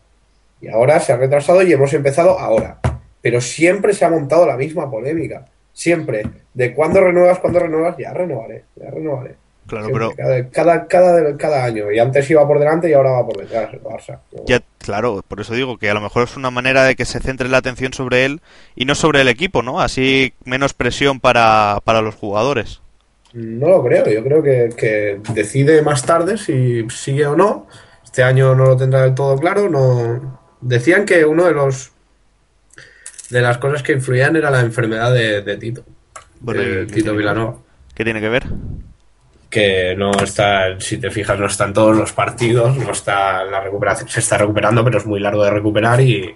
Y 0.61 0.67
ahora 0.67 0.99
se 0.99 1.13
ha 1.13 1.17
retrasado 1.17 1.63
y 1.63 1.73
hemos 1.73 1.93
empezado 1.93 2.37
ahora. 2.37 2.77
Pero 3.21 3.41
siempre 3.41 3.93
se 3.93 4.05
ha 4.05 4.09
montado 4.09 4.45
la 4.45 4.57
misma 4.57 4.91
polémica. 4.91 5.45
Siempre. 5.73 6.23
De 6.53 6.73
cuándo 6.73 7.01
renuevas, 7.01 7.39
cuándo 7.39 7.59
renuevas, 7.59 7.95
ya 7.97 8.13
renovaré, 8.13 8.65
ya 8.75 8.91
renovaré. 8.91 9.35
Claro, 9.71 9.85
Siempre, 9.85 10.09
pero 10.17 10.51
cada, 10.51 10.85
cada, 10.85 11.37
cada, 11.37 11.63
año. 11.63 11.89
Y 11.93 11.99
antes 11.99 12.29
iba 12.29 12.45
por 12.45 12.59
delante 12.59 12.89
y 12.89 12.93
ahora 12.93 13.11
va 13.11 13.25
por 13.25 13.37
detrás 13.37 13.73
el 13.73 13.81
Barça. 13.81 14.19
ya, 14.45 14.61
claro, 14.79 15.23
por 15.25 15.39
eso 15.39 15.53
digo 15.53 15.77
que 15.77 15.89
a 15.89 15.93
lo 15.93 16.01
mejor 16.01 16.23
es 16.23 16.35
una 16.35 16.51
manera 16.51 16.83
de 16.83 16.97
que 16.97 17.05
se 17.05 17.21
centre 17.21 17.47
la 17.47 17.59
atención 17.59 17.93
sobre 17.93 18.25
él 18.25 18.41
y 18.75 18.83
no 18.83 18.95
sobre 18.95 19.21
el 19.21 19.29
equipo, 19.29 19.61
¿no? 19.63 19.79
Así 19.79 20.33
menos 20.43 20.73
presión 20.73 21.21
para, 21.21 21.79
para 21.85 22.01
los 22.01 22.15
jugadores. 22.15 22.81
No 23.31 23.69
lo 23.69 23.81
creo, 23.81 24.09
yo 24.09 24.21
creo 24.25 24.43
que, 24.43 24.71
que 24.75 25.21
decide 25.33 25.81
más 25.83 26.05
tarde 26.05 26.37
si 26.37 26.85
sigue 26.89 27.25
o 27.25 27.37
no. 27.37 27.67
Este 28.03 28.23
año 28.23 28.53
no 28.53 28.65
lo 28.65 28.75
tendrá 28.75 29.03
del 29.03 29.15
todo 29.15 29.37
claro. 29.37 29.69
No 29.69 30.37
decían 30.59 31.05
que 31.05 31.23
uno 31.23 31.45
de 31.45 31.53
los 31.53 31.93
de 33.29 33.39
las 33.39 33.57
cosas 33.57 33.83
que 33.83 33.93
influían 33.93 34.35
era 34.35 34.51
la 34.51 34.59
enfermedad 34.59 35.13
de, 35.13 35.41
de 35.41 35.55
Tito, 35.55 35.85
Bueno, 36.41 36.61
de 36.61 36.83
¿y 36.83 36.87
qué 36.87 36.93
Tito? 36.95 37.15
Vilanova, 37.15 37.55
¿Qué 37.95 38.03
tiene 38.03 38.19
que 38.19 38.27
ver? 38.27 38.43
Que 39.51 39.93
no 39.95 40.09
está, 40.23 40.79
si 40.79 40.97
te 40.97 41.11
fijas, 41.11 41.37
no 41.37 41.45
está 41.45 41.65
en 41.65 41.73
todos 41.73 41.95
los 41.95 42.11
partidos, 42.13 42.75
no 42.77 42.91
está 42.91 43.43
la 43.43 43.59
recuperación, 43.59 44.09
se 44.09 44.21
está 44.21 44.37
recuperando, 44.39 44.83
pero 44.83 44.97
es 44.97 45.05
muy 45.05 45.19
largo 45.19 45.43
de 45.43 45.51
recuperar 45.51 46.01
y, 46.01 46.33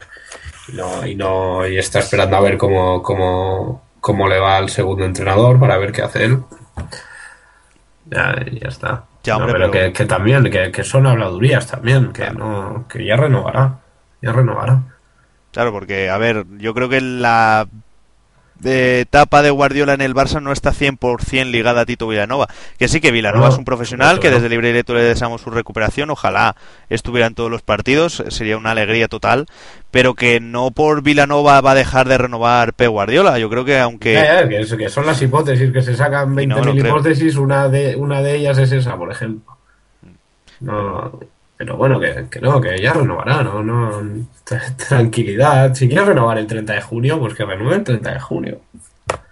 y 0.68 0.72
no 0.74 1.08
y 1.08 1.16
no 1.16 1.66
y 1.68 1.78
está 1.80 2.00
esperando 2.00 2.36
a 2.38 2.42
ver 2.42 2.58
cómo 2.58 3.02
cómo 3.02 3.84
cómo 4.02 4.28
le 4.28 4.38
va 4.40 4.58
al 4.58 4.70
segundo 4.70 5.06
entrenador 5.06 5.60
para 5.60 5.78
ver 5.78 5.92
qué 5.92 6.02
hace 6.04 6.26
él. 6.26 6.40
Ya, 8.06 8.36
ya 8.52 8.68
está. 8.68 9.06
Ya, 9.24 9.34
No, 9.38 9.46
hombre, 9.46 9.54
pero, 9.60 9.72
pero- 9.72 9.86
Que, 9.88 9.94
que 9.94 10.06
también, 10.06 10.44
que, 10.52 10.72
que 10.72 10.84
son 10.84 11.08
habladurías 11.08 11.66
también, 11.68 12.14
que 12.14 12.30
no, 12.32 12.86
que 12.88 13.04
ya 13.04 13.16
renovará, 13.16 13.80
ya 14.22 14.32
renovará. 14.32 14.82
Claro, 15.52 15.72
porque, 15.72 16.10
a 16.10 16.18
ver, 16.18 16.46
yo 16.58 16.74
creo 16.76 16.90
que 16.90 17.02
la 17.02 17.68
eh, 18.64 19.00
etapa 19.02 19.42
de 19.42 19.50
Guardiola 19.50 19.94
en 19.94 20.02
el 20.02 20.14
Barça 20.16 20.42
no 20.42 20.52
está 20.52 20.72
100% 20.72 21.52
ligada 21.52 21.82
a 21.82 21.86
Tito 21.86 22.08
Villanova. 22.08 22.48
Que 22.80 22.88
sí 22.88 23.02
que 23.02 23.12
Villanova 23.12 23.48
No, 23.48 23.52
es 23.52 23.58
un 23.58 23.66
profesional, 23.66 24.20
que 24.20 24.32
desde 24.32 24.50
Libre 24.50 24.68
Directo 24.70 24.94
le 24.94 25.02
deseamos 25.04 25.42
su 25.42 25.50
recuperación. 25.50 26.10
Ojalá 26.10 26.56
estuviera 26.90 27.28
en 27.28 27.36
todos 27.36 27.52
los 27.52 27.62
partidos, 27.62 28.24
sería 28.30 28.58
una 28.58 28.72
alegría 28.72 29.08
total. 29.08 29.46
Pero 29.92 30.14
que 30.14 30.40
no 30.40 30.72
por 30.72 31.02
Villanova 31.04 31.62
va 31.62 31.72
a 31.72 31.76
dejar 31.76 32.08
de 32.08 32.18
renovar 32.18 32.74
P. 32.74 32.88
Guardiola. 32.88 33.40
Yo 33.40 33.50
creo 33.50 33.64
que 33.66 33.80
aunque... 33.80 34.14
Ya, 34.14 34.42
ya, 34.42 34.50
que, 34.50 34.60
es- 34.60 34.74
que 34.74 34.90
son 34.90 35.06
las 35.06 35.22
hipótesis, 35.22 35.72
que 35.72 35.82
se 35.82 35.96
sacan 35.96 36.38
Y 36.40 36.48
no 36.48 36.58
20.000 36.58 36.66
lo 36.66 36.72
creo. 36.74 36.88
hipótesis, 36.88 37.36
una 37.38 37.70
de, 37.70 37.96
una 37.96 38.22
de 38.22 38.36
ellas 38.36 38.58
es 38.58 38.72
esa, 38.72 38.98
por 38.98 39.12
ejemplo. 39.12 39.56
No, 40.62 41.20
pero 41.58 41.78
bueno, 41.78 42.00
que, 42.00 42.26
que 42.30 42.40
no, 42.42 42.60
que 42.60 42.78
ya 42.82 42.94
renovará, 42.94 43.42
no, 43.44 43.64
no, 43.64 44.02
tra- 44.46 44.76
tranquilidad. 44.90 45.74
Si 45.74 45.88
quieres 45.88 46.08
renovar 46.08 46.38
el 46.38 46.48
30 46.48 46.74
de 46.74 46.82
junio, 46.82 47.20
pues 47.20 47.34
que 47.34 47.46
renueve 47.46 47.76
el 47.76 47.84
30 47.84 48.14
de 48.14 48.20
junio. 48.20 48.60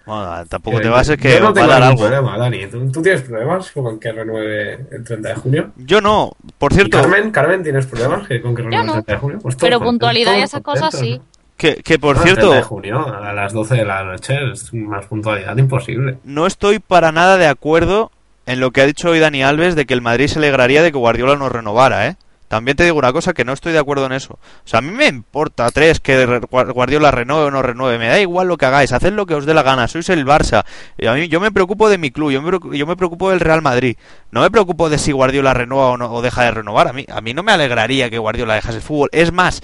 bueno, 0.06 0.44
tampoco 0.48 0.76
Que- 0.78 0.82
te 0.84 0.88
bases 0.88 1.16
que 1.18 1.32
yo 1.34 1.40
no 1.40 1.44
va 1.46 1.50
a 1.50 1.54
tengo 1.54 1.68
dar 1.68 1.82
algo. 1.82 1.98
problema, 2.00 2.38
Dani. 2.38 2.66
¿Tú, 2.66 2.90
tú 2.92 3.02
tienes 3.02 3.22
problemas 3.22 3.70
con 3.72 3.98
que 4.00 4.12
renueve 4.12 4.86
el 4.90 5.04
30 5.04 5.28
de 5.28 5.34
junio? 5.34 5.70
Yo 5.76 6.00
no. 6.00 6.32
Por 6.58 6.72
¿Y 6.72 6.76
cierto, 6.76 7.00
Carmen, 7.00 7.30
Carmen, 7.30 7.62
¿tienes 7.62 7.86
problemas 7.86 8.26
que- 8.28 8.40
con 8.40 8.54
que 8.54 8.62
renueve 8.62 8.86
no. 8.86 8.94
el 8.96 9.04
30 9.04 9.12
de 9.12 9.18
junio? 9.18 9.38
Pues 9.42 9.56
Pero 9.56 9.80
puntualidad 9.80 10.36
y 10.36 10.42
esas 10.42 10.62
cosas 10.62 10.94
sí. 10.98 11.18
¿no? 11.18 11.24
que, 11.56 11.76
que 11.76 11.98
por 12.00 12.16
No, 12.16 12.22
el 12.22 12.28
30 12.34 12.46
de 12.46 12.52
cierto, 12.52 12.68
junio, 12.68 13.06
a 13.14 13.32
las 13.32 13.52
12 13.52 13.74
de 13.76 13.84
la 13.84 14.02
noche, 14.02 14.34
es 14.52 14.74
más 14.74 15.06
puntualidad 15.06 15.56
imposible. 15.56 16.18
no 16.24 16.46
estoy 16.46 16.80
para 16.80 17.12
nada 17.12 17.36
de 17.36 17.46
acuerdo 17.46 18.10
en 18.46 18.60
lo 18.60 18.70
que 18.70 18.80
ha 18.80 18.86
dicho 18.86 19.10
hoy 19.10 19.18
Dani 19.18 19.42
Alves 19.42 19.74
de 19.74 19.86
que 19.86 19.94
el 19.94 20.02
Madrid 20.02 20.28
se 20.28 20.38
alegraría 20.38 20.82
de 20.82 20.92
que 20.92 20.98
Guardiola 20.98 21.36
no 21.36 21.48
renovara, 21.48 22.06
¿eh? 22.08 22.16
También 22.54 22.76
te 22.76 22.84
digo 22.84 22.98
una 22.98 23.12
cosa 23.12 23.32
que 23.32 23.44
no 23.44 23.52
estoy 23.52 23.72
de 23.72 23.80
acuerdo 23.80 24.06
en 24.06 24.12
eso. 24.12 24.34
O 24.34 24.68
sea, 24.68 24.78
a 24.78 24.80
mí 24.80 24.92
me 24.92 25.06
importa 25.06 25.70
tres 25.72 25.98
que 25.98 26.24
Guardiola 26.50 27.10
renueve 27.10 27.46
o 27.46 27.50
no 27.50 27.62
renueve. 27.62 27.98
Me 27.98 28.06
da 28.06 28.20
igual 28.20 28.46
lo 28.46 28.56
que 28.58 28.66
hagáis, 28.66 28.92
haced 28.92 29.12
lo 29.12 29.26
que 29.26 29.34
os 29.34 29.44
dé 29.44 29.54
la 29.54 29.64
gana. 29.64 29.88
Sois 29.88 30.08
el 30.10 30.24
Barça. 30.24 30.64
Y 30.96 31.06
a 31.06 31.18
yo 31.24 31.40
me 31.40 31.50
preocupo 31.50 31.88
de 31.88 31.98
mi 31.98 32.12
club, 32.12 32.30
yo 32.30 32.42
me, 32.42 32.78
yo 32.78 32.86
me 32.86 32.96
preocupo 32.96 33.30
del 33.30 33.40
Real 33.40 33.60
Madrid. 33.60 33.96
No 34.30 34.42
me 34.42 34.52
preocupo 34.52 34.88
de 34.88 34.98
si 34.98 35.10
Guardiola 35.10 35.52
renueva 35.52 35.86
o, 35.86 35.96
no, 35.96 36.12
o 36.12 36.22
deja 36.22 36.44
de 36.44 36.52
renovar. 36.52 36.86
A 36.86 36.92
mí, 36.92 37.04
a 37.10 37.20
mí 37.20 37.34
no 37.34 37.42
me 37.42 37.50
alegraría 37.50 38.08
que 38.08 38.18
Guardiola 38.18 38.54
dejase 38.54 38.76
el 38.76 38.82
fútbol. 38.82 39.08
Es 39.10 39.32
más, 39.32 39.60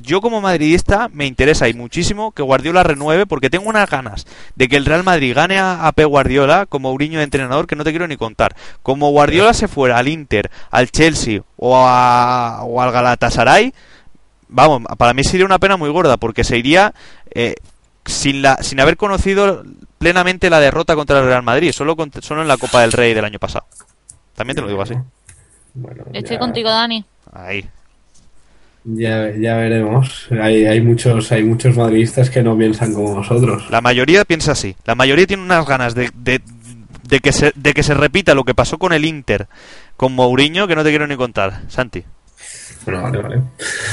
yo 0.00 0.20
como 0.20 0.40
madridista 0.40 1.08
me 1.12 1.26
interesa 1.26 1.68
y 1.68 1.74
muchísimo 1.74 2.32
que 2.32 2.42
Guardiola 2.42 2.82
renueve 2.82 3.26
porque 3.26 3.50
tengo 3.50 3.68
unas 3.68 3.88
ganas 3.90 4.26
de 4.56 4.68
que 4.68 4.76
el 4.76 4.86
Real 4.86 5.04
Madrid 5.04 5.34
gane 5.34 5.58
a, 5.58 5.86
a 5.86 5.92
Pep 5.92 6.06
Guardiola 6.08 6.66
como 6.66 6.88
Mourinho 6.90 7.18
de 7.18 7.24
entrenador 7.24 7.66
que 7.66 7.76
no 7.76 7.84
te 7.84 7.90
quiero 7.90 8.08
ni 8.08 8.16
contar. 8.16 8.56
Como 8.82 9.10
Guardiola 9.10 9.52
se 9.52 9.68
fuera 9.68 9.98
al 9.98 10.08
Inter, 10.08 10.50
al 10.70 10.90
Chelsea 10.90 11.42
o, 11.56 11.76
a- 11.76 12.62
o 12.64 12.80
al 12.80 12.92
Galatasaray, 12.92 13.74
vamos, 14.48 14.82
para 14.96 15.12
mí 15.14 15.22
sería 15.24 15.44
una 15.46 15.58
pena 15.58 15.76
muy 15.76 15.90
gorda 15.90 16.16
porque 16.16 16.44
se 16.44 16.56
iría 16.58 16.94
eh, 17.34 17.54
sin, 18.06 18.40
la, 18.42 18.56
sin 18.62 18.80
haber 18.80 18.96
conocido 18.96 19.64
plenamente 19.98 20.48
la 20.50 20.60
derrota 20.60 20.94
contra 20.94 21.18
el 21.20 21.26
Real 21.26 21.42
Madrid, 21.42 21.72
solo, 21.72 21.94
con- 21.96 22.10
solo 22.22 22.42
en 22.42 22.48
la 22.48 22.56
Copa 22.56 22.80
del 22.82 22.92
Rey 22.92 23.12
del 23.14 23.24
año 23.24 23.38
pasado. 23.38 23.66
También 24.34 24.56
te 24.56 24.62
lo 24.62 24.68
digo 24.68 24.82
así. 24.82 24.94
Bueno, 25.74 26.04
Estoy 26.12 26.38
contigo, 26.38 26.70
Dani. 26.70 27.04
Ahí. 27.32 27.68
Ya, 28.84 29.30
ya 29.30 29.56
veremos. 29.56 30.28
Hay, 30.30 30.66
hay 30.66 30.80
muchos 30.82 31.32
hay 31.32 31.42
muchos 31.42 31.76
madridistas 31.76 32.28
que 32.28 32.42
no 32.42 32.56
piensan 32.58 32.92
como 32.92 33.14
nosotros. 33.14 33.70
La 33.70 33.80
mayoría 33.80 34.24
piensa 34.26 34.52
así. 34.52 34.76
La 34.84 34.94
mayoría 34.94 35.26
tiene 35.26 35.42
unas 35.42 35.66
ganas 35.66 35.94
de, 35.94 36.10
de, 36.14 36.42
de 37.02 37.20
que, 37.20 37.32
se, 37.32 37.52
de 37.54 37.72
que 37.72 37.82
se 37.82 37.94
repita 37.94 38.34
lo 38.34 38.44
que 38.44 38.54
pasó 38.54 38.76
con 38.78 38.92
el 38.92 39.04
Inter, 39.06 39.46
con 39.96 40.12
Mourinho, 40.12 40.68
que 40.68 40.76
no 40.76 40.84
te 40.84 40.90
quiero 40.90 41.06
ni 41.06 41.16
contar. 41.16 41.62
Santi, 41.68 42.04
Bueno, 42.84 43.02
vale, 43.02 43.18
vale. 43.22 43.42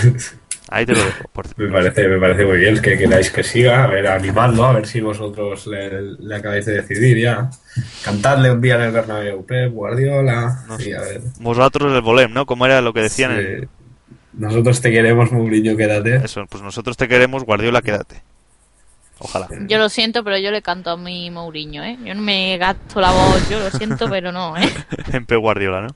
ahí 0.70 0.86
te 0.86 0.92
lo 0.94 1.00
dejo. 1.06 1.24
por- 1.32 1.58
Me 1.58 1.72
parece, 1.72 2.08
me 2.10 2.20
parece 2.20 2.46
muy 2.46 2.58
bien 2.58 2.82
que 2.82 2.98
queráis 2.98 3.32
que 3.32 3.44
siga, 3.44 3.86
a 3.86 3.88
ver, 3.88 4.08
animadlo, 4.08 4.66
a 4.66 4.74
ver 4.74 4.88
si 4.88 5.00
vosotros 5.00 5.68
le, 5.68 6.02
le 6.20 6.36
acabáis 6.36 6.66
de 6.66 6.82
decidir 6.82 7.18
ya. 7.18 7.50
Cantadle 8.04 8.52
un 8.52 8.60
día 8.60 8.76
en 8.76 8.82
el 8.82 8.92
Bernabéu, 8.92 9.46
Pep, 9.46 9.72
Guardiola, 9.72 10.66
No 10.68 10.78
y 10.82 10.92
a 10.92 11.00
ver. 11.00 11.22
Vosotros 11.40 11.94
el 11.94 12.02
volem, 12.02 12.34
¿no? 12.34 12.46
Como 12.46 12.66
era 12.66 12.82
lo 12.82 12.92
que 12.92 13.02
decían. 13.04 13.32
en-. 13.32 13.70
Nosotros 14.34 14.80
te 14.82 14.92
queremos, 14.92 15.32
Mourinho, 15.32 15.76
quédate. 15.76 16.16
Eso, 16.18 16.46
pues 16.48 16.64
nosotros 16.64 16.96
te 16.98 17.08
queremos, 17.08 17.44
Guardiola, 17.44 17.82
quédate. 17.82 18.22
Ojalá. 19.20 19.48
Yo 19.68 19.78
lo 19.78 19.90
siento, 19.90 20.24
pero 20.24 20.38
yo 20.40 20.50
le 20.52 20.62
canto 20.62 20.90
a 20.92 20.98
mi 20.98 21.30
Mourinho, 21.30 21.84
¿eh? 21.84 21.98
Yo 22.04 22.16
no 22.16 22.22
me 22.22 22.58
gasto 22.58 23.00
la 23.02 23.12
voz, 23.12 23.48
yo 23.50 23.60
lo 23.60 23.70
siento, 23.72 24.10
pero 24.10 24.32
no, 24.32 24.58
¿eh? 24.58 24.68
en 25.14 25.26
Pep 25.26 25.40
Guardiola, 25.40 25.82
¿no? 25.82 25.96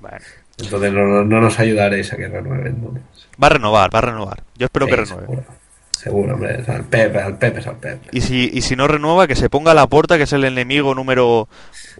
Bueno. 0.00 0.18
Entonces 0.58 0.92
no, 0.92 1.06
no- 1.06 1.24
no 1.24 1.40
nos 1.40 1.58
ayudaréis 1.58 2.12
a 2.12 2.16
que 2.16 2.28
renueven. 2.28 2.66
entonces. 2.74 3.02
Va 3.42 3.46
a 3.46 3.50
renovar, 3.50 3.94
va 3.94 3.98
a 4.00 4.02
renovar. 4.02 4.42
Yo 4.56 4.66
espero 4.66 4.86
que 4.86 4.96
renueve. 4.96 5.22
Seguro, 5.26 5.44
seguro, 6.00 6.34
hombre. 6.34 6.64
Al 6.66 6.84
Pep, 6.84 7.16
al 7.16 7.36
Pep 7.38 7.58
es 7.58 7.66
al 7.66 7.76
Pep. 7.76 8.00
Y 8.12 8.20
si, 8.22 8.50
y 8.52 8.62
si 8.62 8.74
no 8.76 8.88
renueva, 8.88 9.26
que 9.26 9.36
se 9.36 9.50
ponga 9.50 9.74
la 9.74 9.86
porta, 9.86 10.16
que 10.16 10.24
es 10.24 10.32
el 10.32 10.44
enemigo 10.44 10.94
número 10.94 11.48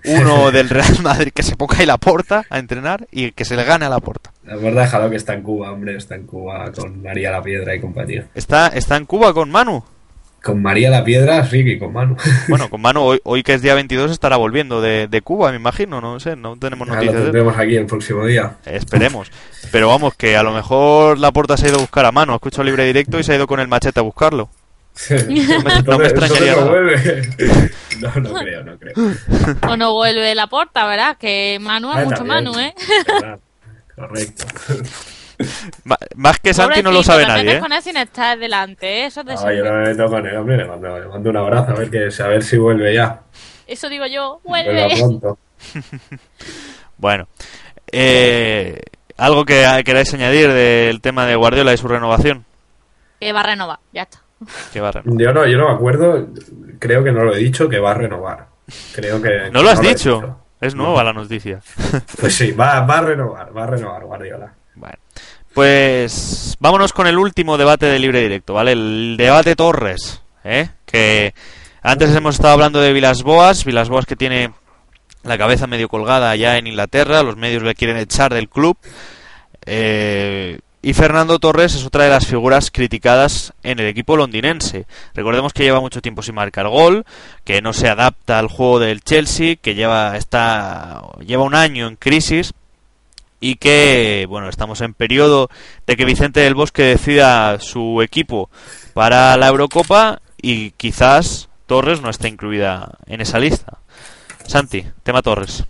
uno 0.04 0.50
del 0.52 0.68
Real 0.70 1.02
Madrid, 1.02 1.32
que 1.34 1.42
se 1.42 1.56
ponga 1.56 1.78
ahí 1.78 1.86
la 1.86 1.98
porta 1.98 2.44
a 2.48 2.58
entrenar 2.58 3.06
y 3.10 3.32
que 3.32 3.44
se 3.44 3.56
le 3.56 3.64
gane 3.64 3.84
a 3.84 3.90
la 3.90 4.00
porta. 4.00 4.32
La 4.44 4.56
verdad, 4.56 4.82
déjalo 4.84 5.10
que 5.10 5.16
está 5.16 5.34
en 5.34 5.42
Cuba, 5.42 5.70
hombre. 5.70 5.96
Está 5.96 6.14
en 6.14 6.26
Cuba 6.26 6.72
con 6.72 7.02
María 7.02 7.30
la 7.30 7.42
Piedra 7.42 7.74
y 7.74 7.80
compañía. 7.80 8.26
Está, 8.34 8.68
está 8.68 8.96
en 8.96 9.04
Cuba 9.04 9.34
con 9.34 9.50
Manu. 9.50 9.84
Con 10.42 10.62
María 10.62 10.88
la 10.88 11.04
Piedra, 11.04 11.44
sí, 11.46 11.58
y 11.58 11.78
con 11.78 11.92
Manu. 11.92 12.16
Bueno, 12.48 12.70
con 12.70 12.80
Manu, 12.80 13.02
hoy, 13.02 13.20
hoy 13.24 13.42
que 13.42 13.52
es 13.54 13.62
día 13.62 13.74
22 13.74 14.10
estará 14.10 14.36
volviendo 14.36 14.80
de, 14.80 15.06
de 15.06 15.20
Cuba, 15.22 15.50
me 15.50 15.56
imagino, 15.56 16.00
no 16.00 16.18
sé, 16.18 16.34
no 16.36 16.56
tenemos 16.56 16.88
Ya 16.88 16.94
lo 16.94 17.00
noticias 17.00 17.14
de 17.20 17.26
él. 17.26 17.32
tendremos 17.32 17.58
aquí 17.58 17.76
el 17.76 17.86
próximo 17.86 18.24
día. 18.24 18.56
Esperemos. 18.64 19.30
Pero 19.70 19.88
vamos, 19.88 20.14
que 20.14 20.36
a 20.36 20.42
lo 20.42 20.52
mejor 20.52 21.18
la 21.18 21.30
porta 21.30 21.56
se 21.58 21.66
ha 21.66 21.68
ido 21.68 21.78
a 21.78 21.82
buscar 21.82 22.06
a 22.06 22.12
Manu, 22.12 22.32
ha 22.32 22.36
escuchado 22.36 22.64
libre 22.64 22.84
directo 22.86 23.18
y 23.18 23.22
se 23.22 23.32
ha 23.32 23.36
ido 23.36 23.46
con 23.46 23.60
el 23.60 23.68
machete 23.68 24.00
a 24.00 24.02
buscarlo. 24.02 24.48
Entonces- 25.10 25.84
no 25.86 25.98
me 25.98 26.06
extrañaría 26.06 26.56
no 26.56 26.66
vuelve. 26.68 27.30
No, 28.00 28.14
no 28.16 28.32
creo, 28.32 28.64
no 28.64 28.78
creo. 28.78 28.94
O 29.68 29.76
no 29.76 29.92
vuelve 29.92 30.34
la 30.34 30.46
porta, 30.46 30.86
¿verdad? 30.86 31.18
Que 31.18 31.58
Manu 31.60 31.90
Ah, 31.92 32.00
es 32.00 32.04
mucho 32.06 32.16
también. 32.24 32.44
Manu, 32.44 32.58
¿eh? 32.58 32.74
Correcto. 33.94 34.44
Más 36.16 36.38
que 36.40 36.52
Santi 36.54 36.82
no 36.82 36.92
lo 36.92 37.02
sabe 37.02 37.26
nadie, 37.26 37.44
metes 37.44 37.58
¿eh? 37.58 37.60
con 37.60 37.72
él 37.72 37.82
sin 37.82 37.96
estar 37.96 38.38
delante, 38.38 38.86
¿eh? 38.86 39.06
Eso, 39.06 39.24
te 39.24 39.34
No, 39.34 39.52
yo 39.52 39.64
no 39.64 39.72
me 39.72 39.88
meto 39.88 40.06
con 40.06 40.26
él, 40.26 40.36
hombre. 40.36 40.56
Le 40.56 40.64
mando, 40.66 40.98
le 40.98 41.06
mando 41.06 41.30
un 41.30 41.36
abrazo 41.36 41.72
a 41.72 41.74
ver, 41.74 41.90
que, 41.90 42.08
a 42.22 42.26
ver 42.26 42.42
si 42.42 42.56
vuelve 42.56 42.94
ya. 42.94 43.20
Eso 43.66 43.88
digo 43.88 44.06
yo, 44.06 44.40
vuelve. 44.44 44.94
pronto. 44.96 45.38
Bueno, 46.96 47.28
eh, 47.90 48.78
algo 49.16 49.46
que 49.46 49.64
queráis 49.86 50.12
añadir 50.12 50.52
del 50.52 51.00
tema 51.00 51.24
de 51.24 51.34
Guardiola 51.34 51.72
y 51.72 51.78
su 51.78 51.88
renovación. 51.88 52.44
Que 53.18 53.32
va 53.32 53.40
a 53.40 53.44
renovar, 53.44 53.78
ya 53.94 54.02
está. 54.02 54.18
Que 54.70 54.82
va 54.82 54.88
a 54.88 54.92
renovar. 54.92 55.18
Yo 55.18 55.32
no, 55.32 55.46
yo 55.46 55.56
no 55.56 55.68
me 55.68 55.74
acuerdo. 55.76 56.28
Creo 56.78 57.02
que 57.02 57.10
no 57.10 57.24
lo 57.24 57.34
he 57.34 57.38
dicho, 57.38 57.70
que 57.70 57.78
va 57.78 57.92
a 57.92 57.94
renovar. 57.94 58.48
Creo 58.94 59.22
que. 59.22 59.50
¿No 59.50 59.62
lo 59.62 59.70
has 59.70 59.80
dicho? 59.80 60.40
Es 60.60 60.74
nueva 60.74 61.02
la 61.02 61.14
noticia. 61.14 61.60
Pues 62.20 62.34
sí, 62.34 62.52
va, 62.52 62.80
va 62.80 62.98
a 62.98 63.00
renovar, 63.00 63.56
va 63.56 63.64
a 63.64 63.66
renovar 63.66 64.04
Guardiola. 64.04 64.52
Bueno, 64.80 64.96
pues 65.52 66.56
vámonos 66.58 66.94
con 66.94 67.06
el 67.06 67.18
último 67.18 67.58
debate 67.58 67.86
de 67.86 67.98
libre 67.98 68.22
directo, 68.22 68.54
¿vale? 68.54 68.72
El 68.72 69.16
debate 69.18 69.54
Torres, 69.54 70.22
¿eh? 70.42 70.70
Que 70.86 71.34
antes 71.82 72.16
hemos 72.16 72.36
estado 72.36 72.54
hablando 72.54 72.80
de 72.80 72.94
Vilas 72.94 73.22
Boas, 73.22 73.66
Vilas 73.66 73.90
Boas 73.90 74.06
que 74.06 74.16
tiene 74.16 74.52
la 75.22 75.36
cabeza 75.36 75.66
medio 75.66 75.88
colgada 75.88 76.30
allá 76.30 76.56
en 76.56 76.66
Inglaterra, 76.66 77.22
los 77.22 77.36
medios 77.36 77.62
le 77.62 77.74
quieren 77.74 77.98
echar 77.98 78.32
del 78.32 78.48
club. 78.48 78.78
Eh, 79.66 80.58
y 80.82 80.94
Fernando 80.94 81.38
Torres 81.38 81.74
es 81.74 81.84
otra 81.84 82.04
de 82.04 82.10
las 82.10 82.26
figuras 82.26 82.70
criticadas 82.70 83.52
en 83.62 83.80
el 83.80 83.86
equipo 83.86 84.16
londinense. 84.16 84.86
Recordemos 85.14 85.52
que 85.52 85.62
lleva 85.62 85.80
mucho 85.80 86.00
tiempo 86.00 86.22
sin 86.22 86.34
marcar 86.34 86.68
gol, 86.68 87.04
que 87.44 87.60
no 87.60 87.74
se 87.74 87.86
adapta 87.86 88.38
al 88.38 88.48
juego 88.48 88.78
del 88.78 89.02
Chelsea, 89.02 89.56
que 89.56 89.74
lleva 89.74 90.16
está 90.16 91.02
lleva 91.26 91.44
un 91.44 91.54
año 91.54 91.86
en 91.86 91.96
crisis 91.96 92.54
y 93.40 93.56
que 93.56 94.26
bueno, 94.28 94.48
estamos 94.48 94.80
en 94.82 94.94
periodo 94.94 95.48
de 95.86 95.96
que 95.96 96.04
Vicente 96.04 96.40
del 96.40 96.54
Bosque 96.54 96.82
decida 96.82 97.58
su 97.58 98.02
equipo 98.02 98.50
para 98.92 99.36
la 99.36 99.48
Eurocopa 99.48 100.20
y 100.40 100.72
quizás 100.72 101.48
Torres 101.66 102.02
no 102.02 102.10
esté 102.10 102.28
incluida 102.28 102.98
en 103.06 103.20
esa 103.20 103.38
lista. 103.38 103.78
Santi, 104.46 104.84
tema 105.02 105.22
Torres. 105.22 105.64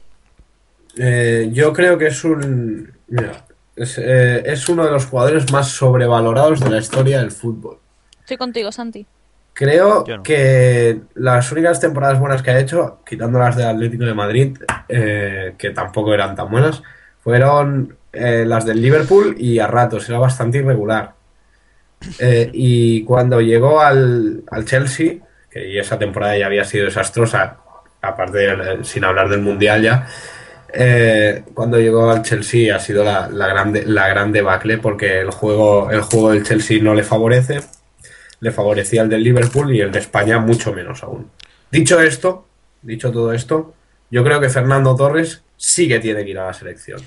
Eh, 0.97 1.51
yo 1.53 1.73
creo 1.73 1.97
que 1.99 2.09
es 2.09 2.25
un. 2.25 2.93
Mira, 3.09 3.45
es, 3.77 3.99
eh, 3.99 4.43
es 4.45 4.68
uno 4.68 4.85
de 4.85 4.91
los 4.91 5.07
jugadores 5.07 5.51
más 5.53 5.68
sobrevalorados 5.68 6.61
de 6.61 6.71
la 6.71 6.79
historia 6.79 7.21
del 7.21 7.31
fútbol. 7.31 7.79
Estoy 8.21 8.37
contigo, 8.37 8.73
Santi. 8.73 9.07
Creo 9.53 10.05
no. 10.07 10.23
que 10.23 11.01
las 11.14 11.53
únicas 11.53 11.81
temporadas 11.81 12.18
buenas 12.18 12.43
que 12.43 12.51
ha 12.51 12.59
hecho, 12.59 13.01
quitando 13.05 13.39
las 13.39 13.57
del 13.57 13.66
Atlético 13.66 14.05
de 14.05 14.14
Madrid, 14.14 14.57
eh, 14.89 15.55
que 15.59 15.71
tampoco 15.71 16.14
eran 16.14 16.35
tan 16.35 16.51
buenas, 16.51 16.83
fueron 17.23 17.97
eh, 18.12 18.45
las 18.47 18.64
del 18.66 18.81
Liverpool 18.81 19.35
y 19.39 19.59
a 19.59 19.66
ratos 19.66 20.09
era 20.09 20.18
bastante 20.18 20.59
irregular. 20.59 21.14
Eh, 22.18 22.51
y 22.53 23.05
cuando 23.05 23.41
llegó 23.41 23.81
al, 23.81 24.43
al 24.51 24.64
Chelsea, 24.64 25.16
que 25.51 25.79
esa 25.79 25.99
temporada 25.99 26.37
ya 26.39 26.47
había 26.47 26.64
sido 26.64 26.87
desastrosa, 26.87 27.59
aparte 28.01 28.39
de- 28.39 28.85
sin 28.85 29.05
hablar 29.05 29.29
del 29.29 29.43
Mundial 29.43 29.83
ya, 29.83 30.07
eh, 30.73 31.43
cuando 31.53 31.79
llegó 31.79 32.11
al 32.11 32.23
Chelsea 32.23 32.75
ha 32.75 32.79
sido 32.79 33.05
la, 33.05 33.29
la 33.29 33.49
grande, 33.49 33.85
la 33.85 34.09
gran 34.09 34.33
debacle 34.33 34.79
porque 34.79 35.21
el 35.21 35.31
juego, 35.31 35.91
el 35.91 36.01
juego 36.03 36.31
del 36.31 36.45
Chelsea 36.45 36.81
no 36.83 36.95
le 36.95 37.03
favorece, 37.03 37.61
le 38.41 38.51
favorecía 38.53 39.03
el 39.03 39.09
del 39.09 39.23
Liverpool 39.25 39.75
y 39.75 39.81
el 39.81 39.91
de 39.93 39.99
España 39.99 40.39
mucho 40.39 40.73
menos 40.73 41.03
aún. 41.03 41.31
Dicho 41.71 42.01
esto, 42.01 42.47
dicho 42.83 43.11
todo 43.12 43.33
esto, 43.33 43.75
yo 44.11 44.25
creo 44.25 44.41
que 44.41 44.49
Fernando 44.49 44.97
Torres 44.97 45.43
sí 45.61 45.86
que 45.86 46.00
tiene 46.00 46.24
que 46.24 46.30
ir 46.30 46.38
a 46.38 46.46
la 46.46 46.54
selección. 46.54 47.00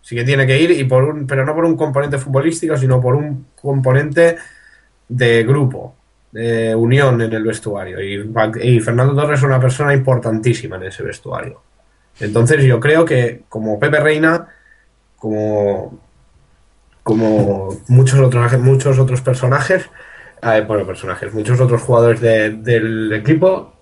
Sí 0.00 0.14
que 0.14 0.22
tiene 0.22 0.46
que 0.46 0.60
ir, 0.60 0.70
y 0.70 0.84
por 0.84 1.02
un, 1.02 1.26
pero 1.26 1.44
no 1.44 1.54
por 1.54 1.64
un 1.64 1.76
componente 1.76 2.18
futbolístico, 2.18 2.76
sino 2.76 3.00
por 3.00 3.16
un 3.16 3.48
componente 3.60 4.36
de 5.08 5.42
grupo, 5.42 5.96
de 6.30 6.72
unión 6.72 7.20
en 7.20 7.32
el 7.32 7.42
vestuario. 7.42 8.00
Y, 8.00 8.78
Fernando 8.80 9.14
Torres 9.14 9.40
es 9.40 9.44
una 9.44 9.58
persona 9.60 9.92
importantísima 9.92 10.76
en 10.76 10.84
ese 10.84 11.02
vestuario. 11.02 11.60
Entonces 12.20 12.62
yo 12.62 12.78
creo 12.78 13.04
que 13.04 13.42
como 13.48 13.80
Pepe 13.80 13.98
Reina, 13.98 14.46
como, 15.16 15.98
como 17.02 17.76
muchos 17.88 18.20
otros, 18.20 18.56
muchos 18.60 18.98
otros 19.00 19.20
personajes, 19.20 19.90
eh, 20.42 20.64
bueno, 20.66 20.86
personajes, 20.86 21.34
muchos 21.34 21.60
otros 21.60 21.82
jugadores 21.82 22.20
de- 22.20 22.50
del 22.50 23.12
equipo 23.12 23.74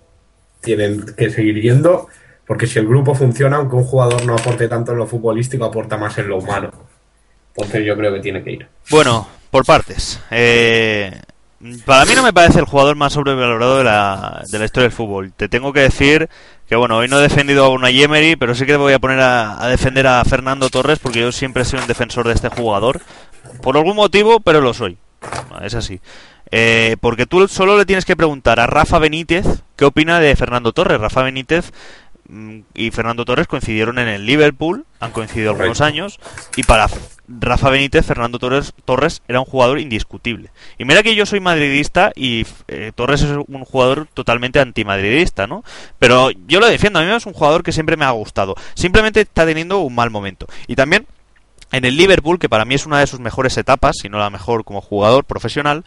tienen 0.61 1.05
que 1.15 1.29
seguir 1.29 1.61
yendo, 1.61 2.07
porque 2.49 2.65
si 2.65 2.79
el 2.79 2.87
grupo 2.87 3.13
funciona, 3.13 3.57
aunque 3.57 3.75
un 3.75 3.83
jugador 3.83 4.25
no 4.25 4.33
aporte 4.33 4.67
tanto 4.67 4.91
en 4.91 4.97
lo 4.97 5.05
futbolístico, 5.05 5.65
aporta 5.65 5.97
más 5.97 6.17
en 6.17 6.29
lo 6.29 6.39
humano. 6.39 6.71
Entonces 7.55 7.85
yo 7.85 7.95
creo 7.95 8.11
que 8.11 8.21
tiene 8.21 8.43
que 8.43 8.51
ir. 8.53 8.67
Bueno, 8.89 9.27
por 9.51 9.63
partes. 9.65 10.19
Eh, 10.31 11.15
para 11.85 12.05
mí 12.05 12.13
no 12.15 12.23
me 12.23 12.33
parece 12.33 12.57
el 12.57 12.65
jugador 12.65 12.95
más 12.95 13.13
sobrevalorado 13.13 13.77
de 13.77 13.83
la, 13.83 14.43
de 14.49 14.57
la 14.57 14.65
historia 14.65 14.85
del 14.85 14.97
fútbol. 14.97 15.31
Te 15.31 15.47
tengo 15.47 15.71
que 15.71 15.81
decir 15.81 16.27
que, 16.67 16.75
bueno, 16.75 16.97
hoy 16.97 17.07
no 17.07 17.19
he 17.19 17.21
defendido 17.21 17.65
a 17.65 17.69
una 17.69 17.91
Emery, 17.91 18.35
pero 18.35 18.55
sí 18.55 18.65
que 18.65 18.77
voy 18.77 18.93
a 18.93 18.99
poner 18.99 19.19
a, 19.19 19.67
defender 19.67 20.07
a 20.07 20.25
Fernando 20.25 20.71
Torres 20.71 20.97
porque 20.97 21.19
yo 21.19 21.31
siempre 21.31 21.61
he 21.61 21.65
sido 21.65 21.83
un 21.83 21.87
defensor 21.87 22.27
de 22.27 22.33
este 22.33 22.49
jugador. 22.49 22.99
Por 23.61 23.77
algún 23.77 23.95
motivo, 23.95 24.39
pero 24.39 24.59
lo 24.59 24.73
soy. 24.73 24.97
Es 25.61 25.75
así. 25.75 26.01
Eh, 26.49 26.97
porque 26.99 27.27
tú 27.27 27.47
solo 27.47 27.77
le 27.77 27.85
tienes 27.85 28.05
que 28.05 28.15
preguntar 28.15 28.59
a 28.59 28.65
Rafa 28.65 28.97
Benítez 28.97 29.45
qué 29.75 29.85
opina 29.85 30.19
de 30.19 30.35
Fernando 30.35 30.73
Torres. 30.73 30.99
Rafa 30.99 31.21
Benítez 31.21 31.71
y 32.73 32.91
Fernando 32.91 33.25
Torres 33.25 33.47
coincidieron 33.47 33.97
en 33.97 34.07
el 34.07 34.25
Liverpool, 34.25 34.85
han 34.99 35.11
coincidido 35.11 35.51
algunos 35.51 35.81
años, 35.81 36.19
y 36.55 36.63
para 36.63 36.87
Rafa 37.27 37.69
Benítez, 37.69 38.05
Fernando 38.05 38.39
Torres, 38.39 38.73
Torres 38.85 39.21
era 39.27 39.39
un 39.39 39.45
jugador 39.45 39.79
indiscutible. 39.79 40.51
Y 40.77 40.85
mira 40.85 41.03
que 41.03 41.15
yo 41.15 41.25
soy 41.25 41.39
madridista 41.39 42.11
y 42.15 42.45
eh, 42.67 42.91
Torres 42.93 43.21
es 43.21 43.31
un 43.31 43.65
jugador 43.65 44.07
totalmente 44.13 44.59
antimadridista, 44.59 45.47
¿no? 45.47 45.63
Pero 45.97 46.31
yo 46.47 46.59
lo 46.59 46.67
defiendo, 46.67 46.99
a 46.99 47.03
mí 47.03 47.11
es 47.11 47.25
un 47.25 47.33
jugador 47.33 47.63
que 47.63 47.71
siempre 47.71 47.97
me 47.97 48.05
ha 48.05 48.11
gustado. 48.11 48.55
Simplemente 48.73 49.21
está 49.21 49.45
teniendo 49.45 49.79
un 49.79 49.95
mal 49.95 50.09
momento. 50.09 50.47
Y 50.67 50.75
también 50.75 51.07
en 51.71 51.85
el 51.85 51.97
Liverpool, 51.97 52.39
que 52.39 52.49
para 52.49 52.65
mí 52.65 52.75
es 52.75 52.85
una 52.85 52.99
de 52.99 53.07
sus 53.07 53.19
mejores 53.19 53.57
etapas, 53.57 53.97
si 54.01 54.09
no 54.09 54.17
la 54.17 54.29
mejor 54.29 54.63
como 54.63 54.81
jugador 54.81 55.23
profesional, 55.23 55.83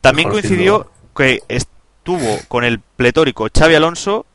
también 0.00 0.28
Mejor, 0.28 0.42
coincidió 0.42 0.90
que 1.16 1.42
estuvo 1.48 2.38
con 2.48 2.64
el 2.64 2.78
pletórico 2.78 3.48
Xavi 3.52 3.74
Alonso 3.74 4.26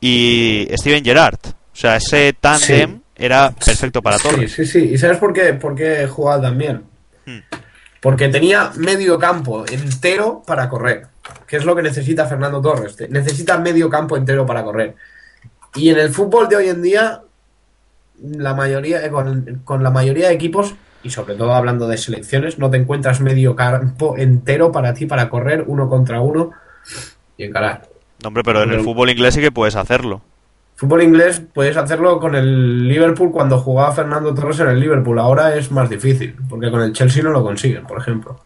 y 0.00 0.68
Steven 0.74 1.04
Gerrard. 1.04 1.38
O 1.46 1.76
sea, 1.76 1.96
ese 1.96 2.32
tándem 2.38 2.90
Sí. 2.90 3.00
era 3.16 3.50
perfecto 3.52 4.02
para 4.02 4.18
Torres. 4.18 4.52
Sí, 4.52 4.64
sí, 4.64 4.80
sí. 4.80 4.94
¿Y 4.94 4.98
sabes 4.98 5.18
por 5.18 5.32
qué, 5.32 5.54
por 5.54 5.74
qué 5.74 6.06
jugaba 6.06 6.42
tan 6.42 6.58
bien? 6.58 6.82
Hmm. 7.26 7.38
Porque 8.00 8.28
tenía 8.28 8.72
medio 8.76 9.18
campo 9.18 9.64
entero 9.70 10.42
para 10.46 10.68
correr. 10.68 11.06
Que 11.46 11.56
es 11.58 11.64
lo 11.64 11.76
que 11.76 11.82
necesita 11.82 12.26
Fernando 12.26 12.60
Torres. 12.60 12.96
Necesita 13.10 13.58
medio 13.58 13.90
campo 13.90 14.16
entero 14.16 14.46
para 14.46 14.64
correr. 14.64 14.96
Y 15.74 15.90
en 15.90 15.98
el 15.98 16.10
fútbol 16.10 16.48
de 16.48 16.56
hoy 16.56 16.68
en 16.68 16.82
día, 16.82 17.20
la 18.22 18.54
mayoría, 18.54 19.04
eh, 19.04 19.10
con, 19.10 19.60
con 19.64 19.82
la 19.82 19.90
mayoría 19.90 20.28
de 20.28 20.34
equipos, 20.34 20.74
y 21.02 21.10
sobre 21.10 21.34
todo 21.34 21.54
hablando 21.54 21.86
de 21.88 21.96
selecciones, 21.98 22.58
no 22.58 22.70
te 22.70 22.78
encuentras 22.78 23.20
medio 23.20 23.54
campo 23.54 24.16
entero 24.18 24.72
para 24.72 24.92
ti 24.94 25.06
para 25.06 25.28
correr 25.28 25.64
uno 25.66 25.88
contra 25.88 26.20
uno 26.20 26.50
y 27.36 27.44
encarar. 27.44 27.86
No, 28.22 28.28
hombre, 28.28 28.42
pero 28.44 28.62
en 28.62 28.70
el 28.72 28.80
fútbol 28.80 29.10
inglés 29.10 29.34
sí 29.34 29.40
que 29.40 29.52
puedes 29.52 29.76
hacerlo. 29.76 30.20
Fútbol 30.76 31.02
inglés 31.02 31.42
puedes 31.52 31.76
hacerlo 31.76 32.18
con 32.18 32.34
el 32.34 32.88
Liverpool 32.88 33.30
cuando 33.32 33.58
jugaba 33.58 33.92
Fernando 33.92 34.34
Torres 34.34 34.60
en 34.60 34.68
el 34.68 34.80
Liverpool. 34.80 35.18
Ahora 35.18 35.54
es 35.54 35.70
más 35.70 35.90
difícil, 35.90 36.34
porque 36.48 36.70
con 36.70 36.80
el 36.80 36.92
Chelsea 36.92 37.22
no 37.22 37.30
lo 37.30 37.42
consiguen, 37.42 37.86
por 37.86 37.98
ejemplo. 37.98 38.40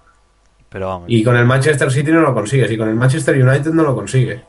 Pero 0.68 0.88
vamos, 0.88 1.06
Y 1.08 1.22
con 1.22 1.36
el 1.36 1.44
Manchester 1.44 1.90
City 1.92 2.10
no 2.10 2.20
lo 2.20 2.34
consigues, 2.34 2.70
y 2.72 2.76
con 2.76 2.88
el 2.88 2.96
Manchester 2.96 3.36
United 3.40 3.70
no 3.72 3.84
lo 3.84 3.94
consigues. 3.94 4.40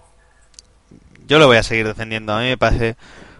yo 1.27 1.37
lo 1.39 1.47
voy 1.47 1.57
a 1.57 1.63
seguir 1.63 1.85
defendiendo. 1.87 2.33
A 2.33 2.41
mí 2.41 2.47
me 2.47 2.57
parece 2.57 2.95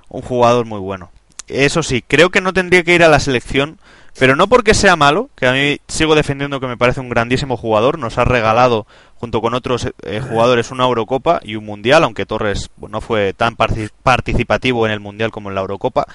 un 0.10 0.22
jugador 0.22 0.66
muy 0.66 0.80
bueno. 0.80 1.10
Eso 1.48 1.82
sí, 1.84 2.03
creo 2.07 2.30
que 2.30 2.41
no 2.41 2.53
tendría 2.53 2.84
que 2.84 2.94
ir 2.95 3.03
a 3.03 3.07
la 3.10 3.20
selección, 3.20 3.80
pero 4.18 4.36
no 4.36 4.48
porque 4.48 4.74
sea 4.74 4.96
malo, 4.96 5.30
que 5.36 5.48
a 5.48 5.52
mí 5.54 5.80
sigo 5.88 6.16
defendiendo 6.16 6.60
que 6.60 6.68
me 6.68 6.78
parece 6.78 7.00
un 7.02 7.10
grandísimo 7.10 7.58
jugador. 7.58 8.00
Nos 8.00 8.18
ha 8.18 8.26
regalado, 8.26 8.88
junto 9.16 9.42
con 9.42 9.54
otros 9.54 9.88
eh, 10.04 10.22
jugadores, 10.22 10.72
una 10.72 10.86
Eurocopa 10.86 11.40
y 11.44 11.56
un 11.56 11.66
Mundial, 11.66 12.04
aunque 12.04 12.26
Torres 12.26 12.70
pues, 12.80 12.92
no 12.92 13.02
fue 13.02 13.34
tan 13.34 13.56
parti- 13.56 13.90
participativo 14.04 14.86
en 14.86 14.92
el 14.94 15.00
Mundial 15.00 15.32
como 15.32 15.50
en 15.50 15.56
la 15.56 15.62
Eurocopa. 15.62 16.06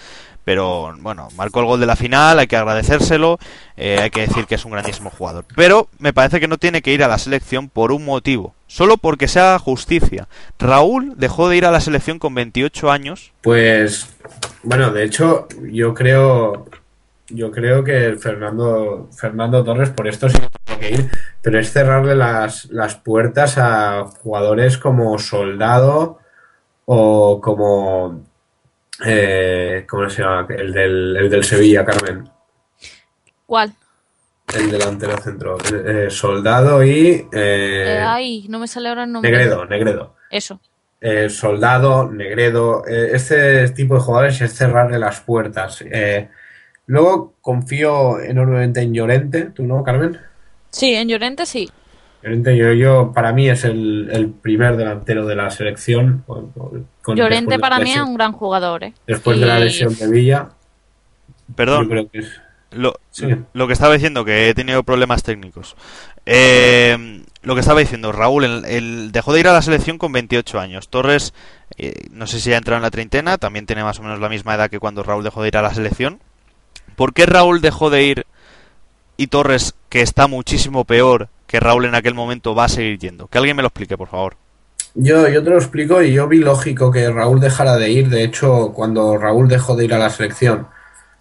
Pero 0.42 0.94
bueno, 1.00 1.28
marcó 1.36 1.60
el 1.60 1.66
gol 1.66 1.80
de 1.80 1.86
la 1.86 1.96
final, 1.96 2.38
hay 2.38 2.46
que 2.46 2.56
agradecérselo, 2.56 3.38
eh, 3.76 3.98
hay 4.00 4.08
que 4.10 4.22
decir 4.22 4.46
que 4.46 4.54
es 4.54 4.64
un 4.64 4.72
grandísimo 4.72 5.10
jugador. 5.10 5.44
Pero 5.54 5.88
me 5.98 6.14
parece 6.14 6.40
que 6.40 6.48
no 6.48 6.56
tiene 6.56 6.80
que 6.80 6.92
ir 6.94 7.04
a 7.04 7.08
la 7.08 7.18
selección 7.18 7.68
por 7.68 7.92
un 7.92 8.06
motivo, 8.06 8.54
solo 8.66 8.96
porque 8.96 9.28
se 9.28 9.38
haga 9.38 9.58
justicia. 9.58 10.28
Raúl 10.58 11.12
dejó 11.18 11.50
de 11.50 11.58
ir 11.58 11.66
a 11.66 11.70
la 11.70 11.80
selección 11.80 12.18
con 12.18 12.34
28 12.34 12.90
años. 12.90 13.32
Pues, 13.42 14.08
bueno, 14.62 14.90
de 14.90 15.04
hecho, 15.04 15.46
yo 15.70 15.92
creo, 15.92 16.66
yo 17.30 17.50
creo 17.50 17.82
que 17.84 18.16
Fernando, 18.16 19.08
Fernando 19.16 19.64
Torres 19.64 19.90
por 19.90 20.08
esto 20.08 20.28
sí 20.28 20.38
tiene 20.64 20.80
que 20.80 20.90
ir, 20.90 21.10
pero 21.42 21.58
es 21.58 21.72
cerrarle 21.72 22.14
las, 22.14 22.66
las 22.66 22.96
puertas 22.96 23.56
a 23.58 24.04
jugadores 24.22 24.78
como 24.78 25.18
Soldado 25.18 26.18
o 26.86 27.40
como, 27.40 28.24
eh, 29.04 29.84
¿cómo 29.88 30.08
se 30.10 30.22
llama? 30.22 30.46
El 30.50 30.72
del, 30.72 31.16
el 31.16 31.30
del 31.30 31.44
Sevilla, 31.44 31.84
Carmen. 31.84 32.28
¿Cuál? 33.46 33.72
El 34.56 34.70
delantero 34.70 35.16
centro. 35.18 35.58
Eh, 35.86 36.08
Soldado 36.10 36.82
y 36.82 37.10
eh, 37.10 37.28
Eh, 37.32 38.04
ay, 38.04 38.46
no 38.48 38.58
me 38.58 38.66
sale 38.66 38.88
ahora 38.88 39.04
el 39.04 39.12
nombre. 39.12 39.30
Negredo, 39.30 39.64
Negredo. 39.66 40.16
Eso. 40.30 40.60
Eh, 41.00 41.30
Soldado, 41.30 42.10
Negredo, 42.10 42.84
eh, 42.86 43.10
este 43.14 43.68
tipo 43.70 43.94
de 43.94 44.00
jugadores 44.00 44.40
es 44.40 44.52
cerrarle 44.54 44.98
las 44.98 45.20
puertas. 45.20 45.82
Eh, 45.82 46.28
luego 46.90 47.34
confío 47.40 48.20
enormemente 48.20 48.80
en 48.80 48.92
Llorente, 48.94 49.42
¿tú 49.54 49.62
no, 49.64 49.82
Carmen? 49.84 50.18
Sí, 50.70 50.94
en 50.94 51.08
Llorente 51.08 51.46
sí. 51.46 51.70
Llorente, 52.22 52.56
yo, 52.56 52.72
yo 52.74 53.12
para 53.14 53.32
mí 53.32 53.48
es 53.48 53.64
el, 53.64 54.08
el 54.12 54.28
primer 54.28 54.76
delantero 54.76 55.26
de 55.26 55.36
la 55.36 55.50
selección. 55.50 56.22
con- 56.26 56.50
con- 56.52 56.86
con- 57.02 57.16
Llorente 57.16 57.58
para 57.58 57.78
mí 57.80 57.92
es 57.92 58.00
un 58.00 58.14
gran 58.14 58.32
jugador, 58.32 58.84
¿eh? 58.84 58.92
Después 59.06 59.40
de 59.40 59.46
la 59.46 59.58
lesión 59.58 59.94
de 59.96 60.10
Villa, 60.10 60.48
yo 61.48 61.54
Perdón, 61.56 61.88
creo 61.88 62.10
que 62.10 62.18
es... 62.18 62.40
lo, 62.72 62.94
Sí. 63.10 63.26
lo 63.52 63.66
que 63.66 63.72
estaba 63.72 63.94
diciendo, 63.94 64.24
que 64.24 64.48
he 64.50 64.54
tenido 64.54 64.82
problemas 64.82 65.22
técnicos. 65.22 65.76
Eh, 66.26 67.22
lo 67.42 67.54
que 67.54 67.60
estaba 67.60 67.80
diciendo, 67.80 68.12
Raúl, 68.12 68.44
el, 68.44 68.64
el- 68.66 69.12
dejó 69.12 69.32
de 69.32 69.40
ir 69.40 69.48
a 69.48 69.52
la 69.52 69.62
selección 69.62 69.96
con 69.98 70.12
28 70.12 70.60
años. 70.60 70.88
Torres, 70.88 71.32
eh, 71.78 71.94
no 72.10 72.26
sé 72.26 72.38
si 72.38 72.52
ha 72.52 72.58
entrado 72.58 72.76
en 72.76 72.82
la 72.82 72.90
treintena, 72.90 73.38
también 73.38 73.66
tiene 73.66 73.82
más 73.82 73.98
o 73.98 74.02
menos 74.02 74.20
la 74.20 74.28
misma 74.28 74.54
edad 74.54 74.68
que 74.70 74.78
cuando 74.78 75.02
Raúl 75.02 75.24
dejó 75.24 75.40
de 75.42 75.48
ir 75.48 75.56
a 75.56 75.62
la 75.62 75.72
selección. 75.74 76.20
¿Por 77.00 77.14
qué 77.14 77.24
Raúl 77.24 77.62
dejó 77.62 77.88
de 77.88 78.02
ir 78.02 78.26
y 79.16 79.28
Torres, 79.28 79.74
que 79.88 80.02
está 80.02 80.26
muchísimo 80.26 80.84
peor 80.84 81.30
que 81.46 81.58
Raúl 81.58 81.86
en 81.86 81.94
aquel 81.94 82.12
momento, 82.12 82.54
va 82.54 82.64
a 82.64 82.68
seguir 82.68 82.98
yendo? 82.98 83.26
Que 83.26 83.38
alguien 83.38 83.56
me 83.56 83.62
lo 83.62 83.68
explique, 83.68 83.96
por 83.96 84.08
favor. 84.08 84.36
Yo, 84.94 85.26
yo 85.26 85.42
te 85.42 85.48
lo 85.48 85.56
explico 85.56 86.02
y 86.02 86.12
yo 86.12 86.28
vi 86.28 86.40
lógico 86.40 86.92
que 86.92 87.10
Raúl 87.10 87.40
dejara 87.40 87.78
de 87.78 87.90
ir. 87.90 88.10
De 88.10 88.22
hecho, 88.22 88.74
cuando 88.74 89.16
Raúl 89.16 89.48
dejó 89.48 89.76
de 89.76 89.86
ir 89.86 89.94
a 89.94 89.98
la 89.98 90.10
selección 90.10 90.68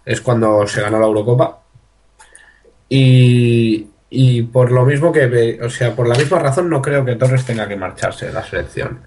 es 0.04 0.20
cuando 0.20 0.66
se 0.66 0.82
ganó 0.82 1.00
la 1.00 1.06
Eurocopa. 1.06 1.62
Y, 2.86 3.86
y 4.10 4.42
por 4.42 4.72
lo 4.72 4.84
mismo 4.84 5.10
que, 5.10 5.58
o 5.62 5.70
sea, 5.70 5.96
por 5.96 6.06
la 6.06 6.14
misma 6.14 6.40
razón 6.40 6.68
no 6.68 6.82
creo 6.82 7.06
que 7.06 7.16
Torres 7.16 7.46
tenga 7.46 7.66
que 7.66 7.76
marcharse 7.76 8.26
de 8.26 8.34
la 8.34 8.44
selección. 8.44 9.00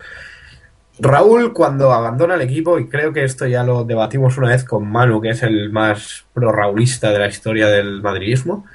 Raúl 0.99 1.53
cuando 1.53 1.91
abandona 1.91 2.35
el 2.35 2.41
equipo, 2.41 2.77
y 2.77 2.87
creo 2.87 3.11
que 3.11 3.23
esto 3.23 3.47
ya 3.47 3.63
lo 3.63 3.83
debatimos 3.83 4.37
una 4.37 4.49
vez 4.49 4.63
con 4.63 4.89
Manu, 4.89 5.21
que 5.21 5.29
es 5.29 5.41
el 5.43 5.71
más 5.71 6.25
pro-raulista 6.33 7.11
de 7.11 7.19
la 7.19 7.27
historia 7.27 7.67
del 7.67 8.01
madridismo, 8.01 8.65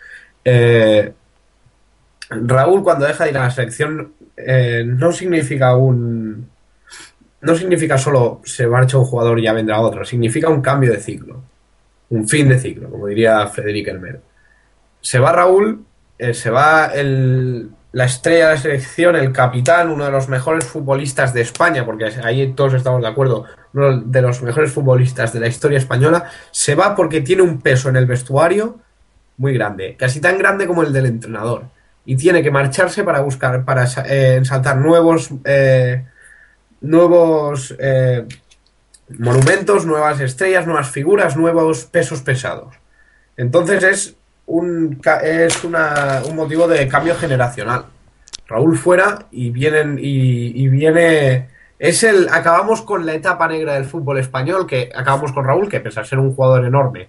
eh, 0.45 1.13
Raúl 2.31 2.83
cuando 2.83 3.07
deja 3.07 3.25
de 3.25 3.31
ir 3.31 3.39
a 3.39 3.45
la 3.45 3.51
selección 3.51 4.13
eh, 4.37 4.85
no 4.87 5.13
significa 5.13 5.77
un... 5.77 6.49
No 7.41 7.55
significa 7.55 7.97
solo 7.97 8.41
se 8.45 8.67
marcha 8.67 8.99
un 8.99 9.05
jugador 9.05 9.39
y 9.39 9.45
ya 9.45 9.53
vendrá 9.53 9.81
otro, 9.81 10.05
significa 10.05 10.49
un 10.49 10.61
cambio 10.61 10.91
de 10.91 10.99
ciclo, 10.99 11.41
un 12.11 12.29
fin 12.29 12.49
de 12.49 12.59
ciclo, 12.59 12.91
como 12.91 13.07
diría 13.07 13.47
Frederic 13.47 13.89
Elmer. 13.89 14.21
Se 15.01 15.21
va 15.21 15.31
Raúl, 15.31 15.85
eh, 16.19 16.35
se 16.35 16.51
va 16.51 16.87
el, 16.87 17.71
la 17.93 18.05
estrella 18.05 18.49
de 18.49 18.55
la 18.55 18.61
selección, 18.61 19.17
el 19.17 19.33
capitán, 19.33 19.91
uno 19.91 20.05
de 20.05 20.11
los 20.11 20.29
mejores 20.29 20.65
futbolistas 20.67 21.33
de 21.33 21.41
España, 21.41 21.85
porque 21.85 22.07
ahí 22.23 22.53
todos 22.53 22.75
estamos 22.75 23.01
de 23.01 23.09
acuerdo, 23.09 23.45
uno 23.73 24.01
de 24.01 24.23
los 24.23 24.43
mejores 24.43 24.73
futbolistas 24.73 25.33
de 25.33 25.41
la 25.41 25.47
historia 25.47 25.79
española, 25.79 26.31
se 26.51 26.75
va 26.75 26.95
porque 26.95 27.23
tiene 27.23 27.43
un 27.43 27.61
peso 27.61 27.89
en 27.89 27.97
el 27.97 28.07
vestuario 28.07 28.79
muy 29.39 29.55
grande, 29.55 29.97
casi 29.99 30.21
tan 30.21 30.37
grande 30.37 30.67
como 30.67 30.83
el 30.83 30.93
del 30.93 31.07
entrenador. 31.07 31.65
Y 32.05 32.17
tiene 32.17 32.43
que 32.43 32.51
marcharse 32.51 33.05
para 33.05 33.21
buscar, 33.21 33.65
para 33.65 33.85
eh, 34.07 34.37
ensaltar 34.37 34.79
nuevos, 34.79 35.31
eh, 35.45 36.05
nuevos 36.81 37.75
eh, 37.79 38.27
monumentos, 39.19 39.87
nuevas 39.87 40.21
estrellas, 40.21 40.67
nuevas 40.67 40.91
figuras, 40.91 41.37
nuevos 41.37 41.85
pesos 41.85 42.23
pesados. 42.23 42.75
Entonces 43.37 43.83
es 43.83 44.18
es 45.23 45.65
una- 45.65 46.23
un 46.29 46.37
motivo 46.37 46.67
de 46.67 46.89
cambio 46.89 47.15
generacional. 47.15 47.85
Raúl 48.47 48.79
fuera 48.79 49.27
y 49.31 49.51
vienen 49.51 49.99
y, 50.01 50.63
y 50.65 50.69
viene 50.69 51.49
es 51.79 52.03
el 52.03 52.29
acabamos 52.31 52.81
con 52.83 53.05
la 53.05 53.13
etapa 53.15 53.47
negra 53.47 53.75
del 53.75 53.85
fútbol 53.85 54.19
español 54.19 54.67
que 54.67 54.91
acabamos 54.95 55.33
con 55.33 55.45
Raúl 55.45 55.69
que 55.69 55.81
pese 55.81 56.01
a 56.01 56.05
ser 56.05 56.19
un 56.19 56.35
jugador 56.35 56.65
enorme 56.65 57.09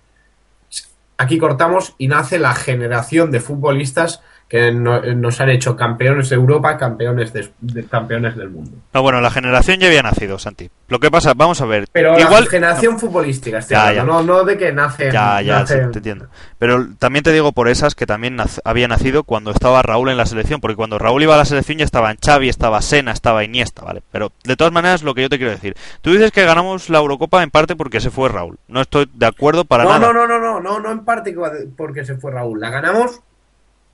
aquí 1.18 1.38
cortamos 1.38 1.96
y 1.98 2.08
nace 2.10 2.40
la 2.40 2.54
generación 2.54 3.32
de 3.32 3.40
futbolistas 3.40 4.22
que 4.50 4.72
no- 4.72 5.00
nos 5.02 5.40
han 5.42 5.50
hecho 5.52 5.76
campeones 5.76 6.30
de 6.30 6.36
Europa, 6.36 6.76
campeones 6.76 7.32
de, 7.32 7.50
de- 7.62 7.86
campeones 7.86 8.36
del 8.36 8.50
mundo. 8.50 8.72
No, 8.94 9.04
bueno, 9.04 9.22
la 9.22 9.30
generación 9.30 9.80
ya 9.80 9.86
había 9.88 10.02
nacido, 10.02 10.40
Santi. 10.40 10.72
Lo 10.88 11.00
que 11.00 11.12
pasa, 11.12 11.34
vamos 11.36 11.62
a 11.62 11.66
ver. 11.68 11.88
Pero 11.92 12.20
igual 12.20 12.46
la 12.46 12.50
generación 12.50 12.98
futbolística, 13.00 13.60
estoy 13.60 13.76
Ya, 13.78 13.90
hablando, 13.90 14.12
No, 14.14 14.24
no 14.24 14.44
de 14.44 14.58
que 14.58 14.72
nace. 14.74 15.12
Ya, 15.12 15.40
ya, 15.44 15.68
sí, 15.68 15.76
te 15.92 16.00
entiendo. 16.00 16.30
Pero 16.58 16.88
también 16.98 17.22
te 17.24 17.32
digo 17.32 17.52
por 17.52 17.68
esas 17.70 17.94
que 17.94 18.08
también 18.08 18.38
había 18.64 18.88
nacido 18.88 19.24
cuando 19.24 19.52
estaba 19.52 19.84
Raúl 19.84 20.10
en 20.10 20.18
la 20.18 20.26
selección, 20.26 20.60
porque 20.62 20.76
cuando 20.76 20.98
Raúl 20.98 21.22
iba 21.22 21.36
a 21.36 21.38
la 21.38 21.46
selección 21.46 21.78
ya 21.78 21.86
estaban 21.86 22.18
Xavi, 22.26 22.50
estaba 22.50 22.82
Sena, 22.82 23.12
estaba 23.12 23.44
Iniesta, 23.44 23.84
¿vale? 23.84 24.02
Pero 24.12 24.32
de 24.44 24.56
todas 24.56 24.74
maneras 24.74 25.04
lo 25.04 25.14
que 25.14 25.22
yo 25.22 25.30
te 25.30 25.38
quiero 25.38 25.52
decir, 25.52 25.78
tú 26.02 26.12
dices 26.12 26.32
que 26.32 26.44
ganamos 26.44 26.90
la 26.90 26.98
Eurocopa 26.98 27.44
en 27.44 27.52
parte 27.52 27.76
porque 27.76 28.02
se 28.02 28.10
fue 28.10 28.30
Raúl. 28.30 28.58
No 28.68 28.82
estoy 28.82 29.08
de 29.14 29.28
acuerdo 29.28 29.66
para 29.66 29.84
no, 29.84 29.92
nada. 29.92 30.12
no, 30.12 30.14
no, 30.14 30.28
no, 30.28 30.40
no, 30.40 30.60
no, 30.60 30.80
no 30.80 30.92
en 30.92 31.06
parte 31.06 31.36
que- 31.36 31.68
porque 31.78 32.04
se 32.04 32.16
fue 32.16 32.32
Raúl. 32.32 32.60
La 32.60 32.72
ganamos 32.72 33.22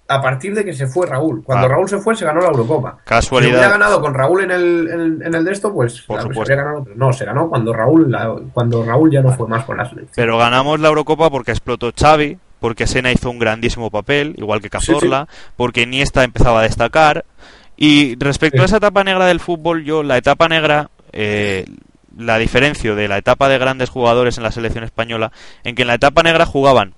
a 0.08 0.22
partir 0.22 0.54
de 0.54 0.64
que 0.64 0.74
se 0.74 0.88
fue 0.88 1.08
Raúl. 1.08 1.44
Cuando 1.44 1.66
Ah. 1.66 1.70
Raúl 1.70 1.90
se 1.90 1.98
fue, 2.00 2.16
se 2.16 2.26
ganó 2.26 2.42
la 2.42 2.48
Eurocopa. 2.48 2.98
Casualidad. 3.04 3.52
Si 3.54 3.58
hubiera 3.58 3.72
ganado 3.72 4.02
con 4.02 4.14
Raúl 4.14 4.44
en 4.44 4.52
el, 4.52 4.88
en, 4.88 5.22
en 5.26 5.34
el 5.36 5.44
de 5.44 5.52
esto, 5.52 5.74
pues 5.74 6.02
Por 6.04 6.18
la- 6.38 6.46
se 6.46 6.56
ganado, 6.56 6.86
no, 6.96 7.12
se 7.12 7.26
ganó 7.26 7.50
cuando 7.50 7.74
Raúl, 7.74 8.12
la- 8.12 8.36
cuando 8.54 8.84
Raúl 8.86 9.12
ya 9.12 9.22
no 9.22 9.32
fue 9.34 9.48
más 9.48 9.66
con 9.66 9.78
la 9.78 9.86
selección. 9.86 10.14
Pero 10.16 10.38
ganamos 10.38 10.80
la 10.80 10.90
Eurocopa 10.90 11.30
porque 11.32 11.52
explotó 11.52 11.92
Xavi, 12.00 12.38
porque 12.60 12.86
Sena 12.88 13.12
hizo 13.12 13.30
un 13.30 13.40
grandísimo 13.40 13.90
papel, 13.90 14.36
igual 14.38 14.62
que 14.62 14.70
Cazorla, 14.70 15.28
porque 15.56 15.82
Iniesta 15.84 16.24
empezaba 16.24 16.60
a 16.60 16.64
destacar. 16.64 17.26
Y 17.78 18.16
respecto 18.20 18.58
Sí. 18.60 18.62
a 18.62 18.66
esa 18.66 18.78
etapa 18.78 19.04
negra 19.04 19.26
del 19.26 19.40
fútbol, 19.40 19.84
yo 19.84 20.04
la 20.04 20.18
etapa 20.18 20.48
negra 20.48 20.90
eh, 21.14 21.66
la 22.18 22.38
diferencio 22.38 22.96
de 22.96 23.08
la 23.08 23.18
etapa 23.18 23.50
de 23.50 23.58
grandes 23.58 23.90
jugadores 23.90 24.38
en 24.38 24.44
la 24.44 24.52
selección 24.52 24.84
española, 24.84 25.32
en 25.64 25.76
que 25.76 25.82
en 25.82 25.88
la 25.90 25.96
etapa 25.96 26.24
negra 26.24 26.46
jugaban 26.46 26.94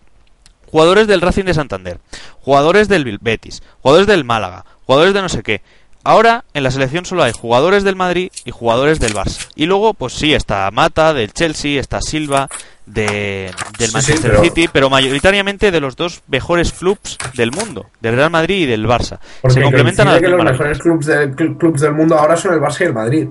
jugadores 0.68 1.08
del 1.08 1.22
Racing 1.22 1.46
de 1.46 1.54
Santander, 1.54 2.00
jugadores 2.42 2.88
del 2.88 3.18
Betis, 3.22 3.62
jugadores 3.82 4.08
del 4.08 4.24
Málaga, 4.24 4.66
jugadores 4.86 5.14
de 5.14 5.22
no 5.22 5.30
sé 5.30 5.44
qué. 5.44 5.62
Ahora 6.04 6.46
en 6.54 6.64
la 6.64 6.72
selección 6.72 7.04
solo 7.04 7.24
hay 7.24 7.34
jugadores 7.34 7.84
del 7.84 7.98
Madrid 7.98 8.32
y 8.46 8.52
jugadores 8.52 9.00
del 9.02 9.14
Barça. 9.14 9.50
Y 9.56 9.66
luego, 9.66 9.94
pues 9.94 10.14
sí, 10.14 10.34
está 10.34 10.70
Mata 10.72 11.14
del 11.14 11.34
Chelsea, 11.34 11.82
está 11.82 12.00
Silva 12.02 12.48
de, 12.86 13.52
del 13.78 13.92
Manchester 13.92 14.16
sí, 14.16 14.22
pero- 14.24 14.44
City, 14.44 14.70
pero 14.72 14.90
mayoritariamente 14.90 15.70
de 15.70 15.82
los 15.82 15.98
dos 15.98 16.22
mejores 16.28 16.72
clubs 16.72 17.18
del 17.34 17.52
mundo, 17.52 17.88
del 18.00 18.16
Real 18.16 18.30
Madrid 18.30 18.60
y 18.64 18.66
del 18.68 18.86
Barça. 18.88 19.20
Porque 19.42 19.56
Se 19.56 19.62
complementan 19.62 20.08
a 20.08 20.12
las 20.14 20.22
que 20.22 20.30
los 20.30 20.42
mejores 20.46 20.80
clubes, 20.80 21.06
del- 21.08 21.36
cl- 21.36 21.58
clubes 21.58 21.82
del 21.82 21.94
mundo 21.94 22.18
ahora 22.18 22.38
son 22.38 22.54
el 22.54 22.62
Barça 22.62 22.82
y 22.82 22.84
el 22.86 22.94
Madrid. 22.94 23.28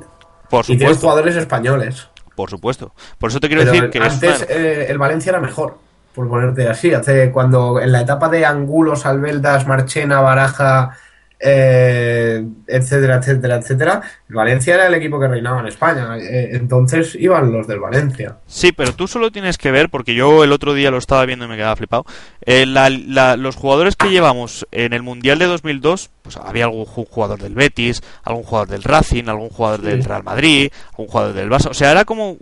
Por 0.51 0.65
Y 0.65 0.67
tienen 0.67 0.81
supuesto, 0.89 1.07
jugadores 1.07 1.37
españoles. 1.37 2.09
por 2.35 2.51
supuesto. 2.51 2.93
Por 3.19 3.31
eso 3.31 3.41
te 3.41 3.47
quiero 3.49 3.63
Pero 3.63 3.73
decir 3.73 3.89
que 3.91 3.99
es 3.99 4.05
antes 4.13 4.47
eh, 4.51 4.87
el 4.91 4.99
Valencia 4.99 5.31
era 5.31 5.41
mejor, 5.41 5.79
por 6.17 6.29
ponerte 6.29 6.69
así. 6.69 6.93
Hace 6.93 7.31
cuando 7.31 7.79
en 7.81 7.93
la 7.93 8.01
etapa 8.01 8.29
de 8.29 8.45
Angulo, 8.45 8.97
Salveldas, 8.97 9.67
Marchena, 9.69 10.21
Baraja, 10.21 10.97
eh, 11.39 12.43
etcétera, 12.67 13.17
etcétera, 13.17 13.57
etcétera, 13.57 14.01
Valencia 14.31 14.75
era 14.75 14.87
el 14.87 14.95
equipo 14.95 15.21
que 15.21 15.29
reinaba 15.29 15.61
en 15.61 15.67
España. 15.67 16.17
Eh, 16.19 16.51
entonces 16.53 17.15
iban 17.15 17.53
los 17.53 17.67
del 17.67 17.79
Valencia. 17.79 18.37
Sí, 18.47 18.73
pero 18.73 18.95
tú 18.95 19.07
solo 19.07 19.31
tienes 19.31 19.59
que 19.59 19.71
ver, 19.71 19.91
porque 19.91 20.15
yo 20.15 20.43
el 20.45 20.53
otro 20.53 20.73
día 20.73 20.91
lo 20.91 20.97
estaba 20.99 21.27
viendo 21.27 21.45
y 21.45 21.49
me 21.49 21.57
quedaba 21.57 21.77
flipado, 21.77 22.07
eh, 22.41 22.65
la- 22.67 22.89
la- 22.91 23.37
los 23.37 23.55
jugadores 23.57 23.97
que 23.97 24.09
llevamos 24.11 24.67
en 24.73 24.95
el 24.95 25.03
Mundial 25.03 25.39
de 25.39 25.45
2002, 25.45 26.11
pues 26.23 26.37
había 26.39 26.65
algún 26.65 26.87
ju- 26.87 27.07
jugador 27.09 27.39
del 27.41 27.55
Betis, 27.55 28.03
algún 28.25 28.43
jugador 28.43 28.69
del 28.69 28.83
Racing, 28.83 29.25
algún 29.29 29.51
jugador 29.51 29.83
del. 29.83 30.03
Real 30.05 30.25
Madrid, 30.25 30.71
algún 30.93 31.07
jugador 31.09 31.35
del 31.35 31.51
Barça, 31.51 31.69
o 31.71 31.75
sea, 31.75 31.91
era 31.93 32.05
como, 32.07 32.39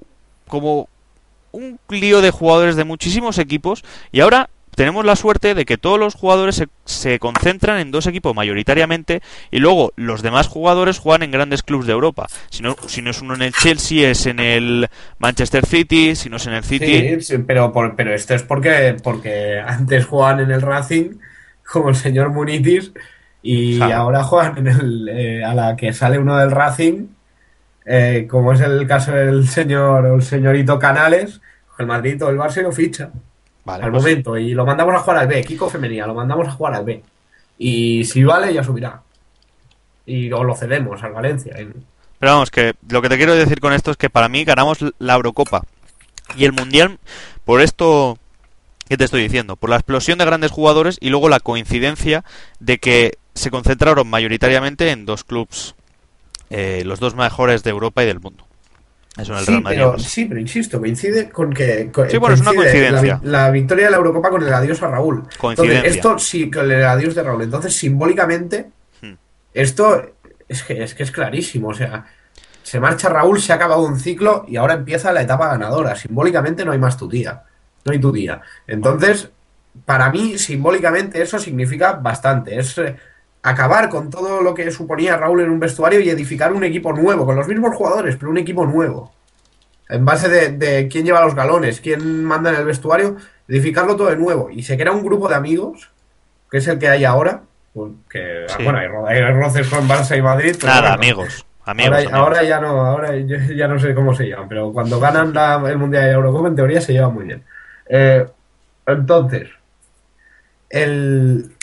como 0.48 0.88
un 1.54 1.78
lío 1.88 2.20
de 2.20 2.30
jugadores 2.30 2.76
de 2.76 2.84
muchísimos 2.84 3.38
equipos 3.38 3.84
y 4.12 4.20
ahora 4.20 4.50
tenemos 4.74 5.04
la 5.04 5.14
suerte 5.14 5.54
de 5.54 5.64
que 5.64 5.78
todos 5.78 6.00
los 6.00 6.16
jugadores 6.16 6.56
se, 6.56 6.66
se 6.84 7.20
concentran 7.20 7.78
en 7.78 7.92
dos 7.92 8.08
equipos 8.08 8.34
mayoritariamente 8.34 9.22
y 9.52 9.60
luego 9.60 9.92
los 9.94 10.20
demás 10.20 10.48
jugadores 10.48 10.98
juegan 10.98 11.22
en 11.22 11.30
grandes 11.30 11.62
clubes 11.62 11.86
de 11.86 11.92
Europa. 11.92 12.26
Si 12.50 12.60
no, 12.60 12.74
si 12.88 13.00
no 13.00 13.10
es 13.10 13.22
uno 13.22 13.34
en 13.36 13.42
el 13.42 13.52
Chelsea, 13.52 14.10
es 14.10 14.26
en 14.26 14.40
el 14.40 14.88
Manchester 15.18 15.64
City, 15.64 16.16
si 16.16 16.28
no 16.28 16.38
es 16.38 16.46
en 16.48 16.54
el 16.54 16.64
City. 16.64 16.86
Sí, 16.86 17.20
sí, 17.20 17.38
pero, 17.46 17.72
por- 17.72 17.94
pero 17.94 18.12
esto 18.12 18.34
es 18.34 18.42
porque, 18.42 18.96
porque 19.04 19.60
antes 19.64 20.06
jugaban 20.06 20.40
en 20.40 20.50
el 20.50 20.60
Racing 20.60 21.18
como 21.72 21.90
el 21.90 21.94
señor 21.96 22.30
Munitis 22.30 22.90
y 23.44 23.76
Claro. 23.76 23.94
ahora 23.94 24.24
juegan 24.24 24.58
en 24.58 24.66
el, 24.66 25.08
eh, 25.08 25.44
a 25.44 25.54
la 25.54 25.76
que 25.76 25.92
sale 25.92 26.18
uno 26.18 26.36
del 26.36 26.50
Racing, 26.50 27.06
eh, 27.84 28.26
como 28.30 28.52
es 28.52 28.60
el 28.60 28.86
caso 28.86 29.12
del 29.12 29.46
señor 29.48 30.06
o 30.06 30.14
el 30.16 30.22
señorito 30.22 30.78
Canales, 30.78 31.40
el 31.78 31.86
Madrid 31.86 32.22
o 32.22 32.30
el 32.30 32.38
Barça 32.38 32.62
lo 32.62 32.72
ficha 32.72 33.10
Vale, 33.64 33.84
al 33.84 33.90
pues- 33.90 34.02
momento 34.02 34.36
y 34.38 34.54
lo 34.54 34.64
mandamos 34.64 34.94
a 34.94 34.98
jugar 35.00 35.18
al 35.18 35.26
B, 35.28 35.42
Kiko 35.44 35.68
Femenía, 35.68 36.06
lo 36.06 36.14
mandamos 36.14 36.48
a 36.48 36.52
jugar 36.52 36.74
al 36.74 36.84
B. 36.84 37.02
Y 37.58 38.04
si 38.04 38.24
vale, 38.24 38.52
ya 38.52 38.64
subirá. 38.64 39.00
Y 40.06 40.30
o 40.32 40.44
lo 40.44 40.54
cedemos 40.54 41.02
al 41.02 41.12
Valencia. 41.12 41.54
Pero 42.18 42.32
vamos, 42.32 42.50
que 42.50 42.74
lo 42.88 43.00
que 43.00 43.08
te 43.08 43.16
quiero 43.16 43.34
decir 43.34 43.60
con 43.60 43.72
esto 43.72 43.90
es 43.90 43.96
que 43.96 44.10
para 44.10 44.28
mí 44.28 44.44
ganamos 44.44 44.78
la 44.98 45.14
Eurocopa 45.14 45.62
y 46.36 46.44
el 46.44 46.52
Mundial 46.52 46.98
por 47.44 47.60
esto 47.60 48.18
que 48.88 48.96
te 48.96 49.04
estoy 49.04 49.22
diciendo, 49.22 49.56
por 49.56 49.70
la 49.70 49.76
explosión 49.76 50.18
de 50.18 50.24
grandes 50.26 50.50
jugadores 50.50 50.98
y 51.00 51.08
luego 51.08 51.28
la 51.28 51.40
coincidencia 51.40 52.24
de 52.60 52.78
que 52.78 53.18
se 53.34 53.50
concentraron 53.50 54.08
mayoritariamente 54.08 54.90
en 54.90 55.06
dos 55.06 55.24
clubes, 55.24 55.74
eh, 56.56 56.82
los 56.84 57.00
dos 57.00 57.14
mejores 57.14 57.62
de 57.64 57.70
Europa 57.70 58.02
y 58.02 58.06
del 58.06 58.20
mundo. 58.20 58.46
Eso 59.16 59.32
en 59.32 59.38
el 59.38 59.44
Sí 59.44 59.50
Real 59.52 59.62
Madrid. 59.62 59.78
pero, 59.78 59.98
sí, 59.98 60.24
pero 60.24 60.40
insisto, 60.40 60.78
coincide 60.80 61.30
con 61.30 61.52
que. 61.52 61.90
Sí, 62.10 62.16
bueno, 62.18 62.34
es 62.34 62.40
una 62.40 62.52
coincide 62.54 62.88
coincidencia. 62.90 63.20
La, 63.22 63.44
la 63.44 63.50
victoria 63.50 63.84
de 63.86 63.90
la 63.92 63.96
Eurocopa 63.96 64.30
con 64.30 64.42
el 64.42 64.52
adiós 64.52 64.82
a 64.82 64.88
Raúl. 64.88 65.22
Coincidencia. 65.38 65.78
Entonces, 65.78 65.96
esto 65.96 66.18
sí, 66.18 66.50
con 66.50 66.70
el 66.70 66.84
adiós 66.84 67.14
de 67.14 67.22
Raúl. 67.22 67.42
Entonces, 67.42 67.74
simbólicamente, 67.76 68.66
Hmm. 69.00 69.14
esto 69.52 70.02
es 70.48 70.62
que, 70.62 70.82
es 70.82 70.94
que 70.94 71.02
es 71.04 71.10
clarísimo. 71.12 71.68
O 71.68 71.74
sea, 71.74 72.06
se 72.62 72.80
marcha 72.80 73.08
Raúl, 73.08 73.40
se 73.40 73.52
ha 73.52 73.56
acabado 73.56 73.82
un 73.82 74.00
ciclo 74.00 74.44
y 74.48 74.56
ahora 74.56 74.74
empieza 74.74 75.12
la 75.12 75.22
etapa 75.22 75.48
ganadora. 75.48 75.94
Simbólicamente 75.96 76.64
no 76.64 76.72
hay 76.72 76.78
más 76.78 76.96
tu 76.96 77.08
tía. 77.08 77.42
No 77.84 77.92
hay 77.92 78.00
tu 78.00 78.12
tía. 78.12 78.40
Entonces, 78.66 79.28
para 79.84 80.10
mí, 80.10 80.38
simbólicamente, 80.38 81.20
eso 81.22 81.38
significa 81.38 81.92
bastante. 81.92 82.58
Es 82.58 82.78
eh, 82.78 82.96
acabar 83.44 83.88
con 83.90 84.08
todo 84.10 84.40
lo 84.40 84.54
que 84.54 84.70
suponía 84.70 85.16
Raúl 85.16 85.42
en 85.42 85.50
un 85.50 85.60
vestuario 85.60 86.00
y 86.00 86.08
edificar 86.08 86.52
un 86.52 86.64
equipo 86.64 86.92
nuevo, 86.92 87.26
con 87.26 87.36
los 87.36 87.46
mismos 87.46 87.74
jugadores, 87.76 88.16
pero 88.16 88.30
un 88.30 88.38
equipo 88.38 88.64
nuevo. 88.66 89.12
En 89.88 90.04
base 90.04 90.28
de, 90.30 90.48
de 90.52 90.88
quién 90.88 91.04
lleva 91.04 91.20
los 91.24 91.34
galones, 91.34 91.80
quién 91.82 92.24
manda 92.24 92.48
en 92.50 92.56
el 92.56 92.64
vestuario, 92.64 93.16
edificarlo 93.46 93.96
todo 93.96 94.08
de 94.08 94.16
nuevo. 94.16 94.48
Y 94.50 94.62
se 94.62 94.78
crea 94.78 94.92
un 94.92 95.04
grupo 95.04 95.28
de 95.28 95.34
amigos, 95.34 95.90
que 96.50 96.56
es 96.58 96.66
el 96.68 96.78
que 96.78 96.88
hay 96.88 97.04
ahora. 97.04 97.42
pues, 97.74 97.92
Que, 98.08 98.46
Sí. 98.48 98.64
Bueno, 98.64 98.78
hay, 98.78 98.86
ro- 98.88 99.06
hay 99.06 99.20
roces 99.32 99.68
con 99.68 99.86
Barça 99.86 100.16
y 100.16 100.22
Madrid. 100.22 100.56
pero 100.58 100.72
Nada, 100.72 100.80
bueno. 100.80 100.94
amigos. 100.94 101.46
Amigos, 101.66 101.92
Ahora, 101.92 101.98
amigos. 101.98 102.18
ahora 102.20 102.42
ya 102.44 102.60
no, 102.60 102.68
ahora 102.86 103.16
ya, 103.56 103.68
no 103.68 103.78
sé 103.78 103.94
cómo 103.94 104.14
se 104.14 104.28
llaman, 104.28 104.48
pero 104.48 104.72
cuando 104.72 104.98
ganan 105.00 105.32
la- 105.34 105.62
el 105.66 105.76
Mundial 105.78 106.04
la 106.06 106.12
Eurocopa, 106.12 106.48
en 106.48 106.56
teoría 106.56 106.80
se 106.80 106.92
llevan 106.94 107.12
muy 107.14 107.24
bien. 107.24 107.42
Eh, 107.88 108.26
entonces, 108.86 109.48
el, 110.70 111.53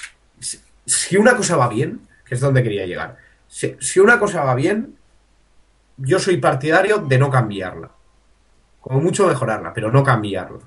si- 0.91 1.18
una 1.18 1.35
cosa 1.35 1.55
va 1.57 1.68
bien, 1.69 2.01
que 2.26 2.35
es 2.35 2.41
donde 2.41 2.63
quería 2.63 2.85
llegar, 2.85 3.18
si, 3.47 3.76
si 3.80 3.99
una 3.99 4.19
cosa 4.19 4.43
va 4.43 4.55
bien, 4.55 4.95
yo 5.97 6.19
soy 6.19 6.38
partidario 6.38 6.97
de 6.99 7.18
no 7.18 7.30
cambiarla. 7.30 7.91
Como 8.80 8.99
mucho 9.01 9.27
mejorarla, 9.27 9.73
pero 9.73 9.91
no 9.91 10.03
cambiarla. 10.03 10.59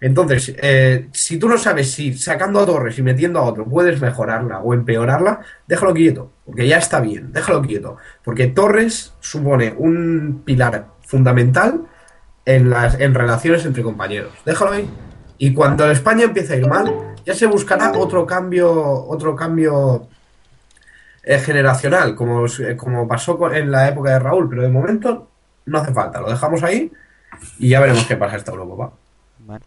Entonces, 0.00 0.54
eh, 0.62 1.08
si 1.12 1.38
tú 1.38 1.48
no 1.48 1.58
sabes 1.58 1.90
si 1.92 2.14
sacando 2.16 2.60
a 2.60 2.66
Torres 2.66 2.98
y 2.98 3.02
metiendo 3.02 3.38
a 3.38 3.42
otro 3.42 3.66
puedes 3.66 4.00
mejorarla 4.00 4.60
o 4.60 4.72
empeorarla, 4.72 5.40
déjalo 5.66 5.92
quieto, 5.92 6.32
porque 6.46 6.66
ya 6.66 6.78
está 6.78 7.00
bien, 7.00 7.32
déjalo 7.32 7.60
quieto. 7.60 7.96
Porque 8.24 8.46
Torres 8.46 9.12
supone 9.20 9.74
un 9.76 10.42
pilar 10.44 10.86
fundamental 11.02 11.82
en 12.46 12.70
las 12.70 12.98
en 12.98 13.14
relaciones 13.14 13.64
entre 13.66 13.82
compañeros. 13.82 14.32
Déjalo 14.46 14.72
ahí. 14.72 14.88
Y 15.42 15.54
cuando 15.54 15.90
España 15.90 16.24
empiece 16.24 16.52
a 16.52 16.56
ir 16.56 16.66
mal, 16.66 17.14
ya 17.24 17.34
se 17.34 17.46
buscará 17.46 17.92
otro 17.92 18.26
cambio, 18.26 18.70
otro 19.06 19.34
cambio 19.34 20.06
eh, 21.22 21.38
generacional, 21.38 22.14
como, 22.14 22.44
s- 22.44 22.76
como 22.76 23.08
pasó 23.08 23.38
con- 23.38 23.54
en 23.54 23.70
la 23.70 23.88
época 23.88 24.10
de 24.10 24.18
Raúl, 24.18 24.48
pero 24.50 24.62
de 24.62 24.68
momento 24.68 25.28
no 25.64 25.78
hace 25.78 25.92
falta, 25.94 26.20
lo 26.20 26.28
dejamos 26.30 26.62
ahí 26.62 26.92
y 27.58 27.70
ya 27.70 27.80
veremos 27.80 28.04
qué 28.04 28.16
pasa 28.16 28.36
esta 28.36 28.50
Eurocopa. 28.52 28.92
Bueno. 29.38 29.64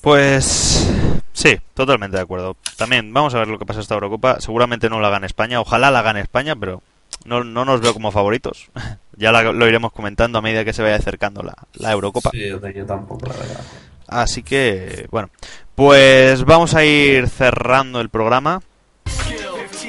Pues 0.00 0.86
sí, 1.32 1.58
totalmente 1.74 2.16
de 2.16 2.22
acuerdo. 2.22 2.56
También 2.76 3.12
vamos 3.12 3.34
a 3.34 3.38
ver 3.38 3.48
lo 3.48 3.58
que 3.58 3.66
pasa 3.66 3.80
esta 3.80 3.94
Eurocopa. 3.94 4.38
Seguramente 4.40 4.88
no 4.90 5.00
la 5.00 5.10
gane 5.10 5.26
España. 5.26 5.60
Ojalá 5.60 5.90
la 5.90 6.02
gane 6.02 6.20
España, 6.20 6.54
pero 6.56 6.82
no, 7.24 7.42
no 7.42 7.64
nos 7.64 7.80
veo 7.80 7.92
como 7.94 8.12
favoritos. 8.12 8.68
ya 9.16 9.32
la- 9.32 9.42
lo 9.52 9.66
iremos 9.66 9.92
comentando 9.92 10.38
a 10.38 10.42
medida 10.42 10.64
que 10.64 10.72
se 10.72 10.82
vaya 10.82 10.96
acercando 10.96 11.42
la, 11.42 11.54
la 11.74 11.90
Eurocopa. 11.92 12.30
Sí, 12.30 12.48
yo, 12.48 12.60
yo 12.68 12.86
tampoco, 12.86 13.26
la 13.26 13.34
verdad. 13.34 13.60
Así 14.08 14.42
que, 14.42 15.06
bueno, 15.10 15.30
pues 15.74 16.44
vamos 16.44 16.74
a 16.74 16.84
ir 16.84 17.28
cerrando 17.28 18.00
el 18.00 18.08
programa. 18.08 18.62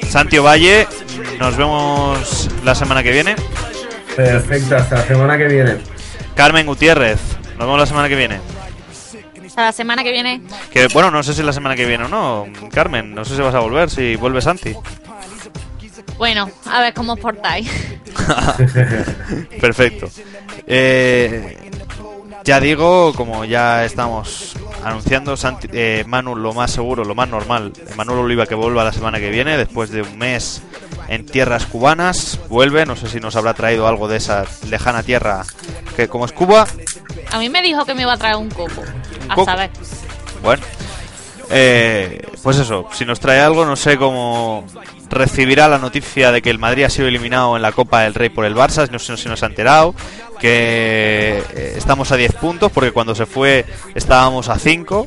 Santi 0.08 0.38
Valle, 0.38 0.86
nos 1.38 1.56
vemos 1.56 2.48
la 2.64 2.74
semana 2.74 3.02
que 3.02 3.12
viene. 3.12 3.36
Perfecto, 4.14 4.76
hasta 4.76 4.96
la 4.96 5.06
semana 5.06 5.38
que 5.38 5.46
viene. 5.46 5.78
Carmen 6.34 6.66
Gutiérrez, 6.66 7.18
nos 7.50 7.58
vemos 7.58 7.78
la 7.78 7.86
semana 7.86 8.08
que 8.08 8.16
viene. 8.16 8.40
Hasta 9.46 9.62
la 9.62 9.72
semana 9.72 10.04
que 10.04 10.12
viene. 10.12 10.42
Que 10.70 10.88
bueno, 10.88 11.10
no 11.10 11.22
sé 11.22 11.34
si 11.34 11.42
la 11.42 11.52
semana 11.52 11.74
que 11.74 11.86
viene 11.86 12.04
o 12.04 12.08
no, 12.08 12.46
Carmen, 12.70 13.14
no 13.14 13.24
sé 13.24 13.36
si 13.36 13.42
vas 13.42 13.54
a 13.54 13.60
volver, 13.60 13.88
si 13.88 14.16
vuelve 14.16 14.42
Santi. 14.42 14.76
Bueno, 16.18 16.50
a 16.66 16.82
ver 16.82 16.92
cómo 16.92 17.14
os 17.14 17.18
portáis. 17.18 17.70
Perfecto. 19.60 20.10
Eh, 20.66 21.56
ya 22.44 22.60
digo, 22.60 23.12
como 23.14 23.44
ya 23.44 23.84
estamos 23.84 24.54
anunciando, 24.84 25.36
Santi- 25.36 25.68
eh, 25.72 26.04
Manu 26.06 26.34
lo 26.36 26.52
más 26.52 26.70
seguro, 26.70 27.04
lo 27.04 27.14
más 27.14 27.28
normal, 27.28 27.72
Manuel 27.96 28.20
Oliva 28.20 28.46
que 28.46 28.54
vuelva 28.54 28.84
la 28.84 28.92
semana 28.92 29.18
que 29.18 29.30
viene, 29.30 29.56
después 29.56 29.90
de 29.90 30.02
un 30.02 30.16
mes 30.18 30.62
en 31.08 31.26
tierras 31.26 31.66
cubanas, 31.66 32.38
vuelve, 32.48 32.86
no 32.86 32.96
sé 32.96 33.08
si 33.08 33.20
nos 33.20 33.36
habrá 33.36 33.54
traído 33.54 33.86
algo 33.88 34.08
de 34.08 34.16
esa 34.16 34.44
lejana 34.68 35.02
tierra 35.02 35.42
que 35.96 36.08
como 36.08 36.24
es 36.24 36.32
Cuba, 36.32 36.66
A 37.32 37.38
mí 37.38 37.48
me 37.48 37.62
dijo 37.62 37.84
que 37.84 37.94
me 37.94 38.02
iba 38.02 38.12
a 38.14 38.16
traer 38.18 38.36
un 38.36 38.48
coco. 38.50 38.82
A 39.28 39.34
coco? 39.34 39.44
saber. 39.44 39.70
Bueno, 40.42 40.62
eh, 41.50 42.22
pues 42.42 42.58
eso, 42.58 42.88
si 42.92 43.04
nos 43.04 43.20
trae 43.20 43.40
algo, 43.40 43.64
no 43.66 43.76
sé 43.76 43.96
cómo 43.96 44.64
recibirá 45.10 45.68
la 45.68 45.78
noticia 45.78 46.30
de 46.32 46.40
que 46.42 46.50
el 46.50 46.58
Madrid 46.58 46.84
ha 46.84 46.90
sido 46.90 47.08
eliminado 47.08 47.56
en 47.56 47.62
la 47.62 47.72
Copa 47.72 48.02
del 48.02 48.14
Rey 48.14 48.28
por 48.28 48.44
el 48.44 48.54
Barça, 48.54 48.88
no 48.90 48.98
sé 49.00 49.16
si 49.16 49.28
nos 49.28 49.42
ha 49.42 49.46
enterado, 49.46 49.94
que 50.38 51.42
eh, 51.54 51.74
estamos 51.76 52.12
a 52.12 52.16
10 52.16 52.32
puntos, 52.34 52.70
porque 52.72 52.92
cuando 52.92 53.14
se 53.14 53.26
fue 53.26 53.64
estábamos 53.94 54.48
a 54.48 54.58
5. 54.58 55.06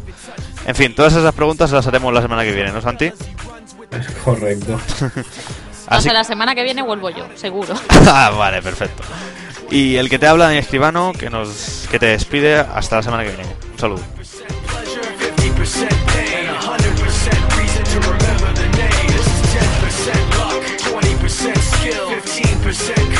En 0.67 0.75
fin, 0.75 0.93
todas 0.95 1.13
esas 1.13 1.33
preguntas 1.33 1.71
las 1.71 1.87
haremos 1.87 2.13
la 2.13 2.21
semana 2.21 2.43
que 2.43 2.51
viene, 2.51 2.71
¿no, 2.71 2.81
Santi? 2.81 3.05
Es 3.05 4.07
correcto. 4.23 4.79
Así- 5.87 6.07
Hasta 6.09 6.13
la 6.13 6.23
semana 6.23 6.55
que 6.55 6.63
viene 6.63 6.81
vuelvo 6.81 7.09
yo, 7.09 7.27
seguro. 7.35 7.73
Ah, 8.07 8.31
vale, 8.37 8.61
perfecto. 8.61 9.03
Y 9.71 9.95
el 9.95 10.09
que 10.09 10.19
te 10.19 10.27
habla, 10.27 10.45
Dani 10.45 10.57
Escribano, 10.59 11.13
que, 11.17 11.29
nos, 11.29 11.87
que 11.89 11.97
te 11.99 12.05
despide 12.07 12.57
hasta 12.59 12.97
la 12.97 13.03
semana 13.03 13.23
que 13.23 13.29
viene. 13.29 13.45
Un 13.73 13.79
saludo. 13.79 14.01
15% 22.73 23.12